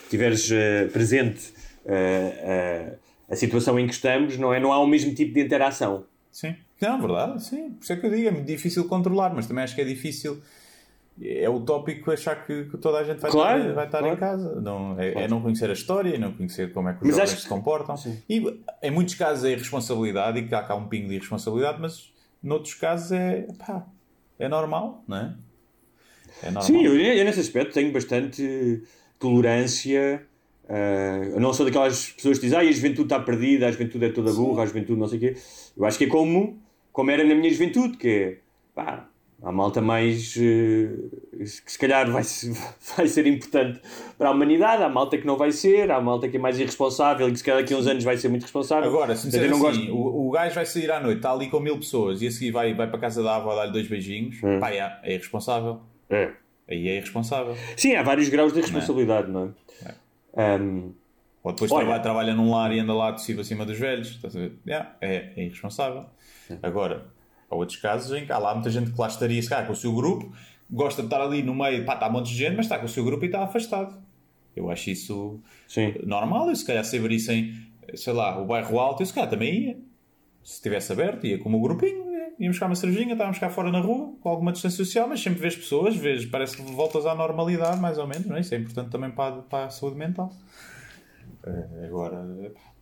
tiveres 0.09 0.49
uh, 0.49 0.91
presente 0.91 1.53
uh, 1.85 2.93
uh, 2.93 2.97
a 3.29 3.35
situação 3.35 3.79
em 3.79 3.85
que 3.85 3.93
estamos, 3.93 4.39
não, 4.39 4.51
é? 4.51 4.59
não 4.59 4.73
há 4.73 4.79
o 4.79 4.87
mesmo 4.87 5.13
tipo 5.13 5.31
de 5.31 5.39
interação. 5.39 6.05
Sim, 6.31 6.55
não, 6.81 6.99
verdade, 6.99 7.43
sim. 7.43 7.73
Por 7.73 7.83
isso 7.83 7.93
é 7.93 7.95
que 7.95 8.07
eu 8.07 8.09
digo, 8.09 8.27
é 8.27 8.31
muito 8.31 8.47
difícil 8.47 8.87
controlar, 8.87 9.35
mas 9.35 9.45
também 9.45 9.63
acho 9.63 9.75
que 9.75 9.81
é 9.81 9.83
difícil 9.83 10.41
é 11.21 11.47
utópico 11.47 12.09
achar 12.09 12.43
que, 12.43 12.63
que, 12.65 12.77
toda 12.79 12.97
a 12.97 13.03
gente 13.03 13.19
vai 13.19 13.29
claro, 13.29 13.59
estar, 13.59 13.73
vai 13.73 13.85
estar 13.85 13.99
claro. 13.99 14.15
em 14.15 14.17
casa. 14.17 14.59
Não, 14.59 14.99
é, 14.99 15.11
claro. 15.11 15.25
é, 15.25 15.29
não 15.29 15.41
conhecer 15.43 15.69
a 15.69 15.73
história, 15.73 16.17
não 16.17 16.31
conhecer 16.31 16.73
como 16.73 16.89
é 16.89 16.93
que 16.95 17.07
os 17.07 17.15
jovens 17.15 17.35
que... 17.35 17.41
se 17.41 17.47
comportam. 17.47 17.95
Sim. 17.97 18.19
E 18.27 18.43
em 18.81 18.89
muitos 18.89 19.13
casos 19.13 19.45
é 19.45 19.51
irresponsabilidade 19.51 20.39
e 20.39 20.47
cá 20.47 20.65
há 20.67 20.73
um 20.73 20.87
pingo 20.87 21.09
de 21.09 21.17
irresponsabilidade, 21.17 21.79
mas 21.79 22.11
noutros 22.41 22.73
casos 22.73 23.11
é, 23.11 23.45
pá, 23.59 23.85
é 24.39 24.49
normal, 24.49 25.03
não 25.07 25.17
é? 25.17 25.35
É 26.41 26.45
normal. 26.45 26.63
Sim, 26.63 26.83
eu, 26.83 26.97
eu 26.97 27.25
nesse 27.25 27.39
aspecto 27.39 27.73
tenho 27.73 27.91
bastante 27.91 28.83
tolerância. 29.19 30.25
Uh, 30.65 31.39
não 31.39 31.53
sou 31.53 31.65
daquelas 31.65 32.11
pessoas 32.11 32.37
que 32.37 32.45
dizem 32.45 32.57
ah, 32.57 32.61
a 32.61 32.71
juventude 32.71 33.03
está 33.03 33.19
perdida, 33.19 33.67
a 33.67 33.71
juventude 33.71 34.05
é 34.05 34.09
toda 34.09 34.31
burra, 34.31 34.63
a 34.63 34.65
juventude 34.65 34.99
não 34.99 35.07
sei 35.07 35.17
o 35.17 35.21
quê. 35.21 35.35
Eu 35.77 35.85
acho 35.85 35.97
que 35.97 36.05
é 36.05 36.07
como, 36.07 36.61
como 36.91 37.11
era 37.11 37.23
na 37.23 37.35
minha 37.35 37.51
juventude, 37.51 37.97
que 37.97 38.07
é 38.07 38.37
pá, 38.73 39.09
Há 39.43 39.51
malta 39.51 39.81
mais 39.81 40.35
uh, 40.35 41.09
que 41.35 41.71
se 41.71 41.79
calhar 41.79 42.09
vai, 42.11 42.21
vai 42.95 43.07
ser 43.07 43.25
importante 43.25 43.81
para 44.15 44.29
a 44.29 44.31
humanidade, 44.31 44.83
há 44.83 44.89
malta 44.89 45.17
que 45.17 45.25
não 45.25 45.35
vai 45.35 45.51
ser, 45.51 45.89
há 45.89 45.99
malta 45.99 46.29
que 46.29 46.37
é 46.37 46.39
mais 46.39 46.59
irresponsável 46.59 47.27
e 47.27 47.31
que 47.31 47.39
se 47.39 47.43
calhar 47.43 47.59
daqui 47.59 47.73
a 47.73 47.77
uns 47.77 47.87
anos 47.87 48.03
vai 48.03 48.17
ser 48.17 48.29
muito 48.29 48.43
responsável. 48.43 48.87
Agora, 48.87 49.15
se 49.15 49.25
me 49.25 49.45
assim, 49.45 49.59
gosto... 49.59 49.95
o, 49.95 50.27
o 50.27 50.31
gajo 50.31 50.53
vai 50.53 50.65
sair 50.67 50.91
à 50.91 50.99
noite, 50.99 51.17
está 51.17 51.31
ali 51.31 51.49
com 51.49 51.59
mil 51.59 51.75
pessoas 51.79 52.21
e 52.21 52.27
a 52.27 52.31
seguir 52.31 52.51
vai, 52.51 52.75
vai 52.75 52.85
para 52.85 52.97
a 52.97 53.01
casa 53.01 53.23
da 53.23 53.35
avó 53.35 53.55
dar-lhe 53.55 53.71
dois 53.71 53.87
beijinhos, 53.87 54.37
hum. 54.43 54.59
pá, 54.59 54.69
é, 54.69 54.99
é 55.01 55.13
irresponsável. 55.15 55.79
É. 56.11 56.31
Aí 56.69 56.87
é 56.87 56.97
irresponsável. 56.97 57.55
Sim, 57.75 57.95
há 57.95 58.03
vários 58.03 58.29
graus 58.29 58.53
de 58.53 58.61
responsabilidade, 58.61 59.29
não 59.29 59.43
é? 59.43 59.45
Não 60.35 60.43
é? 60.43 60.57
Um... 60.57 60.93
Ou 61.43 61.51
depois 61.51 61.71
trabalha, 61.71 61.99
trabalha 61.99 62.35
num 62.35 62.51
lar 62.51 62.71
e 62.71 62.79
anda 62.79 62.93
lá 62.93 63.09
de 63.09 63.39
acima 63.39 63.65
dos 63.65 63.79
velhos. 63.79 64.11
Estás 64.11 64.35
a 64.35 64.39
ver? 64.39 64.53
Yeah, 64.65 64.95
é, 65.01 65.33
é 65.35 65.45
irresponsável. 65.45 66.05
Agora, 66.61 67.07
Há 67.51 67.55
outros 67.55 67.77
casos 67.77 68.17
em 68.17 68.25
que 68.25 68.31
há 68.31 68.37
lá 68.37 68.53
muita 68.53 68.69
gente 68.71 68.91
que 68.91 68.99
lá 68.99 69.07
estaria, 69.07 69.41
se 69.41 69.49
calhar, 69.49 69.67
com 69.67 69.73
o 69.73 69.75
seu 69.75 69.93
grupo, 69.93 70.31
gosta 70.69 71.01
de 71.01 71.07
estar 71.07 71.21
ali 71.21 71.43
no 71.43 71.53
meio, 71.53 71.83
pá, 71.83 71.95
está 71.95 72.07
um 72.07 72.13
monte 72.13 72.29
de 72.29 72.35
gente, 72.37 72.55
mas 72.55 72.65
está 72.65 72.79
com 72.79 72.85
o 72.85 72.89
seu 72.89 73.03
grupo 73.03 73.25
e 73.25 73.27
está 73.27 73.43
afastado. 73.43 74.01
Eu 74.55 74.71
acho 74.71 74.89
isso 74.89 75.37
Sim. 75.67 75.93
normal. 76.05 76.47
Eu, 76.47 76.55
se 76.55 76.65
calhar, 76.65 76.83
se 76.85 76.97
abrissem, 76.97 77.53
sei 77.93 78.13
lá, 78.13 78.39
o 78.41 78.45
bairro 78.45 78.79
alto, 78.79 79.01
eu 79.01 79.05
se 79.05 79.13
calhar 79.13 79.29
também 79.29 79.53
ia. 79.53 79.77
Se 80.41 80.53
estivesse 80.55 80.93
aberto, 80.93 81.27
ia 81.27 81.37
com 81.37 81.53
o 81.53 81.59
grupinho, 81.59 82.09
íamos 82.41 82.55
buscar 82.55 82.65
uma 82.65 82.75
cervejinha, 82.75 83.13
estávamos 83.13 83.37
cá 83.37 83.51
fora 83.51 83.71
na 83.71 83.79
rua, 83.79 84.15
com 84.19 84.27
alguma 84.27 84.51
distância 84.51 84.83
social, 84.83 85.07
mas 85.07 85.21
sempre 85.21 85.39
vês 85.39 85.55
pessoas, 85.55 85.95
vês, 85.95 86.25
parece 86.25 86.57
que 86.57 86.63
voltas 86.63 87.05
à 87.05 87.13
normalidade, 87.13 87.79
mais 87.79 87.99
ou 87.99 88.07
menos, 88.07 88.25
não 88.25 88.35
é? 88.35 88.39
Isso 88.39 88.55
é 88.55 88.57
importante 88.57 88.89
também 88.89 89.11
para, 89.11 89.43
para 89.43 89.65
a 89.65 89.69
saúde 89.69 89.95
mental. 89.95 90.33
Eh, 91.45 91.85
agora, 91.85 92.25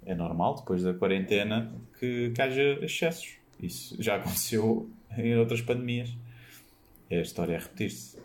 é 0.05 0.15
normal, 0.15 0.55
depois 0.55 0.81
da 0.81 0.93
quarentena, 0.93 1.73
que, 1.99 2.31
que 2.33 2.41
haja 2.41 2.79
excessos. 2.81 3.35
Isso 3.61 4.01
já 4.01 4.15
aconteceu 4.17 4.89
em 5.17 5.35
outras 5.35 5.61
pandemias. 5.61 6.15
É 7.09 7.19
a 7.19 7.21
história 7.21 7.57
a 7.57 7.59
repetir-se. 7.59 8.17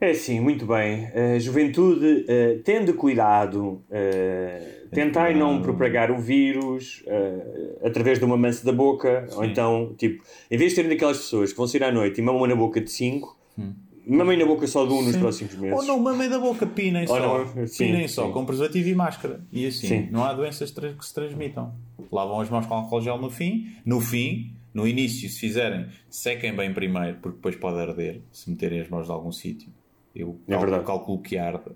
É 0.00 0.12
sim, 0.12 0.40
muito 0.40 0.66
bem. 0.66 1.06
Uh, 1.06 1.40
juventude, 1.40 2.26
uh, 2.28 2.62
tende 2.62 2.92
cuidado, 2.92 3.82
uh, 3.88 4.88
tentai 4.90 5.34
não 5.34 5.62
propagar 5.62 6.10
o 6.10 6.18
vírus 6.18 7.02
uh, 7.06 7.86
através 7.86 8.18
de 8.18 8.24
uma 8.24 8.36
mança 8.36 8.64
da 8.64 8.72
boca, 8.72 9.26
sim. 9.28 9.36
ou 9.36 9.44
então, 9.44 9.94
tipo, 9.96 10.22
em 10.50 10.58
vez 10.58 10.72
de 10.72 10.76
terem 10.76 10.90
daquelas 10.90 11.16
pessoas 11.18 11.50
que 11.50 11.56
vão 11.56 11.66
sair 11.66 11.84
à 11.84 11.90
noite 11.90 12.20
e 12.20 12.22
mamam 12.22 12.46
na 12.46 12.54
boca 12.54 12.78
de 12.78 12.90
5, 12.90 13.38
hum. 13.58 13.72
mamem 14.06 14.38
na 14.38 14.44
boca 14.44 14.66
só 14.66 14.84
de 14.84 14.92
um 14.92 15.00
nos 15.00 15.14
sim. 15.14 15.20
próximos 15.20 15.54
meses. 15.54 15.78
Ou 15.78 15.84
não, 15.84 15.98
mamem 15.98 16.28
da 16.28 16.38
boca, 16.38 16.66
pinem 16.66 17.06
só. 17.06 17.18
Não, 17.18 17.66
sim, 17.66 17.86
pinem 17.86 18.06
só, 18.06 18.30
com 18.30 18.44
preservativo 18.44 18.88
e 18.90 18.94
máscara. 18.94 19.40
E 19.50 19.66
assim, 19.66 20.08
não 20.10 20.24
há 20.24 20.34
doenças 20.34 20.70
que 20.70 21.06
se 21.06 21.14
transmitam 21.14 21.72
lavam 22.10 22.40
as 22.40 22.48
mãos 22.48 22.66
com 22.66 22.74
álcool 22.74 23.00
gel 23.00 23.18
no 23.18 23.30
fim. 23.30 23.66
No 23.84 24.00
fim, 24.00 24.52
no 24.72 24.86
início, 24.86 25.28
se 25.28 25.38
fizerem, 25.38 25.86
sequem 26.08 26.54
bem 26.54 26.72
primeiro, 26.72 27.18
porque 27.20 27.36
depois 27.36 27.56
pode 27.56 27.78
arder 27.78 28.20
se 28.30 28.50
meterem 28.50 28.80
as 28.80 28.88
mãos 28.88 29.06
de 29.06 29.12
algum 29.12 29.32
sítio. 29.32 29.70
Eu 30.16 30.40
é 30.48 30.52
calculo, 30.52 30.84
calculo 30.84 31.22
que 31.22 31.36
arde. 31.36 31.70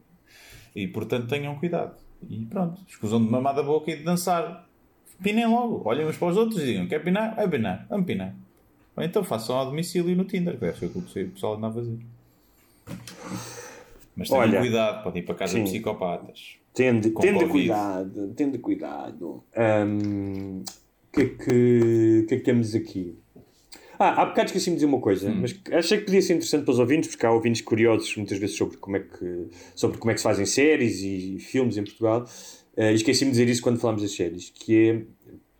E 0.74 0.88
portanto 0.88 1.29
tenham 1.29 1.55
cuidado. 1.57 1.94
E 2.29 2.38
pronto, 2.46 2.81
escusam 2.88 3.22
de 3.22 3.31
mamar 3.31 3.55
da 3.55 3.62
boca 3.62 3.90
e 3.90 3.96
de 3.96 4.03
dançar. 4.03 4.66
Pinem 5.22 5.46
logo, 5.46 5.83
olhem 5.85 6.07
uns 6.07 6.16
para 6.16 6.29
os 6.29 6.37
outros 6.37 6.62
e 6.62 6.66
digam: 6.66 6.88
quer 6.88 7.05
pinar? 7.05 7.35
É 7.38 7.46
pinar, 7.46 7.87
vamos 7.88 8.07
pinar. 8.07 8.35
Ou 8.96 9.05
então 9.05 9.22
façam 9.22 9.57
ao 9.57 9.66
domicílio 9.66 10.16
no 10.16 10.24
Tinder, 10.24 10.55
que 10.55 10.61
deve 10.61 10.79
ser 10.79 10.87
o 10.87 10.90
que 10.90 10.98
o 10.98 11.31
pessoal 11.31 11.55
anda 11.57 11.68
a 11.68 11.72
fazer. 11.72 11.98
Mas 14.16 14.29
tenham 14.29 14.42
Olha, 14.42 14.61
cuidado, 14.61 15.05
podem 15.05 15.22
ir 15.22 15.26
para 15.26 15.35
casa 15.35 15.53
sim. 15.53 15.64
de 15.64 15.70
psicopatas. 15.70 16.57
Tende, 16.74 17.11
tende 17.11 17.46
cuidado, 17.46 18.29
tende 18.35 18.59
cuidado. 18.59 19.26
O 19.26 19.44
um, 19.87 20.62
que, 21.12 21.20
é 21.20 21.24
que, 21.26 22.26
que 22.29 22.35
é 22.35 22.38
que 22.38 22.44
temos 22.44 22.74
aqui? 22.74 23.18
Ah, 24.02 24.22
há 24.22 24.24
bocado 24.24 24.46
esqueci-me 24.46 24.76
de 24.76 24.80
dizer 24.80 24.86
uma 24.86 24.98
coisa, 24.98 25.28
hum. 25.28 25.40
mas 25.42 25.54
achei 25.72 25.98
que 25.98 26.06
podia 26.06 26.22
ser 26.22 26.32
interessante 26.32 26.64
para 26.64 26.72
os 26.72 26.78
ouvintes, 26.78 27.10
porque 27.10 27.26
há 27.26 27.30
ouvintes 27.30 27.60
curiosos 27.60 28.16
muitas 28.16 28.38
vezes 28.38 28.56
sobre 28.56 28.78
como 28.78 28.96
é 28.96 29.00
que, 29.00 29.48
sobre 29.74 29.98
como 29.98 30.10
é 30.10 30.14
que 30.14 30.20
se 30.20 30.24
fazem 30.24 30.46
séries 30.46 31.02
e 31.02 31.38
filmes 31.38 31.76
em 31.76 31.84
Portugal. 31.84 32.24
Uh, 32.78 32.92
esqueci-me 32.94 33.30
de 33.30 33.36
dizer 33.36 33.50
isso 33.50 33.60
quando 33.60 33.78
falámos 33.78 34.00
das 34.00 34.12
séries, 34.12 34.48
que 34.48 35.06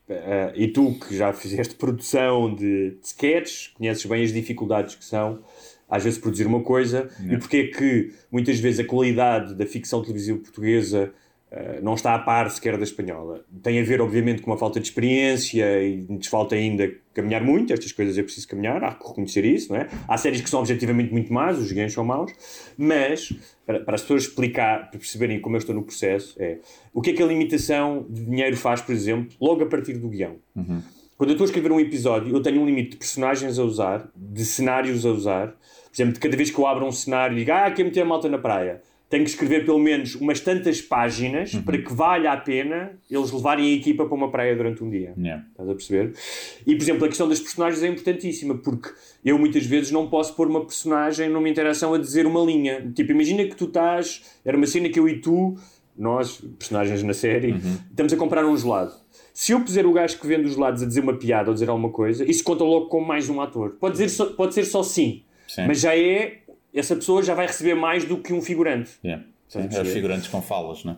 é, 0.09 0.15
uh, 0.15 0.53
e 0.57 0.69
tu 0.69 0.99
que 0.99 1.15
já 1.15 1.35
fizeste 1.35 1.75
produção 1.75 2.55
de, 2.55 2.93
de 2.93 3.07
sketches, 3.07 3.75
conheces 3.75 4.07
bem 4.07 4.25
as 4.25 4.33
dificuldades 4.33 4.95
que 4.95 5.05
são 5.05 5.41
às 5.87 6.03
vezes 6.03 6.19
produzir 6.19 6.47
uma 6.47 6.63
coisa 6.63 7.11
e 7.29 7.37
porque 7.37 7.57
é 7.57 7.67
que 7.67 8.13
muitas 8.31 8.61
vezes 8.61 8.79
a 8.79 8.85
qualidade 8.85 9.55
da 9.55 9.67
ficção 9.67 10.01
televisiva 10.01 10.39
portuguesa 10.39 11.13
não 11.83 11.95
está 11.95 12.15
a 12.15 12.19
par 12.19 12.49
sequer 12.51 12.77
da 12.77 12.85
espanhola. 12.85 13.45
Tem 13.63 13.81
a 13.81 13.83
ver, 13.83 14.01
obviamente, 14.01 14.41
com 14.41 14.51
uma 14.51 14.57
falta 14.57 14.79
de 14.79 14.87
experiência 14.87 15.83
e 15.83 16.07
nos 16.09 16.29
falta 16.29 16.55
ainda 16.55 16.93
caminhar 17.13 17.43
muito. 17.43 17.73
Estas 17.73 17.91
coisas 17.91 18.17
é 18.17 18.23
preciso 18.23 18.47
caminhar, 18.47 18.83
há 18.85 18.95
que 18.95 19.07
reconhecer 19.07 19.45
isso, 19.45 19.73
não 19.73 19.81
é? 19.81 19.89
Há 20.07 20.17
séries 20.17 20.41
que 20.41 20.49
são 20.49 20.61
objetivamente 20.61 21.13
muito 21.13 21.33
más, 21.33 21.59
os 21.59 21.73
guiões 21.73 21.93
são 21.93 22.05
maus, 22.05 22.33
mas 22.79 23.33
para, 23.67 23.81
para 23.81 23.95
as 23.97 24.03
pessoas 24.03 24.23
explicar, 24.25 24.91
para 24.91 24.99
perceberem 24.99 25.41
como 25.41 25.57
eu 25.57 25.59
estou 25.59 25.75
no 25.75 25.83
processo, 25.83 26.37
é 26.41 26.59
o 26.95 27.01
que 27.01 27.11
é 27.11 27.13
que 27.13 27.23
a 27.23 27.27
limitação 27.27 28.07
de 28.09 28.25
dinheiro 28.25 28.57
faz, 28.57 28.81
por 28.81 28.95
exemplo, 28.95 29.35
logo 29.41 29.63
a 29.65 29.67
partir 29.67 29.95
do 29.95 30.09
guião. 30.09 30.37
Uhum. 30.55 30.81
Quando 31.17 31.31
eu 31.31 31.35
estou 31.35 31.45
a 31.45 31.49
escrever 31.49 31.71
um 31.71 31.79
episódio, 31.81 32.35
eu 32.35 32.41
tenho 32.41 32.63
um 32.63 32.67
limite 32.67 32.93
de 32.93 32.97
personagens 32.97 33.59
a 33.59 33.63
usar, 33.63 34.09
de 34.17 34.45
cenários 34.45 35.05
a 35.05 35.11
usar, 35.11 35.49
por 35.49 35.95
exemplo, 35.95 36.15
de 36.15 36.21
cada 36.21 36.37
vez 36.37 36.51
que 36.51 36.59
eu 36.59 36.67
abro 36.67 36.87
um 36.87 36.93
cenário 36.93 37.37
e 37.37 37.41
digo, 37.41 37.53
ah, 37.53 37.71
quer 37.71 37.85
meter 37.85 38.01
a 38.01 38.05
malta 38.05 38.29
na 38.29 38.39
praia, 38.39 38.81
tenho 39.11 39.25
que 39.25 39.31
escrever 39.31 39.65
pelo 39.65 39.81
menos 39.81 40.15
umas 40.15 40.39
tantas 40.39 40.81
páginas 40.81 41.53
uhum. 41.53 41.63
para 41.63 41.77
que 41.79 41.93
valha 41.93 42.31
a 42.31 42.37
pena 42.37 42.93
eles 43.11 43.33
levarem 43.33 43.73
a 43.73 43.77
equipa 43.77 44.07
para 44.07 44.15
uma 44.15 44.31
praia 44.31 44.55
durante 44.55 44.85
um 44.85 44.89
dia. 44.89 45.13
Yeah. 45.19 45.45
Estás 45.51 45.69
a 45.69 45.75
perceber? 45.75 46.13
E, 46.65 46.77
por 46.77 46.83
exemplo, 46.83 47.05
a 47.05 47.09
questão 47.09 47.29
das 47.29 47.41
personagens 47.41 47.83
é 47.83 47.89
importantíssima, 47.89 48.55
porque 48.55 48.91
eu 49.25 49.37
muitas 49.37 49.67
vezes 49.67 49.91
não 49.91 50.09
posso 50.09 50.37
pôr 50.37 50.47
uma 50.47 50.65
personagem 50.65 51.29
numa 51.29 51.49
interação 51.49 51.93
a 51.93 51.99
dizer 51.99 52.25
uma 52.25 52.41
linha. 52.41 52.89
Tipo, 52.95 53.11
imagina 53.11 53.45
que 53.45 53.57
tu 53.57 53.65
estás. 53.65 54.23
Era 54.45 54.57
uma 54.57 54.67
cena 54.67 54.89
que 54.89 55.01
eu 55.01 55.09
e 55.09 55.19
tu, 55.21 55.57
nós, 55.99 56.41
personagens 56.57 57.03
na 57.03 57.13
série, 57.13 57.51
uhum. 57.51 57.79
estamos 57.91 58.13
a 58.13 58.17
comprar 58.17 58.47
um 58.47 58.57
gelado. 58.57 58.93
Se 59.35 59.51
eu 59.51 59.61
puser 59.61 59.87
o 59.87 59.93
gajo 59.93 60.21
que 60.21 60.27
vende 60.27 60.47
os 60.47 60.55
gelados 60.55 60.85
a 60.85 60.87
dizer 60.87 61.01
uma 61.01 61.19
piada 61.19 61.49
ou 61.51 61.55
dizer 61.55 61.69
alguma 61.69 61.91
coisa, 61.91 62.25
isso 62.25 62.45
conta 62.45 62.63
logo 62.63 62.87
como 62.87 63.09
mais 63.09 63.29
um 63.29 63.41
ator. 63.41 63.71
Pode, 63.81 63.99
dizer 63.99 64.25
pode 64.35 64.55
ser 64.55 64.65
só 64.65 64.85
sim. 64.85 65.25
Sim. 65.51 65.67
Mas 65.67 65.81
já 65.81 65.97
é. 65.97 66.40
Essa 66.75 66.95
pessoa 66.95 67.23
já 67.23 67.35
vai 67.35 67.47
receber 67.47 67.75
mais 67.75 68.05
do 68.05 68.19
que 68.19 68.33
um 68.33 68.41
figurante. 68.41 68.93
Yeah. 69.05 69.25
É 69.55 69.83
os 69.83 69.93
figurantes 69.93 70.29
com 70.29 70.41
falas, 70.41 70.85
não 70.85 70.93
é? 70.93 70.97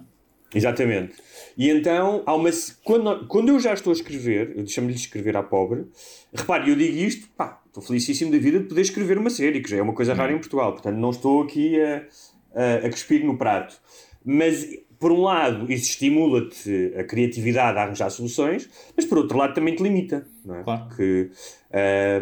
Exatamente. 0.54 1.14
E 1.56 1.70
então, 1.70 2.22
há 2.26 2.34
uma, 2.34 2.50
quando, 2.84 3.26
quando 3.26 3.48
eu 3.48 3.58
já 3.58 3.72
estou 3.72 3.90
a 3.90 3.94
escrever, 3.94 4.52
eu 4.56 4.66
chamo-lhe 4.66 4.94
de 4.94 5.00
escrever 5.00 5.36
à 5.36 5.42
pobre, 5.42 5.86
repare, 6.32 6.68
eu 6.68 6.76
digo 6.76 6.96
isto, 6.96 7.28
pá, 7.36 7.60
estou 7.66 7.82
felicíssimo 7.82 8.30
da 8.30 8.38
vida 8.38 8.58
de 8.58 8.66
poder 8.66 8.82
escrever 8.82 9.16
uma 9.16 9.30
série, 9.30 9.60
que 9.62 9.70
já 9.70 9.78
é 9.78 9.82
uma 9.82 9.94
coisa 9.94 10.12
rara 10.12 10.32
em 10.32 10.38
Portugal, 10.38 10.72
portanto 10.72 10.96
não 10.96 11.10
estou 11.10 11.42
aqui 11.42 11.80
a, 11.80 12.04
a, 12.54 12.86
a 12.86 12.90
cuspir 12.90 13.24
no 13.24 13.38
prato. 13.38 13.80
Mas 14.24 14.66
por 15.02 15.10
um 15.12 15.20
lado, 15.22 15.70
isso 15.72 15.90
estimula-te 15.90 16.94
a 16.96 17.02
criatividade 17.04 17.76
a 17.76 17.82
arranjar 17.82 18.08
soluções, 18.10 18.70
mas 18.96 19.04
por 19.04 19.18
outro 19.18 19.36
lado 19.36 19.52
também 19.52 19.74
te 19.74 19.82
limita. 19.82 20.24
Não 20.44 20.54
é? 20.56 20.62
Claro. 20.62 20.86
Porque 20.86 21.30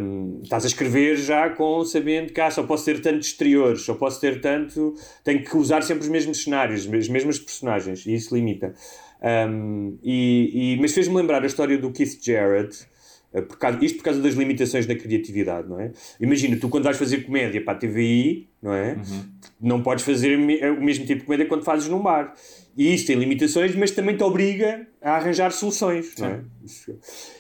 um, 0.01 0.41
estás 0.43 0.65
a 0.65 0.67
escrever 0.67 1.17
já 1.17 1.51
com 1.51 1.85
sabendo 1.85 2.33
que 2.33 2.41
ah, 2.41 2.51
só 2.51 2.63
posso 2.63 2.85
ter 2.87 3.01
tantos 3.03 3.29
exteriores, 3.29 3.83
só 3.83 3.95
posso 3.95 4.21
ter 4.21 4.41
tanto. 4.41 4.95
Tenho 5.23 5.45
que 5.45 5.57
usar 5.57 5.83
sempre 5.83 6.03
os 6.05 6.09
mesmos 6.09 6.43
cenários, 6.43 6.89
as 6.93 7.09
mesmas 7.09 7.39
personagens, 7.39 8.07
e 8.07 8.15
isso 8.15 8.35
limita. 8.35 8.75
Um, 9.23 9.99
e, 10.03 10.75
e, 10.77 10.81
mas 10.81 10.95
fez-me 10.95 11.15
lembrar 11.15 11.43
a 11.43 11.47
história 11.47 11.77
do 11.77 11.93
Keith 11.93 12.19
Jarrett. 12.25 12.87
eh, 13.35 13.43
Por 13.43 13.59
causa, 13.59 13.79
isto 13.85 13.99
por 13.99 14.05
causa 14.05 14.21
das 14.21 14.35
limitações 14.35 14.87
na 14.87 14.95
criatividade, 14.95 15.69
não 15.69 15.79
é? 15.79 15.93
Imagina, 16.21 16.57
tu 16.57 16.69
quando 16.71 16.85
vais 16.85 16.97
fazer 16.97 17.19
comédia 17.25 17.63
para 17.63 17.75
a 17.75 17.77
TVI, 17.77 18.49
não 18.63 18.73
é? 18.73 18.97
Não 19.61 19.83
podes 19.83 20.05
fazer 20.05 20.37
o 20.39 20.41
me- 20.41 20.61
o 20.71 20.83
mesmo 20.83 21.05
tipo 21.05 21.21
de 21.21 21.27
comédia 21.27 21.47
quando 21.47 21.63
fazes 21.65 21.87
num 21.89 22.01
bar. 22.01 22.35
E 22.77 22.95
isto 22.95 23.09
tem 23.09 23.17
limitações, 23.17 23.75
mas 23.75 23.91
também 23.91 24.17
te 24.17 24.23
obriga 24.23 24.87
a 25.03 25.17
arranjar 25.17 25.51
soluções, 25.53 26.15
é? 26.21 26.41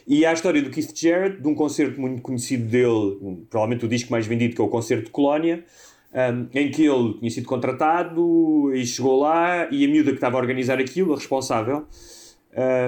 E 0.06 0.24
há 0.26 0.30
a 0.30 0.32
história 0.32 0.60
do 0.60 0.70
Keith 0.70 0.92
Jarrett, 0.94 1.40
de 1.40 1.48
um 1.48 1.54
concerto 1.54 2.00
muito 2.00 2.20
conhecido 2.20 2.64
dele, 2.64 3.18
um- 3.22 3.44
provavelmente 3.48 3.84
o 3.84 3.88
disco 3.88 4.10
mais 4.10 4.26
vendido, 4.26 4.54
que 4.54 4.60
é 4.60 4.64
o 4.64 4.68
Concerto 4.68 5.04
de 5.04 5.10
Colónia, 5.10 5.64
um, 6.12 6.46
em 6.58 6.70
que 6.70 6.84
ele 6.84 7.14
tinha 7.20 7.30
sido 7.30 7.46
contratado 7.46 8.72
e 8.74 8.84
chegou 8.84 9.20
lá 9.20 9.68
e 9.70 9.84
a 9.84 9.88
miúda 9.88 10.10
que 10.10 10.16
estava 10.16 10.36
a 10.36 10.40
organizar 10.40 10.78
aquilo, 10.80 11.12
a 11.12 11.16
responsável, 11.16 11.86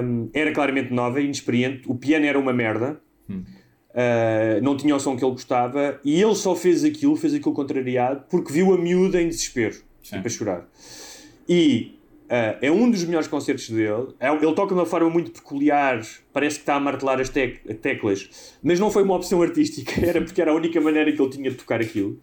um, 0.03 0.29
era 0.33 0.51
claramente 0.51 0.91
nova 0.93 1.21
inexperiente. 1.21 1.83
O 1.87 1.95
piano 1.95 2.25
era 2.25 2.37
uma 2.37 2.51
merda, 2.51 2.99
uh, 3.29 4.61
não 4.61 4.75
tinha 4.75 4.95
o 4.95 4.99
som 4.99 5.15
que 5.15 5.23
ele 5.23 5.31
gostava 5.31 5.99
e 6.03 6.21
ele 6.21 6.35
só 6.35 6.55
fez 6.55 6.83
aquilo, 6.83 7.15
fez 7.15 7.33
aquilo 7.33 7.53
contrariado, 7.53 8.25
porque 8.29 8.51
viu 8.51 8.73
a 8.73 8.77
miúda 8.77 9.21
em 9.21 9.27
desespero, 9.29 9.77
tipo 10.01 10.27
a 10.27 10.29
chorar. 10.29 10.69
E 11.47 11.92
uh, 12.33 12.57
é 12.61 12.71
um 12.71 12.89
dos 12.89 13.03
melhores 13.03 13.27
concertos 13.27 13.69
dele. 13.69 14.07
É- 14.19 14.29
Ele 14.31 14.53
toca 14.53 14.73
de 14.73 14.79
uma 14.79 14.85
forma 14.85 15.09
muito 15.09 15.31
peculiar, 15.31 16.01
parece 16.31 16.55
que 16.55 16.61
está 16.63 16.75
a 16.75 16.79
martelar 16.79 17.19
as 17.21 17.29
tec- 17.29 17.61
teclas, 17.81 18.57
mas 18.63 18.79
não 18.79 18.89
foi 18.89 19.03
uma 19.03 19.15
opção 19.15 19.41
artística, 19.41 19.93
era 20.05 20.21
porque 20.21 20.41
era 20.41 20.51
a 20.51 20.55
única 20.55 20.81
maneira 20.81 21.11
que 21.11 21.21
ele 21.21 21.31
tinha 21.31 21.49
de 21.49 21.55
tocar 21.57 21.79
aquilo. 21.81 22.19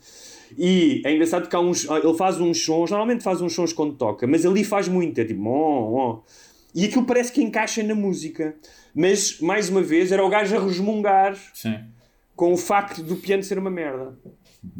E 0.59 1.01
é 1.05 1.15
engraçado 1.15 1.49
que 1.49 1.57
uns, 1.57 1.85
ele 1.89 2.15
faz 2.17 2.41
uns 2.41 2.65
sons, 2.65 2.91
normalmente 2.91 3.23
faz 3.23 3.41
uns 3.41 3.53
sons 3.53 3.73
quando 3.73 3.95
toca, 3.95 4.27
mas 4.27 4.45
ali 4.45 4.65
faz 4.65 4.89
muito, 4.89 5.21
é 5.21 5.25
tipo, 5.25 5.49
oh, 5.49 5.97
oh. 5.97 6.23
e 6.75 6.87
aquilo 6.87 7.05
parece 7.05 7.31
que 7.31 7.41
encaixa 7.41 7.83
na 7.85 7.95
música. 7.95 8.57
Mas, 8.93 9.39
mais 9.41 9.69
uma 9.69 9.81
vez, 9.81 10.11
era 10.11 10.25
o 10.25 10.29
gajo 10.29 10.57
a 10.57 10.61
resmungar 10.65 11.39
Sim. 11.55 11.79
com 12.35 12.53
o 12.53 12.57
facto 12.57 13.01
do 13.05 13.15
piano 13.15 13.41
ser 13.45 13.57
uma 13.57 13.71
merda. 13.71 14.19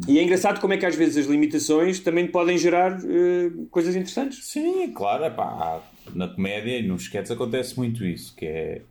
E 0.07 0.19
é 0.19 0.23
engraçado 0.23 0.59
como 0.61 0.73
é 0.73 0.77
que 0.77 0.85
às 0.85 0.95
vezes 0.95 1.17
as 1.17 1.25
limitações 1.25 1.99
também 1.99 2.27
podem 2.27 2.57
gerar 2.57 2.99
eh, 3.03 3.51
coisas 3.71 3.95
interessantes. 3.95 4.45
Sim, 4.45 4.91
claro, 4.93 5.23
é 5.23 5.29
pá, 5.31 5.81
na 6.13 6.27
comédia 6.27 6.77
e 6.77 6.87
nos 6.87 7.03
sketches 7.03 7.31
acontece 7.31 7.75
muito 7.77 8.05
isso, 8.05 8.35
que 8.35 8.45
é, 8.45 8.81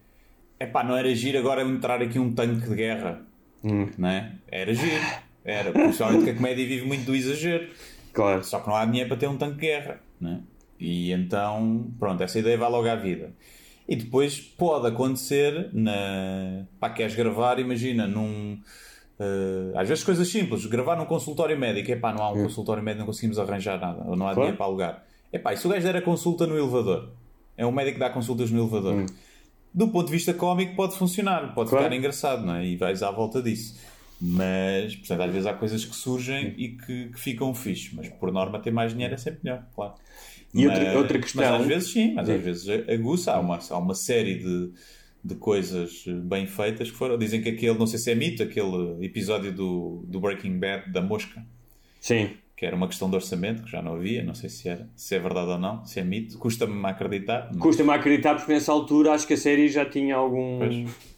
é 0.59 0.66
pá, 0.66 0.82
não 0.82 0.97
era 0.97 1.14
giro 1.14 1.38
agora 1.38 1.62
entrar 1.62 2.03
aqui 2.03 2.18
um 2.18 2.32
tanque 2.32 2.68
de 2.68 2.74
guerra, 2.74 3.22
não 3.62 4.09
é? 4.09 4.32
Era 4.51 4.74
giro, 4.74 5.05
era, 5.45 5.70
principalmente 5.70 6.24
que 6.24 6.30
a 6.30 6.34
comédia 6.34 6.66
vive 6.66 6.84
muito 6.86 7.05
do 7.05 7.14
exagero, 7.14 7.68
Claro. 8.12 8.43
só 8.43 8.59
que 8.59 8.66
não 8.66 8.74
há 8.74 8.84
dinheiro 8.84 9.09
para 9.09 9.16
ter 9.18 9.28
um 9.28 9.36
tanque 9.36 9.55
de 9.55 9.61
guerra, 9.61 10.01
não 10.20 10.32
é? 10.32 10.38
E 10.80 11.12
então, 11.12 11.88
pronto, 12.01 12.20
essa 12.22 12.38
ideia 12.38 12.57
vai 12.59 12.68
logo 12.70 12.88
à 12.88 12.97
vida. 12.97 13.32
E 13.88 13.95
depois 13.95 14.41
pode 14.41 14.86
acontecer 14.86 15.68
na. 15.72 16.64
pá, 16.80 16.91
queres 16.91 17.14
gravar, 17.14 17.59
imagina, 17.61 18.07
num. 18.07 18.59
Eh, 19.21 19.73
às 19.79 19.87
vezes 19.89 20.03
coisas 20.03 20.27
simples, 20.27 20.64
gravar 20.66 20.97
num 20.97 21.05
consultório 21.05 21.57
médico, 21.59 21.91
é 21.93 21.97
pá, 21.97 22.12
não 22.12 22.25
há 22.25 22.33
um 22.33 22.43
consultório 22.43 22.83
médico, 22.83 23.01
não 23.01 23.07
conseguimos 23.07 23.39
arranjar 23.39 23.79
nada, 23.79 24.03
ou 24.09 24.16
não 24.16 24.27
há 24.27 24.35
dinheiro 24.35 24.57
para 24.57 24.66
alugar. 24.66 25.05
É 25.33 25.39
pá, 25.39 25.53
e 25.53 25.57
se 25.57 25.66
o 25.66 25.71
gajo 25.71 25.83
der 25.85 25.97
a 25.97 26.03
consulta 26.03 26.47
no 26.47 26.57
elevador? 26.59 27.12
É 27.57 27.66
um 27.66 27.71
médico 27.73 27.95
que 27.95 28.01
dá 28.01 28.09
consultas 28.11 28.51
no 28.51 28.59
elevador. 28.61 29.05
Do 29.73 29.89
ponto 29.89 30.07
de 30.07 30.12
vista 30.12 30.33
cómico, 30.35 30.75
pode 30.75 30.97
funcionar, 30.97 31.55
pode 31.55 31.71
Claro. 31.71 31.85
ficar 31.85 31.97
engraçado, 31.97 32.45
não 32.45 32.55
é? 32.57 32.66
E 32.66 32.77
vais 32.77 33.03
à 33.03 33.11
volta 33.11 33.41
disso. 33.43 33.79
Mas, 34.21 34.97
portanto, 34.97 35.21
às 35.23 35.31
vezes 35.33 35.47
há 35.47 35.55
coisas 35.55 35.85
que 35.85 35.95
surgem 35.95 36.55
e 36.59 36.71
que, 36.71 37.09
que 37.11 37.21
ficam 37.21 37.55
fixe, 37.55 37.95
mas 37.95 38.09
por 38.09 38.31
norma 38.33 38.59
ter 38.59 38.71
mais 38.71 38.93
dinheiro 38.93 39.14
é 39.14 39.16
sempre 39.16 39.41
melhor, 39.45 39.64
claro. 39.75 39.95
E 40.53 40.66
outra- 40.66 40.85
Mas- 40.85 40.97
outra 40.97 41.18
questão- 41.21 41.43
Mas 41.43 41.61
às 41.61 41.66
vezes 41.66 41.93
sim, 41.93 42.12
mas 42.14 42.27
Sim. 42.27 42.35
às 42.35 42.41
vezes 42.43 42.68
aguça. 42.89 43.33
Há 43.33 43.39
uma, 43.41 43.59
há 43.71 43.79
uma 43.79 43.95
série 43.95 44.35
de, 44.41 44.73
de 45.23 45.35
coisas 45.35 46.05
bem 46.25 46.47
feitas 46.47 46.91
que 46.91 46.97
foram. 46.97 47.18
Dizem 47.18 47.43
que 47.43 47.49
aquele, 47.51 47.79
não 47.79 47.87
sei 47.87 47.99
se 47.99 48.11
é 48.11 48.14
mito, 48.14 48.43
aquele 48.43 49.05
episódio 49.05 49.53
do, 49.53 50.03
do 50.07 50.18
Breaking 50.21 50.59
Bad 50.59 50.91
da 50.91 51.01
mosca, 51.03 51.45
Sim. 52.01 52.31
que 52.57 52.64
era 52.64 52.75
uma 52.75 52.89
questão 52.89 53.09
de 53.11 53.16
orçamento, 53.16 53.62
que 53.62 53.71
já 53.71 53.83
não 53.83 53.95
havia, 53.95 54.23
não 54.25 54.35
sei 54.35 54.49
se, 54.49 54.68
era, 54.68 54.89
se 54.97 55.14
é 55.14 55.18
verdade 55.18 55.51
ou 55.51 55.59
não, 55.59 55.85
se 55.85 56.01
é 56.01 56.05
mito, 56.05 56.39
custa-me 56.39 56.87
acreditar. 56.87 57.49
mas- 57.51 57.59
Custa-me 57.61 57.91
acreditar 57.91 58.35
porque 58.37 58.53
nessa 58.53 58.73
altura 58.73 59.12
acho 59.12 59.27
que 59.27 59.35
a 59.35 59.37
série 59.37 59.68
já 59.68 59.85
tinha 59.85 60.16
algum. 60.16 60.59
Pois. 60.59 61.11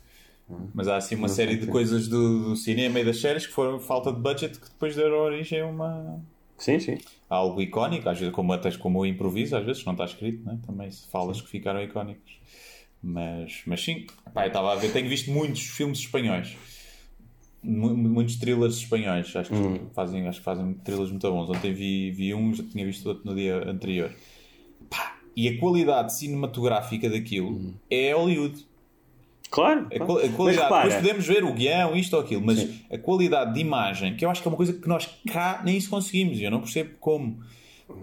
Mas 0.74 0.86
há 0.88 0.96
assim 0.96 1.14
uma 1.14 1.28
série 1.28 1.56
de 1.56 1.66
coisas 1.66 2.08
do, 2.08 2.50
do 2.50 2.56
cinema 2.56 3.00
e 3.00 3.04
das 3.04 3.18
séries 3.20 3.46
que 3.46 3.52
foram 3.52 3.78
falta 3.80 4.12
de 4.12 4.20
budget 4.20 4.58
que 4.58 4.68
depois 4.68 4.94
deram 4.94 5.16
origem 5.18 5.60
a 5.60 5.66
uma. 5.66 6.20
Sim, 6.58 6.78
sim. 6.78 6.98
a 7.30 7.36
algo 7.36 7.60
icónico, 7.62 8.08
às 8.08 8.18
vezes 8.18 8.34
como, 8.34 8.52
até 8.52 8.70
como 8.72 9.00
o 9.00 9.06
improviso, 9.06 9.56
às 9.56 9.64
vezes 9.64 9.84
não 9.84 9.92
está 9.94 10.04
escrito, 10.04 10.44
né? 10.44 10.58
também 10.66 10.90
se 10.90 11.08
falas 11.08 11.40
que 11.40 11.48
ficaram 11.48 11.82
icónicos. 11.82 12.38
Mas, 13.02 13.62
mas 13.66 13.82
sim, 13.84 14.06
eu 14.34 14.42
estava 14.46 14.72
a 14.72 14.76
ver, 14.76 14.92
tenho 14.92 15.08
visto 15.08 15.30
muitos 15.30 15.62
filmes 15.62 15.98
espanhóis. 15.98 16.56
Mu- 17.62 17.96
Muitos 17.96 18.36
thrillers 18.36 18.76
espanhóis, 18.76 19.34
acho 19.34 19.50
que, 19.50 19.80
fazem, 19.94 20.26
acho 20.28 20.38
que 20.38 20.44
fazem 20.44 20.74
thrillers 20.84 21.10
muito 21.10 21.30
bons. 21.30 21.50
Ontem 21.50 21.72
vi, 21.72 22.10
vi 22.10 22.34
um, 22.34 22.54
já 22.54 22.62
tinha 22.64 22.84
visto 22.84 23.06
outro 23.08 23.24
no 23.24 23.34
dia 23.34 23.56
anterior. 23.68 24.12
Pá, 24.90 25.16
e 25.36 25.48
a 25.48 25.58
qualidade 25.58 26.14
cinematográfica 26.14 27.08
daquilo 27.10 27.74
é 27.90 28.12
Hollywood. 28.12 28.66
Claro. 29.50 29.86
A, 29.92 29.98
qual- 29.98 30.18
qualidade, 30.30 30.74
depois 30.74 30.94
podemos 30.94 31.26
ver 31.26 31.44
o 31.44 31.52
guião, 31.52 31.94
isto 31.96 32.14
ou 32.16 32.22
aquilo, 32.22 32.42
mas 32.44 32.68
a 32.90 32.98
qualidade 32.98 33.52
de 33.54 33.60
imagem, 33.60 34.16
que 34.16 34.24
eu 34.24 34.30
acho 34.30 34.40
que 34.42 34.48
é 34.48 34.50
uma 34.50 34.56
coisa 34.56 34.72
que 34.72 34.88
nós 34.88 35.08
cá 35.30 35.60
nem 35.64 35.76
isso 35.76 35.90
conseguimos, 35.90 36.38
e 36.38 36.44
eu 36.44 36.50
não 36.50 36.60
percebo 36.60 36.94
como. 37.00 37.42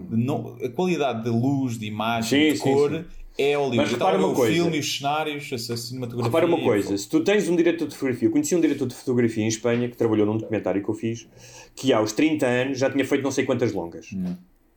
Não, 0.08 0.56
a 0.64 0.68
qualidade 0.68 1.24
de 1.24 1.30
luz, 1.30 1.76
de 1.78 1.86
imagem, 1.86 2.48
Sim, 2.48 2.52
de 2.52 2.58
sim, 2.58 2.62
cor 2.62 2.90
sim. 2.90 3.04
É 3.40 3.54
Hollywood. 3.56 3.76
Mas 3.76 3.88
a 3.88 3.92
repara 3.92 4.18
uma 4.18 4.28
o 4.28 4.34
coisa. 4.34 4.54
filme 4.54 4.76
e 4.76 4.80
os 4.80 4.96
cenários, 4.98 5.52
essa 5.52 5.76
cinematografia. 5.76 6.24
Repara 6.30 6.46
uma 6.46 6.60
coisa, 6.62 6.96
se 6.98 7.08
tu 7.08 7.20
tens 7.24 7.48
um 7.48 7.56
diretor 7.56 7.86
de 7.88 7.94
fotografia, 7.94 8.28
eu 8.28 8.32
conheci 8.32 8.54
um 8.54 8.60
diretor 8.60 8.86
de 8.86 8.94
fotografia 8.94 9.44
em 9.44 9.48
Espanha 9.48 9.88
que 9.88 9.96
trabalhou 9.96 10.26
num 10.26 10.36
documentário 10.36 10.82
que 10.82 10.88
eu 10.88 10.94
fiz, 10.94 11.26
que 11.74 11.92
aos 11.92 12.12
30 12.12 12.46
anos 12.46 12.78
já 12.78 12.90
tinha 12.90 13.04
feito 13.04 13.22
não 13.22 13.30
sei 13.30 13.44
quantas 13.44 13.72
longas. 13.72 14.08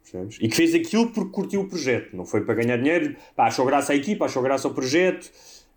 Percebes? 0.04 0.38
E 0.42 0.48
que 0.48 0.56
fez 0.56 0.74
aquilo 0.76 1.10
porque 1.12 1.32
curtiu 1.32 1.62
o 1.62 1.68
projeto, 1.68 2.16
não 2.16 2.26
foi 2.26 2.42
para 2.42 2.56
ganhar 2.56 2.78
dinheiro, 2.78 3.16
pá, 3.36 3.48
achou 3.48 3.66
graça 3.66 3.94
à 3.94 3.96
equipa, 3.96 4.26
achou 4.26 4.42
graça 4.44 4.68
ao 4.68 4.74
projeto, 4.74 5.32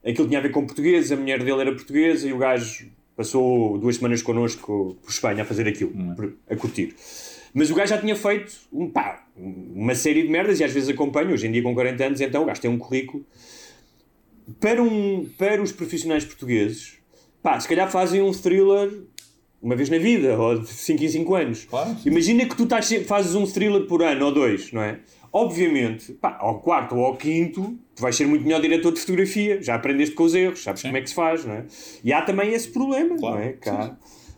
aquilo 0.05 0.27
tinha 0.27 0.39
a 0.39 0.43
ver 0.43 0.51
com 0.51 0.65
portugueses, 0.67 1.11
a 1.13 1.17
mulher 1.17 1.43
dele 1.43 1.61
era 1.61 1.73
portuguesa 1.73 2.29
e 2.29 2.33
o 2.33 2.39
gajo 2.39 2.89
passou 3.17 3.79
duas 3.79 3.97
semanas 3.97 4.21
connosco 4.23 4.97
por 5.03 5.11
Espanha 5.11 5.43
a 5.43 5.45
fazer 5.47 5.67
aquilo, 5.67 5.93
por- 6.15 6.35
a 6.51 6.55
curtir. 6.57 6.95
Mas 7.59 7.71
o 7.71 7.75
gajo 7.75 7.89
já 7.89 7.97
tinha 7.97 8.15
feito 8.15 8.53
um, 8.71 8.91
pá, 8.91 9.25
uma 9.35 9.95
série 9.95 10.23
de 10.23 10.29
merdas 10.29 10.61
e 10.61 10.65
às 10.65 10.71
vezes 10.71 10.91
acompanho, 10.91 11.33
hoje 11.33 11.47
em 11.47 11.53
dia 11.53 11.63
com 11.63 11.73
40 11.73 12.05
anos, 12.05 12.21
então 12.21 12.43
o 12.43 12.45
gajo 12.45 12.61
tem 12.61 12.71
um 12.71 12.77
currículo 12.77 13.25
para, 14.61 14.83
um, 14.83 15.27
para 15.39 15.63
os 15.63 15.73
profissionais 15.73 16.23
portugueses, 16.23 16.99
pá, 17.43 17.59
se 17.59 17.67
calhar 17.67 17.91
fazem 17.91 18.21
um 18.21 18.31
thriller 18.31 18.91
uma 19.63 19.75
vez 19.75 19.89
na 19.89 19.97
vida, 19.97 20.39
ou 20.39 20.59
de 20.59 20.69
5 20.69 21.03
em 21.03 21.09
5 21.09 21.35
anos. 21.35 21.65
Claro, 21.65 21.97
sim. 21.99 22.11
Imagina 22.11 22.45
que 22.45 22.55
tu 22.55 22.65
estás 22.65 22.93
fazes 23.07 23.35
um 23.35 23.47
thriller 23.47 23.87
por 23.87 24.03
ano 24.03 24.27
ou 24.27 24.33
dois, 24.33 24.71
não 24.71 24.83
é? 24.83 25.01
Obviamente, 25.33 26.13
pá, 26.13 26.37
ao 26.39 26.61
quarto 26.61 26.95
ou 26.95 27.07
ao 27.07 27.17
quinto, 27.17 27.75
tu 27.95 28.03
vais 28.03 28.15
ser 28.15 28.27
muito 28.27 28.45
melhor 28.45 28.61
diretor 28.61 28.93
de 28.93 29.01
fotografia, 29.01 29.63
já 29.63 29.77
aprendeste 29.77 30.15
com 30.15 30.25
os 30.25 30.35
erros, 30.35 30.63
sabes 30.63 30.83
como 30.83 30.95
é 30.95 31.01
que 31.01 31.09
se 31.09 31.15
faz, 31.15 31.47
não 31.47 31.55
é? 31.55 31.65
E 32.05 32.13
há 32.13 32.21
também 32.21 32.53
esse 32.53 32.69
problema, 32.69 33.17
Claro, 33.17 33.37
não 33.37 33.43
é? 33.43 33.53
Cá, 33.55 33.97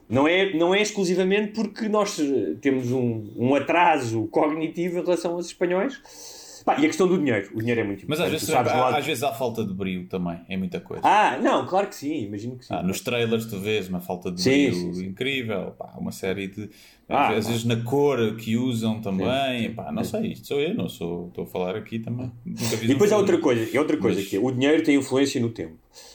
não 0.09 0.27
é, 0.27 0.55
não 0.55 0.75
é 0.75 0.81
exclusivamente 0.81 1.53
porque 1.53 1.89
nós 1.89 2.19
eh, 2.19 2.55
temos 2.61 2.91
um, 2.91 3.31
um 3.37 3.55
atraso 3.55 4.27
cognitivo 4.29 4.99
em 4.99 5.03
relação 5.03 5.33
aos 5.33 5.47
espanhóis. 5.47 6.01
Pá, 6.69 6.75
e 6.79 6.85
a 6.85 6.87
questão 6.87 7.09
do 7.09 7.17
dinheiro. 7.17 7.49
O 7.55 7.61
dinheiro 7.61 7.81
é 7.81 7.85
muito 7.85 8.05
Mas 8.07 8.19
importante. 8.19 8.25
às 8.37 8.43
vezes, 8.43 8.49
sabes 8.55 8.73
há, 8.73 8.77
lá- 8.91 8.99
às 8.99 9.07
vezes 9.07 9.23
há 9.23 9.33
falta 9.33 9.65
de 9.65 9.73
brilho 9.73 10.07
também, 10.07 10.39
é 10.51 10.57
muita 10.57 10.79
coisa. 10.81 11.01
Ah, 11.03 11.39
não, 11.43 11.67
claro 11.67 11.87
que 11.87 11.95
sim, 11.95 12.25
imagino 12.27 12.57
que 12.59 12.67
sim. 12.67 12.75
Ah, 12.75 12.83
nos 12.83 13.01
trailers 13.01 13.47
tu 13.47 13.59
vês 13.59 13.89
uma 13.89 14.01
falta 14.01 14.31
de 14.31 14.43
Sim, 14.43 14.51
brilho 14.51 14.75
sim, 14.75 14.93
sim. 14.93 15.07
incrível, 15.07 15.73
pá, 15.79 15.95
uma 15.99 16.13
série 16.13 16.47
de. 16.49 16.69
Ah, 17.09 17.29
às 17.31 17.47
vezes 17.49 17.65
na 17.65 17.77
cor 17.77 18.37
que 18.37 18.59
usam 18.59 19.01
também, 19.01 19.69
Sim, 19.69 19.75
pá, 19.75 19.91
não 19.91 20.05
sei, 20.05 20.33
isto 20.33 20.47
sou 20.47 20.61
eu, 20.61 20.75
não 20.75 20.91
sou, 20.91 21.29
estou 21.29 21.45
a 21.45 21.47
falar 21.47 21.75
aqui 21.75 21.99
também. 21.99 22.31
Nunca 22.45 22.77
vi 22.77 22.85
E 22.85 22.89
depois 22.89 23.11
há 23.13 23.17
outra 23.17 23.39
coisa, 23.39 23.67
é 23.75 23.81
outra 23.81 23.97
coisa 23.97 24.21
Mas- 24.21 24.29
que 24.29 24.37
é, 24.37 24.39
o 24.39 24.51
dinheiro 24.51 24.83
tem 24.83 24.95
influência 24.97 25.41
no 25.41 25.49
tempo. 25.49 25.73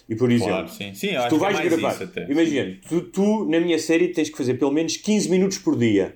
E 0.08 0.16
por 0.16 0.30
exemplo, 0.32 0.54
Claro, 0.54 0.70
sim, 0.70 0.93
sim, 0.93 1.08
tu 1.30 1.36
é 1.36 1.39
vais 1.39 1.58
mais 1.58 1.68
gravar, 1.68 1.97
imagina, 2.30 2.78
tu, 2.88 3.01
tu 3.01 3.49
na 3.49 3.60
minha 3.60 3.80
série 3.80 4.10
tens 4.10 4.30
que 4.30 4.38
fazer 4.38 4.54
pelo 4.54 4.70
menos 4.72 4.97
15 4.97 5.30
minutos 5.32 5.58
por 5.58 5.76
dia. 5.76 6.14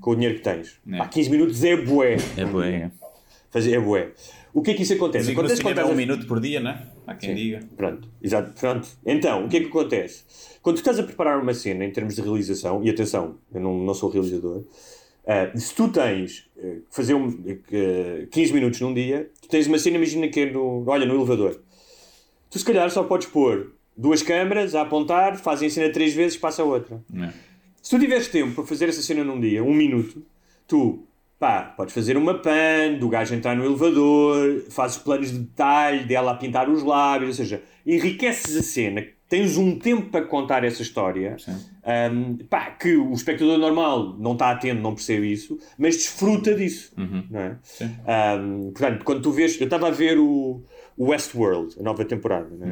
com 0.00 0.10
o 0.10 0.14
dinheiro 0.14 0.36
que 0.36 0.42
tens. 0.42 0.78
É. 0.92 0.98
Pá, 0.98 1.08
15 1.08 1.30
minutos 1.30 1.64
é 1.64 1.74
bué. 1.76 2.16
É 2.36 2.44
bué. 2.44 2.90
Fazer, 3.54 3.74
é 3.76 3.80
bué. 3.80 4.10
O 4.52 4.60
que 4.62 4.72
é 4.72 4.74
que 4.74 4.82
isso 4.82 4.94
acontece? 4.94 5.26
Que 5.28 5.32
no 5.34 5.38
acontece 5.40 5.58
cinema 5.58 5.70
é 5.70 5.74
quando 5.84 5.86
um 5.86 6.00
estás 6.00 6.08
a- 6.10 6.14
minuto 6.14 6.26
por 6.28 6.40
dia, 6.40 6.58
né? 6.60 6.86
Há 7.06 7.14
quem 7.14 7.30
Sim. 7.30 7.34
diga. 7.36 7.60
Pronto, 7.76 8.08
exato. 8.20 8.52
Pronto. 8.60 8.88
Então, 9.06 9.44
o 9.46 9.48
que 9.48 9.56
é 9.58 9.60
que 9.60 9.66
acontece? 9.66 10.24
Quando 10.60 10.76
tu 10.76 10.80
estás 10.80 10.98
a 10.98 11.04
preparar 11.04 11.40
uma 11.40 11.54
cena 11.54 11.84
em 11.84 11.90
termos 11.92 12.16
de 12.16 12.20
realização, 12.20 12.82
e 12.82 12.90
atenção, 12.90 13.36
eu 13.54 13.60
não, 13.60 13.78
não 13.78 13.94
sou 13.94 14.10
realizador, 14.10 14.64
ah, 15.26 15.50
se 15.56 15.72
tu 15.72 15.88
tens 15.88 16.48
eh, 16.58 16.78
que 16.90 16.96
fazer 16.96 17.14
um, 17.14 17.28
eh, 17.72 18.26
15 18.30 18.52
minutos 18.52 18.80
num 18.80 18.92
dia, 18.92 19.30
tu 19.40 19.48
tens 19.48 19.68
uma 19.68 19.78
cena, 19.78 19.96
imagina 19.98 20.26
que 20.28 20.40
é 20.40 20.50
no, 20.50 20.84
olha, 20.86 21.06
no 21.06 21.14
elevador. 21.14 21.60
Tu 22.50 22.58
se 22.58 22.64
calhar 22.64 22.90
só 22.90 23.04
podes 23.04 23.28
pôr 23.28 23.72
duas 23.96 24.20
câmaras 24.22 24.74
a 24.74 24.82
apontar, 24.82 25.36
fazem 25.38 25.68
a 25.68 25.70
cena 25.70 25.92
três 25.92 26.12
vezes, 26.12 26.36
passa 26.36 26.62
a 26.62 26.64
outra. 26.64 27.00
É. 27.22 27.30
Se 27.80 27.90
tu 27.90 27.98
tiveres 28.00 28.26
tempo 28.28 28.52
para 28.56 28.64
fazer 28.64 28.88
essa 28.88 29.00
cena 29.00 29.22
num 29.22 29.40
dia, 29.40 29.62
um 29.62 29.72
minuto, 29.72 30.22
tu 30.66 31.04
pá, 31.44 31.74
podes 31.76 31.92
fazer 31.92 32.16
uma 32.16 32.38
pan 32.38 32.94
do 32.98 33.06
gajo 33.06 33.34
entrar 33.34 33.54
no 33.54 33.66
elevador, 33.66 34.64
fazes 34.70 34.96
planos 34.96 35.30
de 35.30 35.40
detalhe 35.40 36.04
dela 36.04 36.30
a 36.32 36.34
pintar 36.34 36.70
os 36.70 36.82
lábios, 36.82 37.28
ou 37.28 37.34
seja, 37.34 37.62
enriqueces 37.84 38.56
a 38.56 38.62
cena, 38.62 39.04
tens 39.28 39.58
um 39.58 39.78
tempo 39.78 40.08
para 40.08 40.24
contar 40.24 40.64
essa 40.64 40.80
história, 40.80 41.36
um, 42.10 42.36
pá, 42.48 42.70
que 42.70 42.96
o 42.96 43.12
espectador 43.12 43.58
normal 43.58 44.16
não 44.18 44.32
está 44.32 44.52
atento, 44.52 44.80
não 44.80 44.94
percebe 44.94 45.30
isso, 45.30 45.58
mas 45.76 45.96
desfruta 45.96 46.54
disso, 46.54 46.94
não 47.30 47.40
é? 47.40 47.58
Um, 48.40 48.70
portanto, 48.70 49.04
quando 49.04 49.20
tu 49.20 49.30
vês, 49.30 49.60
eu 49.60 49.64
estava 49.66 49.88
a 49.88 49.90
ver 49.90 50.18
o, 50.18 50.62
o 50.96 51.10
Westworld, 51.10 51.76
a 51.78 51.82
nova 51.82 52.06
temporada, 52.06 52.48
não 52.58 52.66
é? 52.66 52.70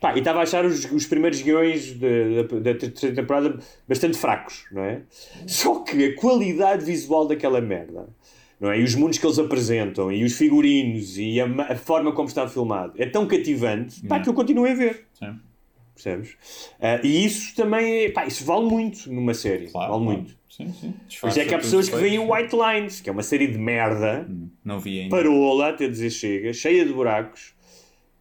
Pá, 0.00 0.14
e 0.14 0.18
estava 0.20 0.38
a 0.38 0.42
achar 0.42 0.64
os, 0.64 0.84
os 0.92 1.06
primeiros 1.06 1.42
guiões 1.42 1.92
da- 1.94 2.74
terceira 2.74 3.16
temporada 3.16 3.58
bastante 3.88 4.16
fracos, 4.16 4.64
não 4.70 4.82
é? 4.84 5.02
Só 5.46 5.80
que 5.80 6.04
a 6.04 6.14
qualidade 6.16 6.84
visual 6.84 7.26
daquela 7.26 7.60
merda, 7.60 8.08
não 8.60 8.70
é? 8.70 8.78
E 8.78 8.84
os 8.84 8.94
mundos 8.94 9.18
que 9.18 9.26
eles 9.26 9.38
apresentam, 9.40 10.12
e 10.12 10.22
os 10.22 10.34
figurinos, 10.34 11.18
e 11.18 11.40
a, 11.40 11.46
a 11.72 11.76
forma 11.76 12.12
como 12.12 12.28
está 12.28 12.46
filmado, 12.46 12.92
é 12.96 13.06
tão 13.06 13.26
cativante, 13.26 14.00
pá, 14.06 14.20
que 14.20 14.28
eu 14.28 14.34
continuo 14.34 14.66
a 14.66 14.74
ver. 14.74 15.04
Sim. 15.14 15.34
Percebes? 15.94 16.36
Ah, 16.80 17.00
e 17.02 17.24
isso 17.26 17.56
também, 17.56 18.04
é- 18.04 18.10
pá, 18.12 18.24
isso 18.24 18.44
vale 18.44 18.66
muito 18.66 19.12
numa 19.12 19.34
série. 19.34 19.66
Claro, 19.66 19.94
vale 19.94 20.04
claro. 20.04 20.18
muito. 20.20 20.38
Sim, 20.48 20.72
sim. 20.80 20.94
Isso 21.08 21.40
é 21.40 21.44
que 21.44 21.54
há 21.54 21.58
pessoas 21.58 21.88
que 21.88 21.96
veem 21.96 22.20
o. 22.20 22.32
White 22.32 22.54
Lines, 22.54 23.00
que 23.00 23.08
é 23.10 23.12
uma 23.12 23.22
série 23.24 23.48
de 23.48 23.58
merda, 23.58 24.28
Não 24.64 24.78
vi 24.78 25.00
ainda. 25.00 25.16
parola, 25.16 25.70
até 25.70 25.88
dizer 25.88 26.10
chega, 26.10 26.52
cheia 26.52 26.84
de 26.86 26.92
buracos. 26.92 27.52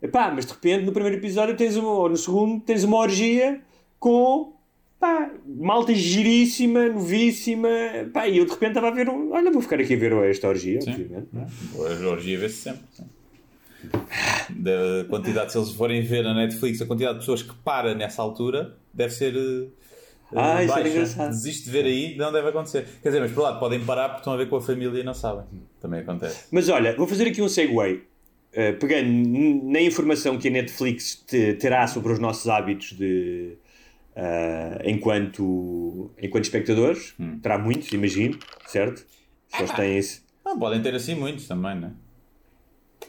Epá, 0.02 0.32
mas 0.34 0.46
de 0.46 0.54
repente 0.54 0.86
no 0.86 0.92
primeiro 0.92 1.18
episódio 1.18 1.56
tens 1.56 1.76
uma, 1.76 1.90
ou 1.90 2.10
no 2.10 2.18
segundo 2.18 2.60
tens 2.62 2.84
uma 2.84 2.98
orgia 2.98 3.62
com 4.00 4.54
pá, 5.00 5.32
malta 5.46 5.94
giríssima, 5.94 6.88
novíssima. 6.88 7.68
Pá, 8.14 8.28
e 8.28 8.38
eu 8.38 8.46
de 8.46 8.52
repente 8.52 8.70
estava 8.70 8.88
a 8.90 8.92
ver, 8.92 9.10
um- 9.10 9.32
olha, 9.32 9.52
vou 9.52 9.62
ficar 9.62 9.80
aqui 9.80 9.94
a 9.94 9.98
ver 9.98 10.12
esta 10.30 10.48
orgia, 10.48 10.80
obviamente. 10.80 11.28
não 11.34 11.42
é? 11.44 12.06
A 12.06 12.10
orgia 12.10 12.38
vê-se 12.38 12.56
sempre. 12.58 12.82
sim. 12.96 13.04
Da 14.50 15.06
quantidade, 15.10 15.52
se 15.52 15.58
eles 15.58 15.72
forem 15.72 16.02
ver 16.02 16.24
na 16.24 16.34
Netflix, 16.34 16.82
a 16.82 16.86
quantidade 16.86 17.16
de 17.16 17.20
pessoas 17.20 17.44
que 17.44 17.54
para 17.64 17.94
nessa 17.94 18.22
altura 18.22 18.76
deve 18.94 19.14
ser. 19.14 19.34
Ah, 20.36 20.62
isso 20.64 20.74
era 20.74 20.82
baixa. 20.84 20.90
engraçado. 20.90 21.30
Desiste 21.30 21.66
de 21.66 21.72
ver 21.72 21.86
aí, 21.86 22.16
não 22.18 22.32
deve 22.32 22.50
acontecer. 22.50 22.86
Quer 23.02 23.10
dizer, 23.10 23.22
mas 23.22 23.32
por 23.32 23.42
lado, 23.42 23.60
podem 23.60 23.80
parar 23.86 24.10
porque 24.10 24.22
estão 24.22 24.34
a 24.34 24.38
ver 24.38 24.50
com 24.50 24.58
a 24.58 24.62
família 24.62 25.00
e 25.00 25.04
não 25.04 25.14
sabem. 25.14 25.46
Também 25.80 26.02
acontece. 26.02 26.46
Mas 26.52 26.68
olha, 26.70 26.96
vou 26.98 27.08
fazer 27.08 27.28
aqui 27.28 27.42
um 27.42 27.48
segue. 27.48 28.02
Eh, 28.60 28.72
pegando 28.74 29.08
na 29.72 29.80
informação 29.82 30.38
que 30.40 30.48
a 30.48 30.52
Netflix 30.52 31.16
te- 31.28 31.54
terá 31.54 31.86
sobre 31.88 32.12
os 32.12 32.20
nossos 32.20 32.48
hábitos 32.50 32.94
de 32.94 33.56
ah, 34.16 34.82
enquanto, 34.84 36.12
enquanto 36.20 36.46
espectadores, 36.46 37.14
Hum. 37.20 37.40
terá 37.40 37.58
muitos, 37.60 37.92
imagino, 37.94 38.40
certo? 38.66 39.06
Se 39.48 39.60
eles 39.60 39.72
têm 39.72 39.98
esse. 39.98 40.22
Não, 40.44 40.58
podem 40.58 40.82
ter 40.82 40.96
assim 40.96 41.14
muitos 41.14 41.48
também, 41.48 41.76
né? 41.80 41.92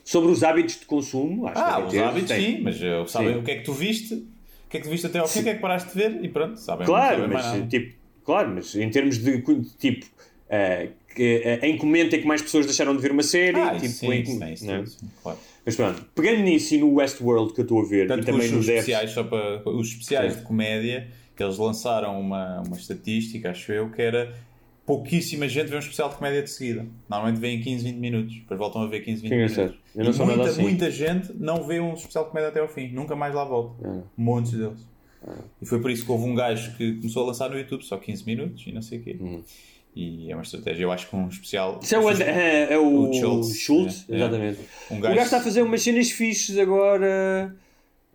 Sobre 0.04 0.30
os 0.30 0.42
hábitos 0.42 0.80
de 0.80 0.86
consumo, 0.86 1.46
acho 1.46 1.54
que 1.54 1.60
Ah, 1.60 1.70
devem 1.76 1.86
os 1.86 1.90
ter, 1.92 2.02
hábitos 2.04 2.28
têm. 2.28 2.56
sim, 2.56 2.62
mas 2.62 2.82
eh, 2.82 3.06
sabem 3.06 3.36
o 3.38 3.42
que 3.42 3.50
é 3.50 3.56
que 3.56 3.64
tu 3.64 3.72
viste, 3.72 4.14
o 4.14 4.68
que 4.68 4.76
é 4.76 4.80
que 4.80 4.86
tu 4.86 4.90
viste 4.90 5.06
até 5.06 5.18
ao 5.18 5.26
fim, 5.28 5.40
o 5.40 5.42
que 5.44 5.48
é 5.50 5.54
que 5.54 5.60
paraste 5.60 5.88
de 5.90 5.94
ver 5.94 6.24
e 6.24 6.28
pronto, 6.28 6.58
sabem. 6.60 6.86
Claro, 6.86 7.26
não 7.28 7.38
sabem 7.38 7.62
mas 7.62 7.70
tipo, 7.70 7.94
claro, 8.24 8.50
mas 8.54 8.74
em 8.74 8.90
termos 8.90 9.18
de 9.18 9.40
tipo 9.78 10.06
eh, 10.48 10.90
que, 11.18 11.58
em 11.62 11.76
que 11.76 11.84
momento 11.84 12.14
é 12.14 12.18
que 12.18 12.26
mais 12.26 12.40
pessoas 12.40 12.64
deixaram 12.66 12.94
de 12.96 13.02
ver 13.02 13.10
uma 13.12 13.22
série, 13.22 13.58
Ah, 13.60 13.72
tipo, 13.74 13.86
isso 13.86 13.98
sim, 13.98 14.10
em- 14.12 14.22
isso 14.22 14.38
tem, 14.38 14.52
isso 14.54 14.66
não 14.66 14.74
é? 14.74 14.78
tudo, 14.78 14.90
sim, 14.90 15.06
claro. 15.22 15.38
Mas 15.66 15.76
pronto, 15.76 16.04
pegando 16.14 16.42
nisso 16.42 16.74
e 16.74 16.78
no 16.78 16.94
Westworld 16.94 17.52
que 17.52 17.60
eu 17.60 17.64
estou 17.64 17.82
a 17.82 17.84
ver, 17.86 18.06
Tanto 18.08 18.22
e 18.22 18.26
também 18.26 18.46
os, 18.46 18.52
no 18.52 18.58
os 18.60 18.66
Devs, 18.66 18.78
especiais, 18.80 19.10
só 19.10 19.24
para, 19.24 19.68
os 19.68 19.88
especiais 19.88 20.32
Sim. 20.32 20.38
de 20.40 20.44
comédia, 20.46 21.08
que 21.36 21.42
eles 21.42 21.58
lançaram 21.58 22.18
uma, 22.20 22.62
uma 22.62 22.76
estatística, 22.76 23.50
acho 23.50 23.70
eu, 23.72 23.90
que 23.90 24.00
era 24.00 24.34
pouquíssima 24.86 25.46
gente 25.46 25.68
vê 25.68 25.76
um 25.76 25.80
especial 25.80 26.08
de 26.08 26.16
comédia 26.16 26.42
de 26.42 26.48
seguida. 26.50 26.86
Normalmente 27.10 27.38
vêem 27.38 27.60
15, 27.60 27.84
20 27.84 27.96
minutos, 27.96 28.34
depois 28.36 28.58
voltam 28.58 28.82
a 28.82 28.86
ver 28.86 29.00
15, 29.00 29.20
20 29.22 29.28
Que 29.30 29.36
minutos. 29.36 29.56
Eu 29.94 30.04
não 30.04 30.12
e 30.12 30.26
muita, 30.36 30.50
assim. 30.50 30.62
muita 30.62 30.90
gente 30.90 31.32
não 31.34 31.64
vê 31.64 31.78
um 31.80 31.92
especial 31.94 32.24
de 32.24 32.30
comédia 32.30 32.48
até 32.48 32.60
ao 32.60 32.68
fim, 32.68 32.88
nunca 32.88 33.14
mais 33.14 33.34
lá 33.34 33.44
volta. 33.44 33.74
Ah. 33.86 34.00
Montes 34.16 34.52
deles. 34.52 34.86
E 35.60 35.66
foi 35.66 35.80
por 35.80 35.90
isso 35.90 36.04
que 36.06 36.10
houve 36.12 36.24
um 36.24 36.34
gajo 36.34 36.74
que 36.76 36.94
começou 36.94 37.24
a 37.24 37.26
lançar 37.26 37.50
no 37.50 37.58
YouTube 37.58 37.82
só 37.84 37.98
15 37.98 38.24
minutos 38.24 38.64
e 38.66 38.72
não 38.72 38.80
sei 38.80 38.98
o 38.98 39.02
quê. 39.02 39.18
E 39.96 40.30
é 40.30 40.34
uma 40.36 40.42
estratégia, 40.42 40.84
eu 40.84 40.92
acho 40.92 41.08
que 41.08 41.16
um 41.16 41.28
especial. 41.28 41.80
Isso 41.82 41.94
é 41.94 41.98
o, 41.98 42.10
é, 42.10 42.72
é 42.74 42.78
o, 42.78 43.08
O 43.10 43.12
Schultz, 43.12 43.56
Schultz, 43.58 44.04
é, 44.08 44.12
é. 44.12 44.16
exatamente. 44.16 44.60
Um 44.90 44.98
O 44.98 45.00
gajo- 45.00 45.14
gajo 45.16 45.24
está 45.26 45.38
a 45.38 45.42
fazer 45.42 45.62
umas 45.62 45.82
cenas 45.82 46.10
fixes 46.10 46.56
agora, 46.58 47.56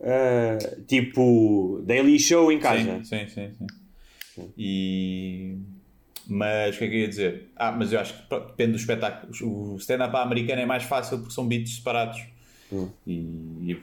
ah, 0.01 0.57
tipo 0.88 1.82
Daily 1.86 2.17
Show 2.19 2.51
em 2.51 2.59
casa. 2.59 3.03
Sim, 3.03 3.28
sim, 3.28 3.28
sim. 3.28 3.67
sim. 4.36 4.49
E... 4.57 5.57
Mas 6.26 6.76
o 6.76 6.80
que 6.80 6.86
é 6.86 6.88
que 6.88 6.95
eu 6.95 6.99
ia 7.01 7.07
dizer? 7.09 7.49
Ah, 7.55 7.71
mas 7.74 7.91
eu 7.91 7.99
acho 7.99 8.13
que 8.13 8.28
pronto, 8.30 8.47
depende 8.47 8.71
do 8.71 8.78
espetáculo. 8.78 9.34
O 9.74 9.76
stand-up 9.76 10.15
americano 10.15 10.61
é 10.61 10.65
mais 10.65 10.84
fácil 10.84 11.17
porque 11.19 11.34
são 11.34 11.45
beats 11.45 11.76
separados. 11.76 12.21
E, 13.05 13.11
e 13.11 13.78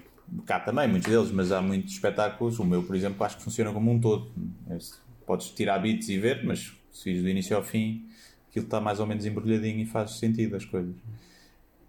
cá 0.46 0.58
também, 0.58 0.88
muitos 0.88 1.10
deles, 1.12 1.30
mas 1.30 1.52
há 1.52 1.60
muitos 1.60 1.92
espetáculos. 1.92 2.58
O 2.58 2.64
meu, 2.64 2.82
por 2.82 2.96
exemplo, 2.96 3.22
acho 3.24 3.36
que 3.36 3.42
funciona 3.42 3.70
como 3.72 3.90
um 3.90 4.00
todo. 4.00 4.30
Esse- 4.74 4.94
Podes 5.26 5.50
tirar 5.50 5.78
beats 5.78 6.08
e 6.08 6.18
ver, 6.18 6.42
mas 6.44 6.72
se 6.92 7.04
vires 7.04 7.22
do 7.22 7.28
início 7.28 7.56
ao 7.56 7.62
fim, 7.62 8.06
aquilo 8.50 8.64
está 8.64 8.80
mais 8.80 9.00
ou 9.00 9.06
menos 9.06 9.24
embrulhadinho 9.26 9.78
e 9.80 9.86
faz 9.86 10.12
sentido 10.18 10.56
as 10.56 10.64
coisas. 10.64 10.94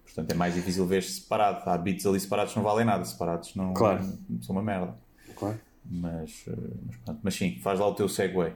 Portanto, 0.06 0.32
é 0.32 0.34
mais 0.34 0.54
difícil 0.54 0.86
ver 0.86 1.04
separado. 1.04 1.62
Há 1.70 1.78
beats 1.78 2.06
ali 2.06 2.20
separados 2.20 2.54
que 2.54 2.60
não 2.60 2.66
valem 2.66 2.86
nada, 2.86 3.04
separados 3.06 3.56
não 3.56 3.74
Claro. 3.74 4.04
são 4.42 4.54
uma 4.56 4.62
merda. 4.62 4.94
Claro. 5.36 5.58
Mas, 5.90 6.44
eh, 6.48 6.52
mas, 6.86 6.96
pronto. 6.98 7.20
mas 7.24 7.34
sim, 7.36 7.58
faz 7.62 7.80
lá 7.80 7.88
o 7.88 7.96
teu 7.96 8.10
segue. 8.10 8.52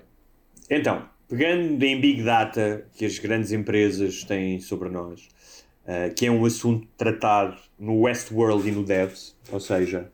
Então, 0.69 1.07
pegando 1.29 1.81
em 1.83 1.99
Big 1.99 2.23
Data 2.23 2.85
que 2.95 3.05
as 3.05 3.17
grandes 3.19 3.51
empresas 3.51 4.23
têm 4.25 4.59
sobre 4.59 4.89
nós, 4.89 5.27
ah, 5.87 6.09
que 6.15 6.25
é 6.25 6.31
um 6.31 6.43
assunto 6.45 6.87
tratado 6.97 7.57
no 7.79 8.01
Westworld 8.01 8.67
e 8.67 8.71
no 8.71 8.83
Devs, 8.83 9.35
ou 9.51 9.59
seja, 9.59 10.11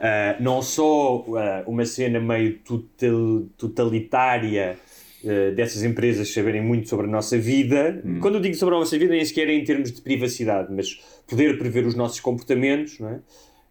ah, 0.00 0.36
não 0.40 0.62
só 0.62 1.24
ah, 1.36 1.64
uma 1.66 1.84
cena 1.84 2.18
meio 2.18 2.58
total- 2.60 3.46
totalitária 3.58 4.78
ah, 5.24 5.50
dessas 5.54 5.82
empresas 5.82 6.32
saberem 6.32 6.62
muito 6.62 6.88
sobre 6.88 7.06
a 7.06 7.10
nossa 7.10 7.38
vida. 7.38 8.02
Quando 8.20 8.36
eu 8.36 8.40
digo 8.40 8.54
sobre 8.54 8.74
a 8.74 8.78
nossa 8.78 8.98
vida, 8.98 9.12
nem 9.12 9.24
sequer 9.24 9.48
é 9.48 9.54
em 9.54 9.64
termos 9.64 9.92
de 9.92 10.00
privacidade, 10.00 10.72
mas 10.72 10.94
poder 11.26 11.58
prever 11.58 11.86
os 11.86 11.94
nossos 11.94 12.20
comportamentos, 12.20 12.98
não 12.98 13.08
é? 13.08 13.20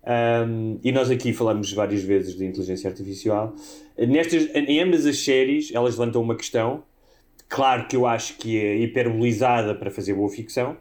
Um, 0.10 0.80
e 0.86 0.92
nós 0.94 1.12
aqui 1.12 1.34
falamos 1.34 1.74
várias 1.74 2.02
vezes 2.02 2.38
de 2.38 2.46
inteligência 2.46 2.90
artificial. 2.90 3.54
Nestas, 3.98 4.50
em 4.56 4.80
ambas 4.80 5.06
as 5.06 5.20
séries, 5.20 5.70
elas 5.74 5.98
levantam 5.98 6.22
uma 6.22 6.36
questão, 6.36 6.84
claro 7.50 7.88
que 7.88 7.96
eu 7.98 8.06
acho 8.06 8.38
que 8.38 8.58
é 8.58 8.78
hiperbolizada 8.78 9.76
para 9.76 9.92
fazer 9.92 10.14
boa 10.14 10.30
ficção, 10.30 10.78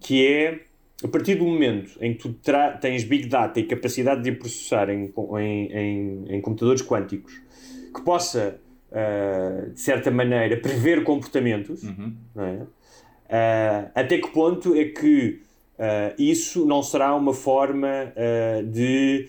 que 0.00 0.26
é 0.26 0.60
a 1.04 1.08
partir 1.08 1.34
do 1.34 1.44
momento 1.44 1.92
em 2.00 2.14
que 2.14 2.28
tu 2.28 2.36
tens 2.80 3.04
Big 3.04 3.26
Data 3.26 3.58
e 3.60 3.64
capacidade 3.64 4.22
de 4.22 4.32
processar 4.32 4.88
em, 4.88 5.12
em, 5.38 5.72
em, 5.72 6.24
em 6.36 6.40
computadores 6.40 6.82
quânticos 6.82 7.34
que 7.94 8.02
possa, 8.02 8.60
ah, 8.92 9.66
de 9.72 9.80
certa 9.80 10.10
maneira, 10.10 10.56
prever 10.56 11.02
comportamentos, 11.04 11.82
não 12.34 12.44
é? 12.44 12.60
Ah, 13.28 13.90
até 13.94 14.18
que 14.18 14.28
ponto 14.28 14.74
é 14.74 14.84
que 14.86 15.42
ah, 15.78 16.12
isso 16.18 16.64
não 16.66 16.82
será 16.82 17.14
uma 17.14 17.32
forma 17.34 18.12
de 18.70 19.28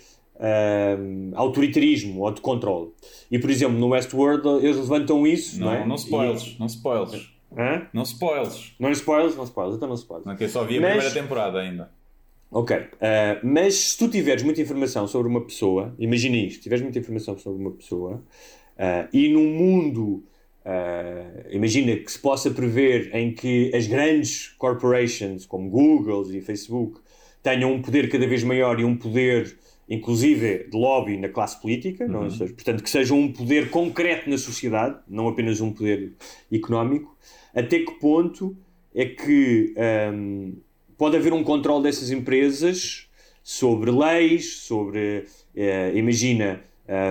autoritarismo 1.35 2.21
ou 2.21 2.31
de 2.31 2.41
controle? 2.41 2.89
E, 3.29 3.37
por 3.39 3.49
exemplo, 3.49 3.77
no 3.77 3.89
Westworld 3.89 4.47
eles 4.65 4.77
levantam 4.77 5.25
isso, 5.27 5.59
não, 5.59 5.67
Não, 5.67 5.73
é? 5.73 5.85
não 5.85 5.95
spoilers, 5.95 6.57
não 6.59 6.65
spoilers. 6.67 7.29
Hã? 7.55 7.87
Não 7.93 8.03
spoilers. 8.03 8.73
Não 8.79 8.91
spoilers? 8.91 9.35
Não 9.35 9.43
spoilers, 9.43 9.75
então 9.75 9.87
não 9.87 9.95
spoilers. 9.95 10.25
Não, 10.25 10.35
que 10.35 10.43
eu 10.45 10.49
só 10.49 10.63
vi 10.63 10.77
a 10.77 10.81
Mas- 10.81 10.91
primeira 10.93 11.13
temporada 11.13 11.59
ainda. 11.59 11.91
Ok, 12.53 12.75
ah, 13.01 13.39
mas 13.43 13.75
se 13.75 13.97
tu 13.97 14.09
tiveres 14.09 14.43
muita 14.43 14.61
informação 14.61 15.07
sobre 15.07 15.27
uma 15.29 15.41
pessoa, 15.41 15.93
imagina 15.99 16.35
isto, 16.37 16.61
tiveres 16.63 16.81
muita 16.83 16.99
informação 16.99 17.37
sobre 17.37 17.61
uma 17.61 17.71
pessoa 17.71 18.21
ah, 18.77 19.07
e 19.11 19.29
num 19.29 19.47
mundo, 19.47 20.23
ah, 20.65 21.45
imagina 21.49 21.95
que 21.95 22.11
se 22.11 22.19
possa 22.19 22.51
prever 22.51 23.13
em 23.15 23.33
que 23.33 23.71
as 23.75 23.87
grandes 23.87 24.49
corporations 24.57 25.45
como 25.45 25.69
Google 25.69 26.31
e 26.33 26.41
Facebook 26.41 26.99
tenham 27.43 27.73
um 27.73 27.81
poder 27.81 28.09
cada 28.09 28.27
vez 28.27 28.43
maior 28.43 28.79
e 28.79 28.83
um 28.83 28.95
poder 28.95 29.57
inclusive 29.89 30.69
de 30.69 30.77
lobby 30.77 31.17
na 31.17 31.27
classe 31.27 31.59
política, 31.59 32.07
não, 32.07 32.29
seja, 32.29 32.53
portanto, 32.53 32.81
que 32.81 32.89
seja 32.89 33.13
um 33.13 33.29
poder 33.29 33.69
concreto 33.69 34.29
na 34.29 34.37
sociedade, 34.37 34.97
não 35.05 35.27
apenas 35.27 35.59
um 35.59 35.73
poder 35.73 36.13
económico, 36.49 37.13
até 37.53 37.79
que 37.79 37.91
ponto 37.99 38.55
é 38.95 39.05
que 39.05 39.73
hum, 40.13 40.53
pode 40.97 41.17
haver 41.17 41.33
um 41.33 41.43
controle 41.43 41.83
dessas 41.83 42.09
empresas 42.09 43.09
sobre 43.43 43.91
leis, 43.91 44.59
sobre, 44.59 45.25
eh, 45.53 45.91
imagina, 45.95 46.61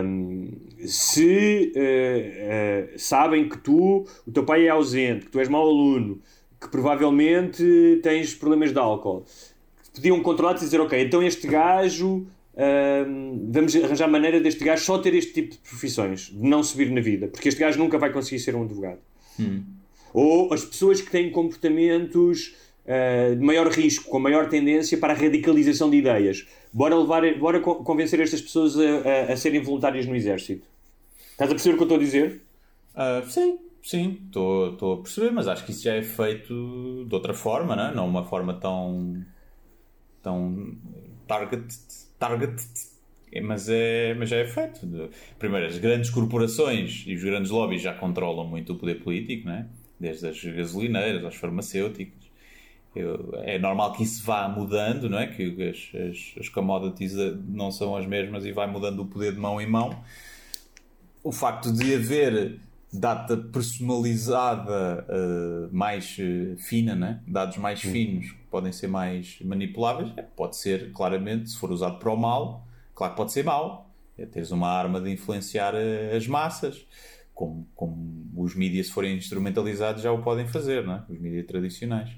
hum, 0.04 0.50
se 0.86 1.72
eh, 1.74 2.90
eh, 2.94 2.94
sabem 2.96 3.48
que 3.48 3.58
tu, 3.58 4.06
o 4.26 4.30
teu 4.32 4.44
pai 4.44 4.66
é 4.66 4.68
ausente, 4.68 5.26
que 5.26 5.32
tu 5.32 5.40
és 5.40 5.48
mau 5.48 5.66
aluno, 5.68 6.20
que 6.60 6.68
provavelmente 6.68 8.00
tens 8.02 8.34
problemas 8.34 8.72
de 8.72 8.78
álcool, 8.78 9.24
podiam 9.94 10.20
controlar 10.22 10.56
e 10.56 10.60
dizer, 10.60 10.80
ok, 10.80 11.00
então 11.02 11.22
este 11.22 11.46
gajo 11.46 12.26
hum, 13.06 13.48
vamos 13.50 13.74
arranjar 13.76 14.08
maneira 14.08 14.40
deste 14.40 14.62
gajo 14.62 14.84
só 14.84 14.98
ter 14.98 15.14
este 15.14 15.32
tipo 15.32 15.54
de 15.54 15.58
profissões, 15.58 16.30
de 16.32 16.46
não 16.46 16.62
subir 16.62 16.90
na 16.90 17.00
vida, 17.00 17.28
porque 17.28 17.48
este 17.48 17.60
gajo 17.60 17.78
nunca 17.78 17.98
vai 17.98 18.12
conseguir 18.12 18.40
ser 18.40 18.54
um 18.54 18.62
advogado. 18.62 19.00
Ou 20.12 20.52
as 20.52 20.64
pessoas 20.64 21.00
que 21.00 21.10
têm 21.10 21.30
comportamentos 21.30 22.54
uh, 22.86 23.36
de 23.36 23.42
maior 23.44 23.68
risco, 23.68 24.10
com 24.10 24.18
maior 24.18 24.48
tendência 24.48 24.98
para 24.98 25.12
a 25.12 25.16
radicalização 25.16 25.90
de 25.90 25.96
ideias. 25.98 26.46
Bora, 26.72 26.96
levar, 26.96 27.22
bora 27.38 27.60
co- 27.60 27.76
convencer 27.84 28.20
estas 28.20 28.40
pessoas 28.40 28.76
a, 28.78 28.82
a- 28.82 29.32
a 29.32 29.36
serem 29.36 29.60
voluntárias 29.62 30.06
no 30.06 30.14
exército. 30.14 30.66
Estás 31.32 31.50
a 31.50 31.54
perceber 31.54 31.74
o 31.74 31.76
que 31.78 31.82
eu 31.82 31.86
estou 31.86 31.96
a 31.98 32.00
dizer? 32.00 32.42
Ah, 32.94 33.22
sim, 33.26 33.58
sim, 33.82 34.18
estou 34.26 34.94
a 34.94 35.02
perceber, 35.02 35.30
mas 35.30 35.48
acho 35.48 35.64
que 35.64 35.70
isso 35.70 35.82
já 35.84 35.94
é 35.94 36.02
feito 36.02 37.04
de 37.08 37.14
outra 37.14 37.32
forma, 37.32 37.74
não 37.74 37.84
é? 37.86 37.94
Não 37.94 38.06
uma 38.06 38.24
forma 38.24 38.54
tão. 38.54 39.24
tão. 40.22 40.76
target. 41.26 41.64
target 42.18 42.62
é, 43.32 43.40
mas, 43.40 43.68
é, 43.68 44.12
mas 44.14 44.28
já 44.28 44.36
é 44.38 44.44
feito. 44.44 44.80
Primeiro, 45.38 45.66
as 45.66 45.78
grandes 45.78 46.10
corporações 46.10 47.04
e 47.06 47.14
os 47.14 47.22
grandes 47.22 47.50
lobbies 47.50 47.80
já 47.80 47.94
controlam 47.94 48.44
muito 48.46 48.72
o 48.72 48.76
poder 48.76 48.96
político, 48.96 49.46
não 49.46 49.54
é? 49.54 49.66
Desde 50.00 50.26
as 50.26 50.42
gasolineiras 50.44 51.24
às 51.24 51.36
farmacêuticas. 51.36 52.19
Eu- 52.94 53.30
é 53.44 53.58
normal 53.58 53.92
que 53.92 54.02
isso 54.02 54.24
vá 54.24 54.48
mudando, 54.48 55.08
não 55.08 55.18
é? 55.18 55.26
Que 55.28 55.44
as, 55.68 55.90
as, 55.94 56.34
as 56.40 56.48
commodities 56.48 57.16
eh, 57.16 57.34
não 57.48 57.70
são 57.70 57.96
as 57.96 58.06
mesmas 58.06 58.44
e 58.44 58.52
vai 58.52 58.66
mudando 58.66 59.00
o 59.00 59.06
poder 59.06 59.32
de 59.32 59.38
mão 59.38 59.60
em 59.60 59.66
mão 59.66 60.02
o 61.22 61.32
facto 61.32 61.72
de 61.72 61.94
haver 61.94 62.58
data 62.92 63.36
personalizada 63.36 65.06
eh, 65.08 65.68
mais 65.70 66.16
eh, 66.18 66.56
fina, 66.58 66.94
né? 66.94 67.20
dados 67.26 67.56
mais 67.58 67.80
finos 67.80 68.32
que 68.32 68.38
podem 68.50 68.72
ser 68.72 68.88
mais 68.88 69.38
manipuláveis, 69.42 70.12
é, 70.16 70.22
pode 70.22 70.56
ser 70.56 70.90
claramente, 70.92 71.50
se 71.50 71.56
for 71.58 71.70
usado 71.70 71.98
para 71.98 72.10
o 72.12 72.16
mal, 72.16 72.66
claro 72.94 73.12
que 73.12 73.16
pode 73.16 73.32
ser 73.32 73.44
mau. 73.44 73.88
É 74.18 74.26
teres 74.26 74.50
uma 74.50 74.68
arma 74.68 75.00
de 75.00 75.10
influenciar 75.10 75.72
eh, 75.74 76.14
as 76.16 76.26
massas, 76.26 76.84
como, 77.32 77.66
como 77.74 78.26
os 78.36 78.54
mídias, 78.54 78.88
se 78.88 78.92
forem 78.92 79.16
instrumentalizados, 79.16 80.02
já 80.02 80.12
o 80.12 80.20
podem 80.22 80.46
fazer, 80.46 80.84
não 80.84 80.94
é? 80.94 81.04
os 81.08 81.18
mídias 81.18 81.46
tradicionais. 81.46 82.10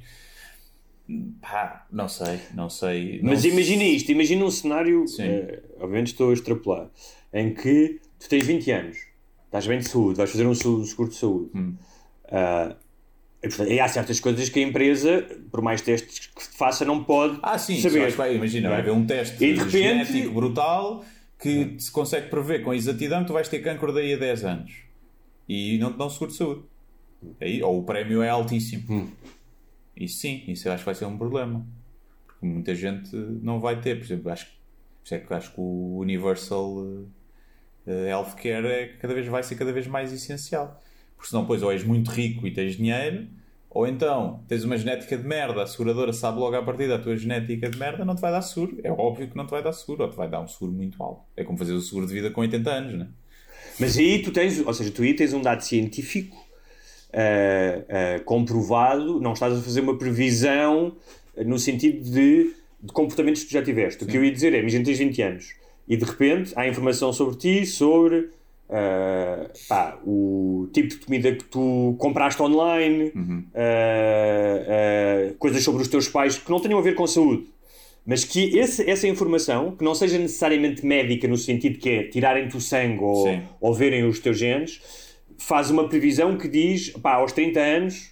Pá, 1.41 1.87
não 1.91 2.09
sei, 2.09 2.39
não 2.55 2.69
sei. 2.71 3.21
não 3.23 3.31
Mas 3.31 3.45
imagina 3.45 3.83
isto, 3.85 4.11
imagina 4.13 4.45
um 4.45 4.51
cenário, 4.51 5.05
eh, 5.19 5.63
obviamente 5.77 6.09
estou 6.09 6.31
a 6.31 6.33
extrapolar, 6.33 6.89
em 7.33 7.53
que 7.55 8.01
tu 8.19 8.29
tens 8.29 8.47
20 8.47 8.71
anos, 8.71 8.97
estás 9.47 9.67
bem 9.67 9.79
de 9.79 9.89
saúde, 9.89 10.17
vais 10.19 10.31
fazer 10.31 10.47
um 10.47 10.55
se- 10.55 10.87
seguro 10.87 11.09
de 11.11 11.17
saúde. 11.17 11.51
Hum. 11.55 11.75
Ah, 12.31 12.77
e, 13.43 13.49
portanto, 13.49 13.71
e 13.73 13.81
há 13.81 13.89
certas 13.89 14.21
coisas 14.21 14.49
que 14.49 14.61
a 14.61 14.63
empresa, 14.63 15.27
por 15.51 15.61
mais 15.63 15.81
testes 15.83 16.27
que 16.29 16.57
faça, 16.57 16.85
não 16.85 17.03
pode 17.03 17.39
Ah, 17.43 17.59
sim, 17.59 17.81
saber. 17.81 18.01
saber. 18.01 18.17
Vai, 18.17 18.37
imagina, 18.37 18.69
vai 18.69 18.79
haver 18.81 18.93
um 18.93 19.05
teste 19.05 19.35
E 19.45 19.53
de 19.55 19.59
repente- 19.59 19.71
genético 19.73 20.33
brutal 20.33 21.05
que 21.41 21.75
se 21.79 21.91
consegue 21.91 22.29
prever 22.29 22.63
com 22.63 22.73
exatidão 22.73 23.23
que 23.23 23.27
tu 23.27 23.33
vais 23.33 23.49
ter 23.49 23.59
cancro 23.59 23.93
daí 23.93 24.15
a 24.15 24.17
10 24.17 24.45
anos 24.45 24.73
e 25.49 25.77
não 25.79 25.93
te 25.93 25.99
dão 25.99 26.09
seguro 26.09 26.31
de 26.31 26.37
saúde. 26.37 26.63
Aí, 27.41 27.61
ou 27.63 27.81
o 27.81 27.83
prémio 27.85 28.23
é 28.23 28.29
altíssimo. 28.29 28.85
Hum. 28.89 29.09
Isso 30.03 30.19
sim, 30.19 30.43
isso 30.49 30.67
eu 30.67 30.73
acho 30.73 30.83
que 30.83 30.87
vai 30.87 30.95
ser 30.95 31.05
um 31.05 31.17
problema. 31.17 31.65
Porque 32.27 32.45
muita 32.45 32.75
gente 32.75 33.15
não 33.15 33.61
vai 33.61 33.81
ter. 33.81 33.97
Por 33.97 34.05
exemplo, 34.05 34.33
acho, 34.33 34.47
por 35.05 35.15
é 35.15 35.37
acho 35.37 35.53
que 35.53 35.61
o 35.61 35.99
Universal 35.99 37.07
eh, 37.87 38.09
Healthcare 38.09 38.67
é, 38.67 38.87
cada 39.01 39.15
vez, 39.15 39.27
vai 39.29 39.45
ser 39.45 39.55
cada 39.55 39.73
vez 39.73 39.87
mais 39.87 40.13
essencial. 40.13 40.83
Porque 41.15 41.29
senão, 41.29 41.43
depois, 41.43 41.63
ou 41.63 41.71
és 41.71 41.85
muito 41.85 42.11
rico 42.11 42.47
e 42.49 42.53
tens 42.53 42.77
dinheiro, 42.77 43.29
ou 43.71 43.87
então 43.87 44.43
tens 44.49 44.65
uma 44.65 44.77
genética 44.77 45.17
de 45.17 45.25
merda, 45.25 45.63
a 45.63 45.67
seguradora 45.69 46.13
sabe 46.13 46.41
logo 46.41 46.57
à 46.57 46.63
partida 46.63 46.97
a 46.97 46.99
tua 46.99 47.17
genética 47.17 47.71
de 47.71 47.79
merda, 47.79 48.05
não 48.05 48.17
te 48.17 48.21
vai 48.21 48.33
dar 48.33 48.43
seguro. 48.43 48.81
É 48.83 48.91
óbvio 48.91 49.29
que 49.29 49.37
não 49.37 49.47
te 49.47 49.51
vai 49.51 49.63
dar 49.63 49.73
seguro, 49.73 50.03
ou 50.03 50.11
te 50.11 50.17
vai 50.17 50.29
dar 50.29 50.41
um 50.41 50.49
seguro 50.49 50.73
muito 50.73 51.01
alto. 51.01 51.23
É 51.37 51.45
como 51.45 51.57
fazer 51.57 51.75
o 51.75 51.81
seguro 51.81 52.09
de 52.09 52.13
vida 52.13 52.31
com 52.31 52.41
80 52.41 52.71
anos, 52.71 52.95
né? 52.95 53.09
Mas 53.79 53.97
aí 53.97 54.21
tu 54.21 54.33
tens, 54.33 54.59
ou 54.67 54.75
seja, 54.75 54.91
tu 54.91 55.03
aí 55.03 55.15
tens 55.15 55.33
um 55.33 55.41
dado 55.41 55.63
científico 55.63 56.42
ah, 57.13 57.83
ah, 58.17 58.21
comprovado, 58.25 59.21
não 59.21 59.33
estás 59.33 59.57
a 59.59 59.61
fazer 59.63 59.81
uma 59.81 59.97
previsão 59.99 60.93
ah, 61.37 61.45
no 61.45 61.59
sentido 61.59 62.03
de, 62.11 62.53
de 62.83 62.93
comportamentos 62.93 63.43
que 63.43 63.49
tu 63.49 63.53
já 63.53 63.63
tiveste. 63.63 64.05
O 64.05 64.07
que 64.07 64.17
eu 64.17 64.25
ia 64.25 64.33
dizer 64.33 64.55
é, 64.55 64.61
imagina 64.61 64.85
tens 64.85 64.99
20 64.99 65.23
anos 65.23 65.55
e 65.89 65.97
de 65.97 66.05
repente 66.05 66.53
há 66.57 66.67
informação 66.69 67.13
sobre 67.13 67.37
ti, 67.37 67.67
sobre 67.67 68.31
ah, 68.71 69.51
pá, 69.69 69.99
o 70.07 70.69
tipo 70.73 70.89
de 70.89 70.97
comida 70.97 71.33
que 71.33 71.45
tu 71.45 71.95
compraste 71.99 72.41
online, 72.43 73.13
ah, 73.55 75.29
ah, 75.31 75.35
coisas 75.39 75.63
sobre 75.63 75.83
os 75.83 75.89
teus 75.89 76.09
pais 76.09 76.39
que 76.39 76.51
não 76.51 76.61
tenham 76.61 76.79
a 76.79 76.83
ver 76.83 76.95
com 76.95 77.07
saúde. 77.07 77.45
Mas 78.05 78.25
que 78.25 78.59
esse- 78.59 78.89
essa 78.91 79.07
informação, 79.07 79.77
que 79.77 79.85
não 79.85 79.95
seja 79.95 80.19
necessariamente 80.19 80.85
médica, 80.85 81.29
no 81.29 81.37
sentido 81.39 81.79
que 81.79 81.89
é 81.89 82.03
tirarem-te 82.05 82.57
o 82.57 82.61
sangue 82.61 82.99
ou, 83.03 83.25
ou 83.61 83.73
verem 83.75 84.05
os 84.05 84.19
teus 84.19 84.37
genes, 84.39 84.81
faz 85.39 85.71
uma 85.71 85.89
previsão 85.89 86.37
que 86.37 86.49
diz, 86.49 86.91
pá, 86.91 87.15
aos 87.15 87.33
30 87.33 87.61
anos, 87.61 88.11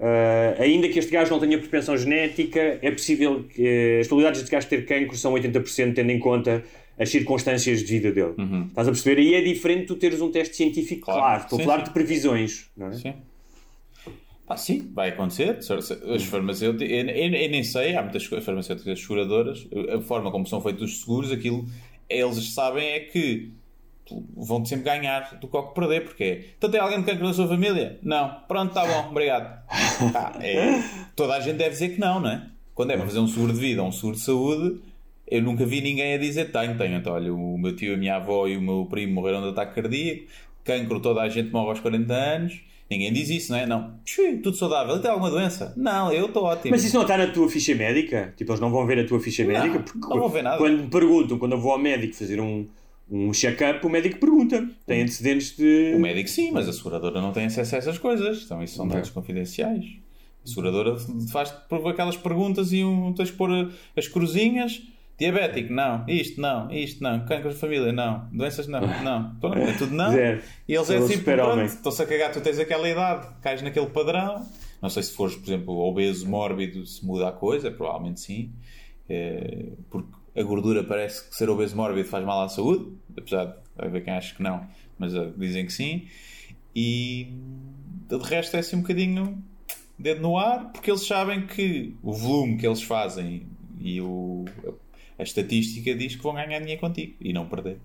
ah, 0.00 0.56
ainda 0.60 0.88
que 0.88 0.98
este 0.98 1.10
gajo 1.10 1.30
não 1.30 1.40
tenha 1.40 1.58
propensão 1.58 1.96
genética, 1.96 2.78
é 2.82 2.90
possível 2.90 3.44
que 3.44 3.62
eh, 3.66 4.00
as 4.00 4.06
probabilidades 4.06 4.40
deste 4.40 4.52
gajo 4.52 4.68
ter 4.68 4.84
cancro 4.86 5.16
são 5.16 5.32
80%, 5.34 5.94
tendo 5.94 6.10
em 6.10 6.18
conta 6.18 6.64
as 6.98 7.10
circunstâncias 7.10 7.80
de 7.80 7.86
vida 7.86 8.10
dele. 8.12 8.34
Estás 8.68 8.88
a 8.88 8.90
perceber? 8.90 9.20
Aí 9.20 9.34
é 9.34 9.40
diferente 9.40 9.86
tu 9.86 9.94
teres 9.96 10.20
um 10.20 10.30
teste 10.30 10.56
científico, 10.56 11.06
claro. 11.06 11.20
Claro. 11.20 11.42
Estou 11.44 11.56
Sim, 11.58 11.62
a 11.62 11.66
falar 11.66 11.78
sim. 11.78 11.84
de 11.84 11.90
previsões, 11.90 12.70
não 12.76 12.86
é? 12.88 12.92
Sim. 12.92 13.14
Ah, 14.48 14.56
sim, 14.56 14.90
vai 14.94 15.10
acontecer. 15.10 15.58
As 15.58 16.24
farmacêuticas, 16.24 16.90
eu, 16.90 17.06
eu- 17.06 17.34
eu 17.34 17.50
nem 17.50 17.62
sei, 17.62 17.94
há 17.94 18.02
muitas 18.02 18.24
farmacêuticas 18.24 18.98
seguradoras, 19.00 19.66
a 19.94 20.00
forma 20.00 20.30
como 20.30 20.46
são 20.46 20.60
feitos 20.60 20.82
os 20.90 21.00
seguros, 21.00 21.30
aquilo 21.30 21.66
eles 22.08 22.54
sabem 22.54 22.82
é 22.88 23.00
que 23.00 23.50
vão 24.36 24.64
sempre 24.64 24.84
ganhar 24.84 25.38
do 25.40 25.48
que 25.48 25.62
que 25.62 25.74
perder, 25.74 26.04
porque 26.04 26.24
é, 26.24 26.44
então 26.56 26.70
tem 26.70 26.80
alguém 26.80 27.00
de 27.00 27.06
cancro 27.06 27.26
na 27.26 27.32
sua 27.32 27.48
família? 27.48 27.98
Não. 28.02 28.36
Pronto, 28.46 28.68
está 28.68 28.86
bom, 28.86 29.10
obrigado. 29.10 29.62
Pá, 30.12 30.34
é, 30.40 30.82
toda 31.14 31.34
a 31.34 31.40
gente 31.40 31.56
deve 31.56 31.70
dizer 31.70 31.90
que 31.90 32.00
não, 32.00 32.20
não 32.20 32.30
é? 32.30 32.46
Quando 32.74 32.92
é 32.92 32.96
para 32.96 33.06
fazer 33.06 33.18
um 33.18 33.26
seguro 33.26 33.52
de 33.52 33.58
vida 33.58 33.82
ou 33.82 33.88
um 33.88 33.92
seguro 33.92 34.16
de 34.16 34.22
saúde, 34.22 34.80
eu 35.26 35.42
nunca 35.42 35.66
vi 35.66 35.80
ninguém 35.80 36.14
a 36.14 36.18
dizer 36.18 36.50
tenho, 36.50 36.76
tenho. 36.76 36.96
Então, 36.96 37.12
olha, 37.12 37.32
o 37.32 37.58
meu 37.58 37.74
tio, 37.74 37.94
a 37.94 37.96
minha 37.96 38.16
avó 38.16 38.46
e 38.46 38.56
o 38.56 38.62
meu 38.62 38.86
primo 38.88 39.14
morreram 39.14 39.42
de 39.42 39.48
ataque 39.48 39.74
cardíaco, 39.74 40.22
cancro, 40.64 41.00
toda 41.00 41.22
a 41.22 41.28
gente 41.28 41.50
morre 41.50 41.70
aos 41.70 41.80
40 41.80 42.14
anos. 42.14 42.60
Ninguém 42.90 43.12
diz 43.12 43.28
isso, 43.28 43.52
não 43.52 43.58
é? 43.58 43.66
Não. 43.66 43.94
Tudo 44.42 44.56
saudável. 44.56 44.94
Ele 44.94 45.02
tem 45.02 45.10
alguma 45.10 45.30
doença? 45.30 45.74
Não, 45.76 46.10
eu 46.10 46.26
estou 46.26 46.44
ótimo. 46.44 46.70
Mas 46.70 46.84
isso 46.84 46.94
não 46.94 47.02
está 47.02 47.18
na 47.18 47.26
tua 47.26 47.48
ficha 47.50 47.74
médica? 47.74 48.32
Tipo, 48.34 48.52
eles 48.52 48.60
não 48.60 48.70
vão 48.70 48.86
ver 48.86 49.00
a 49.00 49.06
tua 49.06 49.20
ficha 49.20 49.44
médica? 49.44 49.80
Porque 49.80 50.08
não 50.08 50.18
vão 50.18 50.28
ver 50.30 50.42
nada. 50.42 50.56
Quando 50.56 50.84
me 50.84 50.88
perguntam, 50.88 51.38
quando 51.38 51.52
eu 51.52 51.60
vou 51.60 51.72
ao 51.72 51.78
médico 51.78 52.14
fazer 52.14 52.40
um, 52.40 52.66
um 53.10 53.32
check-up, 53.32 53.84
o 53.86 53.88
médico 53.90 54.18
pergunta 54.18 54.68
tem 54.86 55.02
antecedentes 55.02 55.56
de... 55.56 55.94
O 55.96 56.00
médico 56.00 56.28
sim, 56.28 56.50
mas 56.50 56.68
a 56.68 56.72
seguradora 56.72 57.20
não 57.20 57.32
tem 57.32 57.46
acesso 57.46 57.74
a 57.74 57.78
essas 57.78 57.98
coisas. 57.98 58.42
Então 58.44 58.62
isso 58.62 58.76
são 58.76 58.84
Ok. 58.86 58.96
dados 58.96 59.10
confidenciais. 59.10 59.84
A 60.44 60.48
seguradora 60.48 60.96
faz 61.30 61.54
aquelas 61.90 62.16
perguntas 62.16 62.72
e 62.72 62.84
um, 62.84 63.12
tens 63.12 63.30
que 63.30 63.36
pôr 63.36 63.72
as 63.96 64.08
cruzinhas. 64.08 64.82
Diabético, 65.18 65.72
não. 65.72 66.04
Isto, 66.06 66.40
não. 66.40 66.70
Isto, 66.70 67.02
não. 67.02 67.24
Cancro 67.26 67.50
de 67.50 67.56
família, 67.56 67.92
não. 67.92 68.28
Doenças, 68.32 68.68
não. 68.68 68.80
Não. 69.02 69.34
Pronto, 69.40 69.58
é 69.58 69.72
tudo 69.72 69.92
não. 69.94 70.12
Zero. 70.12 70.42
E 70.68 70.74
eles 70.74 70.90
é 70.90 70.96
assim, 70.98 71.18
pronto, 71.18 71.60
estão-se 71.62 72.02
a 72.02 72.06
cagar, 72.06 72.32
tu 72.32 72.40
tens 72.40 72.58
aquela 72.58 72.88
idade, 72.88 73.26
cais 73.42 73.60
naquele 73.60 73.86
padrão. 73.86 74.46
Não 74.80 74.88
sei 74.88 75.02
se 75.02 75.12
fores, 75.12 75.34
por 75.34 75.48
exemplo, 75.48 75.74
obeso, 75.76 76.28
mórbido, 76.28 76.86
se 76.86 77.04
muda 77.04 77.28
a 77.28 77.32
coisa, 77.32 77.68
provavelmente 77.68 78.20
sim. 78.20 78.52
É, 79.08 79.70
porque 79.90 80.08
a 80.38 80.42
gordura 80.42 80.84
parece 80.84 81.28
que 81.28 81.34
ser 81.34 81.50
obeso 81.50 81.76
mórbido 81.76 82.08
faz 82.08 82.24
mal 82.24 82.42
à 82.42 82.48
saúde, 82.48 82.92
apesar 83.16 83.46
de 83.46 83.54
haver 83.76 84.04
quem 84.04 84.12
acha 84.12 84.34
que 84.34 84.42
não, 84.42 84.66
mas 84.98 85.14
uh, 85.14 85.32
dizem 85.36 85.66
que 85.66 85.72
sim. 85.72 86.06
E 86.74 87.32
de 88.08 88.16
resto 88.18 88.56
é 88.56 88.60
assim 88.60 88.76
um 88.76 88.82
bocadinho 88.82 89.42
dedo 89.98 90.20
no 90.20 90.38
ar, 90.38 90.70
porque 90.72 90.90
eles 90.90 91.04
sabem 91.04 91.46
que 91.46 91.94
o 92.02 92.12
volume 92.12 92.56
que 92.56 92.66
eles 92.66 92.82
fazem 92.82 93.46
e 93.80 94.00
o, 94.00 94.44
a 95.18 95.22
estatística 95.22 95.94
diz 95.94 96.14
que 96.14 96.22
vão 96.22 96.34
ganhar 96.34 96.60
dinheiro 96.60 96.80
contigo 96.80 97.16
e 97.20 97.32
não 97.32 97.48
perder. 97.48 97.78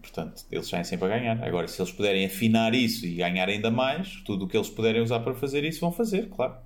Portanto, 0.00 0.44
eles 0.50 0.66
saem 0.66 0.82
sempre 0.82 1.06
a 1.06 1.18
ganhar. 1.18 1.44
Agora, 1.44 1.68
se 1.68 1.80
eles 1.80 1.92
puderem 1.92 2.24
afinar 2.24 2.74
isso 2.74 3.06
e 3.06 3.16
ganhar 3.16 3.48
ainda 3.48 3.70
mais, 3.70 4.22
tudo 4.24 4.46
o 4.46 4.48
que 4.48 4.56
eles 4.56 4.68
puderem 4.68 5.02
usar 5.02 5.20
para 5.20 5.34
fazer 5.34 5.62
isso, 5.62 5.80
vão 5.80 5.92
fazer, 5.92 6.28
claro. 6.30 6.56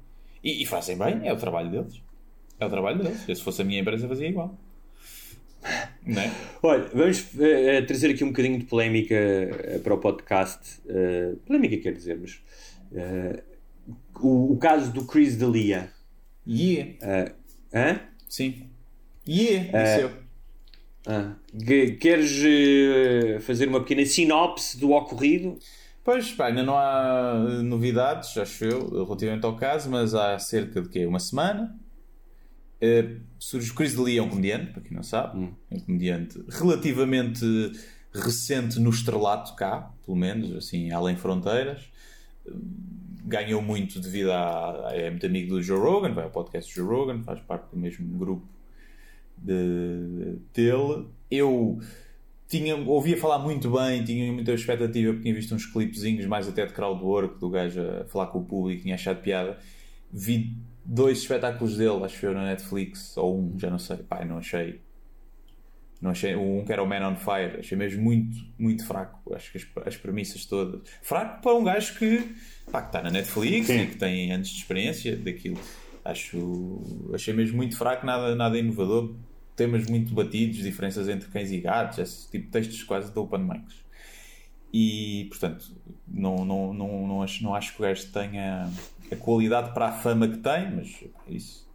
E, 0.43 0.63
e 0.63 0.67
fazem 0.67 0.97
bem, 0.97 1.27
é 1.27 1.33
o 1.33 1.37
trabalho 1.37 1.71
deles. 1.71 2.01
É 2.61 2.65
o 2.65 2.71
trabalho 2.71 3.03
deles. 3.03 3.29
Eu, 3.29 3.35
se 3.35 3.43
fosse 3.43 3.63
a 3.63 3.65
minha 3.65 3.81
empresa, 3.81 4.09
fazia 4.09 4.29
igual. 4.29 4.57
É? 6.09 6.31
Olha, 6.63 6.89
vamos 6.95 7.27
eh, 7.39 7.83
trazer 7.83 8.11
aqui 8.11 8.25
um 8.25 8.29
bocadinho 8.29 8.59
de 8.59 8.65
polémica 8.65 9.15
eh, 9.15 9.81
para 9.83 9.95
o 9.95 9.99
podcast. 9.99 10.81
Eh, 10.89 11.35
polémica 11.47 11.77
quer 11.77 11.93
dizer, 11.93 12.19
mas 12.21 12.41
eh, 12.95 13.43
o, 14.21 14.53
o 14.53 14.57
caso 14.59 14.91
do 14.93 15.05
Chris 15.05 15.37
D'Elia. 15.37 15.91
Yeah. 16.47 16.93
Eh, 17.03 17.33
hã? 17.75 18.01
Sim. 18.29 18.69
Yeah, 19.29 19.79
Eh. 19.79 20.11
Ah, 21.07 21.35
que- 21.67 21.93
queres 21.93 22.33
eh, 22.45 23.39
fazer 23.41 23.69
uma 23.69 23.81
pequena 23.81 24.05
sinopse 24.05 24.79
do 24.79 24.91
ocorrido? 24.93 25.59
Pois, 26.05 26.33
pá, 26.33 26.47
ainda 26.47 26.63
não 26.63 26.77
há 26.77 27.35
eh, 27.61 27.63
novidades, 27.63 28.37
acho 28.37 28.65
eu, 28.65 29.05
relativamente 29.05 29.45
ao 29.47 29.57
caso, 29.57 29.91
mas 29.91 30.15
há 30.15 30.39
cerca 30.39 30.81
de 30.83 30.89
quê? 30.89 31.07
Uma 31.07 31.21
semana 31.21 31.75
eh, 32.81 33.17
surge 33.39 33.71
o 33.71 33.75
Chris 33.75 33.95
D'Elia, 33.95 34.21
é 34.21 34.23
um 34.23 34.29
comediante, 34.29 34.73
para 34.73 34.83
quem 34.83 34.97
não 34.97 35.03
sabe, 35.03 35.53
é 35.71 35.75
um 35.77 35.81
comediante 35.81 36.43
relativamente 36.49 37.45
recente 38.13 38.79
no 38.81 38.91
estrelato 38.91 39.55
cá, 39.55 39.93
pelo 40.05 40.17
menos, 40.17 40.55
assim, 40.57 40.91
além 40.91 41.17
fronteiras. 41.17 41.91
Eh, 42.47 42.53
Ganhou 43.25 43.61
muito 43.61 44.01
devido 44.01 44.33
a. 44.33 44.89
É 44.93 45.11
muito 45.11 45.27
amigo 45.27 45.51
do 45.51 45.63
Joe 45.63 45.79
Rogan, 45.79 46.15
vai 46.15 46.25
ao 46.25 46.31
podcast 46.31 46.73
do 46.73 46.77
Joe 46.77 46.87
Rogan, 46.87 47.23
faz 47.23 47.39
parte 47.41 47.69
do 47.71 47.77
mesmo 47.77 48.07
grupo 48.17 48.47
de, 49.37 50.39
dele. 50.55 51.07
Eu 51.31 51.79
tinha, 52.49 52.75
ouvia 52.75 53.19
falar 53.19 53.39
muito 53.39 53.71
bem, 53.71 54.03
tinha 54.03 54.33
muita 54.33 54.53
expectativa 54.53 55.13
porque 55.13 55.25
tinha 55.25 55.35
visto 55.35 55.55
uns 55.55 55.67
clipezinhos 55.67 56.25
mais 56.25 56.49
até 56.49 56.65
de 56.65 56.73
crowdwork 56.73 57.39
do 57.39 57.51
gajo 57.51 57.83
a 57.83 58.05
falar 58.07 58.29
com 58.29 58.39
o 58.39 58.45
público, 58.45 58.83
tinha 58.83 58.95
achado 58.95 59.21
piada. 59.21 59.59
Vi 60.11 60.57
dois 60.89 61.19
espetáculos 61.19 61.77
dele, 61.77 62.03
acho 62.03 62.15
que 62.15 62.21
foi 62.21 62.33
na 62.33 62.47
Netflix, 62.47 63.15
ou 63.19 63.39
um, 63.39 63.59
já 63.59 63.69
não 63.69 63.79
sei, 63.79 63.99
pai, 63.99 64.25
não 64.25 64.39
achei. 64.39 64.81
Não 66.01 66.13
achei, 66.13 66.35
um 66.37 66.65
que 66.65 66.73
era 66.73 66.81
o 66.83 66.87
Man 66.87 67.07
on 67.09 67.17
Fire, 67.17 67.59
achei 67.59 67.77
mesmo 67.77 68.01
muito, 68.01 68.39
muito 68.57 68.87
fraco. 68.87 69.35
Acho 69.35 69.51
que 69.51 69.59
as, 69.59 69.67
as 69.85 69.97
premissas 69.97 70.47
todas. 70.47 70.89
Fraco 71.03 71.43
para 71.43 71.55
um 71.55 71.65
gajo 71.65 71.99
que, 71.99 72.35
pá, 72.71 72.83
que 72.83 72.89
está 72.89 73.03
na 73.03 73.11
Netflix 73.11 73.67
Sim. 73.67 73.81
e 73.81 73.87
que 73.89 73.97
tem 73.97 74.33
anos 74.33 74.49
de 74.49 74.59
experiência 74.59 75.17
daquilo. 75.17 75.59
Acho, 76.05 76.81
achei 77.13 77.35
mesmo 77.35 77.57
muito 77.57 77.77
fraco, 77.77 78.07
nada, 78.07 78.35
nada 78.37 78.57
inovador. 78.57 79.17
Temas 79.57 79.91
muito 79.91 80.15
batidos, 80.15 80.59
diferenças 80.59 81.09
entre 81.09 81.29
cães 81.31 81.51
e 81.51 81.59
gatos, 81.59 81.99
esse 81.99 82.31
tipo 82.31 82.45
de 82.45 82.51
textos 82.53 82.83
quase 82.85 83.13
de 83.13 83.19
open 83.19 83.41
mics. 83.41 83.85
E, 84.73 85.27
portanto, 85.31 85.75
não, 86.07 86.45
não, 86.45 86.73
não, 86.73 87.09
não, 87.09 87.23
acho, 87.23 87.43
não 87.43 87.57
acho 87.57 87.75
que 87.75 87.81
o 87.81 87.83
gajo 87.83 88.07
tenha 88.13 88.71
a 89.15 89.19
qualidade 89.19 89.73
para 89.73 89.89
a 89.89 89.93
fama 89.93 90.29
que 90.29 90.39
tem, 90.39 90.75
mas 90.75 91.05
isso 91.29 91.69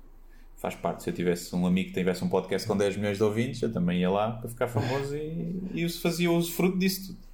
faz 0.58 0.76
parte. 0.76 1.04
Se 1.04 1.10
eu 1.10 1.14
tivesse 1.14 1.54
um 1.56 1.68
amigo 1.68 1.90
que 1.90 1.94
tivesse 1.94 2.24
um 2.24 2.30
podcast 2.30 2.68
com 2.68 2.78
10 2.78 2.98
milhões 2.98 3.18
de 3.18 3.24
ouvintes, 3.24 3.62
eu 3.62 3.72
também 3.72 4.00
ia 4.00 4.10
lá 4.10 4.32
para 4.32 4.50
ficar 4.50 4.68
famoso 4.68 5.16
e, 5.16 5.62
e 5.74 5.90
fazia 5.90 6.32
usufruto 6.32 6.78
disso 6.78 7.08
tudo. 7.08 7.33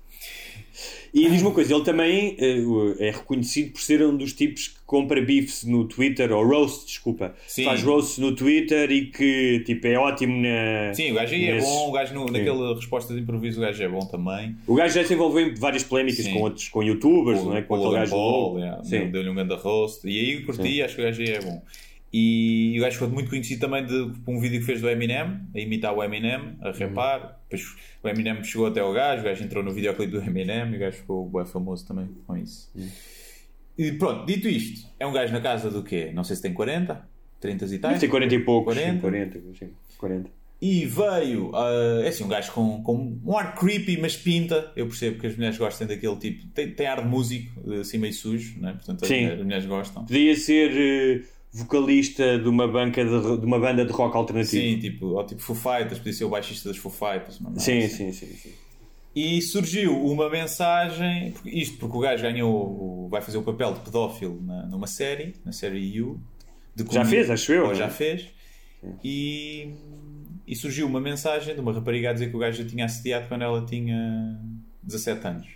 E 1.14 1.28
diz 1.30 1.42
uma 1.42 1.52
coisa, 1.52 1.74
ele 1.74 1.84
também 1.84 2.36
eh, 2.40 2.64
é 3.08 3.12
reconhecido 3.12 3.72
por 3.74 3.82
ser 3.82 4.04
um 4.06 4.16
dos 4.16 4.34
tipos 4.34 4.68
que 4.68 4.80
compra 4.86 5.20
bifes 5.22 5.64
no 5.64 5.86
Twitter, 5.88 6.32
ou 6.32 6.46
roast, 6.46 6.86
desculpa. 6.86 7.34
Sim. 7.48 7.64
Faz 7.66 7.82
roast 7.84 8.22
no 8.22 8.36
Twitter 8.36 8.92
e 8.92 9.08
que 9.08 9.62
tipo, 9.66 9.88
é 9.88 9.98
ótimo 9.98 10.40
na. 10.42 10.94
Sim, 10.94 11.12
o 11.12 11.16
gajo 11.16 11.34
aí 11.34 11.46
é 11.46 11.54
nesses- 11.56 11.70
bom, 11.70 11.90
o 11.90 11.92
gajo 11.92 12.14
no, 12.14 12.26
naquela 12.28 12.76
resposta 12.76 13.14
de 13.14 13.22
improviso, 13.22 13.60
o 13.60 13.62
gajo 13.62 13.82
é 13.84 13.88
bom 13.90 14.00
também. 14.06 14.56
O 14.68 14.76
gajo 14.76 14.94
já 14.94 15.04
se 15.04 15.14
envolveu 15.14 15.48
em 15.48 15.56
várias 15.56 15.84
polémicas 15.84 16.24
Sim. 16.26 16.34
com 16.34 16.42
outros, 16.42 16.70
com 16.70 16.84
youtubers, 16.84 17.40
O- 17.40 17.46
não 17.46 17.58
é? 17.58 17.62
Com 17.64 17.74
o 17.74 17.78
aquele 17.78 17.94
gajo 18.00 18.12
Paul, 18.12 18.60
yeah, 18.60 18.84
Sim. 18.84 19.10
deu-lhe 19.10 19.30
um 19.30 19.36
grande 19.36 19.56
roast. 19.56 20.08
E 20.08 20.20
aí 20.20 20.42
curti, 20.44 20.82
acho 20.84 20.96
que 20.96 21.02
o 21.02 21.06
gajo 21.06 21.22
aí 21.22 21.30
é 21.30 21.40
bom. 21.42 21.62
E 22.12 22.76
o 22.78 22.82
gajo 22.82 22.98
foi 22.98 23.08
muito 23.08 23.30
conhecido 23.30 23.62
também 23.62 23.86
de, 23.86 24.14
por 24.26 24.34
um 24.34 24.40
vídeo 24.40 24.60
que 24.60 24.66
fez 24.66 24.82
do 24.82 24.90
Eminem, 24.90 25.42
a 25.56 25.60
imitar 25.60 25.94
o 25.94 26.04
Eminem, 26.04 26.58
a 26.62 26.72
rapar. 26.72 27.40
Depois 27.50 27.76
o 28.04 28.08
Eminem 28.08 28.44
chegou 28.44 28.68
até 28.68 28.80
ao 28.80 28.92
gajo, 28.92 29.22
o 29.22 29.26
gajo 29.26 29.44
entrou 29.44 29.64
no 29.64 29.72
videoclipe 29.72 30.12
do 30.12 30.20
Eminem 30.20 30.72
e 30.72 30.76
o 30.76 30.80
gajo 30.80 30.98
ficou 30.98 31.30
bem 31.30 31.46
famoso 31.46 31.88
também 31.88 32.10
com 32.26 32.36
isso. 32.36 32.72
E 33.78 33.92
pronto, 33.94 34.26
dito 34.26 34.48
isto, 34.48 34.90
é 35.00 35.06
um 35.06 35.14
gajo 35.14 35.32
na 35.32 35.40
casa 35.40 35.70
do 35.70 35.84
quê? 35.84 36.12
Não 36.14 36.24
sei 36.24 36.36
se 36.36 36.42
tem 36.42 36.54
40, 36.54 37.08
30 37.40 37.66
e 37.66 37.80
tal. 37.80 37.98
Ter 37.98 38.08
40 38.08 38.36
e 38.36 38.40
poucos. 38.40 38.74
40. 38.74 39.02
40. 39.02 39.40
40, 39.40 39.58
sim, 39.58 39.74
40. 39.98 40.40
E 40.62 40.86
veio, 40.86 41.56
ah, 41.56 42.02
é 42.04 42.10
assim, 42.10 42.26
um 42.26 42.28
gajo 42.28 42.52
com, 42.52 42.84
com 42.84 43.18
um 43.24 43.38
ar 43.38 43.56
creepy, 43.56 43.98
mas 43.98 44.18
pinta. 44.18 44.72
Eu 44.76 44.88
percebo 44.88 45.18
que 45.18 45.28
as 45.28 45.36
mulheres 45.36 45.58
gostam 45.58 45.88
daquele 45.88 46.18
tipo. 46.18 46.48
Tem, 46.48 46.72
tem 46.72 46.86
ar 46.86 47.02
de 47.02 47.08
músico, 47.08 47.72
assim 47.80 47.98
meio 47.98 48.14
sujo, 48.14 48.60
né? 48.60 48.74
portanto 48.74 49.04
as 49.04 49.08
Sim. 49.08 49.16
mulheres, 49.16 49.40
as 49.40 49.46
mulheres 49.46 49.66
gostam. 49.66 50.06
Podia 50.06 50.36
ser 50.36 50.72
eh, 50.76 51.22
vocalista 51.52 52.38
de 52.38 52.48
uma, 52.48 52.68
banca 52.68 53.04
de, 53.04 53.10
de 53.10 53.46
uma 53.46 53.60
banda 53.60 53.84
de 53.86 53.92
rock 53.92 54.16
alternativo. 54.16 54.62
Sim, 54.62 54.80
tipo, 54.80 55.08
ou 55.08 55.26
tipo 55.26 55.42
Foo 55.42 55.56
Fighters, 55.56 55.98
podia 55.98 56.14
ser 56.14 56.26
o 56.26 56.30
baixista 56.30 56.70
das 56.70 56.78
Foo 56.78 56.92
Fighters. 56.92 57.40
merda 57.40 57.60
sim, 57.60 57.80
assim. 57.80 58.12
sim, 58.12 58.28
sim, 58.28 58.36
sim. 58.36 58.54
E 59.16 59.42
surgiu 59.42 60.00
uma 60.06 60.30
mensagem, 60.30 61.34
isto 61.46 61.78
porque 61.78 61.98
o 61.98 62.00
gajo 62.00 62.22
ganhou, 62.22 63.10
vai 63.10 63.22
fazer 63.22 63.38
o 63.40 63.42
papel 63.42 63.74
de 63.74 63.80
pedófilo 63.80 64.40
na, 64.42 64.68
numa 64.68 64.86
série, 64.86 65.34
na 65.44 65.52
série 65.52 65.80
You. 65.80 66.22
de 66.76 66.86
Já 66.94 67.04
fez, 67.04 67.30
acho 67.30 67.52
eu, 67.52 67.66
Ou 67.66 67.72
é? 67.72 67.76
já 67.76 67.90
fez. 67.90 68.28
E, 69.04 69.74
e 70.48 70.56
surgiu 70.56 70.86
uma 70.86 71.02
mensagem 71.02 71.54
de 71.54 71.60
uma 71.60 71.74
rapariga 71.74 72.12
a 72.12 72.14
dizer 72.14 72.30
que 72.30 72.36
o 72.36 72.40
gajo 72.40 72.62
já 72.64 72.70
tinha 72.70 72.86
assediado 72.86 73.28
quando 73.28 73.42
ela 73.42 73.66
tinha 73.66 74.40
17 74.84 75.28
anos. 75.28 75.48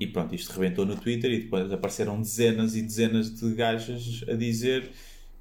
E 0.00 0.06
pronto, 0.06 0.34
isto 0.34 0.52
rebentou 0.52 0.86
no 0.86 0.96
Twitter 0.96 1.30
e 1.30 1.40
depois 1.40 1.70
apareceram 1.72 2.20
dezenas 2.20 2.74
e 2.74 2.82
dezenas 2.82 3.34
de 3.34 3.54
gajas 3.54 4.24
a 4.28 4.34
dizer 4.34 4.90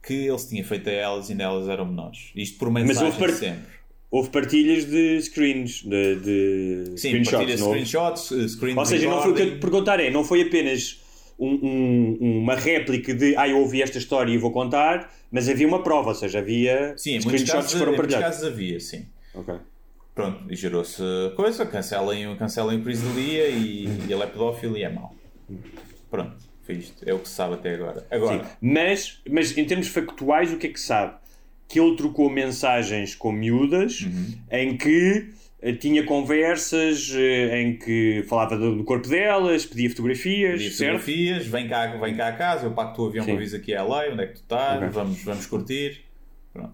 que 0.05 0.13
ele 0.13 0.37
se 0.37 0.49
tinha 0.49 0.63
feito 0.63 0.89
a 0.89 0.93
elas 0.93 1.29
e 1.29 1.35
nelas 1.35 1.67
eram 1.67 1.85
menores. 1.85 2.31
Isto 2.35 2.57
por 2.59 2.69
Mas 2.69 2.83
mensagem 2.83 3.05
houve 3.07 3.19
par- 3.19 3.31
sempre. 3.31 3.75
Houve 4.11 4.29
partilhas 4.29 4.85
de 4.85 5.21
screens, 5.21 5.81
de, 5.83 6.15
de 6.15 6.83
Sim, 6.97 7.09
screenshots. 7.09 7.31
partilha 7.37 7.57
não 7.57 7.67
houve? 7.67 7.79
screenshotes, 7.85 8.31
eh, 8.31 8.47
screen 8.47 8.77
Ou 8.77 8.85
seja, 8.85 9.09
não 9.09 9.21
foi 9.21 9.31
o 9.31 9.35
que 9.35 9.41
eu 9.41 9.51
te 9.55 9.59
perguntar, 9.59 9.99
é, 9.99 10.09
não 10.09 10.23
foi 10.23 10.43
apenas 10.43 11.01
um- 11.37 11.59
um- 12.21 12.39
uma 12.43 12.55
réplica 12.55 13.13
de 13.13 13.35
ah, 13.35 13.49
eu 13.49 13.57
ouvi 13.59 13.81
esta 13.81 13.97
história 13.97 14.31
e 14.31 14.37
vou 14.37 14.51
contar, 14.51 15.11
mas 15.31 15.49
havia 15.49 15.67
uma 15.67 15.83
prova, 15.83 16.09
ou 16.09 16.15
seja, 16.15 16.39
havia 16.39 16.93
Sim, 16.95 17.19
screenshots 17.19 17.51
casos, 17.51 17.71
que 17.73 17.77
foram 17.79 17.91
em 17.93 17.95
muitos 17.97 18.13
partilhados. 18.15 18.37
casos 18.39 18.53
havia, 18.53 18.79
sim. 18.79 19.05
Ok. 19.33 19.53
Pronto, 20.13 20.49
e 20.49 20.55
gerou-se 20.55 21.03
coisa, 21.35 21.65
cancelem, 21.65 22.33
cancelem 22.37 22.79
o 22.79 22.83
Chris 22.83 23.01
D'Elia 23.01 23.49
e, 23.49 23.85
e 24.07 24.13
ele 24.13 24.23
é 24.23 24.27
pedófilo 24.27 24.77
e 24.77 24.83
é 24.83 24.89
mau. 24.89 25.13
Pronto, 26.09 26.37
foi 26.65 26.75
isto. 26.75 27.03
É 27.07 27.13
o 27.13 27.19
que 27.19 27.27
se 27.29 27.35
sabe 27.35 27.53
até 27.55 27.73
agora. 27.75 28.05
Agora, 28.11 28.43
Sim. 28.43 28.49
Mas, 28.61 29.21
mas 29.29 29.57
em 29.57 29.65
termos 29.65 29.87
factuais, 29.87 30.51
o 30.53 30.57
que 30.57 30.67
é 30.67 30.69
que 30.69 30.79
se 30.79 30.87
sabe? 30.87 31.13
Que 31.67 31.79
ele 31.79 31.95
trocou 31.95 32.29
mensagens 32.29 33.15
com 33.15 33.31
miúdas 33.31 34.01
Uhum. 34.01 34.33
em 34.51 34.77
que 34.77 35.29
eh, 35.61 35.73
tinha 35.73 36.03
conversas 36.03 37.11
eh, 37.15 37.61
em 37.61 37.77
que 37.77 38.23
falava 38.27 38.57
do, 38.57 38.83
corpo 38.83 39.07
delas, 39.07 39.65
pedia 39.65 39.89
fotografias, 39.89 40.53
pedia 40.61 40.71
certo? 40.71 40.99
fotografias, 40.99 41.47
vem 41.47 41.67
cá, 41.67 41.87
vem 41.97 42.15
cá 42.15 42.27
a 42.27 42.33
casa, 42.33 42.65
eu 42.67 42.71
pago 42.73 42.91
o 42.91 42.95
teu 42.95 43.05
avião 43.07 43.25
Sim. 43.25 43.35
para 43.35 43.45
vir 43.45 43.55
aqui 43.55 43.73
a 43.75 43.83
LA, 43.83 44.03
onde 44.11 44.23
é 44.23 44.27
que 44.27 44.33
tu 44.33 44.41
estás, 44.41 44.77
Ok. 44.77 44.89
vamos, 44.89 45.23
vamos 45.23 45.45
curtir. 45.47 46.01
Pronto. 46.53 46.73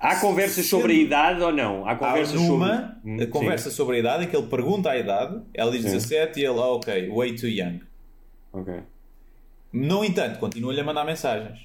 Há 0.00 0.16
conversas 0.16 0.66
sobre 0.66 0.92
a 0.92 0.96
idade 0.96 1.42
ou 1.42 1.52
não? 1.52 1.84
Há 1.86 1.92
Há 1.92 1.96
conversas 1.96 2.40
numa 2.40 2.98
sobre. 3.02 3.24
Hum, 3.24 3.30
conversa 3.30 3.70
sobre 3.70 3.96
a 3.96 3.98
idade 3.98 4.24
em 4.24 4.28
que 4.28 4.36
ele 4.36 4.46
pergunta 4.46 4.90
a 4.90 4.96
idade, 4.96 5.40
ela 5.52 5.72
diz 5.72 5.82
Sim. 5.82 5.88
17 5.92 6.38
e 6.40 6.44
ele, 6.44 6.58
ah, 6.58 6.66
ok, 6.66 7.08
way 7.08 7.34
too 7.34 7.48
young. 7.48 7.80
Ok. 8.60 8.74
No 9.72 10.04
entanto, 10.04 10.38
continua-lhe 10.38 10.80
a 10.80 10.84
mandar 10.84 11.04
mensagens. 11.04 11.60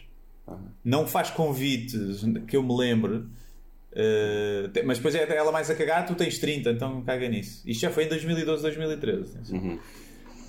Não 0.83 1.07
faz 1.07 1.29
convites 1.29 2.23
que 2.47 2.57
eu 2.57 2.63
me 2.63 2.75
lembre. 2.75 3.23
te- 4.73 4.83
mas 4.83 4.97
depois 4.97 5.15
é 5.15 5.35
ela 5.35 5.51
mais 5.51 5.69
a 5.69 5.75
cagar, 5.75 6.05
tu 6.05 6.15
tens 6.15 6.37
30, 6.39 6.71
então 6.71 7.01
caga 7.03 7.27
nisso. 7.29 7.61
Isto 7.65 7.81
já 7.81 7.89
foi 7.91 8.05
em 8.05 8.09
2012, 8.09 8.61
2013. 8.61 9.53
Uhum. 9.53 9.79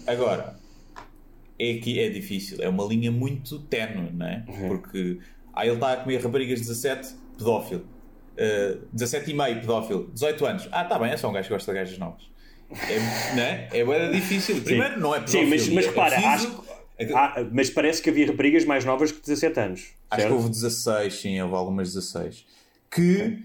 Agora, 0.07 0.57
é 1.59 1.75
que 1.75 2.01
é 2.01 2.09
difícil, 2.09 2.59
é 2.61 2.69
uma 2.69 2.85
linha 2.85 3.13
muito 3.13 3.59
ténue, 3.61 4.11
não 4.13 4.27
é? 4.27 4.45
Porque 4.69 5.19
aí 5.53 5.69
ele 5.69 5.77
está 5.77 5.93
a 5.93 5.97
comer 5.99 6.21
raparigas 6.23 6.61
de 6.61 6.67
17, 6.67 7.15
pedófilo. 7.39 7.87
Uh, 8.35 8.85
17 8.93 9.31
e 9.31 9.35
meio, 9.35 9.61
pedófilo. 9.61 10.11
18 10.13 10.47
anos, 10.47 10.69
ah, 10.73 10.85
tá 10.85 10.99
bem, 10.99 11.11
é 11.13 11.17
só 11.17 11.31
um 11.31 11.33
gajo 11.33 11.47
que 11.49 11.55
gosta 11.55 11.73
de 11.73 11.79
gajas 11.79 11.99
novas. 11.99 12.23
É, 12.89 13.35
não 13.35 13.43
é? 13.43 13.69
É 13.73 14.11
difícil. 14.13 14.61
Primeiro, 14.63 15.01
não 15.01 15.15
é 15.15 15.19
Sim, 15.27 15.39
pedófilo. 15.47 15.51
mas, 15.51 15.69
mas 15.69 15.85
é 15.85 15.89
repara, 15.89 16.21
preciso- 16.21 16.65
acho, 17.01 17.17
ah, 17.17 17.47
mas 17.53 17.71
parece 17.71 18.03
que 18.03 18.11
havia 18.11 18.27
raparigas 18.27 18.65
mais 18.65 18.85
novas 18.85 19.11
que 19.13 19.21
17 19.21 19.61
anos. 19.61 19.81
Acho 20.11 20.21
certo? 20.21 20.27
que 20.29 20.33
houve 20.37 20.49
16, 20.51 21.15
sim, 21.15 21.41
houve 21.41 21.55
algumas 21.55 21.93
16. 21.95 22.45
Que. 22.91 23.39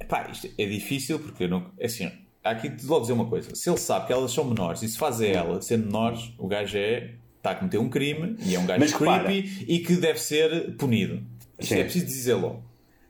Epá, 0.00 0.28
isto 0.30 0.48
é 0.58 0.66
difícil 0.66 1.18
porque 1.18 1.44
eu 1.44 1.48
não. 1.48 1.70
é 1.78 1.86
Assim, 1.86 2.10
há 2.42 2.50
aqui 2.50 2.68
de 2.68 2.84
logo 2.86 3.02
dizer 3.02 3.12
uma 3.12 3.26
coisa: 3.26 3.54
se 3.54 3.68
ele 3.70 3.78
sabe 3.78 4.06
que 4.06 4.12
elas 4.12 4.32
são 4.32 4.44
menores 4.44 4.82
e 4.82 4.88
se 4.88 4.98
faz 4.98 5.20
a 5.20 5.26
ela 5.26 5.62
sendo 5.62 5.86
menores, 5.86 6.32
o 6.38 6.46
gajo 6.46 6.76
é. 6.78 7.14
Está 7.36 7.50
a 7.50 7.54
cometer 7.56 7.78
um 7.78 7.88
crime 7.90 8.36
e 8.46 8.54
é 8.54 8.58
um 8.60 8.64
gajo 8.64 8.78
Mas 8.78 8.92
repara- 8.92 9.24
creepy 9.24 9.64
e 9.66 9.80
que 9.80 9.96
deve 9.96 10.20
ser 10.20 10.76
punido. 10.76 11.24
Isto 11.58 11.74
Sim. 11.74 11.80
é 11.80 11.82
preciso 11.82 12.06
dizer 12.06 12.34
logo. 12.34 12.62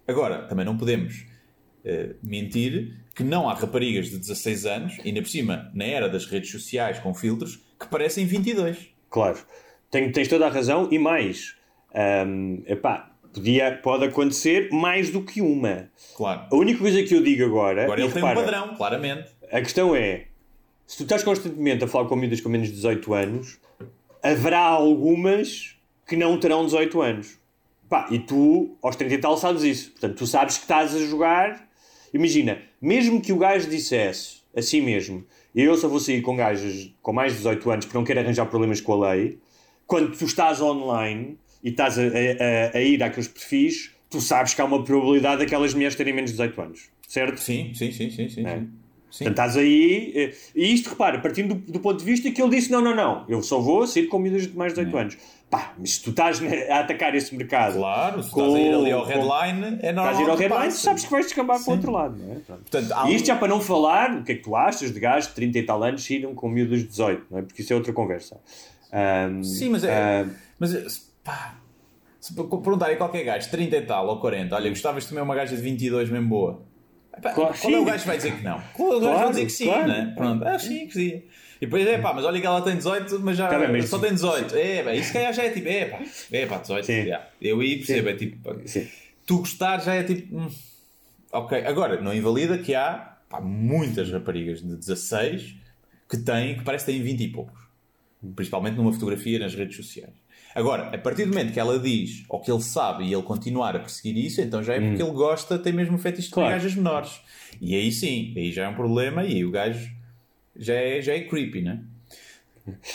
Agora, 0.09 0.47
também 0.47 0.64
não 0.64 0.74
podemos 0.78 1.26
eh, 1.85 2.14
mentir 2.22 2.97
que 3.15 3.23
não 3.23 3.49
há 3.49 3.55
raparigas 3.55 4.09
de 4.11 4.19
16 4.19 4.67
anos, 4.67 4.99
e 5.05 5.09
ainda 5.09 5.21
por 5.23 5.29
cima, 5.29 5.71
na 5.75 5.85
era 5.85 6.09
das 6.09 6.27
redes 6.27 6.51
sociais 6.51 6.99
com 6.99 7.13
filtros, 7.15 7.61
que 7.79 7.87
parecem 7.87 8.25
22. 8.27 8.89
Claro, 9.11 9.39
Tem- 9.91 10.11
tens 10.11 10.29
toda 10.29 10.47
a 10.47 10.51
razão 10.51 10.89
e 10.91 10.99
mais. 10.99 11.55
hum, 12.27 12.63
epá, 12.67 13.13
Podia, 13.33 13.79
pode 13.83 14.05
acontecer 14.05 14.69
mais 14.71 15.09
do 15.09 15.23
que 15.23 15.41
uma. 15.41 15.89
Claro. 16.15 16.43
A 16.51 16.55
única 16.55 16.81
coisa 16.81 17.03
que 17.03 17.15
eu 17.15 17.23
digo 17.23 17.43
agora. 17.45 17.85
Agora 17.85 18.03
ele 18.03 18.13
tem 18.13 18.23
repara, 18.23 18.39
um 18.41 18.45
padrão, 18.45 18.77
claramente. 18.77 19.31
A 19.51 19.61
questão 19.63 19.97
é: 19.97 20.27
se 20.87 20.99
tu 20.99 21.05
estás 21.05 21.23
constantemente 21.25 21.83
a 21.83 21.89
falar 21.89 22.07
com 22.09 22.15
miúdas 22.17 22.43
com 22.43 22.51
menos 22.51 22.69
de 22.69 22.75
18 22.75 23.15
anos, 23.15 23.59
haverá 24.23 24.61
algumas 24.61 25.77
que 26.07 26.15
não 26.15 26.39
terão 26.39 26.67
18 26.67 27.01
anos. 27.01 27.39
Pá, 27.89 28.07
e 28.11 28.19
tu, 28.19 28.77
aos 28.83 28.97
30 28.97 29.15
e 29.15 29.19
tal, 29.19 29.37
sabes 29.39 29.63
isso. 29.63 29.91
Portanto, 29.93 30.17
tu 30.17 30.27
sabes 30.27 30.57
que 30.59 30.65
estás 30.65 30.95
a 30.95 30.99
jogar. 30.99 31.67
Imagina, 32.13 32.59
mesmo 32.83 33.20
que 33.22 33.33
o 33.33 33.37
gajo 33.39 33.70
dissesse 33.70 34.43
assim 34.55 34.80
mesmo, 34.83 35.24
eu 35.55 35.74
só 35.76 35.89
vou 35.89 36.01
sair 36.01 36.20
com 36.20 36.37
gajas 36.37 36.91
com 37.01 37.12
mais 37.12 37.33
de 37.33 37.39
18 37.39 37.70
anos 37.70 37.85
porque 37.87 37.97
não 37.97 38.05
quero 38.05 38.20
arranjar 38.20 38.47
problemas 38.47 38.80
com 38.80 38.93
a 39.03 39.12
lei, 39.12 39.39
quando 39.87 40.16
tu 40.16 40.24
estás 40.24 40.61
online 40.61 41.39
e 41.62 41.68
estás 41.70 41.99
a, 41.99 42.03
a, 42.03 42.76
a 42.76 42.80
ir 42.83 43.03
àqueles 43.03 43.28
perfis, 43.28 43.93
tu 44.11 44.20
sabes 44.20 44.53
que 44.55 44.61
há 44.61 44.64
uma 44.64 44.83
probabilidade 44.85 45.39
daquelas 45.45 45.72
mulheres 45.72 45.95
terem 45.95 46.12
menos 46.12 46.30
de 46.30 46.37
18 46.37 46.61
anos, 46.61 46.91
certo? 47.09 47.39
Sim, 47.39 47.72
sim, 47.74 47.93
sim, 47.93 48.11
sim, 48.11 48.28
sim. 48.28 48.47
É. 48.47 48.59
sim. 48.59 48.68
Sim. 49.11 49.24
Portanto, 49.26 49.47
estás 49.47 49.57
aí. 49.59 50.11
eh, 50.16 50.33
E 50.57 50.72
isto, 50.72 50.89
repara, 50.89 51.18
partindo 51.18 51.55
do, 51.55 51.72
do 51.72 51.80
ponto 51.80 51.99
de 51.99 52.05
vista 52.07 52.30
que 52.30 52.41
ele 52.41 52.57
disse: 52.57 52.70
não, 52.72 52.80
não, 52.80 52.97
não, 52.97 53.26
eu 53.28 53.43
só 53.43 53.61
vou 53.61 53.87
sair 53.87 54.07
com 54.07 54.18
miúdas 54.18 54.47
de 54.47 54.57
mais 54.57 54.72
de 54.72 54.80
18 54.80 54.97
anos. 54.97 55.18
Pá, 55.53 55.75
mas 55.79 55.91
se 55.97 56.03
tu 56.03 56.09
estás 56.11 56.41
a 56.71 56.79
atacar 56.81 57.15
esse 57.15 57.37
mercado. 57.37 57.75
Claro, 57.75 58.23
se 58.23 58.31
com- 58.31 58.41
estás 58.41 58.55
a 58.57 58.59
ir 58.59 58.75
ali 58.75 58.91
ao 58.91 59.03
com- 59.03 59.09
headline, 59.11 59.79
é 59.83 59.93
normal. 59.93 60.13
Estás 60.13 60.19
a 60.19 60.23
ir 60.23 60.31
ao 60.31 60.37
headline, 60.39 60.65
passe. 60.65 60.79
sabes 60.79 61.05
que 61.05 61.11
vais 61.11 61.27
descambar 61.27 61.63
para 61.63 61.71
o 61.71 61.75
outro 61.77 61.93
lado, 61.93 62.17
não 62.17 62.33
é? 62.33 62.37
Portanto, 62.37 62.91
E 62.91 62.95
um- 62.95 63.09
isto 63.09 63.27
já 63.27 63.37
para 63.37 63.49
não 63.49 63.61
falar, 63.61 64.15
o 64.17 64.25
que 64.25 64.33
é 64.33 64.35
que 64.37 64.43
tu 64.43 64.57
achas 64.57 64.91
de 64.91 64.99
gajos 64.99 65.29
de 65.29 65.35
30 65.35 65.59
e 65.59 65.63
tal 65.63 65.83
anos 65.85 66.03
saíram 66.07 66.35
com 66.35 66.49
miúdas 66.49 66.79
de 66.81 66.87
18, 66.87 67.27
não 67.31 67.39
é? 67.39 67.43
Porque 67.43 67.61
isso 67.61 67.71
é 67.71 67.77
outra 67.77 67.93
conversa. 67.93 68.41
Ahm, 68.91 69.43
Sim, 69.43 69.69
mas 69.69 69.85
é. 69.85 69.93
ah, 69.95 70.27
Mas 70.59 70.75
é- 70.75 70.85
pá, 71.23 71.55
se 72.19 72.35
per- 72.35 72.45
perguntarem 72.47 72.97
qualquer 72.97 73.23
gajo, 73.23 73.51
30 73.51 73.77
e 73.77 73.83
tal 73.83 74.07
ou 74.09 74.19
40, 74.21 74.55
olha, 74.57 74.71
gostavas 74.71 75.03
de 75.03 75.11
comer 75.11 75.21
uma 75.21 75.35
gaja 75.35 75.55
de 75.55 75.61
22 75.61 76.09
mesmo 76.09 76.29
boa. 76.31 76.63
Epá, 77.17 77.33
Claro, 77.33 77.55
qual 77.59 77.73
é 77.73 77.77
o 77.77 77.79
sim. 77.81 77.85
gajo 77.85 78.01
que 78.01 78.07
vai 78.07 78.17
dizer 78.17 78.37
que 78.37 78.43
não? 78.45 78.63
Qual 78.73 78.93
é 78.93 78.97
o 78.97 79.01
gajo 79.01 79.13
que 79.13 79.19
vai 79.23 79.29
dizer 79.31 79.45
que 79.47 79.53
sim, 79.53 79.65
claro. 79.67 79.89
né? 79.89 80.13
Pronto, 80.17 80.45
ah, 80.47 80.59
sim, 80.59 80.87
que 80.87 80.93
sim. 80.95 81.23
E 81.61 81.67
depois 81.67 81.87
é 81.87 81.99
pá, 81.99 82.13
mas 82.13 82.25
olha 82.25 82.41
que 82.41 82.47
ela 82.47 82.61
tem 82.63 82.77
18, 82.77 83.21
mas 83.21 83.37
já 83.37 83.49
bem, 83.49 83.71
mas- 83.71 83.89
só 83.89 83.99
tem 83.99 84.13
18. 84.13 84.57
É, 84.57 84.83
pá, 84.83 84.95
isso 84.95 85.13
calhar 85.13 85.33
já 85.33 85.45
é 85.45 85.51
tipo, 85.51 85.69
é 85.69 85.85
pá, 85.85 86.01
é 86.33 86.47
pá, 86.47 86.59
18. 86.59 86.85
Sim. 86.87 87.07
já. 87.07 87.29
Eu 87.41 87.61
aí 87.61 87.77
percebo, 87.77 88.09
é 88.09 88.15
tipo, 88.15 88.69
sim. 88.69 88.89
tu 89.27 89.39
gostar 89.39 89.79
já 89.81 89.95
é 89.95 90.03
tipo. 90.03 90.37
hum, 90.37 90.51
ok, 91.33 91.65
agora, 91.65 92.01
não 92.01 92.13
invalida 92.15 92.59
que 92.59 92.75
há 92.75 93.17
pá, 93.29 93.41
muitas 93.41 94.11
raparigas 94.11 94.61
de 94.61 94.75
16 94.77 95.55
que 96.11 96.17
têm, 96.19 96.57
que 96.57 96.65
parece 96.65 96.85
que 96.85 96.93
têm 96.93 97.03
20 97.03 97.21
e 97.23 97.29
poucos. 97.29 97.61
Principalmente 98.37 98.77
numa 98.77 98.93
fotografia 98.93 99.39
nas 99.39 99.55
redes 99.55 99.77
sociais. 99.77 100.13
Agora, 100.55 100.95
a 100.95 100.99
partir 100.99 101.25
do 101.25 101.29
momento 101.31 101.53
que 101.53 101.61
ela 101.61 101.79
diz, 101.79 102.25
ou 102.29 102.41
que 102.41 102.51
ele 102.51 102.61
sabe 102.63 103.05
e 103.05 103.13
ele 103.13 103.23
continuar 103.23 103.75
a 103.77 103.79
perseguir 103.81 104.17
isso, 104.25 104.41
então 104.41 104.63
já 104.63 104.75
é 104.75 104.81
porque 104.81 105.03
ele 105.03 105.13
gosta, 105.13 105.59
tem 105.59 105.73
mesmo 105.73 105.97
fetiche 105.99 106.29
de 106.29 106.35
Claro. 106.35 106.51
gajas 106.55 106.75
menores. 106.75 107.21
E 107.61 107.75
aí 107.75 107.91
sim, 107.93 108.33
aí 108.37 108.53
já 108.53 108.65
é 108.65 108.69
um 108.69 108.75
problema 108.75 109.25
e 109.25 109.35
aí 109.35 109.45
o 109.45 109.51
gajo 109.51 109.91
já 110.57 110.75
é, 110.75 111.01
já 111.01 111.15
é 111.15 111.21
creepy, 111.21 111.63
né? 111.63 111.81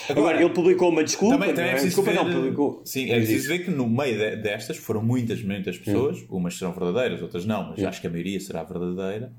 Agora, 0.10 0.41
ele 0.41 0.49
publicou 0.53 0.89
uma 0.89 1.03
desculpa. 1.03 1.36
Também, 1.38 1.49
também 1.53 1.72
é 1.72 1.74
não 1.74 1.82
preciso 1.82 2.01
desculpa, 2.03 2.12
ver, 2.24 2.34
não, 2.34 2.41
publicou. 2.41 2.82
Sim, 2.86 3.10
é 3.12 3.16
preciso 3.18 3.47
ver 3.49 3.60
que 3.66 3.72
no 3.72 3.88
meio 3.89 4.18
de- 4.18 4.36
destas 4.38 4.78
foram 4.78 5.03
muitas, 5.03 5.41
muitas 5.43 5.78
pessoas, 5.78 6.24
umas 6.30 6.58
serão 6.58 6.72
verdadeiras, 6.72 7.22
outras 7.22 7.45
não, 7.45 7.70
mas 7.70 7.84
acho 7.84 7.99
que 7.99 8.08
a 8.08 8.10
maioria 8.10 8.39
será 8.39 8.64
verdadeira. 8.64 9.32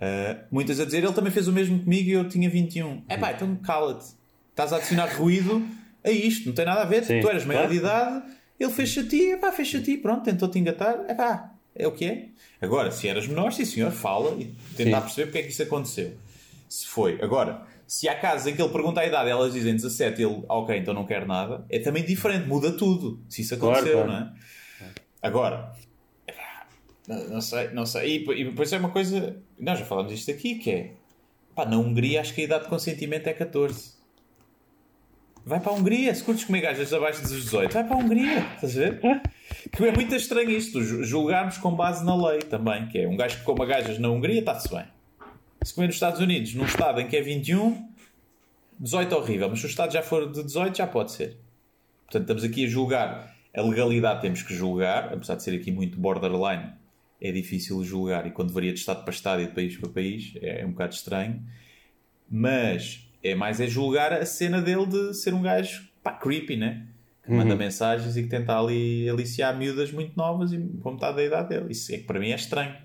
Uh, 0.00 0.44
muitas 0.50 0.80
a 0.80 0.84
dizer, 0.84 0.98
ele 1.02 1.12
também 1.12 1.32
fez 1.32 1.48
o 1.48 1.52
mesmo 1.52 1.78
comigo 1.82 2.08
e 2.08 2.12
eu 2.12 2.28
tinha 2.28 2.50
21. 2.50 3.02
É 3.08 3.16
pá, 3.16 3.32
então 3.32 3.54
cala-te. 3.56 4.04
Estás 4.50 4.72
a 4.72 4.76
adicionar 4.76 5.06
ruído 5.16 5.66
a 6.04 6.10
isto, 6.10 6.46
não 6.46 6.54
tem 6.54 6.64
nada 6.64 6.82
a 6.82 6.84
ver. 6.84 7.04
Sim, 7.04 7.20
tu 7.20 7.28
eras 7.28 7.44
maior 7.44 7.60
claro. 7.60 7.72
de 7.72 7.78
idade, 7.78 8.22
ele 8.60 8.72
fez-se 8.72 9.00
a 9.00 9.08
ti, 9.08 9.32
é 9.32 9.36
pá, 9.36 9.50
fez-se 9.50 9.76
a 9.78 9.82
ti, 9.82 9.96
pronto, 9.96 10.22
tentou-te 10.22 10.58
engatar, 10.58 11.04
é 11.08 11.14
pá, 11.14 11.54
é 11.74 11.86
o 11.88 11.92
que 11.92 12.04
é. 12.04 12.28
Agora, 12.60 12.90
se 12.90 13.08
eras 13.08 13.26
menor, 13.26 13.52
sim 13.52 13.64
senhor, 13.64 13.90
fala 13.90 14.30
e 14.40 14.54
tentar 14.76 14.98
Sim. 14.98 15.04
perceber 15.04 15.26
porque 15.26 15.38
é 15.38 15.42
que 15.42 15.48
isso 15.48 15.62
aconteceu. 15.62 16.12
Se 16.68 16.86
foi. 16.86 17.18
Agora, 17.20 17.66
se 17.86 18.08
há 18.08 18.18
casos 18.18 18.46
em 18.46 18.54
que 18.54 18.62
ele 18.62 18.70
pergunta 18.70 19.00
a 19.00 19.06
idade 19.06 19.28
elas 19.28 19.52
dizem 19.52 19.74
17 19.74 20.22
ele, 20.22 20.44
ok, 20.48 20.76
então 20.76 20.94
não 20.94 21.04
quer 21.04 21.26
nada, 21.26 21.64
é 21.68 21.78
também 21.78 22.04
diferente, 22.04 22.46
muda 22.46 22.72
tudo. 22.72 23.20
Se 23.28 23.42
isso 23.42 23.56
Claro, 23.58 23.76
aconteceu, 23.76 24.04
claro. 24.04 24.12
não 24.12 24.18
é? 24.18 24.32
Agora, 25.20 25.72
epá, 26.26 26.66
não, 27.08 27.40
sei, 27.40 27.68
não 27.68 27.86
sei. 27.86 28.18
E, 28.18 28.40
e 28.40 28.44
depois 28.44 28.72
é 28.72 28.78
uma 28.78 28.90
coisa, 28.90 29.36
nós 29.58 29.78
já 29.78 29.84
falamos 29.84 30.12
isto 30.12 30.30
aqui, 30.30 30.56
que 30.56 30.70
é, 30.70 30.92
pá, 31.54 31.64
na 31.64 31.76
Hungria 31.76 32.20
acho 32.20 32.34
que 32.34 32.42
a 32.42 32.44
idade 32.44 32.64
de 32.64 32.70
consentimento 32.70 33.26
é 33.26 33.32
14. 33.32 33.94
Vai 35.46 35.60
para 35.60 35.72
a 35.72 35.74
Hungria, 35.74 36.14
se 36.14 36.24
curtes 36.24 36.44
comer 36.44 36.62
gajas 36.62 36.92
abaixo 36.92 37.20
dos 37.20 37.30
18, 37.32 37.72
vai 37.72 37.84
para 37.84 37.96
a 37.96 37.98
Hungria, 37.98 38.38
estás 38.54 38.76
a 38.78 38.80
ver? 38.80 39.00
Que 39.76 39.84
é 39.84 39.92
muito 39.92 40.14
estranho 40.14 40.50
isto, 40.50 40.82
ju- 40.82 41.02
julgarmos 41.04 41.58
com 41.58 41.74
base 41.74 42.04
na 42.04 42.14
lei 42.14 42.38
também, 42.40 42.86
que 42.88 42.98
é 42.98 43.08
um 43.08 43.16
gajo 43.16 43.38
que 43.38 43.44
coma 43.44 43.64
gajas 43.66 43.98
na 43.98 44.08
Hungria, 44.10 44.40
está-se 44.40 44.68
bem. 44.70 44.84
Se 45.62 45.74
comer 45.74 45.86
nos 45.88 45.96
Estados 45.96 46.20
Unidos, 46.20 46.54
num 46.54 46.64
estado 46.64 47.00
em 47.00 47.06
que 47.08 47.16
é 47.16 47.22
21, 47.22 47.88
18 48.78 49.14
é 49.14 49.18
horrível, 49.18 49.48
mas 49.50 49.60
se 49.60 49.66
o 49.66 49.68
estado 49.68 49.92
já 49.92 50.02
for 50.02 50.30
de 50.30 50.42
18, 50.44 50.76
já 50.78 50.86
pode 50.86 51.12
ser. 51.12 51.38
Portanto, 52.04 52.22
estamos 52.22 52.44
aqui 52.44 52.64
a 52.64 52.68
julgar. 52.68 53.34
A 53.56 53.62
legalidade 53.62 54.20
temos 54.20 54.42
que 54.42 54.54
julgar, 54.54 55.12
apesar 55.12 55.36
de 55.36 55.42
ser 55.42 55.54
aqui 55.54 55.70
muito 55.72 55.98
borderline, 55.98 56.72
é 57.20 57.32
difícil 57.32 57.82
julgar. 57.84 58.26
E 58.26 58.30
quando 58.30 58.52
varia 58.52 58.72
de 58.72 58.78
estado 58.80 59.02
para 59.04 59.12
estado 59.14 59.42
e 59.42 59.46
de 59.46 59.52
país 59.52 59.76
para 59.76 59.88
país, 59.90 60.32
é 60.42 60.64
um 60.66 60.70
bocado 60.72 60.94
estranho. 60.94 61.42
Mas 62.30 63.03
é 63.24 63.34
mais 63.34 63.60
é 63.60 63.66
julgar 63.66 64.12
a 64.12 64.24
cena 64.26 64.60
dele 64.60 64.86
de 64.86 65.14
ser 65.14 65.32
um 65.34 65.42
gajo 65.42 65.88
pá, 66.02 66.12
creepy, 66.12 66.56
né? 66.56 66.86
Que 67.24 67.32
manda 67.32 67.56
mensagens 67.56 68.16
e 68.18 68.22
que 68.22 68.28
tenta 68.28 68.58
ali 68.58 69.08
aliciar 69.08 69.56
miúdas 69.56 69.90
muito 69.90 70.14
novas 70.14 70.52
e 70.52 70.58
com 70.58 70.92
metade 70.92 71.16
da 71.16 71.24
idade 71.24 71.48
dele. 71.48 71.72
Isso 71.72 71.94
é 71.94 71.98
que 71.98 72.04
para 72.04 72.20
mim 72.20 72.30
é 72.30 72.34
estranho. 72.34 72.76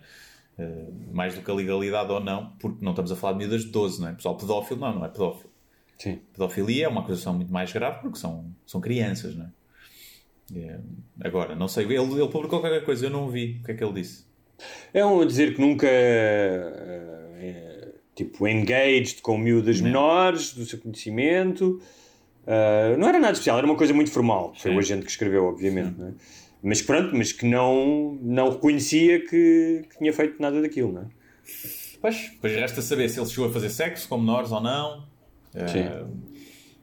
Uh, 0.57 1.13
mais 1.13 1.35
do 1.35 1.41
que 1.41 1.51
a 1.51 1.53
legalidade 1.53 2.11
ou 2.11 2.19
não, 2.21 2.51
porque 2.59 2.83
não 2.83 2.91
estamos 2.91 3.11
a 3.11 3.15
falar 3.15 3.33
de 3.33 3.39
miúdas 3.39 3.63
de 3.63 3.69
12, 3.71 4.01
não 4.01 4.07
é? 4.09 4.13
Pessoal 4.13 4.37
pedófilo, 4.37 4.79
não, 4.79 4.95
não 4.95 5.05
é 5.05 5.09
pedófilo. 5.09 5.49
Sim. 5.97 6.19
Pedofilia 6.33 6.85
é 6.85 6.87
uma 6.87 7.01
acusação 7.01 7.33
muito 7.33 7.51
mais 7.51 7.71
grave 7.73 7.99
porque 8.01 8.17
são, 8.17 8.45
são 8.65 8.79
crianças, 8.79 9.35
não 9.35 9.45
é? 9.45 9.49
É, 10.55 10.79
Agora, 11.21 11.55
não 11.55 11.67
sei, 11.67 11.85
ele, 11.85 11.95
ele 11.95 12.27
publicou 12.29 12.61
qualquer 12.61 12.83
coisa, 12.83 13.05
eu 13.05 13.09
não 13.09 13.29
vi 13.29 13.59
o 13.61 13.65
que 13.65 13.71
é 13.71 13.73
que 13.73 13.83
ele 13.83 13.93
disse. 13.93 14.25
É 14.93 15.05
um 15.05 15.25
dizer 15.25 15.53
que 15.53 15.61
nunca. 15.61 15.87
eh, 17.39 17.78
tipo, 18.23 18.47
engaged 18.47 19.21
com 19.21 19.37
miúdas 19.37 19.79
menores, 19.81 20.53
do 20.53 20.65
seu 20.65 20.77
conhecimento. 20.79 21.81
Eh, 22.45 22.95
não 22.97 23.07
era 23.07 23.19
nada 23.19 23.33
especial, 23.33 23.57
era 23.57 23.65
uma 23.65 23.75
coisa 23.75 23.93
muito 23.93 24.11
formal. 24.11 24.53
Foi 24.57 24.73
o 24.75 24.79
agente 24.79 25.05
que 25.05 25.11
escreveu, 25.11 25.45
obviamente. 25.45 25.95
é? 26.01 26.11
Mas 26.61 26.81
pronto, 26.81 27.15
mas 27.15 27.31
que 27.31 27.45
não, 27.45 28.17
não 28.21 28.49
reconhecia 28.49 29.19
que, 29.21 29.83
que 29.89 29.97
tinha 29.97 30.11
feito 30.11 30.41
nada 30.41 30.61
daquilo, 30.61 30.91
não 30.91 31.01
é? 31.03 31.05
Pois, 32.01 32.29
depois 32.33 32.53
resta 32.53 32.81
saber 32.81 33.09
se 33.09 33.19
ele 33.19 33.29
chegou 33.29 33.47
a 33.47 33.51
fazer 33.51 33.69
sexo 33.69 34.07
com 34.07 34.17
menores 34.17 34.51
ou 34.51 34.59
não. 34.61 35.05
Sim. 35.67 35.79
É, 35.79 36.03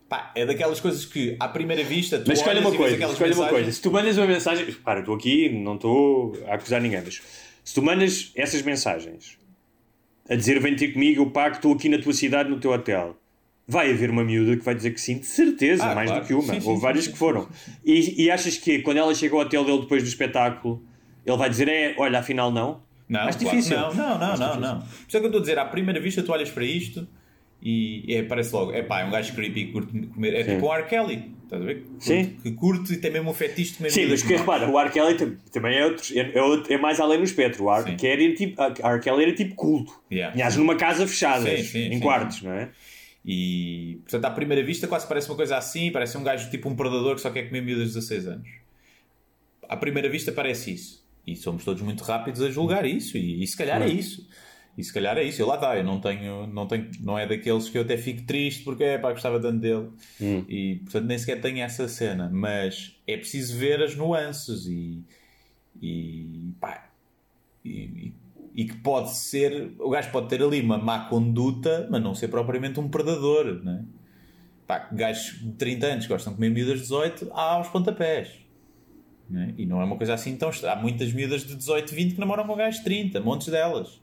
pá, 0.09 0.33
é 0.35 0.47
daquelas 0.47 0.81
coisas 0.81 1.05
que, 1.05 1.37
à 1.39 1.49
primeira 1.49 1.83
vista, 1.85 2.19
tu 2.19 2.29
Mas 2.29 2.39
escolha 2.39 2.57
olhas 2.61 2.71
uma 2.71 2.77
coisa, 2.77 2.95
aquelas 2.97 3.13
escolha 3.13 3.31
uma 3.35 3.37
mensagens- 3.45 3.59
coisa. 3.65 3.73
Se 3.77 3.83
tu 3.83 3.91
mandas 3.91 4.17
uma 4.19 4.27
mensagem. 4.27 4.73
Para, 4.85 5.01
estou 5.01 5.15
aqui, 5.15 5.49
não 5.51 5.75
estou 5.75 6.37
a 6.49 6.55
acusar 6.55 6.81
ninguém, 6.81 7.03
mas 7.05 7.21
se 7.65 7.75
tu 7.75 7.83
mandas 7.83 8.33
essas 8.35 8.63
mensagens 8.63 9.39
a 10.29 10.35
dizer 10.35 10.61
vem 10.61 10.75
ter 10.77 10.93
comigo, 10.93 11.23
eu 11.23 11.31
pago, 11.31 11.57
estou 11.57 11.73
aqui 11.73 11.89
na 11.89 11.99
tua 11.99 12.13
cidade, 12.13 12.49
no 12.51 12.59
teu 12.59 12.73
hotel. 12.73 13.17
Vai 13.69 13.91
haver 13.91 14.11
uma 14.11 14.23
miúda 14.23 14.57
que 14.57 14.65
vai 14.65 14.75
dizer 14.75 14.93
que 14.93 15.01
sim, 15.01 15.19
de 15.19 15.27
certeza, 15.27 15.85
Ah, 15.91 15.95
mais 15.95 16.09
claro. 16.09 16.23
do 16.23 16.27
que 16.29 16.35
uma. 16.35 16.43
Sim, 16.55 16.61
sim, 16.61 16.69
Houve 16.69 16.77
sim, 16.79 16.83
várias 16.83 17.05
sim, 17.05 17.13
que 17.13 17.19
foram. 17.19 17.49
E, 17.85 18.25
e 18.25 18.31
achas 18.31 18.57
que 18.57 18.79
quando 18.81 18.99
ela 18.99 19.13
chega 19.15 19.35
ao 19.35 19.41
hotel 19.41 19.65
dele 19.65 19.81
depois 19.81 20.03
do 20.03 20.09
espetáculo, 20.09 20.83
ele 21.25 21.37
vai 21.37 21.51
dizer: 21.51 21.69
é, 21.69 21.95
olha, 21.99 22.21
afinal 22.21 22.53
não? 22.53 22.81
Não, 23.09 23.21
claro. 23.23 23.37
difícil. 23.39 23.77
Não, 23.77 23.93
não, 23.95 24.19
não, 24.19 24.37
não, 24.37 24.61
não. 24.61 24.79
Por 24.81 24.87
isso 25.09 25.17
é 25.17 25.21
que 25.21 25.27
eu 25.27 25.27
estou 25.27 25.39
a 25.39 25.41
dizer, 25.41 25.59
à 25.59 25.65
primeira 25.65 26.01
vista 26.01 26.23
tu 26.23 26.31
olhas 26.33 26.51
para 26.51 26.65
isto 26.65 27.07
e 27.69 28.15
é, 28.15 28.23
parece 28.23 28.53
logo, 28.55 28.73
é 28.73 28.83
pá, 28.83 29.01
é 29.01 29.05
um 29.05 29.11
gajo 29.11 29.35
creepy 29.35 29.67
que 29.67 29.73
curte 29.73 30.07
comer. 30.09 30.35
É 30.35 30.45
tipo 30.45 30.67
um 30.67 30.73
R. 30.73 30.85
Kelly, 30.87 31.33
estás 31.43 31.61
a 31.63 31.65
ver? 31.65 31.83
Curte- 31.83 32.05
Sim. 32.05 32.37
Que 32.43 32.53
curte 32.53 32.93
e 32.93 32.97
tem 32.99 33.11
mesmo 33.11 33.31
um 33.31 33.35
fetiche 33.35 33.73
de 33.73 33.77
comer 33.79 33.91
Sim, 33.91 34.07
mas 34.07 34.23
que 34.23 34.29
menores. 34.29 34.47
repara, 34.47 34.71
o 34.71 34.79
R. 34.81 34.91
Kelly 34.91 35.15
tam- 35.17 35.37
também 35.53 35.77
é, 35.77 35.85
outro, 35.85 36.19
é, 36.19 36.33
é 36.39 36.43
outro- 36.43 36.73
é 36.73 36.79
mais 36.79 37.01
além 37.01 37.19
no 37.19 37.25
espectro. 37.25 37.65
O 37.65 37.75
R. 37.75 37.91
Sim. 37.91 37.97
Kelly 37.97 38.25
era 38.27 38.35
tipo, 38.37 38.63
R. 38.63 39.01
Kelly 39.01 39.23
era 39.25 39.35
tipo 39.35 39.55
culto. 39.57 39.93
Yeah. 40.13 40.33
Aliás, 40.33 40.57
numa 40.57 40.77
casa 40.77 41.07
fechada, 41.09 41.57
Sim, 41.57 41.63
sim, 41.65 41.79
em 41.89 41.93
sim, 41.95 42.01
quartos, 42.01 42.39
sim. 42.39 42.47
não 42.47 42.53
é? 42.53 42.71
E, 43.25 43.99
portanto, 44.03 44.25
à 44.27 44.31
primeira 44.31 44.63
vista 44.63 44.87
quase 44.87 45.07
parece 45.09 45.29
uma 45.29 45.35
coisa 45.37 45.57
assim, 45.57 45.91
parece 45.91 46.17
um 46.17 46.23
gajo 46.23 46.49
tipo 46.49 46.69
um 46.69 46.77
predador 46.77 47.17
que 47.17 47.21
só 47.21 47.31
quer 47.31 47.49
comer 47.49 47.61
miúdas 47.63 47.89
de 47.89 47.95
16 47.95 48.29
anos. 48.29 48.49
À 49.69 49.77
primeira 49.77 50.09
vista 50.09 50.31
parece 50.31 50.73
isso. 50.73 51.05
E 51.27 51.35
somos 51.35 51.65
todos 51.65 51.83
muito 51.83 52.05
rápidos 52.05 52.41
a 52.41 52.49
julgar 52.49 52.87
isso, 52.87 53.17
e, 53.19 53.43
e 53.43 53.47
se 53.49 53.57
calhar 53.57 53.83
é 53.83 53.89
isso. 53.89 54.29
E 54.77 54.85
se 54.85 54.93
calhar 54.93 55.17
é 55.17 55.23
isso. 55.25 55.41
Eu 55.41 55.47
lá 55.47 55.55
está, 55.55 55.77
eu 55.77 55.83
não 55.85 55.99
tenho, 56.01 56.47
não 56.47 56.67
tenho, 56.67 56.91
não 57.01 57.19
é 57.19 57.27
daqueles 57.27 57.69
que 57.69 57.79
eu 57.79 57.83
até 57.83 57.97
fico 57.97 58.23
triste 58.27 58.63
porque 58.63 58.85
é 58.85 58.99
pá, 58.99 59.11
gostava 59.11 59.41
tanto 59.41 59.59
dele. 59.59 59.89
E 60.49 60.77
portanto 60.85 61.05
nem 61.07 61.19
sequer 61.19 61.41
tenho 61.41 61.61
essa 61.61 61.89
cena. 61.89 62.29
Mas 62.33 62.95
é 63.07 63.17
preciso 63.17 63.57
ver 63.57 63.83
as 63.83 63.97
nuances 63.97 64.67
e, 64.67 65.03
e 65.81 66.53
pá, 66.61 66.91
e, 67.65 68.13
e- 68.55 68.65
que 68.65 68.77
pode 68.77 69.15
ser, 69.17 69.73
o 69.79 69.91
gajo 69.91 70.11
pode 70.11 70.29
ter 70.29 70.43
ali 70.43 70.61
uma 70.61 70.79
má 70.79 71.07
conduta, 71.09 71.87
mas 71.91 72.03
não 72.03 72.15
ser 72.15 72.29
propriamente 72.29 72.79
um 72.81 72.89
predador, 72.89 73.61
não 73.65 73.73
é? 73.73 73.85
Pá, 74.67 74.89
gajos 74.93 75.39
de 75.41 75.53
30 75.53 75.87
anos 75.87 76.07
que 76.07 76.13
gostam 76.13 76.33
de 76.33 76.37
comer 76.39 76.51
miúdas 76.51 76.75
de 76.77 76.81
18, 76.83 77.31
há 77.33 77.53
aos 77.55 77.69
pontapés. 77.69 78.31
né? 79.31 79.55
E 79.57 79.65
não 79.65 79.81
é 79.81 79.85
uma 79.85 79.97
coisa 79.97 80.13
assim 80.15 80.37
tão. 80.37 80.51
Há 80.69 80.75
muitas 80.77 81.13
miúdas 81.13 81.47
de 81.47 81.55
18, 81.55 81.95
20 81.95 82.15
que 82.15 82.21
namoram 82.21 82.45
com 82.47 82.53
um 82.55 82.57
gajo 82.57 82.79
de 82.79 82.85
30, 82.85 83.21
montes 83.21 83.49
delas. 83.49 84.01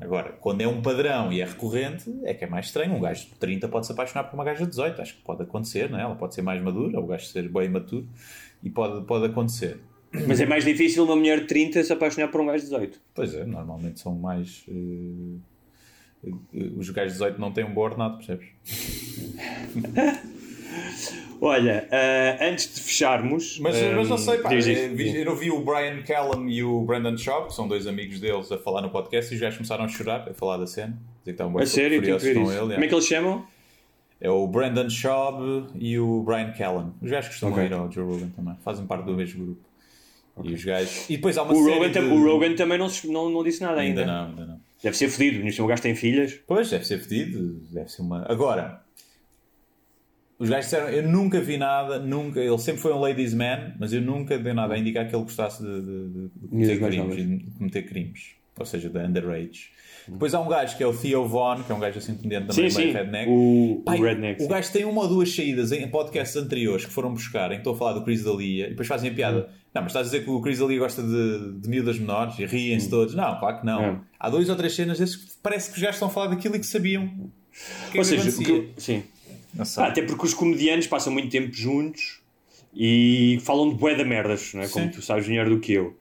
Agora, 0.00 0.32
quando 0.40 0.62
é 0.62 0.66
um 0.66 0.80
padrão 0.80 1.30
e 1.30 1.42
é 1.42 1.44
recorrente, 1.44 2.10
é 2.24 2.32
que 2.32 2.44
é 2.44 2.46
mais 2.46 2.66
estranho. 2.66 2.94
Um 2.94 3.00
gajo 3.00 3.26
de 3.26 3.34
30 3.34 3.68
pode 3.68 3.86
se 3.86 3.92
apaixonar 3.92 4.24
por 4.24 4.34
uma 4.34 4.44
gaja 4.44 4.64
de 4.64 4.70
18. 4.70 5.02
Acho 5.02 5.14
que 5.16 5.22
pode 5.22 5.42
acontecer, 5.42 5.90
não 5.90 5.98
é? 5.98 6.02
Ela 6.02 6.14
pode 6.14 6.34
ser 6.34 6.40
mais 6.42 6.62
madura, 6.62 6.98
o 6.98 7.06
gajo 7.06 7.26
ser 7.26 7.48
bem 7.50 7.68
maturo 7.68 8.08
e 8.62 8.70
pode, 8.70 9.04
pode 9.04 9.26
acontecer. 9.26 9.78
Mas 10.26 10.40
é 10.40 10.46
mais 10.46 10.64
difícil 10.64 11.04
uma 11.04 11.14
mulher 11.14 11.40
de 11.40 11.46
30 11.46 11.84
se 11.84 11.92
apaixonar 11.92 12.28
por 12.28 12.40
um 12.40 12.46
gajo 12.46 12.64
de 12.64 12.70
18. 12.70 13.00
Pois 13.14 13.34
é, 13.34 13.44
normalmente 13.44 14.00
são 14.00 14.14
mais. 14.14 14.64
eh, 14.68 15.36
os 16.76 16.88
gajos 16.90 17.12
de 17.12 17.18
18 17.18 17.40
não 17.40 17.52
têm 17.52 17.64
um 17.64 17.74
bom 17.74 17.82
ordenado, 17.82 18.16
percebes? 18.16 18.48
Olha, 21.40 21.88
ah, 21.90 22.44
antes 22.44 22.74
de 22.74 22.80
fecharmos. 22.82 23.58
Mas, 23.60 23.76
ah, 23.76 23.92
mas 23.96 24.08
não 24.08 24.18
sei, 24.18 24.38
pá, 24.38 24.52
eh, 24.54 25.20
eu 25.20 25.24
não 25.24 25.34
vi 25.34 25.50
o 25.50 25.64
Brian 25.64 26.02
Callum 26.02 26.48
e 26.48 26.62
o 26.62 26.82
Brandon 26.82 27.16
Shaw, 27.16 27.46
que 27.46 27.54
são 27.54 27.66
dois 27.66 27.86
amigos 27.86 28.20
deles, 28.20 28.52
a 28.52 28.58
falar 28.58 28.82
no 28.82 28.90
podcast 28.90 29.32
e 29.32 29.34
os 29.36 29.40
gajos 29.40 29.56
começaram 29.56 29.84
a 29.84 29.88
chorar, 29.88 30.28
a 30.28 30.34
falar 30.34 30.58
da 30.58 30.66
cena. 30.66 30.98
Dizer 31.24 31.36
que 31.36 31.42
A 31.42 31.66
sério, 31.66 32.02
tenho 32.02 32.18
que 32.18 32.24
ver 32.24 32.36
isso. 32.36 32.50
ele. 32.52 32.74
Como 32.74 32.84
é 32.84 32.88
que 32.88 32.94
eles 32.94 33.06
chamam? 33.06 33.46
É 34.20 34.28
o 34.28 34.46
Brandon 34.46 34.90
Shaw 34.90 35.66
e 35.74 35.98
o 35.98 36.22
Brian 36.22 36.52
Callum. 36.52 36.92
Os 37.00 37.10
gajos 37.10 37.30
costumam 37.30 37.54
Ok. 37.54 37.66
ir 37.66 37.72
ao 37.72 37.90
Joe 37.90 38.04
Rogan 38.04 38.28
também. 38.36 38.54
Fazem 38.62 38.84
parte 38.86 39.06
do 39.06 39.14
mesmo 39.14 39.46
grupo. 39.46 39.60
E 40.44 40.52
os 40.54 40.62
gajos... 40.64 41.08
E 41.08 41.16
depois 41.16 41.36
há 41.38 41.42
uma 41.42 41.52
O 41.54 41.64
série 41.64 41.74
Rogan, 41.78 41.90
de... 41.90 41.98
o 42.00 42.24
Rogan 42.24 42.54
também 42.54 42.78
não, 42.78 42.88
não, 43.06 43.30
não 43.30 43.42
disse 43.42 43.62
nada 43.62 43.80
ainda. 43.80 44.02
Ainda 44.02 44.12
não, 44.12 44.26
ainda 44.26 44.46
não. 44.46 44.60
Deve 44.82 44.96
ser 44.96 45.08
fedido. 45.08 45.62
O 45.62 45.66
gajo 45.66 45.82
tem 45.82 45.94
filhas. 45.94 46.38
Pois, 46.46 46.70
deve 46.70 46.86
ser 46.86 46.98
fedido, 46.98 47.60
deve 47.70 47.90
ser 47.90 48.02
uma... 48.02 48.24
Agora, 48.30 48.82
os 50.40 50.48
gajos 50.48 50.64
disseram, 50.70 50.88
eu 50.88 51.06
nunca 51.08 51.40
vi 51.40 51.56
nada, 51.56 51.98
nunca... 52.00 52.40
Ele 52.40 52.58
sempre 52.58 52.80
foi 52.80 52.92
um 52.92 52.98
ladies 53.00 53.32
man, 53.34 53.74
mas 53.78 53.92
eu 53.92 54.00
nunca 54.00 54.36
dei 54.38 54.52
nada 54.52 54.74
a 54.74 54.78
indicar 54.78 55.06
que 55.08 55.14
ele 55.14 55.22
gostasse 55.22 55.62
de, 55.62 55.80
de- 55.80 56.08
de- 56.08 56.48
cometer 56.48 56.78
crimes, 56.78 57.16
de 57.44 57.50
cometer 57.58 57.82
crimes. 57.82 58.20
Ou 58.58 58.66
seja, 58.66 58.90
da 58.90 59.04
underage. 59.04 59.70
Depois 60.08 60.34
há 60.34 60.40
um 60.40 60.48
gajo 60.48 60.76
que 60.76 60.82
é 60.82 60.86
o 60.86 60.92
Theo 60.92 61.26
Vaughn, 61.28 61.62
que 61.62 61.70
é 61.70 61.74
um 61.74 61.78
gajo 61.78 61.98
assim 61.98 62.14
comediante 62.14 62.52
Sim, 62.54 62.56
também, 62.68 62.70
sim. 62.70 62.78
meio 62.84 62.92
redneck. 62.94 63.30
O, 63.30 63.82
Pai, 63.84 63.98
o 63.98 64.02
Redneck. 64.02 64.40
o 64.40 64.42
sim. 64.44 64.48
gajo 64.50 64.72
tem 64.72 64.84
uma 64.84 65.02
ou 65.02 65.08
duas 65.08 65.34
saídas 65.34 65.72
em 65.72 65.86
podcasts 65.88 66.36
anteriores 66.36 66.84
que 66.84 66.92
foram 66.92 67.12
buscar, 67.12 67.46
em 67.52 67.54
que 67.54 67.60
estou 67.60 67.74
a 67.74 67.76
falar 67.76 67.92
do 67.92 68.02
Chris 68.04 68.22
D'Elia, 68.24 68.66
e 68.66 68.70
depois 68.70 68.88
fazem 68.88 69.10
a 69.10 69.14
piada. 69.14 69.38
Hum. 69.48 69.54
Não, 69.74 69.82
mas 69.82 69.92
estás 69.92 70.06
a 70.08 70.10
dizer 70.10 70.24
que 70.24 70.30
o 70.30 70.40
Chris 70.42 70.58
D'Elia 70.58 70.78
gosta 70.78 71.02
de, 71.02 71.60
de 71.60 71.68
miúdas 71.68 71.98
menores 71.98 72.38
e 72.38 72.44
riem-se 72.44 72.90
todos. 72.90 73.14
Não, 73.14 73.38
claro 73.38 73.60
que 73.60 73.66
não. 73.66 73.94
Hum. 73.94 74.00
Há 74.18 74.28
dois 74.30 74.48
ou 74.48 74.56
três 74.56 74.74
cenas 74.74 74.98
desses 74.98 75.16
que 75.16 75.32
parece 75.42 75.70
que 75.70 75.76
os 75.76 75.82
gajos 75.82 75.96
estão 75.96 76.08
a 76.08 76.10
falar 76.10 76.26
daquilo 76.26 76.56
e 76.56 76.58
que 76.58 76.66
sabiam. 76.66 77.04
O 77.04 77.90
que 77.92 77.98
é 77.98 78.00
Ou 78.00 78.02
que 78.02 78.04
seja, 78.04 78.32
que 78.44 78.72
sim. 78.78 79.02
Ah, 79.58 79.86
até 79.86 80.02
porque 80.02 80.26
os 80.26 80.34
comediantes 80.34 80.86
passam 80.86 81.12
muito 81.12 81.28
tempo 81.28 81.52
juntos 81.52 82.20
e 82.74 83.38
falam 83.42 83.70
de 83.70 83.74
bué 83.74 83.94
da 83.94 84.04
merdas, 84.04 84.52
não 84.54 84.62
é? 84.62 84.68
como 84.68 84.90
tu 84.90 85.02
sabes 85.02 85.26
melhor 85.26 85.48
do 85.48 85.58
que 85.58 85.72
eu. 85.72 85.96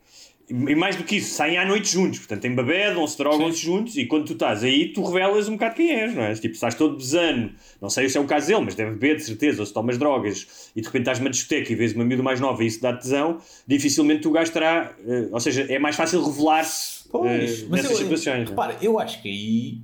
E 0.49 0.73
mais 0.73 0.95
do 0.95 1.03
que 1.03 1.17
isso, 1.17 1.35
saem 1.35 1.59
à 1.59 1.65
noite 1.65 1.91
juntos, 1.91 2.17
portanto 2.17 2.41
têm 2.41 2.55
babedam-se, 2.55 3.15
drogam-se 3.15 3.59
juntos 3.59 3.95
e 3.97 4.07
quando 4.07 4.25
tu 4.25 4.33
estás 4.33 4.63
aí, 4.63 4.91
tu 4.91 5.03
revelas 5.03 5.47
um 5.47 5.51
bocado 5.53 5.75
quem 5.75 5.91
és, 5.91 6.15
não 6.15 6.23
é? 6.23 6.33
Tipo, 6.33 6.55
estás 6.55 6.73
todo 6.73 6.97
besano, 6.97 7.51
não 7.79 7.87
sei 7.87 8.09
se 8.09 8.17
é 8.17 8.21
o 8.21 8.25
caso 8.25 8.47
dele, 8.47 8.61
mas 8.61 8.73
deve 8.73 8.91
beber 8.91 9.17
de 9.17 9.23
certeza, 9.25 9.61
ou 9.61 9.65
se 9.65 9.71
tomas 9.71 9.99
drogas 9.99 10.71
e 10.75 10.81
de 10.81 10.87
repente 10.87 11.01
estás 11.03 11.19
numa 11.19 11.29
discoteca 11.29 11.71
e 11.71 11.75
vês 11.75 11.93
uma 11.93 12.03
miúda 12.03 12.23
mais 12.23 12.39
nova 12.39 12.63
e 12.63 12.67
isso 12.67 12.81
dá 12.81 12.93
tesão, 12.93 13.39
dificilmente 13.67 14.27
o 14.27 14.31
gajo 14.31 14.51
terá, 14.51 14.95
eh, 15.07 15.27
ou 15.31 15.39
seja, 15.39 15.67
é 15.69 15.77
mais 15.77 15.95
fácil 15.95 16.23
revelar-se 16.25 17.07
mas 17.13 17.69
nessas 17.69 17.91
eu, 17.91 17.97
situações. 17.97 18.47
é? 18.47 18.49
repara, 18.49 18.75
eu 18.81 18.99
acho 18.99 19.21
que 19.21 19.29
aí, 19.29 19.77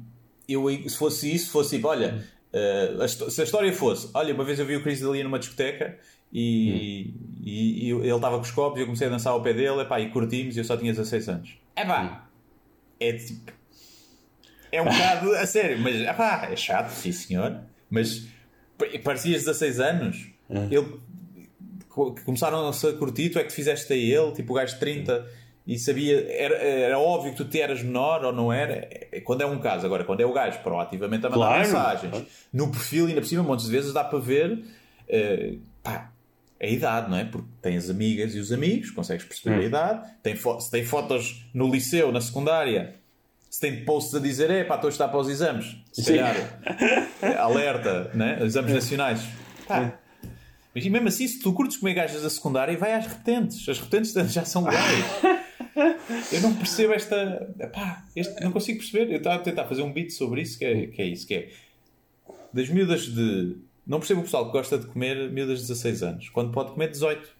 eu, 0.50 0.68
se 0.90 0.98
fosse 0.98 1.32
isso, 1.32 1.52
fosse 1.52 1.76
tipo, 1.76 1.88
olha, 1.88 2.24
histó- 3.06 3.30
se 3.30 3.42
a 3.42 3.44
história 3.44 3.72
fosse, 3.74 4.10
olha, 4.14 4.34
uma 4.34 4.44
vez 4.44 4.60
eu 4.60 4.66
vi 4.66 4.76
o 4.76 4.82
Chris 4.84 5.00
D'Elia 5.02 5.24
numa 5.24 5.40
discoteca 5.40 5.98
e, 6.32 7.14
e, 7.44 7.86
e 7.86 7.90
eu- 7.90 8.04
ele 8.04 8.16
estava 8.16 8.36
com 8.38 8.44
os 8.44 8.52
copos 8.52 8.78
e 8.80 8.82
eu 8.82 8.86
comecei 8.86 9.08
a 9.08 9.10
dançar 9.10 9.34
ao 9.34 9.42
pé 9.42 9.54
dele 9.54 9.82
epá, 9.82 10.00
e 10.00 10.10
curtimos 10.10 10.56
e 10.56 10.60
eu 10.60 10.64
só 10.64 10.78
tinha 10.78 10.92
16 10.94 11.28
anos. 11.30 11.58
É 11.76 11.86
pá, 11.86 12.28
é 13.00 13.14
tipo, 13.14 13.52
é 14.72 14.82
um 14.82 14.86
bocado 14.86 15.32
a 15.36 15.46
sério, 15.46 15.80
mas 15.80 15.96
epá, 16.02 16.48
é 16.52 16.56
chato, 16.56 16.90
sim 16.92 17.12
senhor, 17.12 17.60
mas 17.90 18.26
pa- 18.78 18.86
parecias 19.04 19.44
16 19.44 19.80
anos, 19.80 20.28
ele 20.72 21.00
co- 21.90 22.14
que 22.14 22.22
começaram-se 22.24 22.88
a 22.88 22.94
curtir, 22.94 23.30
tu 23.30 23.40
é 23.40 23.44
que 23.44 23.50
te 23.50 23.56
fizeste 23.56 23.92
a 23.92 23.96
ele, 23.96 24.32
tipo 24.34 24.54
o 24.54 24.56
gajo 24.56 24.74
de 24.74 24.80
30 24.80 25.26
e 25.68 25.80
sabia, 25.80 26.26
era, 26.32 26.56
era 26.58 27.00
óbvio 27.00 27.32
que 27.32 27.38
tu 27.38 27.46
te 27.46 27.60
eras 27.60 27.82
menor 27.82 28.24
ou 28.24 28.32
não 28.32 28.54
era, 28.54 28.88
é- 28.92 29.22
quando 29.22 29.42
é 29.42 29.46
um 29.46 29.60
caso, 29.60 29.86
agora 29.86 30.04
quando 30.04 30.22
é 30.22 30.26
o 30.26 30.32
gajo 30.34 30.60
proativamente 30.60 31.26
a 31.26 31.30
mandar 31.30 31.48
Claro. 31.48 31.60
mensagens 31.62 32.24
no 32.54 32.70
perfil, 32.72 33.08
ainda 33.08 33.22
por 33.22 33.28
cima, 33.28 33.42
montes 33.44 33.66
de 33.66 33.72
vezes 33.72 33.92
dá 33.94 34.04
para 34.04 34.20
ver 34.20 34.64
eh, 35.08 35.56
pá, 35.84 36.12
a 36.62 36.66
idade, 36.68 37.10
não 37.10 37.18
é? 37.18 37.26
Porque 37.26 37.48
tem 37.62 37.78
as 37.78 37.90
amigas 37.90 38.34
e 38.36 38.40
os 38.40 38.52
amigos, 38.52 38.90
consegues 38.92 39.26
perceber 39.26 39.56
Hum. 39.56 39.60
a 39.60 39.64
idade, 39.64 40.10
tem 40.24 40.36
se 40.36 40.72
tem 40.72 40.84
fotos 40.86 41.46
no 41.54 41.70
liceu, 41.72 42.12
na 42.12 42.22
secundária. 42.22 42.96
Se 43.50 43.60
tem 43.62 43.86
posts 43.86 44.14
a 44.16 44.20
dizer, 44.20 44.50
é 44.52 44.64
pá, 44.66 44.76
estou 44.76 44.88
a 44.90 44.92
estar 44.92 45.08
para 45.08 45.20
os 45.20 45.30
exames, 45.30 45.78
se 45.94 46.04
Sim. 46.04 46.18
calhar, 46.18 46.36
alerta, 47.40 48.12
né? 48.14 48.40
exames 48.44 48.74
nacionais. 48.74 49.22
Pá, 49.68 49.98
mas 50.74 50.84
e 50.86 50.90
mesmo 50.90 51.08
assim, 51.08 51.26
se 51.28 51.40
tu 51.40 51.54
curtes 51.54 51.78
comer 51.78 51.94
gajas 51.94 52.22
da 52.22 52.30
secundária, 52.30 52.78
vai 52.78 52.94
às 52.94 53.08
repetentes. 53.08 53.68
As 53.70 53.80
repetentes 53.80 54.12
já 54.34 54.44
são 54.44 54.64
legais. 54.66 55.06
Eu 56.32 56.42
não 56.42 56.56
percebo 56.56 56.94
esta. 56.94 57.54
Pá, 57.74 58.04
este, 58.16 58.42
não 58.44 58.52
consigo 58.52 58.80
perceber. 58.80 59.12
Eu 59.12 59.18
estava 59.18 59.36
a 59.36 59.40
tentar 59.40 59.66
fazer 59.66 59.82
um 59.82 59.92
beat 59.92 60.12
sobre 60.12 60.42
isso, 60.42 60.58
que 60.58 60.66
é, 60.66 60.88
que 60.88 61.02
é 61.02 61.06
isso: 61.06 61.28
que 61.28 61.34
é 61.34 61.50
das 62.54 62.70
miúdas 62.70 63.02
de. 63.02 63.58
Não 63.86 64.00
percebo 64.00 64.22
o 64.22 64.24
pessoal 64.24 64.46
que 64.48 64.52
gosta 64.52 64.78
de 64.78 64.88
comer 64.88 65.30
miúdas 65.30 65.62
de 65.62 65.68
16 65.68 66.04
anos, 66.04 66.30
quando 66.30 66.52
pode 66.52 66.72
comer 66.72 66.90
18. 66.90 67.36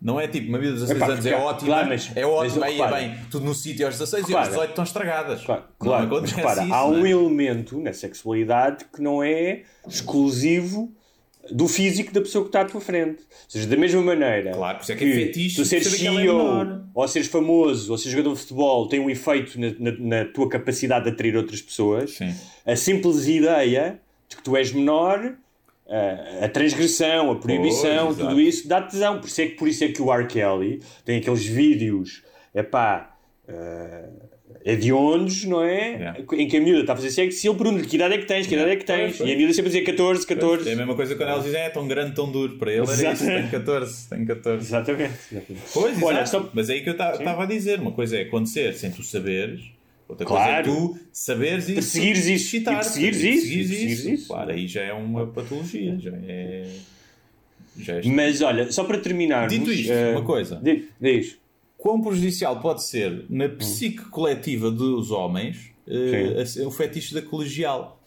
Não 0.00 0.20
é 0.20 0.28
tipo, 0.28 0.48
uma 0.48 0.58
miúda 0.58 0.74
de 0.74 0.82
16 0.82 1.02
Epá, 1.02 1.12
anos 1.12 1.26
é 1.26 1.30
claro, 1.30 1.44
ótima, 1.46 1.66
claro, 1.68 1.88
mas- 1.88 2.16
é 2.16 2.26
ótima, 2.26 2.60
mas 2.60 2.62
aí 2.62 2.80
é 2.80 2.90
bem, 2.92 3.18
tudo 3.30 3.46
no 3.46 3.54
sítio 3.54 3.86
aos 3.86 3.94
16 3.94 4.24
e 4.24 4.26
Repara. 4.28 4.44
aos 4.44 4.48
18 4.50 4.68
estão 4.70 4.84
estragadas. 4.84 5.42
Claro, 5.42 5.64
claro. 5.78 6.08
Mas 6.20 6.32
repara, 6.32 6.64
isso, 6.64 6.74
há 6.74 6.78
é? 6.78 6.84
um 6.84 7.06
elemento 7.06 7.80
na 7.80 7.92
sexualidade 7.94 8.84
que 8.94 9.00
não 9.00 9.22
é 9.22 9.62
exclusivo 9.88 10.92
do 11.50 11.68
físico 11.68 12.12
da 12.12 12.20
pessoa 12.20 12.44
que 12.44 12.48
está 12.48 12.62
à 12.62 12.64
tua 12.64 12.80
frente. 12.80 13.20
Ou 13.20 13.26
seja, 13.48 13.66
da 13.66 13.76
mesma 13.76 14.02
maneira 14.02 14.52
Claro, 14.52 14.78
por 14.78 14.82
isso 14.82 14.92
é 14.92 14.96
que 14.96 15.04
é 15.04 15.12
fetiche 15.14 15.56
tu 15.56 15.64
seres 15.64 15.86
é 15.86 15.90
CEO, 15.96 16.14
menor. 16.16 16.84
ou 16.94 17.08
seres 17.08 17.28
famoso, 17.28 17.92
ou 17.92 17.98
seres 17.98 18.12
jogador 18.12 18.34
de 18.34 18.40
futebol, 18.40 18.88
tem 18.88 19.00
um 19.00 19.08
efeito 19.10 19.58
na, 19.60 19.70
na- 19.78 19.98
na 19.98 20.24
tua 20.26 20.48
capacidade 20.48 21.04
de 21.04 21.10
atrair 21.12 21.36
outras 21.36 21.60
pessoas. 21.62 22.12
Sim. 22.12 22.34
A 22.64 22.74
simples 22.76 23.26
ideia 23.28 24.00
de 24.28 24.36
que 24.36 24.42
tu 24.42 24.56
és 24.56 24.72
menor, 24.72 25.34
a, 25.88 26.44
a 26.46 26.48
transgressão, 26.48 27.30
a 27.30 27.36
proibição, 27.36 28.12
tudo 28.14 28.40
isso 28.40 28.66
dá 28.66 28.82
tesão. 28.82 29.20
Por 29.20 29.26
isso, 29.28 29.40
é 29.40 29.46
que, 29.46 29.54
por 29.54 29.68
isso 29.68 29.84
é 29.84 29.88
que 29.88 30.02
o 30.02 30.12
R. 30.12 30.26
Kelly 30.26 30.80
tem 31.04 31.18
aqueles 31.18 31.44
vídeos, 31.46 32.22
epá, 32.54 33.16
uh, 33.48 34.25
hediondos, 34.68 35.44
não 35.44 35.62
é? 35.62 35.90
Yeah. 35.92 36.18
Em 36.32 36.48
que 36.48 36.56
a 36.56 36.60
miúda 36.60 36.80
está 36.80 36.92
a 36.94 36.96
fazer 36.96 37.10
sexo 37.10 37.46
e 37.46 37.48
ele 37.48 37.56
pergunta 37.56 37.84
que 37.86 37.94
idade 37.94 38.14
é 38.14 38.18
que 38.18 38.24
tens, 38.26 38.46
que 38.48 38.54
idade 38.54 38.70
é 38.70 38.76
que 38.76 38.84
tens. 38.84 39.20
E 39.20 39.32
a 39.32 39.36
miúda 39.36 39.52
sempre 39.54 39.70
dizia 39.70 39.84
14, 39.84 40.26
14. 40.26 40.68
É 40.68 40.72
a 40.72 40.76
mesma 40.76 40.94
coisa 40.96 41.14
quando 41.14 41.28
elas 41.28 41.44
dizem, 41.44 41.60
é 41.60 41.70
tão 41.70 41.86
grande, 41.86 42.14
tão 42.16 42.30
duro. 42.30 42.58
Para 42.58 42.72
ele 42.72 42.80
era 42.90 43.12
isso, 43.12 43.24
tem 43.24 43.48
14, 43.48 44.08
tem 44.08 44.24
14. 44.26 44.66
Exatamente. 44.66 45.12
Pois, 45.72 46.02
Olha, 46.02 46.22
exato. 46.22 46.30
só- 46.46 46.50
Mas 46.52 46.68
é 46.68 46.72
aí 46.74 46.82
que 46.82 46.88
eu 46.88 46.92
estava 46.94 47.42
a 47.42 47.46
dizer. 47.46 47.78
Uma 47.78 47.92
coisa 47.92 48.16
é 48.16 48.22
acontecer 48.22 48.74
sem 48.74 48.90
tu 48.90 49.02
saberes, 49.04 49.60
outra 50.08 50.26
Claro. 50.26 50.64
coisa 50.64 50.78
é 50.78 50.94
tu 50.94 50.98
saberes 51.12 51.68
e 51.68 51.74
Perseguires 51.74 52.26
isso. 52.26 52.56
E 52.56 52.60
perseguires 52.60 53.16
isso. 53.18 53.22
perseguires 53.22 53.22
E 53.22 53.56
perseguires 53.58 53.98
isso. 54.00 54.10
isso. 54.10 54.26
Claro, 54.28 54.50
aí 54.50 54.66
já 54.66 54.82
é 54.82 54.92
uma 54.92 55.26
patologia. 55.28 55.96
Já 56.00 56.10
é. 56.26 56.64
Já 57.78 57.94
é 57.96 58.02
Mas 58.06 58.40
olha, 58.42 58.72
só 58.72 58.84
para 58.84 58.98
terminar. 58.98 59.46
Dito 59.48 59.70
isto, 59.70 59.92
uma 60.12 60.22
coisa. 60.22 60.60
Diz. 61.00 61.36
Quão 61.78 62.00
prejudicial 62.00 62.58
pode 62.60 62.82
ser 62.84 63.26
na 63.28 63.48
psique 63.48 64.04
coletiva 64.06 64.70
dos 64.70 65.10
homens 65.10 65.70
a- 66.62 66.66
o 66.66 66.70
fetiche 66.70 67.14
da 67.14 67.22
colegial? 67.22 68.00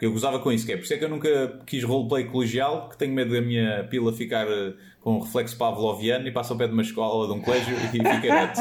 Eu 0.00 0.10
gozava 0.12 0.40
com 0.40 0.50
isso, 0.50 0.66
que 0.66 0.72
é 0.72 0.76
por 0.76 0.82
isso 0.82 0.92
é 0.94 0.98
que 0.98 1.04
eu 1.04 1.08
nunca 1.08 1.60
quis 1.64 1.84
roleplay 1.84 2.24
colegial, 2.24 2.88
que 2.88 2.98
tenho 2.98 3.14
medo 3.14 3.32
da 3.32 3.40
minha 3.40 3.84
pila 3.84 4.12
ficar 4.12 4.48
eh, 4.48 4.74
com 5.00 5.16
um 5.16 5.20
reflexo 5.20 5.56
pavloviano 5.56 6.26
e 6.26 6.32
passa 6.32 6.52
ao 6.52 6.58
pé 6.58 6.66
de 6.66 6.72
uma 6.72 6.82
escola 6.82 7.14
ou 7.14 7.26
de 7.32 7.38
um 7.38 7.40
colégio 7.40 7.72
e 7.76 7.88
fica 7.88 8.02
neto. 8.34 8.60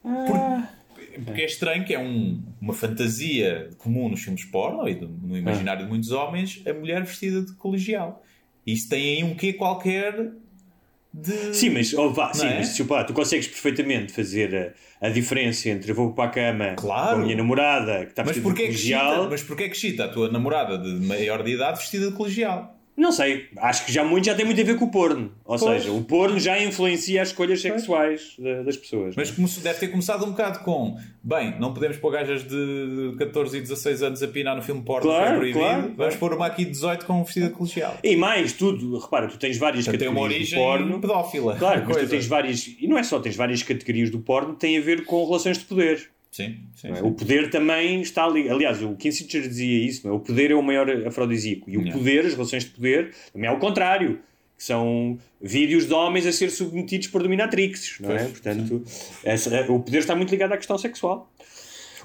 Porque, 0.00 1.18
porque 1.24 1.40
é 1.42 1.44
estranho 1.44 1.84
que 1.84 1.92
é 1.92 1.98
um- 1.98 2.40
uma 2.60 2.72
fantasia 2.72 3.70
comum 3.78 4.08
nos 4.08 4.22
filmes 4.22 4.44
porno 4.44 4.88
e 4.88 4.94
do- 4.94 5.08
no 5.08 5.36
imaginário 5.36 5.82
de 5.84 5.88
muitos 5.90 6.12
homens 6.12 6.62
a 6.66 6.72
mulher 6.72 7.02
vestida 7.02 7.42
de 7.42 7.52
colegial. 7.54 8.22
Isso 8.64 8.88
tem 8.88 9.16
aí 9.16 9.24
um 9.24 9.34
quê 9.34 9.52
qualquer 9.52 10.30
de. 11.12 11.54
Sim, 11.54 11.70
mas, 11.70 11.92
oh, 11.94 12.10
vá, 12.10 12.32
sim, 12.32 12.46
é? 12.46 12.58
mas 12.58 12.68
desculpa, 12.68 13.04
tu 13.04 13.12
consegues 13.12 13.46
perfeitamente 13.46 14.12
fazer 14.12 14.74
a, 15.00 15.06
a 15.06 15.10
diferença 15.10 15.68
entre 15.68 15.90
eu 15.90 15.94
vou 15.94 16.12
para 16.12 16.24
a 16.24 16.28
cama 16.30 16.74
Claro. 16.76 17.16
com 17.16 17.22
a 17.22 17.24
minha 17.24 17.36
namorada 17.36 18.04
que 18.06 18.12
está 18.12 18.22
vestida 18.22 18.42
de 18.42 18.48
porquê, 18.48 18.62
é 18.62 18.66
que 18.66 18.72
colegial. 18.72 19.12
excita, 19.12 19.28
mas 19.30 19.42
porquê 19.42 19.64
é 19.64 19.68
que 19.68 19.76
excita 19.76 20.04
a 20.04 20.08
tua 20.08 20.30
namorada 20.30 20.78
de 20.78 20.90
maior 21.06 21.42
de 21.42 21.50
idade 21.52 21.78
vestida 21.78 22.10
de 22.10 22.16
colegial? 22.16 22.78
Não 22.94 23.10
sei, 23.10 23.46
acho 23.56 23.86
que 23.86 23.92
já 23.92 24.04
muito 24.04 24.26
já 24.26 24.34
tem 24.34 24.44
muito 24.44 24.60
a 24.60 24.64
ver 24.64 24.76
com 24.78 24.84
o 24.84 24.90
porno. 24.90 25.32
Ou 25.46 25.58
Pois. 25.58 25.82
seja, 25.82 25.90
o 25.92 26.04
porno 26.04 26.38
já 26.38 26.62
influencia 26.62 27.22
as 27.22 27.28
escolhas 27.28 27.60
sexuais 27.60 28.34
da- 28.38 28.62
das 28.62 28.76
pessoas. 28.76 29.14
Mas 29.16 29.30
começou- 29.30 29.62
deve 29.62 29.78
ter 29.80 29.88
começado 29.88 30.24
um 30.26 30.30
bocado 30.30 30.58
com 30.60 30.96
bem, 31.24 31.58
não 31.58 31.72
podemos 31.72 31.96
pôr 31.96 32.12
gajas 32.12 32.44
de 32.46 33.14
14 33.18 33.56
e 33.56 33.60
16 33.62 34.02
anos 34.02 34.22
a 34.22 34.28
pinar 34.28 34.54
no 34.54 34.62
filme 34.62 34.82
porno 34.82 35.02
Claro, 35.08 35.24
é 35.34 35.36
proibido. 35.36 35.58
claro, 35.58 35.94
Vamos 35.96 36.16
pôr 36.16 36.34
uma 36.34 36.46
aqui 36.46 36.64
de 36.66 36.70
18 36.72 37.06
com 37.06 37.14
um 37.20 37.24
vestido 37.24 37.50
colegial. 37.50 37.96
E 38.04 38.14
mais, 38.14 38.52
tudo, 38.52 38.98
repara, 38.98 39.26
tu 39.26 39.38
tens 39.38 39.56
várias 39.56 39.84
Portanto, 39.86 39.98
tem 40.00 40.08
uma 40.08 40.20
categorias 40.20 40.50
do 40.50 40.56
origem 40.60 40.78
porno. 40.88 41.00
pedófila. 41.00 41.56
Claro, 41.56 41.84
mas 41.88 41.96
tu 41.96 42.08
tens 42.08 42.26
várias. 42.26 42.66
E 42.78 42.86
não 42.86 42.98
é 42.98 43.02
só, 43.02 43.18
tens 43.18 43.36
várias 43.36 43.62
categorias 43.62 44.10
do 44.10 44.18
porno 44.20 44.52
que 44.54 44.60
têm 44.60 44.76
a 44.76 44.82
ver 44.82 45.04
com 45.06 45.24
relações 45.24 45.56
de 45.56 45.64
poder. 45.64 46.10
Sim, 46.32 46.56
sim, 46.74 46.88
é? 46.90 46.94
sim. 46.96 47.02
O 47.02 47.12
poder 47.12 47.50
também 47.50 48.00
está 48.00 48.24
ali. 48.24 48.48
Aliás, 48.48 48.82
o 48.82 48.96
Kissinger 48.96 49.42
dizia 49.42 49.86
isso: 49.86 50.08
é? 50.08 50.10
o 50.10 50.18
poder 50.18 50.50
é 50.50 50.54
o 50.54 50.62
maior 50.62 50.88
afrodisíaco. 51.06 51.68
E 51.70 51.76
o 51.76 51.80
Yeah. 51.82 51.96
poder, 51.98 52.26
as 52.26 52.32
relações 52.32 52.64
de 52.64 52.70
poder, 52.70 53.12
também 53.32 53.48
é 53.48 53.52
o 53.52 53.58
contrário. 53.58 54.18
Que 54.56 54.64
são 54.64 55.18
vídeos 55.40 55.86
de 55.86 55.92
homens 55.92 56.24
a 56.24 56.30
ser 56.32 56.48
submetidos 56.50 57.08
por 57.08 57.22
dominatrixes. 57.22 57.98
Não 58.00 58.12
é? 58.12 58.24
Portanto, 58.24 58.82
essa- 59.24 59.70
o 59.72 59.80
poder 59.80 59.98
está 59.98 60.14
muito 60.14 60.30
ligado 60.30 60.52
à 60.52 60.56
questão 60.56 60.78
sexual. 60.78 61.30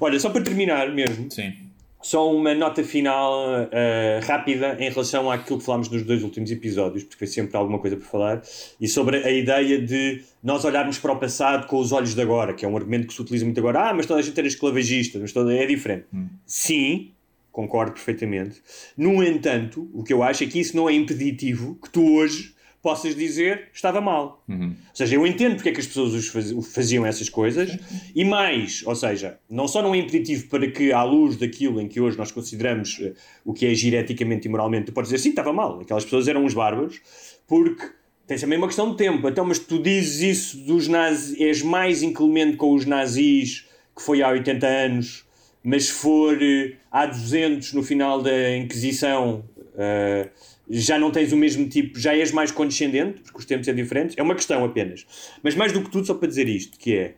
Olha, 0.02 0.20
só 0.20 0.30
para 0.32 0.42
terminar 0.42 0.92
mesmo, 0.94 1.30
Sim. 1.32 1.54
Só 2.02 2.32
uma 2.32 2.54
nota 2.54 2.84
final 2.84 3.68
eh, 3.72 4.20
rápida 4.24 4.78
em 4.80 4.90
relação 4.90 5.30
àquilo 5.32 5.60
que 5.60 5.66
falámos 5.66 5.90
nos 5.90 6.04
dois 6.04 6.24
últimos 6.24 6.52
episódios, 6.52 7.04
porque 7.04 7.18
foi 7.18 7.28
sempre 7.28 7.58
alguma 7.58 7.80
coisa 7.80 7.98
por 7.98 8.06
falar, 8.06 8.42
e 8.80 8.88
sobre 8.88 9.18
a 9.18 9.32
ideia 9.32 9.82
de 9.82 10.22
nós 10.44 10.64
olharmos 10.64 11.00
para 11.00 11.12
o 11.12 11.18
passado 11.18 11.68
com 11.68 11.78
os 11.78 11.92
olhos 11.92 12.14
de 12.14 12.22
agora, 12.22 12.54
que 12.54 12.64
é 12.64 12.68
um 12.68 12.78
argumento 12.78 13.08
que 13.08 13.14
se 13.14 13.22
utiliza 13.22 13.46
muito 13.46 13.60
agora. 13.60 13.90
Ah, 13.90 13.94
mas 13.94 14.06
toda 14.06 14.20
a 14.20 14.24
gente 14.24 14.38
era 14.38 14.48
esclavagista, 14.48 15.20
mas 15.20 15.32
toda... 15.32 15.54
é 15.54 15.66
diferente. 15.66 16.06
Sim, 16.46 17.12
concordo 17.52 17.94
perfeitamente. 17.94 18.62
No 18.96 19.24
entanto, 19.24 19.90
o 19.94 20.04
que 20.04 20.14
eu 20.14 20.22
acho 20.22 20.44
é 20.44 20.48
que 20.48 20.60
isso 20.60 20.78
não 20.78 20.88
é 20.88 20.94
impeditivo 20.94 21.76
que 21.82 21.90
tu 21.90 22.14
hoje 22.14 22.56
possas 22.88 23.14
dizer 23.18 23.68
estava 23.74 24.00
mal. 24.00 24.46
Ou 24.50 24.96
seja, 24.96 25.14
eu 25.16 25.28
entendo 25.28 25.56
porque 25.56 25.68
é 25.68 25.72
que 25.74 25.82
as 25.82 25.88
pessoas 25.88 26.26
faziam 26.74 27.06
essas 27.06 27.28
coisas 27.28 27.78
e 28.16 28.24
mais, 28.24 28.82
ou 28.86 28.96
seja, 28.96 29.38
não 29.50 29.68
só 29.68 29.82
não 29.82 29.94
é 29.94 29.98
impeditivo 29.98 30.48
para 30.48 30.72
que, 30.72 30.94
à 30.94 31.04
luz 31.04 31.36
daquilo 31.36 31.82
em 31.82 31.88
que 31.90 32.00
hoje 32.00 32.18
nós 32.18 32.32
consideramos 32.32 32.98
eh, 33.02 33.12
o 33.44 33.54
que 33.54 33.66
é 33.66 33.72
agir 33.72 33.94
eticamente 33.94 34.48
e 34.48 34.50
moralmente, 34.50 34.86
tu 34.86 34.94
podes 34.94 35.12
dizer 35.12 35.22
sim, 35.22 35.32
estava 35.32 35.52
mal, 35.52 35.82
aquelas 35.82 36.06
pessoas 36.06 36.30
eram 36.30 36.46
uns 36.46 36.54
bárbaros, 36.54 37.02
porque 37.46 37.86
tens 38.26 38.40
também 38.40 38.58
uma 38.58 38.68
questão 38.68 38.90
de 38.92 38.96
tempo. 38.96 39.28
Então, 39.28 39.44
mas 39.44 39.60
tu 39.60 39.82
dizes 39.84 40.22
isso 40.22 40.58
dos 40.66 40.88
nazis, 40.88 41.38
és 41.42 41.62
mais 41.62 42.02
inclemente 42.02 42.56
com 42.56 42.74
os 42.74 42.86
nazis 42.86 43.66
que 43.94 44.02
foi 44.02 44.22
há 44.22 44.30
80 44.30 44.66
anos, 44.66 45.26
mas 45.62 45.90
for 45.90 46.42
eh, 46.42 46.72
há 46.90 47.06
200 47.06 47.74
no 47.74 47.84
final 47.84 48.22
da 48.22 48.56
Inquisição. 48.56 49.44
eh, 49.78 50.30
já 50.70 51.00
não 51.00 51.12
tens 51.12 51.32
o 51.32 51.38
mesmo 51.38 51.68
tipo, 51.68 52.00
já 52.00 52.16
és 52.16 52.32
mais 52.32 52.52
condescendente, 52.52 53.22
porque 53.22 53.40
os 53.40 53.46
tempos 53.46 53.66
são 53.66 53.76
diferentes. 53.76 54.18
É 54.18 54.24
uma 54.24 54.36
questão 54.36 54.64
apenas. 54.66 55.06
Mas 55.42 55.56
mais 55.56 55.72
do 55.72 55.82
que 55.82 55.90
tudo, 55.90 56.06
só 56.06 56.14
para 56.14 56.28
dizer 56.28 56.48
isto, 56.48 56.78
que 56.78 56.96
é 56.96 57.16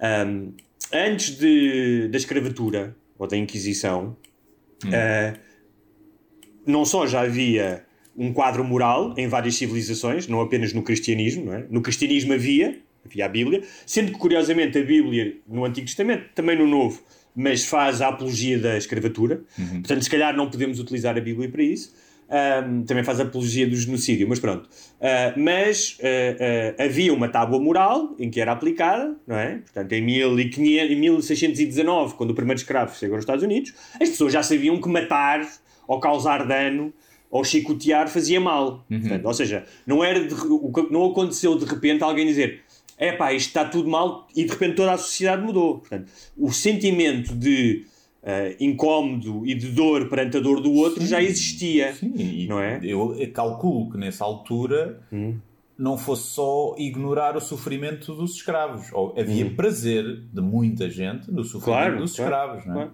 ahm, 0.00 0.52
antes 0.92 1.38
de, 1.38 2.08
da 2.08 2.16
escravatura 2.16 2.96
ou 3.18 3.26
da 3.26 3.36
Inquisição, 3.36 4.16
ah, 4.92 5.34
não 6.66 6.84
só 6.84 7.06
já 7.06 7.22
havia 7.22 7.84
um 8.16 8.32
quadro 8.32 8.64
moral 8.64 9.14
em 9.16 9.28
várias 9.28 9.54
civilizações, 9.54 10.26
não 10.26 10.40
apenas 10.40 10.72
no 10.72 10.82
cristianismo, 10.82 11.46
não 11.46 11.54
é? 11.54 11.66
No 11.70 11.80
cristianismo 11.80 12.32
havia, 12.32 12.78
havia 13.04 13.24
a 13.24 13.28
Bíblia, 13.28 13.62
sendo 13.86 14.12
que 14.12 14.18
curiosamente 14.18 14.78
a 14.78 14.82
Bíblia 14.82 15.36
no 15.48 15.64
Antigo 15.64 15.86
Testamento, 15.86 16.24
também 16.34 16.56
no 16.56 16.66
Novo, 16.66 17.02
mas 17.34 17.64
faz 17.64 18.02
a 18.02 18.08
apologia 18.08 18.58
da 18.58 18.76
escravatura. 18.76 19.42
Portanto, 19.78 20.02
se 20.02 20.10
calhar 20.10 20.36
não 20.36 20.50
podemos 20.50 20.78
utilizar 20.78 21.16
a 21.16 21.20
Bíblia 21.20 21.48
para 21.48 21.62
isso. 21.62 21.94
Ahm, 22.32 22.84
também 22.84 23.02
faz 23.02 23.18
a 23.18 23.24
apologia 23.24 23.66
do 23.66 23.74
genocídio, 23.74 24.28
mas 24.28 24.38
pronto. 24.38 24.68
Ah, 25.00 25.34
mas 25.36 25.98
ah, 26.00 26.74
ah, 26.78 26.84
havia 26.84 27.12
uma 27.12 27.28
tábua 27.28 27.58
moral 27.60 28.14
em 28.20 28.30
que 28.30 28.40
era 28.40 28.52
aplicada, 28.52 29.16
não 29.26 29.36
é? 29.36 29.56
Portanto, 29.58 29.92
em, 29.92 30.00
1500, 30.00 30.90
em 30.92 30.96
1619, 30.96 32.14
quando 32.14 32.30
o 32.30 32.34
primeiro 32.34 32.60
escravo 32.60 32.96
chegou 32.96 33.16
nos 33.16 33.24
Estados 33.24 33.42
Unidos, 33.42 33.74
as 34.00 34.08
pessoas 34.10 34.32
já 34.32 34.42
sabiam 34.44 34.80
que 34.80 34.88
matar 34.88 35.44
ou 35.88 35.98
causar 35.98 36.46
dano 36.46 36.92
ou 37.28 37.42
chicotear 37.44 38.08
fazia 38.08 38.40
mal. 38.40 38.84
Portanto, 38.88 39.24
ou 39.26 39.34
seja, 39.34 39.64
não, 39.86 40.02
era 40.04 40.20
de- 40.24 40.34
não 40.90 41.06
aconteceu 41.10 41.58
de 41.58 41.64
repente 41.64 42.02
alguém 42.04 42.26
dizer 42.26 42.60
é 42.96 43.12
pá, 43.12 43.32
isto 43.32 43.48
está 43.48 43.64
tudo 43.64 43.88
mal 43.88 44.28
e 44.36 44.44
de 44.44 44.50
repente 44.50 44.74
toda 44.76 44.92
a 44.92 44.98
sociedade 44.98 45.42
mudou. 45.42 45.78
Portanto, 45.78 46.10
o 46.36 46.52
sentimento 46.52 47.34
de 47.34 47.86
ah, 48.22 48.54
incómodo 48.60 49.46
e 49.46 49.54
de 49.54 49.68
dor 49.68 50.08
perante 50.08 50.36
a 50.36 50.40
dor 50.40 50.60
do 50.60 50.72
outro 50.72 51.04
já 51.06 51.22
existia. 51.22 51.94
Sim, 51.94 52.46
Não 52.48 52.60
é? 52.60 52.80
Eu 52.82 53.16
calculo 53.32 53.90
que 53.90 53.98
nessa 53.98 54.24
altura 54.24 55.00
não 55.78 55.96
fosse 55.96 56.28
só 56.28 56.74
ignorar 56.78 57.36
o 57.36 57.40
sofrimento 57.40 58.14
dos 58.14 58.34
escravos. 58.34 58.88
Ou 58.92 59.14
havia 59.18 59.48
prazer 59.50 60.04
de 60.32 60.40
muita 60.42 60.90
gente 60.90 61.30
no 61.30 61.42
sofrimento 61.42 61.64
Claro, 61.64 61.98
dos 61.98 62.14
claro, 62.16 62.30
escravos, 62.34 62.66
é? 62.66 62.72
claro. 62.72 62.92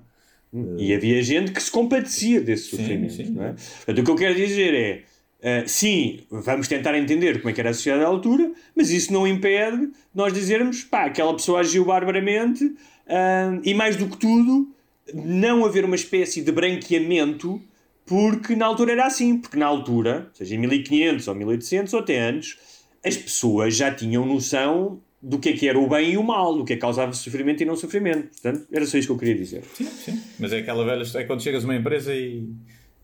E 0.78 0.94
havia 0.94 1.20
gente 1.22 1.50
que 1.52 1.60
se 1.62 1.70
compadecia 1.70 2.40
desse 2.40 2.70
Sim, 2.70 2.76
sofrimento. 2.76 3.12
sim. 3.12 3.30
não 3.30 3.42
é? 3.44 3.54
Portanto, 3.84 3.98
o 3.98 4.04
que 4.04 4.10
eu 4.10 4.14
quero 4.16 4.34
dizer 4.36 4.72
é: 4.74 5.02
ah, 5.42 5.64
sim, 5.66 6.20
vamos 6.30 6.68
tentar 6.68 6.96
entender 6.96 7.38
como 7.40 7.50
é 7.50 7.52
que 7.52 7.60
era 7.60 7.70
a 7.70 7.74
sociedade 7.74 8.04
à 8.04 8.06
altura, 8.06 8.52
mas 8.74 8.90
isso 8.90 9.12
não 9.12 9.26
impede 9.26 9.90
nós 10.14 10.32
dizermos 10.32 10.84
pá, 10.84 11.06
aquela 11.06 11.34
pessoa 11.34 11.60
agiu 11.60 11.84
barbaramente 11.84 12.64
ah, 13.08 13.58
e, 13.64 13.74
mais 13.74 13.96
do 13.96 14.06
que 14.06 14.16
tudo, 14.16 14.72
não 15.14 15.64
haver 15.64 15.84
uma 15.84 15.96
espécie 15.96 16.42
de 16.42 16.52
branqueamento 16.52 17.60
porque 18.04 18.54
na 18.54 18.66
altura 18.66 18.92
era 18.92 19.06
assim. 19.06 19.38
Porque 19.38 19.56
na 19.56 19.66
altura, 19.66 20.30
seja 20.32 20.54
em 20.54 20.58
1500 20.58 21.28
ou 21.28 21.34
1800 21.34 21.92
ou 21.92 22.00
até 22.00 22.20
antes, 22.20 22.56
as 23.04 23.16
pessoas 23.16 23.76
já 23.76 23.92
tinham 23.92 24.24
noção 24.24 25.00
do 25.22 25.38
que 25.38 25.48
é 25.48 25.52
que 25.54 25.68
era 25.68 25.78
o 25.78 25.88
bem 25.88 26.12
e 26.12 26.16
o 26.16 26.22
mal, 26.22 26.56
do 26.56 26.64
que 26.64 26.74
é 26.74 26.76
que 26.76 26.82
causava 26.82 27.12
sofrimento 27.12 27.62
e 27.62 27.66
não 27.66 27.74
sofrimento. 27.74 28.28
Portanto, 28.28 28.66
era 28.70 28.86
só 28.86 28.96
isso 28.96 29.08
que 29.08 29.12
eu 29.12 29.18
queria 29.18 29.34
dizer. 29.34 29.64
Sim, 29.74 29.86
sim. 29.86 30.22
Mas 30.38 30.52
é 30.52 30.58
aquela 30.58 30.84
velha. 30.84 31.02
É 31.18 31.24
quando 31.24 31.42
chegas 31.42 31.64
a 31.64 31.66
uma 31.66 31.74
empresa 31.74 32.14
e 32.14 32.48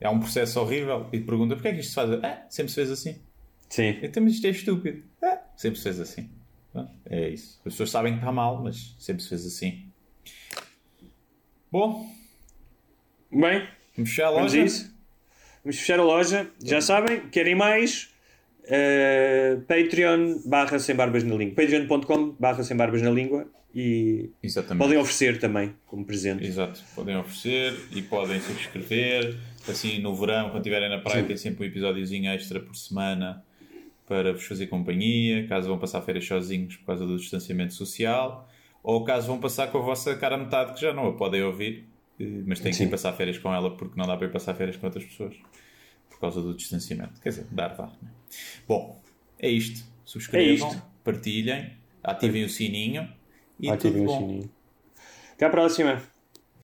há 0.01 0.11
um 0.11 0.21
processo 0.21 0.61
horrível 0.61 1.09
e 1.13 1.19
te 1.19 1.25
pergunta 1.25 1.55
porquê 1.55 1.69
é 1.69 1.73
que 1.73 1.81
isto 1.81 1.89
se 1.89 1.95
faz? 1.95 2.11
Ah, 2.23 2.47
sempre 2.49 2.71
se 2.71 2.75
fez 2.77 2.91
assim. 2.91 3.17
Sim. 3.69 3.99
Então, 4.03 4.23
mas 4.23 4.35
isto 4.35 4.47
é 4.47 4.51
estúpido. 4.51 5.03
Ah, 5.23 5.39
sempre 5.57 5.79
se 5.79 5.83
fez 5.85 5.99
assim. 5.99 6.31
É 7.07 7.29
isso. 7.29 7.59
As 7.65 7.73
pessoas 7.73 7.91
sabem 7.91 8.13
que 8.13 8.19
está 8.21 8.31
mal, 8.31 8.63
mas 8.63 8.95
sempre 8.99 9.23
se 9.23 9.29
fez 9.29 9.45
assim. 9.45 9.92
Bom, 11.73 12.07
Bem, 13.33 13.67
vamos 13.97 14.11
fechar 14.11 14.27
a 14.27 14.31
loja. 14.31 14.59
Vamos 15.65 15.79
fechar 15.79 15.99
a 15.99 16.03
loja. 16.03 16.51
Já 16.63 16.83
sabem, 16.83 17.31
querem 17.31 17.55
mais? 17.55 18.11
Uh, 18.65 19.63
Patreon 19.63 20.43
barra 20.45 20.79
sem 20.79 20.95
barbas 20.95 21.25
na 21.25 21.35
língua. 21.35 21.55
Patreon.com 21.55 22.37
barra 22.39 22.63
sem 22.63 22.77
barbas 22.77 23.01
na 23.01 23.11
língua 23.11 23.51
e 23.75 24.29
Exatamente. 24.43 24.85
podem 24.85 24.99
oferecer 24.99 25.41
também 25.41 25.75
como 25.87 26.05
presente. 26.05 26.45
Exato. 26.45 26.79
Podem 26.95 27.17
oferecer 27.17 27.75
e 27.91 28.03
podem 28.03 28.39
subscrever. 28.39 29.39
Assim, 29.67 29.99
no 29.99 30.15
verão, 30.15 30.51
quando 30.51 30.59
estiverem 30.59 30.91
na 30.91 30.99
praia, 30.99 31.25
tem 31.25 31.39
sempre 31.39 31.65
um 31.65 31.71
episódiozinho 31.71 32.31
extra 32.33 32.61
por 32.61 32.77
semana 32.77 33.43
para 34.07 34.35
vos 34.35 34.45
fazer 34.45 34.67
companhia. 34.67 35.49
Caso 35.49 35.69
vão 35.69 35.79
passar 35.79 36.03
férias 36.03 36.27
sozinhos 36.27 36.77
por 36.77 36.85
causa 36.85 37.07
do 37.07 37.17
distanciamento 37.17 37.73
social. 37.73 38.47
Ou 38.83 39.05
caso 39.05 39.29
vão 39.29 39.39
passar 39.39 39.69
com 39.71 39.79
a 39.79 39.83
vossa 39.83 40.15
cara 40.17 40.35
a 40.35 40.39
metade, 40.39 40.75
que 40.75 40.81
já 40.81 40.93
não 40.93 41.07
a 41.09 41.13
podem 41.13 41.43
ouvir, 41.43 41.87
eh, 42.19 42.25
mas 42.47 42.59
têm 42.61 42.73
que 42.73 42.79
Sim. 42.79 42.85
ir 42.85 42.91
passar 42.91 43.13
férias 43.13 43.39
com 43.39 43.53
ela 43.55 43.77
porque 43.77 43.99
não 43.99 44.07
dá 44.07 44.17
para 44.17 44.27
ir 44.27 44.33
passar 44.33 44.55
férias 44.55 44.77
com 44.77 44.87
outras 44.87 45.05
pessoas. 45.05 45.37
Por 46.11 46.19
causa 46.21 46.41
do 46.43 46.55
distanciamento. 46.55 47.21
Quer 47.21 47.29
dizer, 47.31 47.47
dar, 47.51 47.69
dá. 47.77 47.87
né? 48.01 48.11
Bom, 48.67 49.01
é 49.39 49.49
isto. 49.49 49.85
Subscrevam, 50.05 50.69
É 50.69 50.71
isto. 50.71 50.83
partilhem, 51.05 51.73
ativem 52.03 52.45
o 52.45 52.49
sininho 52.49 53.09
e 53.59 53.71
Ativem 53.71 54.03
tudo 54.05 54.05
o 54.05 54.07
bom. 54.07 54.21
sininho. 54.21 54.51
Até 55.33 55.47
à 55.47 55.51
próxima. 55.51 56.03